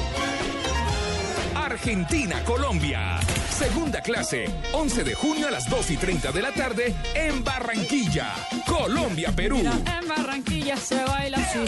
Argentina, 1.66 2.44
Colombia. 2.44 3.20
Segunda 3.50 4.02
clase, 4.02 4.46
11 4.74 5.04
de 5.04 5.16
junio 5.16 5.48
a 5.48 5.52
las 5.52 5.68
2 5.68 5.92
y 5.92 5.98
30 5.98 6.32
de 6.32 6.42
la 6.42 6.52
tarde 6.52 6.96
en 7.16 7.44
Barranquilla, 7.44 8.34
Colombia, 8.68 9.32
Perú. 9.36 9.58
En 9.58 10.08
Barranquilla 10.08 10.78
se 10.78 11.04
baila 11.04 11.38
así. 11.38 11.60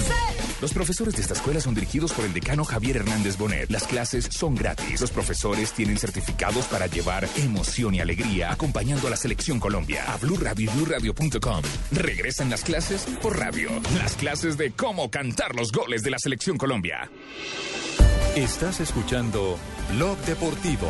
Los 0.62 0.74
profesores 0.74 1.16
de 1.16 1.22
esta 1.22 1.34
escuela 1.34 1.60
son 1.60 1.74
dirigidos 1.74 2.14
por 2.14 2.26
el 2.26 2.34
decano 2.34 2.64
Javier 2.64 2.98
Hernández 2.98 3.38
Bonet. 3.38 3.72
Las 3.72 3.88
clases 3.88 4.28
son 4.32 4.56
gratis. 4.56 5.02
Los 5.02 5.12
profesores 5.12 5.72
tienen 5.74 5.98
certificados 5.98 6.66
para 6.66 6.88
llevar 6.88 7.28
emoción 7.38 7.96
y 7.96 8.00
alegría 8.00 8.52
acompañando 8.52 9.08
a 9.08 9.10
la 9.10 9.18
selección 9.18 9.60
Colombia. 9.60 10.04
A 10.08 10.18
Blue 10.18 10.38
Radio 10.38 10.70
y 10.72 10.76
BlueRadio.com. 10.76 11.62
Regresan 11.92 12.50
las 12.50 12.64
clases 12.64 13.06
por 13.22 13.38
radio. 13.38 13.70
Las 13.98 14.16
clases 14.16 14.58
de 14.58 14.72
cómo 14.72 15.10
cantar 15.10 15.56
los 15.56 15.72
goles 15.72 16.04
de 16.04 16.12
la 16.12 16.20
selección 16.20 16.58
Colombia. 16.58 17.10
Estás 18.38 18.80
escuchando 18.82 19.58
Blog 19.96 20.16
Deportivo. 20.20 20.86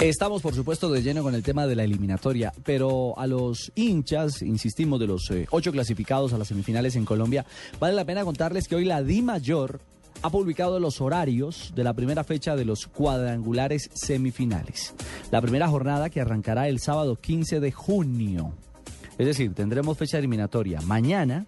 Estamos, 0.00 0.40
por 0.40 0.54
supuesto, 0.54 0.90
de 0.90 1.02
lleno 1.02 1.22
con 1.22 1.34
el 1.34 1.42
tema 1.42 1.66
de 1.66 1.76
la 1.76 1.84
eliminatoria, 1.84 2.54
pero 2.64 3.18
a 3.18 3.26
los 3.26 3.70
hinchas, 3.74 4.40
insistimos, 4.40 4.98
de 4.98 5.06
los 5.06 5.30
eh, 5.30 5.46
ocho 5.50 5.70
clasificados 5.70 6.32
a 6.32 6.38
las 6.38 6.48
semifinales 6.48 6.96
en 6.96 7.04
Colombia, 7.04 7.44
vale 7.78 7.94
la 7.94 8.06
pena 8.06 8.24
contarles 8.24 8.66
que 8.66 8.76
hoy 8.76 8.86
la 8.86 9.02
Di 9.02 9.20
Mayor 9.20 9.78
ha 10.24 10.30
publicado 10.30 10.80
los 10.80 11.02
horarios 11.02 11.70
de 11.74 11.84
la 11.84 11.92
primera 11.92 12.24
fecha 12.24 12.56
de 12.56 12.64
los 12.64 12.86
cuadrangulares 12.86 13.90
semifinales. 13.92 14.94
La 15.30 15.42
primera 15.42 15.68
jornada 15.68 16.08
que 16.08 16.18
arrancará 16.22 16.66
el 16.66 16.80
sábado 16.80 17.16
15 17.16 17.60
de 17.60 17.70
junio. 17.70 18.54
Es 19.18 19.26
decir, 19.26 19.52
tendremos 19.52 19.98
fecha 19.98 20.16
eliminatoria 20.18 20.80
mañana 20.80 21.44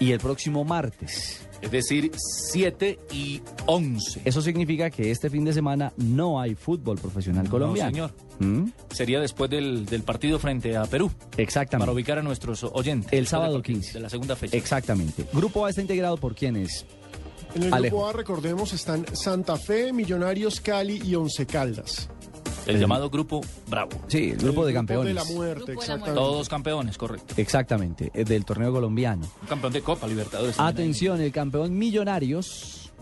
y 0.00 0.10
el 0.10 0.18
próximo 0.18 0.64
martes. 0.64 1.46
Es 1.62 1.70
decir, 1.70 2.10
7 2.16 2.98
y 3.12 3.40
11. 3.66 4.22
Eso 4.24 4.42
significa 4.42 4.90
que 4.90 5.12
este 5.12 5.30
fin 5.30 5.44
de 5.44 5.52
semana 5.52 5.92
no 5.96 6.40
hay 6.40 6.56
fútbol 6.56 6.98
profesional 6.98 7.44
No, 7.44 7.50
colombiano. 7.50 7.90
señor. 7.92 8.12
¿Mm? 8.40 8.70
Sería 8.90 9.20
después 9.20 9.48
del, 9.48 9.86
del 9.86 10.02
partido 10.02 10.40
frente 10.40 10.76
a 10.76 10.86
Perú. 10.86 11.08
Exactamente. 11.36 11.82
Para 11.86 11.92
ubicar 11.92 12.18
a 12.18 12.22
nuestros 12.22 12.64
oyentes. 12.64 13.12
El 13.12 13.28
sábado 13.28 13.52
del 13.52 13.60
partido, 13.60 13.78
15. 13.80 13.92
De 13.92 14.00
la 14.00 14.08
segunda 14.10 14.34
fecha. 14.34 14.56
Exactamente. 14.56 15.24
Grupo 15.32 15.66
A 15.66 15.68
está 15.70 15.82
integrado 15.82 16.16
por 16.16 16.34
quiénes? 16.34 16.84
En 17.54 17.64
el 17.64 17.74
Alejo. 17.74 17.96
grupo 17.96 18.08
A, 18.08 18.12
recordemos, 18.12 18.72
están 18.72 19.04
Santa 19.14 19.56
Fe, 19.56 19.92
Millonarios, 19.92 20.60
Cali 20.60 21.00
y 21.04 21.14
Once 21.14 21.46
Caldas. 21.46 22.08
El 22.66 22.78
llamado 22.78 23.08
Grupo 23.10 23.40
Bravo. 23.68 23.90
Sí, 24.06 24.30
el 24.30 24.36
grupo 24.36 24.64
de 24.66 24.72
campeones. 24.74 25.08
de 25.08 25.14
la 25.14 25.24
muerte, 25.24 25.72
exactamente. 25.72 26.12
Todos 26.12 26.48
campeones, 26.48 26.96
correcto. 26.98 27.34
Exactamente, 27.38 28.10
eh, 28.14 28.24
del 28.24 28.44
torneo 28.44 28.70
colombiano. 28.72 29.26
Un 29.42 29.48
campeón 29.48 29.72
de 29.72 29.80
Copa 29.80 30.06
Libertadores. 30.06 30.56
Atención, 30.60 31.20
el 31.20 31.32
campeón 31.32 31.76
Millonarios 31.76 32.92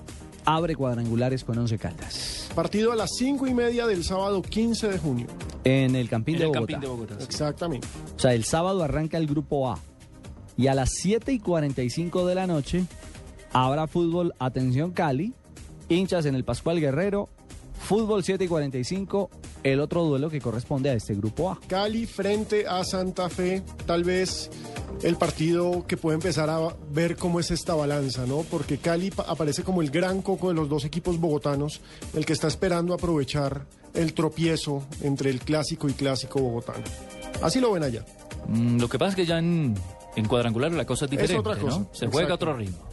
abre 0.44 0.74
cuadrangulares 0.76 1.44
con 1.44 1.58
11 1.58 1.76
caldas. 1.76 2.48
Partido 2.54 2.92
a 2.92 2.96
las 2.96 3.10
cinco 3.16 3.46
y 3.46 3.52
media 3.52 3.86
del 3.86 4.04
sábado 4.04 4.40
15 4.40 4.88
de 4.88 4.98
junio. 4.98 5.26
En 5.64 5.94
el 5.96 6.08
Campín, 6.08 6.36
En 6.36 6.40
de, 6.40 6.44
el 6.46 6.50
Bogotá. 6.52 6.72
Campín 6.72 6.80
de 6.80 6.86
Bogotá. 6.86 7.16
sí. 7.18 7.24
Exactamente. 7.24 7.86
O 8.16 8.18
sea, 8.18 8.32
el 8.32 8.44
sábado 8.44 8.82
arranca 8.82 9.18
el 9.18 9.26
grupo 9.26 9.70
A. 9.70 9.78
Y 10.56 10.68
a 10.68 10.74
las 10.74 10.90
7 11.02 11.32
y 11.32 11.38
45 11.40 12.26
de 12.26 12.34
la 12.34 12.46
noche 12.46 12.84
habrá 13.66 13.86
fútbol, 13.86 14.34
atención 14.38 14.92
Cali, 14.92 15.32
hinchas 15.88 16.26
en 16.26 16.34
el 16.34 16.44
Pascual 16.44 16.80
Guerrero, 16.80 17.28
fútbol 17.80 18.22
7 18.24 18.44
y 18.44 18.48
45, 18.48 19.30
el 19.62 19.80
otro 19.80 20.04
duelo 20.04 20.30
que 20.30 20.40
corresponde 20.40 20.90
a 20.90 20.94
este 20.94 21.14
grupo 21.14 21.50
A. 21.50 21.58
Cali 21.66 22.06
frente 22.06 22.66
a 22.66 22.84
Santa 22.84 23.28
Fe, 23.28 23.62
tal 23.86 24.04
vez 24.04 24.50
el 25.02 25.16
partido 25.16 25.84
que 25.86 25.96
puede 25.96 26.16
empezar 26.16 26.50
a 26.50 26.58
ver 26.92 27.16
cómo 27.16 27.38
es 27.40 27.50
esta 27.50 27.74
balanza, 27.74 28.26
¿no? 28.26 28.38
Porque 28.42 28.78
Cali 28.78 29.10
pa- 29.10 29.24
aparece 29.28 29.62
como 29.62 29.80
el 29.80 29.90
gran 29.90 30.22
coco 30.22 30.48
de 30.48 30.54
los 30.54 30.68
dos 30.68 30.84
equipos 30.84 31.18
bogotanos, 31.20 31.80
el 32.14 32.26
que 32.26 32.32
está 32.32 32.48
esperando 32.48 32.94
aprovechar 32.94 33.64
el 33.94 34.12
tropiezo 34.12 34.82
entre 35.02 35.30
el 35.30 35.40
clásico 35.40 35.88
y 35.88 35.92
clásico 35.92 36.40
bogotano. 36.40 36.84
Así 37.42 37.60
lo 37.60 37.72
ven 37.72 37.84
allá. 37.84 38.04
Mm, 38.48 38.78
lo 38.80 38.88
que 38.88 38.98
pasa 38.98 39.10
es 39.10 39.16
que 39.16 39.26
ya 39.26 39.38
en, 39.38 39.74
en 40.16 40.24
cuadrangular 40.26 40.72
la 40.72 40.84
cosa 40.84 41.04
es 41.04 41.12
Es 41.12 41.18
diferente, 41.18 41.48
otra 41.48 41.60
cosa, 41.60 41.78
¿no? 41.80 41.88
Se 41.92 42.06
juega 42.06 42.32
a 42.32 42.34
exacto. 42.34 42.34
otro 42.34 42.56
ritmo. 42.56 42.87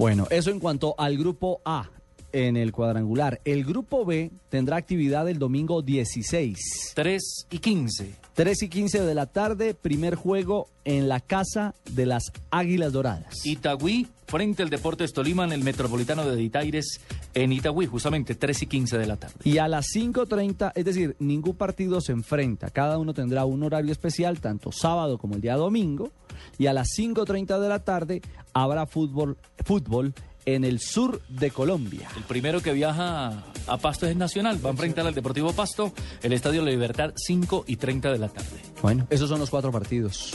Bueno, 0.00 0.26
eso 0.30 0.50
en 0.50 0.60
cuanto 0.60 0.94
al 0.96 1.18
grupo 1.18 1.60
A 1.62 1.90
en 2.32 2.56
el 2.56 2.72
cuadrangular. 2.72 3.38
El 3.44 3.66
grupo 3.66 4.06
B 4.06 4.30
tendrá 4.48 4.78
actividad 4.78 5.28
el 5.28 5.38
domingo 5.38 5.82
16. 5.82 6.92
3 6.94 7.46
y 7.50 7.58
15. 7.58 8.14
3 8.40 8.62
y 8.62 8.68
15 8.70 9.02
de 9.02 9.14
la 9.14 9.26
tarde, 9.26 9.74
primer 9.74 10.14
juego 10.14 10.66
en 10.86 11.10
la 11.10 11.20
casa 11.20 11.74
de 11.90 12.06
las 12.06 12.32
Águilas 12.50 12.90
Doradas. 12.90 13.44
Itagüí 13.44 14.08
frente 14.28 14.62
al 14.62 14.70
Deportes 14.70 15.12
Tolima 15.12 15.44
en 15.44 15.52
el 15.52 15.62
Metropolitano 15.62 16.24
de 16.24 16.42
Itaires 16.42 17.02
en 17.34 17.52
Itagüí, 17.52 17.84
justamente 17.84 18.34
3 18.34 18.62
y 18.62 18.66
15 18.66 18.96
de 18.96 19.06
la 19.06 19.16
tarde. 19.16 19.34
Y 19.44 19.58
a 19.58 19.68
las 19.68 19.88
5.30, 19.94 20.72
es 20.74 20.84
decir, 20.86 21.16
ningún 21.18 21.54
partido 21.54 22.00
se 22.00 22.12
enfrenta. 22.12 22.70
Cada 22.70 22.96
uno 22.96 23.12
tendrá 23.12 23.44
un 23.44 23.62
horario 23.62 23.92
especial, 23.92 24.40
tanto 24.40 24.72
sábado 24.72 25.18
como 25.18 25.34
el 25.34 25.42
día 25.42 25.56
domingo. 25.56 26.10
Y 26.56 26.66
a 26.66 26.72
las 26.72 26.88
5.30 26.98 27.58
de 27.58 27.68
la 27.68 27.80
tarde 27.80 28.22
habrá 28.54 28.86
fútbol, 28.86 29.36
fútbol 29.66 30.14
en 30.46 30.64
el 30.64 30.80
sur 30.80 31.20
de 31.28 31.50
Colombia. 31.50 32.08
El 32.16 32.22
primero 32.24 32.60
que 32.60 32.72
viaja 32.72 33.44
a 33.66 33.76
Pasto 33.78 34.06
es 34.06 34.16
Nacional, 34.16 34.64
va 34.64 34.70
a 34.70 34.72
enfrentar 34.72 35.06
al 35.06 35.14
Deportivo 35.14 35.52
Pasto, 35.52 35.92
el 36.22 36.32
Estadio 36.32 36.62
La 36.64 36.70
Libertad 36.70 37.12
5 37.16 37.64
y 37.66 37.76
30 37.76 38.10
de 38.12 38.18
la 38.18 38.28
tarde. 38.28 38.60
Bueno, 38.82 39.06
esos 39.10 39.28
son 39.28 39.38
los 39.40 39.50
cuatro 39.50 39.70
partidos. 39.70 40.32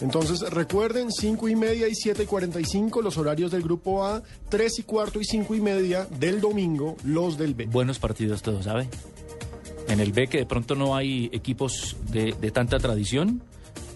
Entonces 0.00 0.40
recuerden, 0.50 1.12
5 1.12 1.48
y 1.48 1.54
media 1.56 1.86
y 1.88 1.94
7 1.94 2.24
y 2.24 2.26
45 2.26 3.02
los 3.02 3.16
horarios 3.18 3.52
del 3.52 3.62
grupo 3.62 4.04
A, 4.04 4.22
3 4.48 4.80
y 4.80 4.82
cuarto 4.82 5.20
y 5.20 5.24
5 5.24 5.54
y 5.54 5.60
media 5.60 6.06
del 6.18 6.40
domingo, 6.40 6.96
los 7.04 7.38
del 7.38 7.54
B. 7.54 7.66
Buenos 7.66 7.98
partidos 8.00 8.42
todos, 8.42 8.64
¿sabe? 8.64 8.88
En 9.88 10.00
el 10.00 10.12
B 10.12 10.26
que 10.26 10.38
de 10.38 10.46
pronto 10.46 10.74
no 10.74 10.96
hay 10.96 11.30
equipos 11.32 11.96
de, 12.10 12.34
de 12.40 12.50
tanta 12.50 12.78
tradición, 12.78 13.42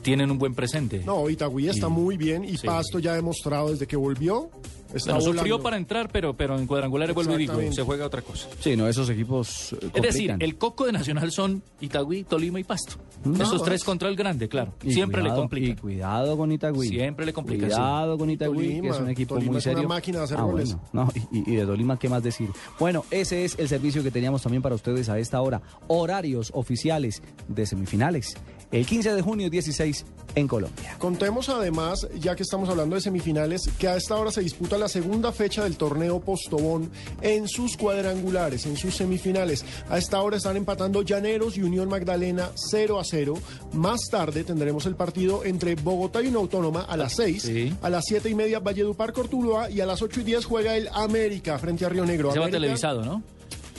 tienen 0.03 0.31
un 0.31 0.39
buen 0.39 0.55
presente. 0.55 1.03
No, 1.05 1.29
Itagüí 1.29 1.69
está 1.69 1.89
Y- 1.89 1.91
muy 1.91 2.17
bien 2.17 2.45
y 2.45 2.57
sí. 2.57 2.67
Pasto 2.67 3.01
ya 3.01 3.13
ha 3.13 3.17
demostrado 3.17 3.71
desde 3.71 3.87
que 3.89 3.97
volvió. 3.97 4.51
Está 4.95 5.15
Bueno, 5.15 5.33
sufrió 5.33 5.61
para 5.61 5.77
entrar, 5.77 6.09
pero, 6.11 6.35
pero 6.35 6.59
en 6.59 6.67
cuadrangulares 6.67 7.15
vuelvo 7.15 7.35
y 7.35 7.39
digo, 7.39 7.61
se 7.73 7.83
juega 7.83 8.07
otra 8.07 8.23
cosa. 8.23 8.49
Sí, 8.61 8.77
no, 8.77 8.89
esos 8.89 9.11
equipos 9.11 9.73
eh, 9.75 9.91
Es 9.95 10.03
decir, 10.03 10.35
el 10.39 10.57
coco 10.57 10.87
de 10.87 10.93
Nacional 10.93 11.31
son 11.33 11.63
Itagüí, 11.81 12.25
Tolima 12.25 12.61
y 12.61 12.65
Pasto. 12.65 12.95
Esos 13.41 13.63
tres 13.63 13.83
contra 13.85 14.09
el 14.09 14.17
grande, 14.17 14.49
claro. 14.49 14.75
Y 14.85 14.93
Siempre 14.93 15.21
cuidado- 15.21 15.37
le 15.37 15.43
complica. 15.43 15.73
Y 15.73 15.77
cuidado 15.77 16.37
con 16.37 16.53
Itagüí. 16.53 16.89
Siempre 16.89 17.27
le 17.27 17.33
complica, 17.33 17.67
Cuidado 17.67 18.17
con 18.19 18.31
Itagüí, 18.31 18.81
que 18.81 18.89
es 18.89 18.99
un 19.01 19.09
equipo 19.11 19.35
Tolima 19.35 19.53
muy 19.53 19.59
es 19.59 19.67
una 19.67 19.75
serio. 19.75 19.89
máquina 19.89 20.19
de 20.19 20.25
hacer 20.25 20.39
Ah, 20.39 20.43
goles. 20.43 20.77
bueno, 20.93 21.11
no, 21.13 21.29
y, 21.33 21.53
y 21.53 21.57
de 21.57 21.67
Tolima, 21.67 21.99
¿qué 21.99 22.09
más 22.09 22.23
decir? 22.23 22.49
Bueno, 22.79 23.05
ese 23.11 23.45
es 23.45 23.59
el 23.59 23.69
servicio 23.69 24.03
que 24.03 24.11
teníamos 24.11 24.43
también 24.43 24.63
para 24.63 24.75
ustedes 24.77 25.09
a 25.09 25.19
esta 25.19 25.41
hora. 25.41 25.61
Horarios 25.89 26.51
oficiales 26.55 27.23
de 27.49 27.67
semifinales. 27.67 28.37
El 28.73 28.87
15 28.87 29.15
de 29.15 29.23
junio, 29.23 29.49
16 29.49 30.05
en 30.35 30.49
Colombia. 30.49 30.97
Contemos 30.99 31.49
además, 31.49 32.07
ya 32.19 32.37
que 32.37 32.43
estamos 32.43 32.69
hablando 32.69 32.95
de 32.95 33.01
semifinales, 33.01 33.71
que 33.79 33.89
a 33.89 33.97
esta 33.97 34.17
hora 34.17 34.31
se 34.31 34.43
disputa 34.43 34.77
la 34.77 34.89
segunda 34.89 35.33
fecha 35.33 35.65
del 35.65 35.77
torneo 35.77 36.21
Postobón 36.21 36.91
en 37.23 37.49
sus 37.49 37.77
cuadrangulares, 37.77 38.67
en 38.67 38.77
sus 38.77 38.95
semifinales. 38.95 39.65
A 39.89 39.99
esta 39.99 40.21
hora 40.21 40.37
están 40.37 40.57
empatando 40.57 41.03
Llaneros 41.03 41.57
y 41.57 41.63
Unión 41.63 41.89
Magdalena 41.89 42.51
0 42.55 43.01
a 43.01 43.05
0. 43.05 43.35
Más 43.73 44.01
tarde 44.11 44.45
tendremos 44.45 44.85
el 44.87 44.95
partido 44.95 45.45
entre 45.45 45.75
Bogotá 45.75 46.23
y 46.23 46.27
una 46.29 46.39
autónoma 46.39 46.83
a 46.83 46.97
las 46.97 47.15
6. 47.15 47.51
A 47.81 47.91
las 47.91 48.05
7 48.07 48.29
y 48.29 48.35
media 48.35 48.61
Valledupar 48.61 49.13
Cortuluá 49.13 49.71
y 49.71 49.81
a 49.81 49.87
las 49.87 50.03
8 50.03 50.21
y 50.21 50.25
10 50.25 50.45
juega 50.45 50.77
el 50.77 50.89
América 50.93 51.59
frente 51.59 51.87
a 51.87 51.89
Río 51.89 52.05
Negro. 52.05 52.33
Se 52.33 52.39
va 52.39 52.49
televisado, 52.49 53.05
¿no? 53.05 53.23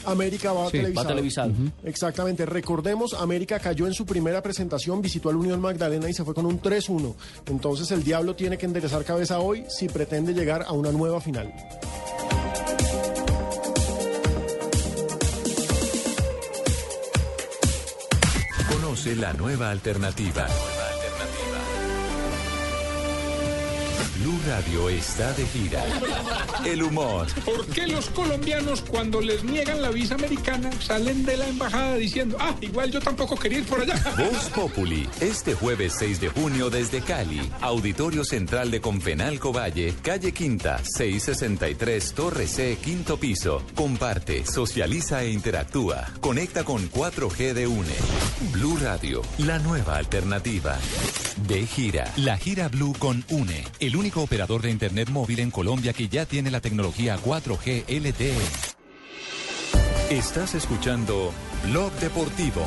América 0.07 0.53
va 0.53 0.69
Sí, 0.69 0.77
va 0.77 0.83
televisado. 1.03 1.07
televisado. 1.09 1.51
Exactamente. 1.83 2.45
Recordemos, 2.45 3.13
América 3.13 3.59
cayó 3.59 3.87
en 3.87 3.93
su 3.93 4.05
primera 4.05 4.41
presentación, 4.41 5.01
visitó 5.01 5.29
al 5.29 5.35
Unión 5.35 5.59
Magdalena 5.59 6.09
y 6.09 6.13
se 6.13 6.23
fue 6.23 6.33
con 6.33 6.45
un 6.45 6.61
3-1. 6.61 7.15
Entonces 7.47 7.91
el 7.91 8.03
Diablo 8.03 8.35
tiene 8.35 8.57
que 8.57 8.65
enderezar 8.65 9.03
cabeza 9.03 9.39
hoy 9.39 9.63
si 9.69 9.87
pretende 9.87 10.33
llegar 10.33 10.63
a 10.67 10.71
una 10.71 10.91
nueva 10.91 11.21
final. 11.21 11.53
Conoce 18.69 19.15
la 19.15 19.33
nueva 19.33 19.69
alternativa. 19.71 20.47
Blue 24.19 24.39
Radio 24.47 24.89
está 24.89 25.31
de 25.33 25.45
gira. 25.45 25.83
El 26.65 26.81
humor, 26.81 27.27
¿Por 27.45 27.65
qué 27.67 27.85
los 27.87 28.09
colombianos 28.09 28.81
cuando 28.81 29.21
les 29.21 29.43
niegan 29.43 29.81
la 29.81 29.89
visa 29.91 30.15
americana 30.15 30.71
salen 30.81 31.23
de 31.23 31.37
la 31.37 31.47
embajada 31.47 31.95
diciendo, 31.95 32.35
ah, 32.39 32.55
igual 32.61 32.91
yo 32.91 32.99
tampoco 32.99 33.35
quería 33.35 33.59
ir 33.59 33.65
por 33.65 33.81
allá? 33.81 33.95
Voz 34.17 34.49
Populi, 34.55 35.07
este 35.21 35.53
jueves 35.53 35.93
6 35.99 36.19
de 36.21 36.29
junio 36.29 36.69
desde 36.69 37.01
Cali, 37.01 37.41
Auditorio 37.61 38.23
Central 38.23 38.71
de 38.71 38.81
Confenalco 38.81 39.53
Valle, 39.53 39.93
calle 40.01 40.31
Quinta, 40.31 40.79
663, 40.83 42.13
Torre 42.13 42.47
C, 42.47 42.77
quinto 42.83 43.17
piso. 43.17 43.61
Comparte, 43.75 44.45
socializa 44.45 45.23
e 45.23 45.31
interactúa. 45.31 46.07
Conecta 46.21 46.63
con 46.63 46.89
4G 46.89 47.53
de 47.53 47.67
UNE. 47.67 47.95
Blue 48.51 48.77
Radio, 48.81 49.21
la 49.37 49.59
nueva 49.59 49.97
alternativa. 49.97 50.77
De 51.47 51.67
gira, 51.67 52.11
la 52.15 52.35
gira 52.37 52.67
Blue 52.67 52.95
con 52.97 53.23
UNE, 53.29 53.63
el 53.79 53.95
único 53.95 54.06
operador 54.15 54.61
de 54.61 54.71
Internet 54.71 55.09
móvil 55.09 55.39
en 55.39 55.51
Colombia 55.51 55.93
que 55.93 56.07
ya 56.07 56.25
tiene 56.25 56.49
la 56.49 56.61
tecnología 56.61 57.17
4G 57.17 57.83
LTE. 57.87 58.37
Estás 60.09 60.55
escuchando 60.55 61.33
Blog 61.65 61.91
Deportivo. 61.99 62.61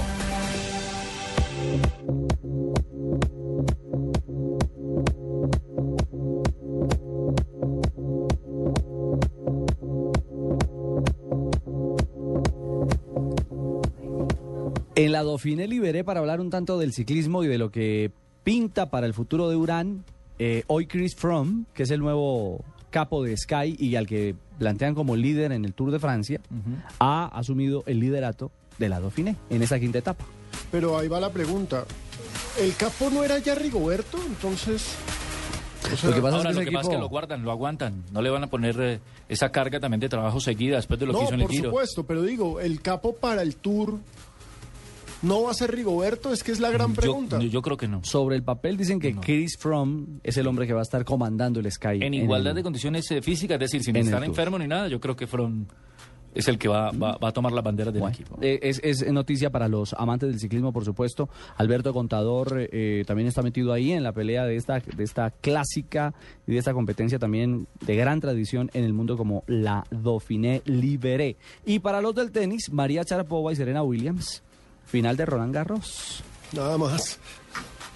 En 14.95 15.13
la 15.13 15.25
Dauphiné 15.25 15.67
liberé 15.67 16.05
para 16.05 16.21
hablar 16.21 16.41
un 16.41 16.51
tanto 16.51 16.79
del 16.79 16.93
ciclismo 16.93 17.43
y 17.43 17.47
de 17.47 17.57
lo 17.57 17.71
que 17.71 18.13
pinta 18.45 18.91
para 18.91 19.07
el 19.07 19.15
futuro 19.15 19.49
de 19.49 19.57
Urán. 19.57 20.05
Eh, 20.43 20.65
hoy 20.69 20.87
Chris 20.87 21.15
Froome, 21.15 21.65
que 21.75 21.83
es 21.83 21.91
el 21.91 22.01
nuevo 22.01 22.65
capo 22.89 23.23
de 23.23 23.37
Sky 23.37 23.77
y 23.79 23.97
al 23.97 24.07
que 24.07 24.35
plantean 24.59 24.95
como 24.95 25.15
líder 25.15 25.53
en 25.53 25.67
el 25.67 25.75
Tour 25.75 25.91
de 25.91 25.99
Francia, 25.99 26.41
ha 26.99 27.27
asumido 27.27 27.85
el 27.87 28.01
liderato 28.01 28.51
de 28.79 28.89
la 28.89 29.01
Dauphiné 29.01 29.37
en 29.51 29.63
esa 29.63 29.79
quinta 29.79 29.99
etapa. 29.99 30.25
Pero 30.73 30.97
ahí 30.99 31.09
va 31.09 31.21
la 31.21 31.31
pregunta. 31.31 31.85
¿El 32.59 32.75
capo 32.75 33.11
no 33.11 33.23
era 33.23 33.39
ya 33.39 33.55
Rigoberto? 33.55 34.17
Entonces... 34.27 34.95
o 35.93 35.97
sea, 35.97 36.11
Ahora, 36.11 36.53
lo 36.53 36.61
que 36.63 36.73
pasa 36.73 36.89
es 36.91 36.97
que 36.97 37.01
lo 37.01 37.09
guardan, 37.11 37.43
lo 37.45 37.51
aguantan. 37.51 38.03
No 38.11 38.23
le 38.23 38.31
van 38.31 38.45
a 38.45 38.47
poner 38.47 38.81
eh, 38.81 39.01
esa 39.29 39.53
carga 39.53 39.79
también 39.79 40.01
de 40.01 40.09
trabajo 40.09 40.41
seguida 40.41 40.77
después 40.77 40.99
de 40.99 41.05
lo 41.05 41.13
que 41.13 41.25
hizo 41.25 41.35
en 41.35 41.41
el 41.41 41.47
por 41.47 41.55
Giro. 41.55 41.71
supuesto, 41.71 42.05
pero 42.05 42.23
digo, 42.23 42.61
el 42.61 42.81
capo 42.81 43.15
para 43.15 43.43
el 43.43 43.57
Tour 43.57 43.99
no 45.23 45.43
va 45.43 45.51
a 45.51 45.55
ser 45.55 45.75
Rigoberto, 45.75 46.33
es 46.33 46.43
que 46.43 46.53
es 46.53 46.61
la 46.61 46.71
gran 46.71 46.95
pregunta. 46.95 47.39
Yo 47.41 47.63
creo 47.63 47.77
que 47.77 47.89
no. 47.89 48.03
Sobre 48.05 48.37
el 48.37 48.43
papel 48.43 48.77
dicen 48.77 48.99
que 49.01 49.15
Chris 49.15 49.57
Froome 49.59 50.21
es 50.23 50.37
el 50.37 50.47
hombre 50.47 50.67
que 50.67 50.73
va 50.73 50.81
a 50.81 50.83
estar 50.83 51.05
comandando 51.05 51.61
el 51.61 51.71
Sky. 51.71 51.99
En 52.03 52.15
igualdad 52.15 52.51
el- 52.53 52.57
de 52.57 52.63
condiciones 52.63 53.11
eh, 53.11 53.21
físicas, 53.23 53.57
es 53.57 53.61
decir, 53.61 53.83
sin 53.83 53.97
en 53.97 54.05
estar 54.05 54.23
enfermo 54.25 54.59
ni 54.59 54.67
nada, 54.67 54.89
yo 54.89 55.01
creo 55.01 55.17
que 55.17 55.27
From 55.27 55.67
es 56.33 56.47
el 56.47 56.59
que 56.59 56.69
va, 56.69 56.93
va, 56.93 57.17
va 57.19 57.31
a 57.31 57.33
tomar 57.33 57.51
las 57.51 57.65
banderas 57.65 57.93
del 57.93 58.05
equipo. 58.05 58.39
Eh, 58.41 58.61
Es, 58.63 58.81
es 58.85 59.05
noticia 59.13 59.51
para 59.51 59.67
los 59.67 59.93
amantes 59.95 60.29
del 60.29 60.39
ciclismo, 60.39 60.73
por 60.73 60.85
supuesto. 60.85 61.29
Alberto 61.57 61.93
Contador 61.93 62.69
eh, 62.71 63.03
también 63.05 63.27
está 63.27 63.43
metido 63.43 63.73
ahí 63.73 63.91
en 63.91 64.05
la 64.05 64.13
pelea 64.13 64.45
de 64.45 64.55
esta, 64.55 64.79
de 64.79 65.03
esta 65.03 65.33
clásica 65.33 66.15
y 66.47 66.53
de 66.53 66.59
esta 66.59 66.73
competencia 66.73 67.19
también 67.19 67.67
de 67.85 67.97
gran 67.97 68.21
tradición 68.21 68.71
en 68.75 68.85
el 68.85 68.93
mundo 68.93 69.17
como 69.17 69.43
la 69.49 69.85
Dauphiné 69.91 70.63
Libéré. 70.67 71.37
Y 71.67 71.81
para 71.81 72.01
los 72.01 72.15
del 72.15 72.31
tenis, 72.31 72.71
María 72.73 73.03
Sharapova 73.03 73.53
y 73.53 73.57
Serena 73.57 73.83
Williams, 73.83 74.45
final 74.91 75.17
de 75.17 75.25
Roland 75.25 75.55
Garros. 75.55 76.23
Nada 76.53 76.77
más. 76.77 77.19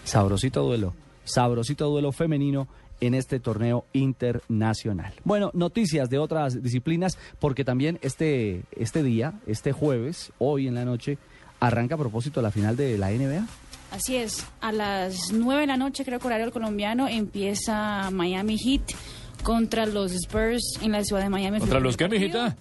Sabrosito 0.05 0.63
duelo, 0.63 0.95
sabrosito 1.25 1.89
duelo 1.89 2.13
femenino 2.13 2.69
en 3.01 3.15
este 3.15 3.41
torneo 3.41 3.85
internacional. 3.93 5.13
Bueno, 5.25 5.51
noticias 5.55 6.09
de 6.09 6.19
otras 6.19 6.63
disciplinas, 6.63 7.19
porque 7.41 7.65
también 7.65 7.99
este, 8.03 8.63
este 8.77 9.03
día, 9.03 9.35
este 9.47 9.73
jueves, 9.73 10.33
hoy 10.39 10.69
en 10.69 10.75
la 10.75 10.85
noche, 10.85 11.19
arranca 11.61 11.97
a 11.97 11.99
propósito 11.99 12.41
la 12.41 12.51
final 12.51 12.77
de 12.77 12.97
la 12.97 13.11
NBA. 13.11 13.47
Así 13.91 14.17
es, 14.17 14.47
a 14.61 14.73
las 14.73 15.33
9 15.33 15.63
de 15.63 15.67
la 15.67 15.77
noche, 15.77 16.05
creo 16.05 16.19
que 16.19 16.27
horario 16.27 16.51
colombiano, 16.51 17.09
empieza 17.09 18.11
Miami 18.11 18.59
Heat 18.59 18.83
contra 19.43 19.87
los 19.87 20.13
Spurs 20.13 20.79
en 20.81 20.93
la 20.93 21.05
ciudad 21.05 21.23
de 21.23 21.29
Miami. 21.29 21.59
¿Contra 21.59 21.81
los 21.81 21.97
qué, 21.97 22.09
mijita? 22.09 22.57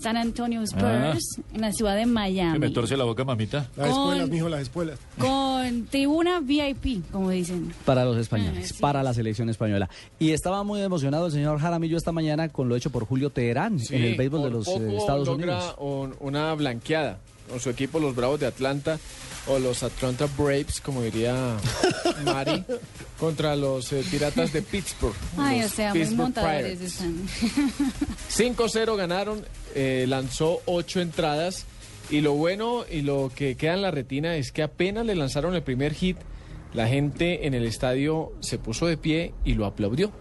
San 0.00 0.16
Antonio 0.16 0.62
Spurs 0.62 0.84
Ah. 0.84 1.42
en 1.54 1.60
la 1.60 1.72
ciudad 1.72 1.94
de 1.94 2.00
Que 2.00 2.06
me 2.06 2.12
Miami. 2.12 2.72
torce 2.72 2.96
la 2.96 3.04
boca, 3.04 3.24
mamita. 3.24 3.68
Las 3.76 3.88
Con- 3.90 3.98
espuelas, 4.00 4.28
mijo, 4.30 4.48
las 4.48 4.60
espuelas. 4.62 4.98
Con 5.18 5.86
tribuna 5.86 6.40
VIP, 6.40 7.02
como 7.10 7.30
dicen. 7.30 7.72
Para 7.84 8.04
los 8.04 8.16
españoles, 8.16 8.72
para 8.74 9.02
la 9.02 9.12
selección 9.14 9.48
española. 9.48 9.88
Y 10.18 10.30
estaba 10.30 10.62
muy 10.62 10.80
emocionado 10.80 11.26
el 11.26 11.32
señor 11.32 11.58
Jaramillo 11.60 11.96
esta 11.96 12.12
mañana 12.12 12.48
con 12.48 12.68
lo 12.68 12.76
hecho 12.76 12.90
por 12.90 13.04
Julio 13.06 13.30
Teherán 13.30 13.78
en 13.90 14.02
el 14.04 14.14
béisbol 14.16 14.42
de 14.44 14.50
los 14.50 14.68
eh, 14.68 14.72
poco 14.74 14.98
Estados 14.98 15.26
logra 15.28 15.56
Unidos. 15.56 15.74
un- 15.78 16.14
una 16.20 16.54
blanqueada 16.54 17.18
con 17.48 17.60
su 17.60 17.70
equipo, 17.70 17.98
los 17.98 18.14
Bravos 18.14 18.38
de 18.40 18.46
Atlanta, 18.46 18.98
o 19.48 19.58
los 19.58 19.82
Atlanta 19.82 20.26
Braves, 20.36 20.80
como 20.80 21.02
diría 21.02 21.56
Mari, 22.24 22.64
contra 23.18 23.56
los 23.56 23.92
eh, 23.92 24.04
Piratas 24.10 24.52
de 24.52 24.62
Pittsburgh. 24.62 25.14
Ay, 25.36 25.62
o 25.62 25.68
sea, 25.68 25.94
muy 25.94 26.06
montadores 26.14 26.80
están. 26.80 27.14
5-0 28.30 28.96
ganaron, 28.96 29.44
eh, 29.74 30.06
lanzó 30.08 30.60
8 30.66 31.00
entradas 31.00 31.66
y 32.10 32.20
lo 32.20 32.34
bueno 32.34 32.84
y 32.90 33.02
lo 33.02 33.30
que 33.34 33.56
queda 33.56 33.74
en 33.74 33.82
la 33.82 33.90
retina 33.90 34.36
es 34.36 34.52
que 34.52 34.62
apenas 34.62 35.04
le 35.06 35.14
lanzaron 35.14 35.54
el 35.54 35.62
primer 35.62 35.94
hit, 35.94 36.16
la 36.72 36.86
gente 36.88 37.46
en 37.46 37.54
el 37.54 37.64
estadio 37.64 38.32
se 38.40 38.58
puso 38.58 38.86
de 38.86 38.96
pie 38.96 39.32
y 39.44 39.54
lo 39.54 39.66
aplaudió 39.66 40.12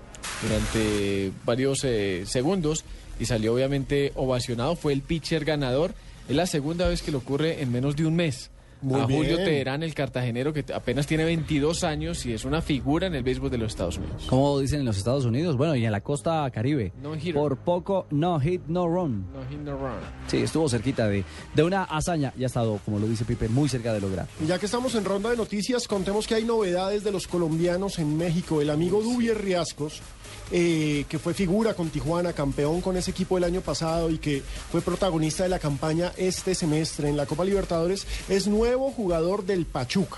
durante 0.41 1.31
varios 1.45 1.83
eh, 1.83 2.23
segundos 2.25 2.83
y 3.19 3.25
salió 3.25 3.53
obviamente 3.53 4.11
ovacionado, 4.15 4.75
fue 4.75 4.93
el 4.93 5.01
pitcher 5.01 5.45
ganador, 5.45 5.93
es 6.29 6.35
la 6.35 6.45
segunda 6.45 6.87
vez 6.87 7.01
que 7.01 7.11
le 7.11 7.17
ocurre 7.17 7.61
en 7.61 7.71
menos 7.71 7.95
de 7.95 8.05
un 8.05 8.15
mes. 8.15 8.51
Muy 8.81 8.99
a 9.01 9.03
Julio 9.05 9.37
bien. 9.37 9.45
Teherán, 9.45 9.83
el 9.83 9.93
cartagenero, 9.93 10.53
que 10.53 10.63
apenas 10.73 11.07
tiene 11.07 11.25
22 11.25 11.83
años 11.83 12.25
y 12.25 12.33
es 12.33 12.45
una 12.45 12.61
figura 12.61 13.07
en 13.07 13.15
el 13.15 13.23
béisbol 13.23 13.49
de 13.49 13.57
los 13.57 13.71
Estados 13.71 13.97
Unidos. 13.97 14.25
Como 14.29 14.59
dicen 14.59 14.81
en 14.81 14.85
los 14.85 14.97
Estados 14.97 15.25
Unidos, 15.25 15.57
bueno, 15.57 15.75
y 15.75 15.85
en 15.85 15.91
la 15.91 16.01
costa 16.01 16.49
caribe. 16.51 16.93
No 17.01 17.15
hitter. 17.15 17.33
Por 17.33 17.57
poco, 17.57 18.07
no 18.11 18.39
hit, 18.39 18.61
no 18.67 18.87
run. 18.87 19.25
No 19.33 19.45
hit, 19.49 19.59
no 19.59 19.77
run. 19.77 19.99
Sí, 20.27 20.37
estuvo 20.37 20.69
cerquita 20.69 21.07
de, 21.07 21.23
de 21.53 21.63
una 21.63 21.83
hazaña 21.83 22.33
y 22.37 22.43
ha 22.43 22.47
estado, 22.47 22.79
como 22.85 22.99
lo 22.99 23.07
dice 23.07 23.25
Pipe, 23.25 23.49
muy 23.49 23.69
cerca 23.69 23.93
de 23.93 24.01
lograr. 24.01 24.27
Y 24.43 24.47
ya 24.47 24.59
que 24.59 24.65
estamos 24.65 24.93
en 24.95 25.05
ronda 25.05 25.29
de 25.29 25.37
noticias, 25.37 25.87
contemos 25.87 26.27
que 26.27 26.35
hay 26.35 26.43
novedades 26.43 27.03
de 27.03 27.11
los 27.11 27.27
colombianos 27.27 27.99
en 27.99 28.17
México. 28.17 28.61
El 28.61 28.69
amigo 28.69 29.01
Dubier 29.01 29.41
Riascos, 29.41 30.01
eh, 30.52 31.06
que 31.10 31.19
fue 31.19 31.34
figura 31.34 31.74
con 31.74 31.90
Tijuana, 31.90 32.34
campeón 32.34 32.82
con 32.82 32.98
ese 32.98 33.11
equipo 33.11 33.38
el 33.38 33.44
año 33.44 33.61
pasado 33.61 34.10
y 34.10 34.18
que 34.18 34.44
fue 34.72 34.82
protagonista 34.82 35.44
de 35.44 35.49
la 35.49 35.60
campaña 35.60 36.14
este 36.18 36.56
semestre 36.56 37.10
en 37.10 37.18
la 37.18 37.26
Copa 37.26 37.45
Libertadores, 37.45 38.07
es 38.30 38.48
nuevo 38.48 38.91
jugador 38.91 39.45
del 39.45 39.65
Pachuca. 39.65 40.18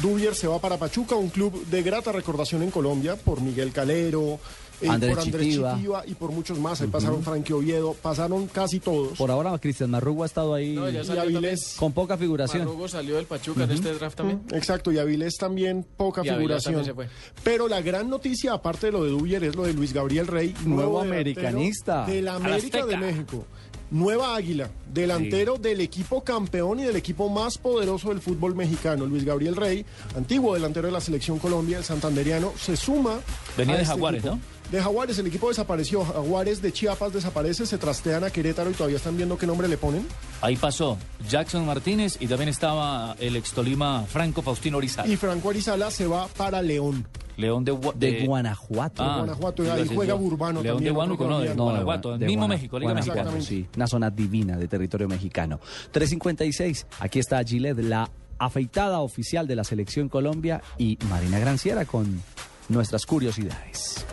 Dubier 0.00 0.34
se 0.36 0.46
va 0.46 0.60
para 0.60 0.78
Pachuca, 0.78 1.16
un 1.16 1.30
club 1.30 1.66
de 1.66 1.82
grata 1.82 2.12
recordación 2.12 2.62
en 2.62 2.70
Colombia 2.70 3.16
por 3.16 3.40
Miguel 3.40 3.72
Calero, 3.72 4.38
Andrés 4.88 5.14
por 5.14 5.22
Andrés 5.24 5.46
Chitiva. 5.46 5.74
Chitiva 5.74 6.02
y 6.06 6.14
por 6.14 6.30
muchos 6.32 6.58
más. 6.58 6.80
Ahí 6.80 6.88
pasaron 6.88 7.22
Frankie 7.22 7.52
Oviedo, 7.52 7.94
pasaron 8.00 8.46
casi 8.46 8.80
todos. 8.80 9.18
Por 9.18 9.30
ahora, 9.30 9.58
Cristian 9.58 9.90
Marrugo 9.90 10.22
ha 10.22 10.26
estado 10.26 10.54
ahí 10.54 10.74
No, 10.74 10.88
ya 10.88 11.02
Y 11.02 11.04
salió 11.04 11.22
Avilés. 11.22 11.74
con 11.78 11.92
poca 11.92 12.16
figuración. 12.16 12.64
Marrugo 12.64 12.88
salió 12.88 13.16
del 13.16 13.26
Pachuca 13.26 13.64
en 13.64 13.70
este 13.72 13.92
draft 13.94 14.16
también. 14.16 14.42
Exacto, 14.52 14.90
y 14.92 14.98
Avilés 14.98 15.34
también 15.36 15.84
poca 15.96 16.22
Y 16.24 16.28
figuración. 16.30 16.74
también 16.74 16.84
se 16.84 16.94
fue. 16.94 17.08
Pero 17.44 17.68
la 17.68 17.80
gran 17.82 18.08
noticia, 18.08 18.52
aparte 18.54 18.86
de 18.86 18.92
lo 18.92 19.04
de 19.04 19.10
Dubier, 19.10 19.44
es 19.44 19.54
lo 19.56 19.64
de 19.64 19.72
Luis 19.72 19.92
Gabriel 19.92 20.26
Rey, 20.26 20.54
Nuevo 20.64 21.00
americanista. 21.00 22.06
De 22.06 22.22
la 22.22 22.34
América 22.36 22.84
de. 22.86 22.96
México. 22.96 23.44
Nueva 23.92 24.36
Águila, 24.36 24.70
delantero 24.94 25.56
del 25.56 25.80
equipo 25.80 26.22
campeón 26.22 26.78
y 26.78 26.84
del 26.84 26.94
equipo 26.94 27.28
más 27.28 27.58
poderoso 27.58 28.10
del 28.10 28.20
fútbol 28.20 28.54
mexicano. 28.54 29.04
Luis 29.04 29.24
Gabriel 29.24 29.56
Rey, 29.56 29.84
antiguo 30.16 30.54
delantero 30.54 30.86
de 30.86 30.92
la 30.92 31.00
selección 31.00 31.40
Colombia, 31.40 31.78
el 31.78 31.82
santanderiano, 31.84 32.52
se 32.56 32.76
suma. 32.76 33.18
Venía 33.56 33.74
a 33.74 33.76
de 33.78 33.82
este 33.82 33.94
Jaguares, 33.94 34.20
equipo. 34.24 34.36
¿no? 34.36 34.59
De 34.70 34.80
Jaguares, 34.80 35.18
el 35.18 35.26
equipo 35.26 35.48
desapareció. 35.48 36.04
Jaguares 36.04 36.62
de 36.62 36.72
Chiapas 36.72 37.12
desaparece, 37.12 37.66
se 37.66 37.76
trastean 37.76 38.22
a 38.22 38.30
Querétaro 38.30 38.70
y 38.70 38.74
todavía 38.74 38.98
están 38.98 39.16
viendo 39.16 39.36
qué 39.36 39.46
nombre 39.46 39.66
le 39.66 39.76
ponen. 39.76 40.06
Ahí 40.42 40.54
pasó 40.56 40.96
Jackson 41.28 41.66
Martínez 41.66 42.16
y 42.20 42.28
también 42.28 42.48
estaba 42.48 43.16
el 43.18 43.34
ex 43.36 43.52
Tolima 43.52 44.04
Franco 44.08 44.42
Faustino 44.42 44.78
Orizaba. 44.78 45.08
Y 45.08 45.16
Franco 45.16 45.50
Arizala 45.50 45.90
se 45.90 46.06
va 46.06 46.28
para 46.28 46.62
León. 46.62 47.04
León 47.36 47.64
de, 47.64 47.72
Gua- 47.72 47.94
De 47.94 48.24
Guanajuato. 48.26 49.02
Ah, 49.02 49.16
Guanajuato, 49.18 49.62
ahí 49.72 49.88
juega 49.92 50.10
yo. 50.14 50.18
Burbano 50.18 50.62
León 50.62 50.76
también, 50.76 50.84
de 50.84 50.90
Guanajuato, 50.94 51.30
no, 51.30 51.40
de. 51.40 51.54
Guanajuato, 51.54 52.18
de 52.18 52.26
mismo 52.26 52.42
Guana- 52.42 52.54
México, 52.54 52.78
Liga 52.78 52.92
Guanajuato, 52.92 53.32
Mexicana. 53.32 53.44
sí, 53.44 53.66
una 53.76 53.86
zona 53.86 54.10
divina 54.10 54.56
de 54.56 54.68
territorio 54.68 55.08
mexicano. 55.08 55.58
356, 55.90 56.86
aquí 57.00 57.18
está 57.18 57.42
Gillette, 57.42 57.78
la 57.82 58.08
afeitada 58.38 59.00
oficial 59.00 59.46
de 59.48 59.56
la 59.56 59.64
selección 59.64 60.08
Colombia 60.08 60.62
y 60.78 60.96
Marina 61.08 61.38
Granciera 61.38 61.84
con 61.86 62.22
nuestras 62.68 63.04
curiosidades. 63.06 64.04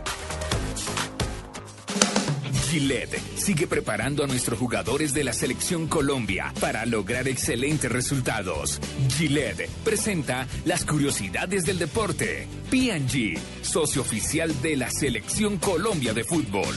Gillette 2.69 3.17
sigue 3.37 3.65
preparando 3.65 4.25
a 4.25 4.27
nuestros 4.27 4.59
jugadores 4.59 5.13
de 5.13 5.23
la 5.23 5.31
selección 5.31 5.87
Colombia 5.87 6.53
para 6.59 6.85
lograr 6.85 7.25
excelentes 7.29 7.89
resultados. 7.89 8.81
Gillette 9.07 9.69
presenta 9.85 10.45
las 10.65 10.83
curiosidades 10.83 11.63
del 11.63 11.79
deporte. 11.79 12.45
PG, 12.69 13.39
socio 13.61 14.01
oficial 14.01 14.61
de 14.61 14.75
la 14.75 14.91
selección 14.91 15.57
Colombia 15.59 16.13
de 16.13 16.25
fútbol. 16.25 16.75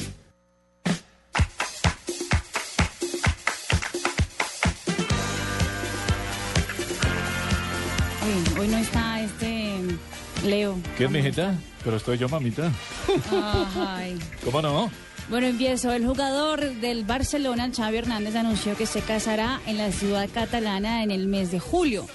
Uy, 8.23 8.61
hoy 8.61 8.69
no 8.69 8.79
está 8.79 9.23
este 9.23 9.75
Leo. 10.45 10.79
¿Qué, 10.97 11.09
mijita? 11.09 11.59
Pero 11.83 11.97
estoy 11.97 12.17
yo, 12.17 12.29
mamita. 12.29 12.71
Ay. 13.77 14.17
¿Cómo 14.45 14.63
no? 14.63 15.10
Bueno, 15.31 15.47
empiezo. 15.47 15.93
El 15.93 16.05
jugador 16.05 16.61
del 16.75 17.05
Barcelona, 17.05 17.71
Xavi 17.75 17.99
Hernández, 17.99 18.35
anunció 18.35 18.77
que 18.77 18.85
se 18.85 19.01
casará 19.01 19.61
en 19.65 19.79
la 19.79 19.93
ciudad 19.93 20.29
catalana 20.35 21.05
en 21.05 21.13
el 21.13 21.29
mes 21.29 21.53
de 21.53 21.61
julio. 21.61 22.07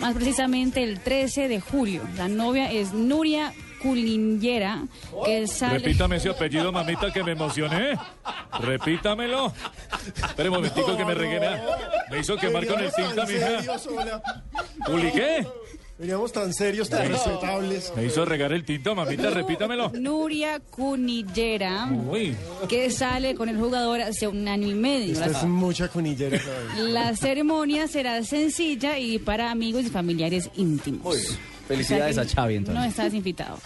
Más 0.00 0.14
precisamente 0.14 0.82
el 0.82 0.98
13 0.98 1.46
de 1.46 1.60
julio. 1.60 2.02
La 2.16 2.26
novia 2.26 2.72
es 2.72 2.92
Nuria 2.92 3.52
Culingera, 3.80 4.82
que 5.24 5.46
sale... 5.46 5.78
Repítame 5.78 6.16
ese 6.16 6.30
apellido, 6.30 6.72
mamita, 6.72 7.12
que 7.12 7.22
me 7.22 7.32
emocioné. 7.32 7.96
Repítamelo. 8.58 9.52
Espera 10.16 10.50
un 10.50 10.56
momentico 10.56 10.96
que 10.96 11.04
me 11.04 11.14
regué. 11.14 11.38
vea. 11.38 11.64
Me 12.10 12.18
hizo 12.18 12.36
quemar 12.36 12.66
con 12.66 12.80
el 12.80 12.92
tinta, 12.92 13.24
mija. 13.24 13.46
serios, 13.46 13.86
hola. 13.86 14.20
¿Uli 14.88 15.12
qué? 15.12 15.46
Veníamos 16.04 16.32
tan 16.32 16.52
serios, 16.52 16.90
tan 16.90 17.08
respetables. 17.08 17.90
Me 17.96 18.04
hizo 18.04 18.26
regar 18.26 18.52
el 18.52 18.62
tinto, 18.62 18.94
mamita, 18.94 19.30
repítamelo. 19.30 19.90
Nuria 19.94 20.60
Cunillera, 20.60 21.88
Uy. 21.90 22.36
que 22.68 22.90
sale 22.90 23.34
con 23.34 23.48
el 23.48 23.56
jugador 23.56 24.02
hace 24.02 24.28
un 24.28 24.46
año 24.46 24.68
y 24.68 24.74
medio. 24.74 25.14
Esta 25.14 25.30
es 25.30 25.44
mucha 25.44 25.88
conillera. 25.88 26.38
¿sabes? 26.38 26.90
La 26.90 27.16
ceremonia 27.16 27.88
será 27.88 28.22
sencilla 28.22 28.98
y 28.98 29.18
para 29.18 29.50
amigos 29.50 29.86
y 29.86 29.88
familiares 29.88 30.50
íntimos. 30.56 31.38
Felicidades 31.66 32.18
O 32.18 32.20
sea 32.20 32.24
que 32.24 32.30
a 32.32 32.34
Xavi, 32.34 32.56
entonces. 32.56 32.82
No 32.82 32.86
estás 32.86 33.14
invitado. 33.14 33.58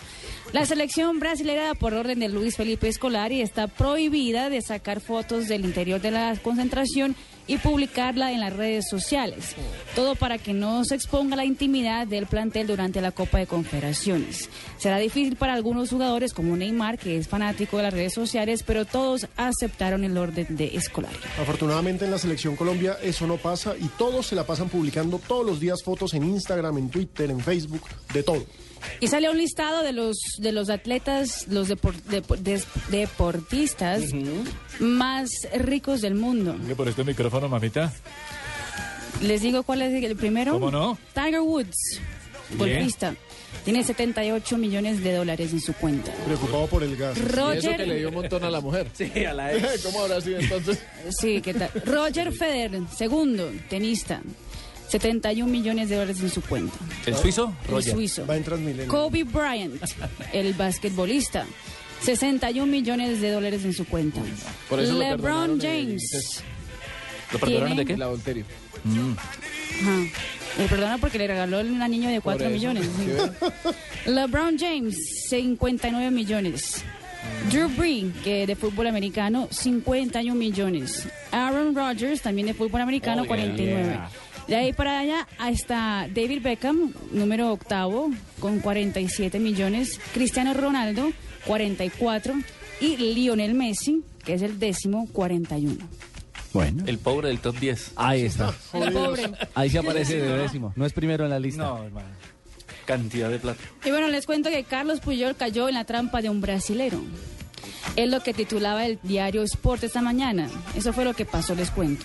La 0.52 0.64
selección 0.64 1.18
brasilera, 1.18 1.74
por 1.74 1.92
orden 1.92 2.20
de 2.20 2.28
Luis 2.28 2.54
Felipe 2.54 2.86
Escolari, 2.86 3.40
está 3.40 3.66
prohibida 3.66 4.48
de 4.48 4.62
sacar 4.62 5.00
fotos 5.00 5.48
del 5.48 5.64
interior 5.64 6.00
de 6.00 6.12
la 6.12 6.36
concentración 6.40 7.16
y 7.48 7.56
publicarla 7.58 8.30
en 8.30 8.38
las 8.40 8.52
redes 8.52 8.84
sociales. 8.88 9.56
Todo 9.96 10.14
para 10.14 10.38
que 10.38 10.52
no 10.52 10.84
se 10.84 10.94
exponga 10.94 11.34
la 11.34 11.44
intimidad 11.44 12.06
del 12.06 12.26
plantel 12.26 12.68
durante 12.68 13.00
la 13.00 13.10
Copa 13.10 13.38
de 13.38 13.46
Confederaciones. 13.48 14.48
Será 14.78 14.98
difícil 14.98 15.34
para 15.36 15.54
algunos 15.54 15.90
jugadores 15.90 16.32
como 16.32 16.56
Neymar, 16.56 16.98
que 16.98 17.16
es 17.18 17.26
fanático 17.26 17.78
de 17.78 17.82
las 17.84 17.92
redes 17.94 18.14
sociales, 18.14 18.62
pero 18.64 18.84
todos 18.84 19.26
aceptaron 19.36 20.04
el 20.04 20.16
orden 20.16 20.46
de 20.56 20.76
Escolari. 20.76 21.16
Afortunadamente 21.40 22.04
en 22.04 22.10
la 22.12 22.18
selección 22.18 22.54
Colombia 22.54 22.96
eso 23.02 23.26
no 23.26 23.38
pasa 23.38 23.74
y 23.76 23.88
todos 23.98 24.26
se 24.26 24.36
la 24.36 24.44
pasan 24.46 24.68
publicando 24.68 25.18
todos 25.18 25.44
los 25.44 25.58
días 25.58 25.82
fotos 25.82 26.14
en 26.14 26.24
Instagram, 26.24 26.78
en 26.78 26.90
Twitter, 26.90 27.30
en 27.30 27.40
Facebook, 27.40 27.82
de 28.12 28.22
todo. 28.22 28.44
Y 29.00 29.08
sale 29.08 29.28
un 29.28 29.36
listado 29.38 29.82
de 29.82 29.92
los 29.92 30.16
de 30.38 30.52
los 30.52 30.70
atletas, 30.70 31.48
los 31.48 31.68
depor- 31.68 31.96
deportistas 32.90 34.02
más 34.80 35.30
ricos 35.58 36.00
del 36.00 36.14
mundo. 36.14 36.56
Venga 36.58 36.74
por 36.74 36.88
este 36.88 37.04
micrófono, 37.04 37.48
mamita. 37.48 37.92
Les 39.22 39.42
digo 39.42 39.62
cuál 39.62 39.82
es 39.82 40.02
el 40.02 40.16
primero. 40.16 40.52
¿Cómo 40.52 40.70
no? 40.70 40.98
Tiger 41.14 41.40
Woods, 41.40 42.00
golfista. 42.56 43.14
Tiene 43.64 43.82
78 43.82 44.56
millones 44.58 45.02
de 45.02 45.14
dólares 45.14 45.52
en 45.52 45.60
su 45.60 45.72
cuenta. 45.72 46.12
Preocupado 46.24 46.66
por 46.66 46.82
el 46.82 46.96
gas. 46.96 47.16
Y 47.16 47.20
eso 47.20 47.36
Roger, 47.36 47.76
que 47.76 47.86
le 47.86 47.96
dio 47.96 48.08
un 48.08 48.14
montón 48.14 48.44
a 48.44 48.50
la 48.50 48.60
mujer. 48.60 48.88
Sí, 48.94 49.24
a 49.24 49.32
la 49.34 49.50
¿Cómo 49.82 50.02
habrá 50.02 50.20
sido 50.20 50.38
entonces? 50.38 50.82
sí, 51.10 51.40
¿qué 51.40 51.54
tal? 51.54 51.70
Roger 51.84 52.32
Federer, 52.32 52.82
segundo, 52.94 53.50
tenista. 53.68 54.22
71 54.88 55.50
millones 55.50 55.90
de 55.90 55.96
dólares 55.96 56.20
en 56.22 56.30
su 56.30 56.40
cuenta. 56.40 56.78
¿El 57.04 57.14
suizo? 57.16 57.52
El 57.64 57.70
Roger. 57.70 57.92
suizo. 57.92 58.26
Va 58.26 58.36
en 58.36 58.44
Transmilenio. 58.44 58.88
Kobe 58.88 59.24
Bryant, 59.24 59.82
el 60.32 60.54
basquetbolista. 60.54 61.44
61 62.02 62.66
millones 62.70 63.20
de 63.20 63.30
dólares 63.30 63.64
en 63.64 63.72
su 63.72 63.84
cuenta. 63.86 64.20
Por 64.68 64.80
eso 64.80 64.92
lo 64.94 64.98
LeBron 65.00 65.60
James. 65.60 66.42
¿Lo 67.32 67.38
perdonaron 67.38 67.68
de 67.70 67.74
¿Tiene? 67.76 67.86
qué? 67.86 67.92
El 67.94 68.02
adulterio. 68.02 68.44
Ajá. 69.82 69.98
Le 70.58 70.66
perdona 70.66 70.98
porque 70.98 71.18
le 71.18 71.26
regaló 71.26 71.60
un 71.60 71.80
anillo 71.82 72.08
de 72.08 72.20
4 72.20 72.46
eso, 72.46 72.54
millones. 72.54 72.86
sí, 72.96 74.10
LeBron 74.10 74.58
James, 74.58 74.96
59 75.28 76.10
millones. 76.10 76.82
Drew 77.50 77.68
Brees, 77.68 78.06
que 78.24 78.46
de 78.46 78.56
fútbol 78.56 78.86
americano, 78.86 79.48
51 79.50 80.34
millones. 80.34 81.06
Aaron 81.30 81.74
Rodgers, 81.74 82.22
también 82.22 82.46
de 82.46 82.54
fútbol 82.54 82.80
americano, 82.80 83.22
Oh, 83.22 83.24
yeah. 83.26 83.36
49. 83.36 83.82
Yeah. 83.84 84.10
De 84.48 84.56
ahí 84.56 84.72
para 84.72 85.00
allá 85.00 85.28
hasta 85.38 86.08
David 86.14 86.40
Beckham, 86.42 86.92
número 87.12 87.52
octavo, 87.52 88.10
con 88.40 88.60
47 88.60 89.38
millones. 89.38 90.00
Cristiano 90.14 90.54
Ronaldo, 90.54 91.12
44. 91.48 92.34
Y 92.80 92.96
Lionel 92.96 93.54
Messi, 93.54 94.04
que 94.24 94.34
es 94.34 94.42
el 94.42 94.60
décimo, 94.60 95.08
41. 95.12 95.76
Bueno. 96.52 96.84
El 96.86 96.98
pobre 96.98 97.28
del 97.28 97.40
top 97.40 97.58
10. 97.58 97.92
Ahí 97.96 98.22
está. 98.22 98.54
El 98.72 98.92
pobre. 98.92 99.32
Ahí 99.54 99.68
se 99.70 99.78
aparece 99.78 100.18
de 100.18 100.38
décimo. 100.38 100.72
No 100.76 100.86
es 100.86 100.92
primero 100.92 101.24
en 101.24 101.30
la 101.30 101.40
lista. 101.40 101.64
No, 101.64 101.82
hermano. 101.82 102.06
Cantidad 102.86 103.28
de 103.30 103.38
plata. 103.38 103.60
Y 103.84 103.90
bueno, 103.90 104.08
les 104.08 104.26
cuento 104.26 104.48
que 104.48 104.62
Carlos 104.64 105.00
Puyol 105.00 105.36
cayó 105.36 105.68
en 105.68 105.74
la 105.74 105.84
trampa 105.84 106.22
de 106.22 106.30
un 106.30 106.40
brasilero. 106.40 107.00
Es 107.96 108.08
lo 108.08 108.22
que 108.22 108.34
titulaba 108.34 108.86
el 108.86 108.98
diario 109.02 109.42
Sport 109.42 109.84
esta 109.84 110.02
mañana. 110.02 110.48
Eso 110.76 110.92
fue 110.92 111.04
lo 111.04 111.14
que 111.14 111.24
pasó, 111.24 111.54
les 111.54 111.70
cuento. 111.70 112.04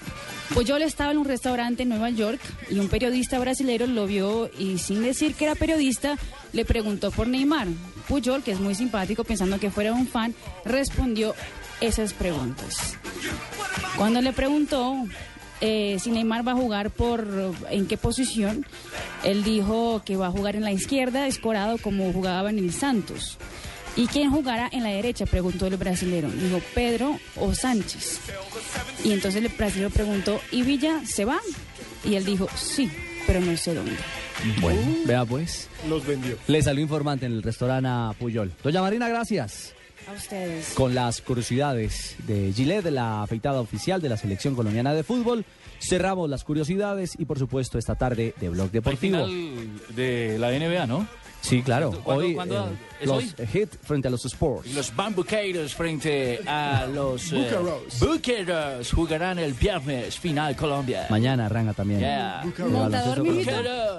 Puyol 0.53 0.81
estaba 0.81 1.11
en 1.11 1.17
un 1.17 1.25
restaurante 1.25 1.83
en 1.83 1.89
Nueva 1.89 2.09
York 2.09 2.39
y 2.69 2.79
un 2.79 2.89
periodista 2.89 3.39
brasilero 3.39 3.87
lo 3.87 4.05
vio 4.05 4.49
y 4.57 4.77
sin 4.77 5.01
decir 5.01 5.35
que 5.35 5.45
era 5.45 5.55
periodista 5.55 6.17
le 6.51 6.65
preguntó 6.65 7.11
por 7.11 7.27
Neymar. 7.27 7.67
Puyol, 8.07 8.43
que 8.43 8.51
es 8.51 8.59
muy 8.59 8.75
simpático 8.75 9.23
pensando 9.23 9.59
que 9.59 9.71
fuera 9.71 9.93
un 9.93 10.07
fan, 10.07 10.35
respondió 10.65 11.33
esas 11.81 12.13
preguntas. 12.13 12.97
Cuando 13.97 14.21
le 14.21 14.33
preguntó 14.33 14.95
eh, 15.65 15.97
si 15.99 16.11
Neymar 16.11 16.45
va 16.45 16.51
a 16.51 16.55
jugar 16.55 16.89
por 16.89 17.25
en 17.69 17.87
qué 17.87 17.97
posición, 17.97 18.65
él 19.23 19.45
dijo 19.45 20.01
que 20.05 20.17
va 20.17 20.27
a 20.27 20.31
jugar 20.31 20.57
en 20.57 20.63
la 20.63 20.73
izquierda, 20.73 21.25
escorado 21.25 21.77
como 21.77 22.11
jugaba 22.11 22.49
en 22.49 22.59
el 22.59 22.73
Santos. 22.73 23.37
¿Y 23.95 24.07
quién 24.07 24.31
jugará 24.31 24.69
en 24.71 24.83
la 24.83 24.89
derecha? 24.89 25.25
Preguntó 25.25 25.67
el 25.67 25.77
brasilero. 25.77 26.29
Dijo 26.29 26.59
Pedro 26.73 27.19
o 27.35 27.53
Sánchez. 27.53 28.19
Y 29.03 29.11
entonces 29.11 29.43
el 29.43 29.49
brasilero 29.49 29.89
preguntó, 29.91 30.39
¿y 30.51 30.63
Villa 30.63 31.01
se 31.05 31.25
va? 31.25 31.39
Y 32.03 32.15
él 32.15 32.25
dijo, 32.25 32.47
sí, 32.55 32.89
pero 33.27 33.39
no 33.39 33.55
sé 33.55 33.75
dónde. 33.75 33.93
Bueno, 34.61 34.81
vea 35.05 35.25
pues. 35.25 35.69
Los 35.87 36.05
vendió. 36.05 36.37
Le 36.47 36.61
salió 36.61 36.81
informante 36.81 37.25
en 37.25 37.33
el 37.33 37.43
restaurante 37.43 37.87
a 37.87 38.11
Puyol. 38.17 38.51
Doña 38.63 38.81
Marina, 38.81 39.07
gracias. 39.07 39.73
A 40.07 40.11
ustedes. 40.13 40.73
Con 40.73 40.95
las 40.95 41.21
curiosidades 41.21 42.15
de 42.27 42.51
Gillette, 42.51 42.91
la 42.91 43.23
afeitada 43.23 43.61
oficial 43.61 44.01
de 44.01 44.09
la 44.09 44.17
selección 44.17 44.55
colombiana 44.55 44.93
de 44.93 45.03
fútbol. 45.03 45.45
Cerramos 45.79 46.29
las 46.29 46.43
curiosidades 46.43 47.13
y 47.17 47.25
por 47.25 47.39
supuesto 47.39 47.77
esta 47.77 47.95
tarde 47.95 48.33
de 48.39 48.49
Blog 48.49 48.71
Deportivo. 48.71 49.25
final 49.25 49.69
de 49.95 50.37
la 50.39 50.49
NBA, 50.51 50.87
¿no? 50.87 51.07
Sí, 51.43 51.61
claro. 51.61 51.91
¿Cuándo- 52.03 52.23
hoy 52.25 52.33
cuándo 52.35 52.67
eh, 52.67 53.01
es 53.01 53.07
los 53.07 53.17
hoy? 53.17 53.47
hit 53.51 53.69
frente 53.83 54.07
a 54.07 54.11
los 54.11 54.23
Sports. 54.25 54.73
Los 54.73 54.95
Bambuqueiros 54.95 55.75
frente 55.75 56.39
a 56.47 56.87
los 56.87 57.31
eh, 57.33 57.35
Bucaros. 57.35 57.99
Bucaros 57.99 58.91
jugarán 58.93 59.39
el 59.39 59.53
viernes 59.53 60.17
final 60.17 60.55
Colombia. 60.55 61.05
Mañana 61.09 61.47
arranca 61.47 61.73
también. 61.73 61.99
Yeah. 61.99 62.45
Montador. 62.69 63.23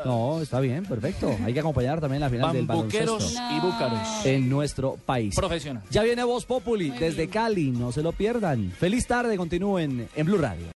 No, 0.06 0.40
está 0.40 0.58
bien, 0.60 0.84
perfecto. 0.86 1.36
Hay 1.44 1.52
que 1.52 1.60
acompañar 1.60 2.00
también 2.00 2.20
la 2.22 2.30
final 2.30 2.52
del 2.52 2.64
Bambuqueros 2.66 3.34
baloncesto 3.34 3.54
y 3.54 3.60
Búcaros. 3.60 4.26
en 4.26 4.48
nuestro 4.48 4.96
país. 5.04 5.34
Profesional. 5.34 5.82
Ya 5.90 6.02
viene 6.02 6.24
Voz 6.24 6.46
Populi 6.46 6.90
desde 6.90 7.28
Cali, 7.28 7.70
no 7.72 7.92
se 7.92 8.02
lo 8.02 8.12
pierdan. 8.12 8.72
Feliz 8.72 9.06
tarde, 9.06 9.36
continúen 9.36 10.08
en 10.16 10.26
Blue 10.26 10.38
Radio. 10.38 10.66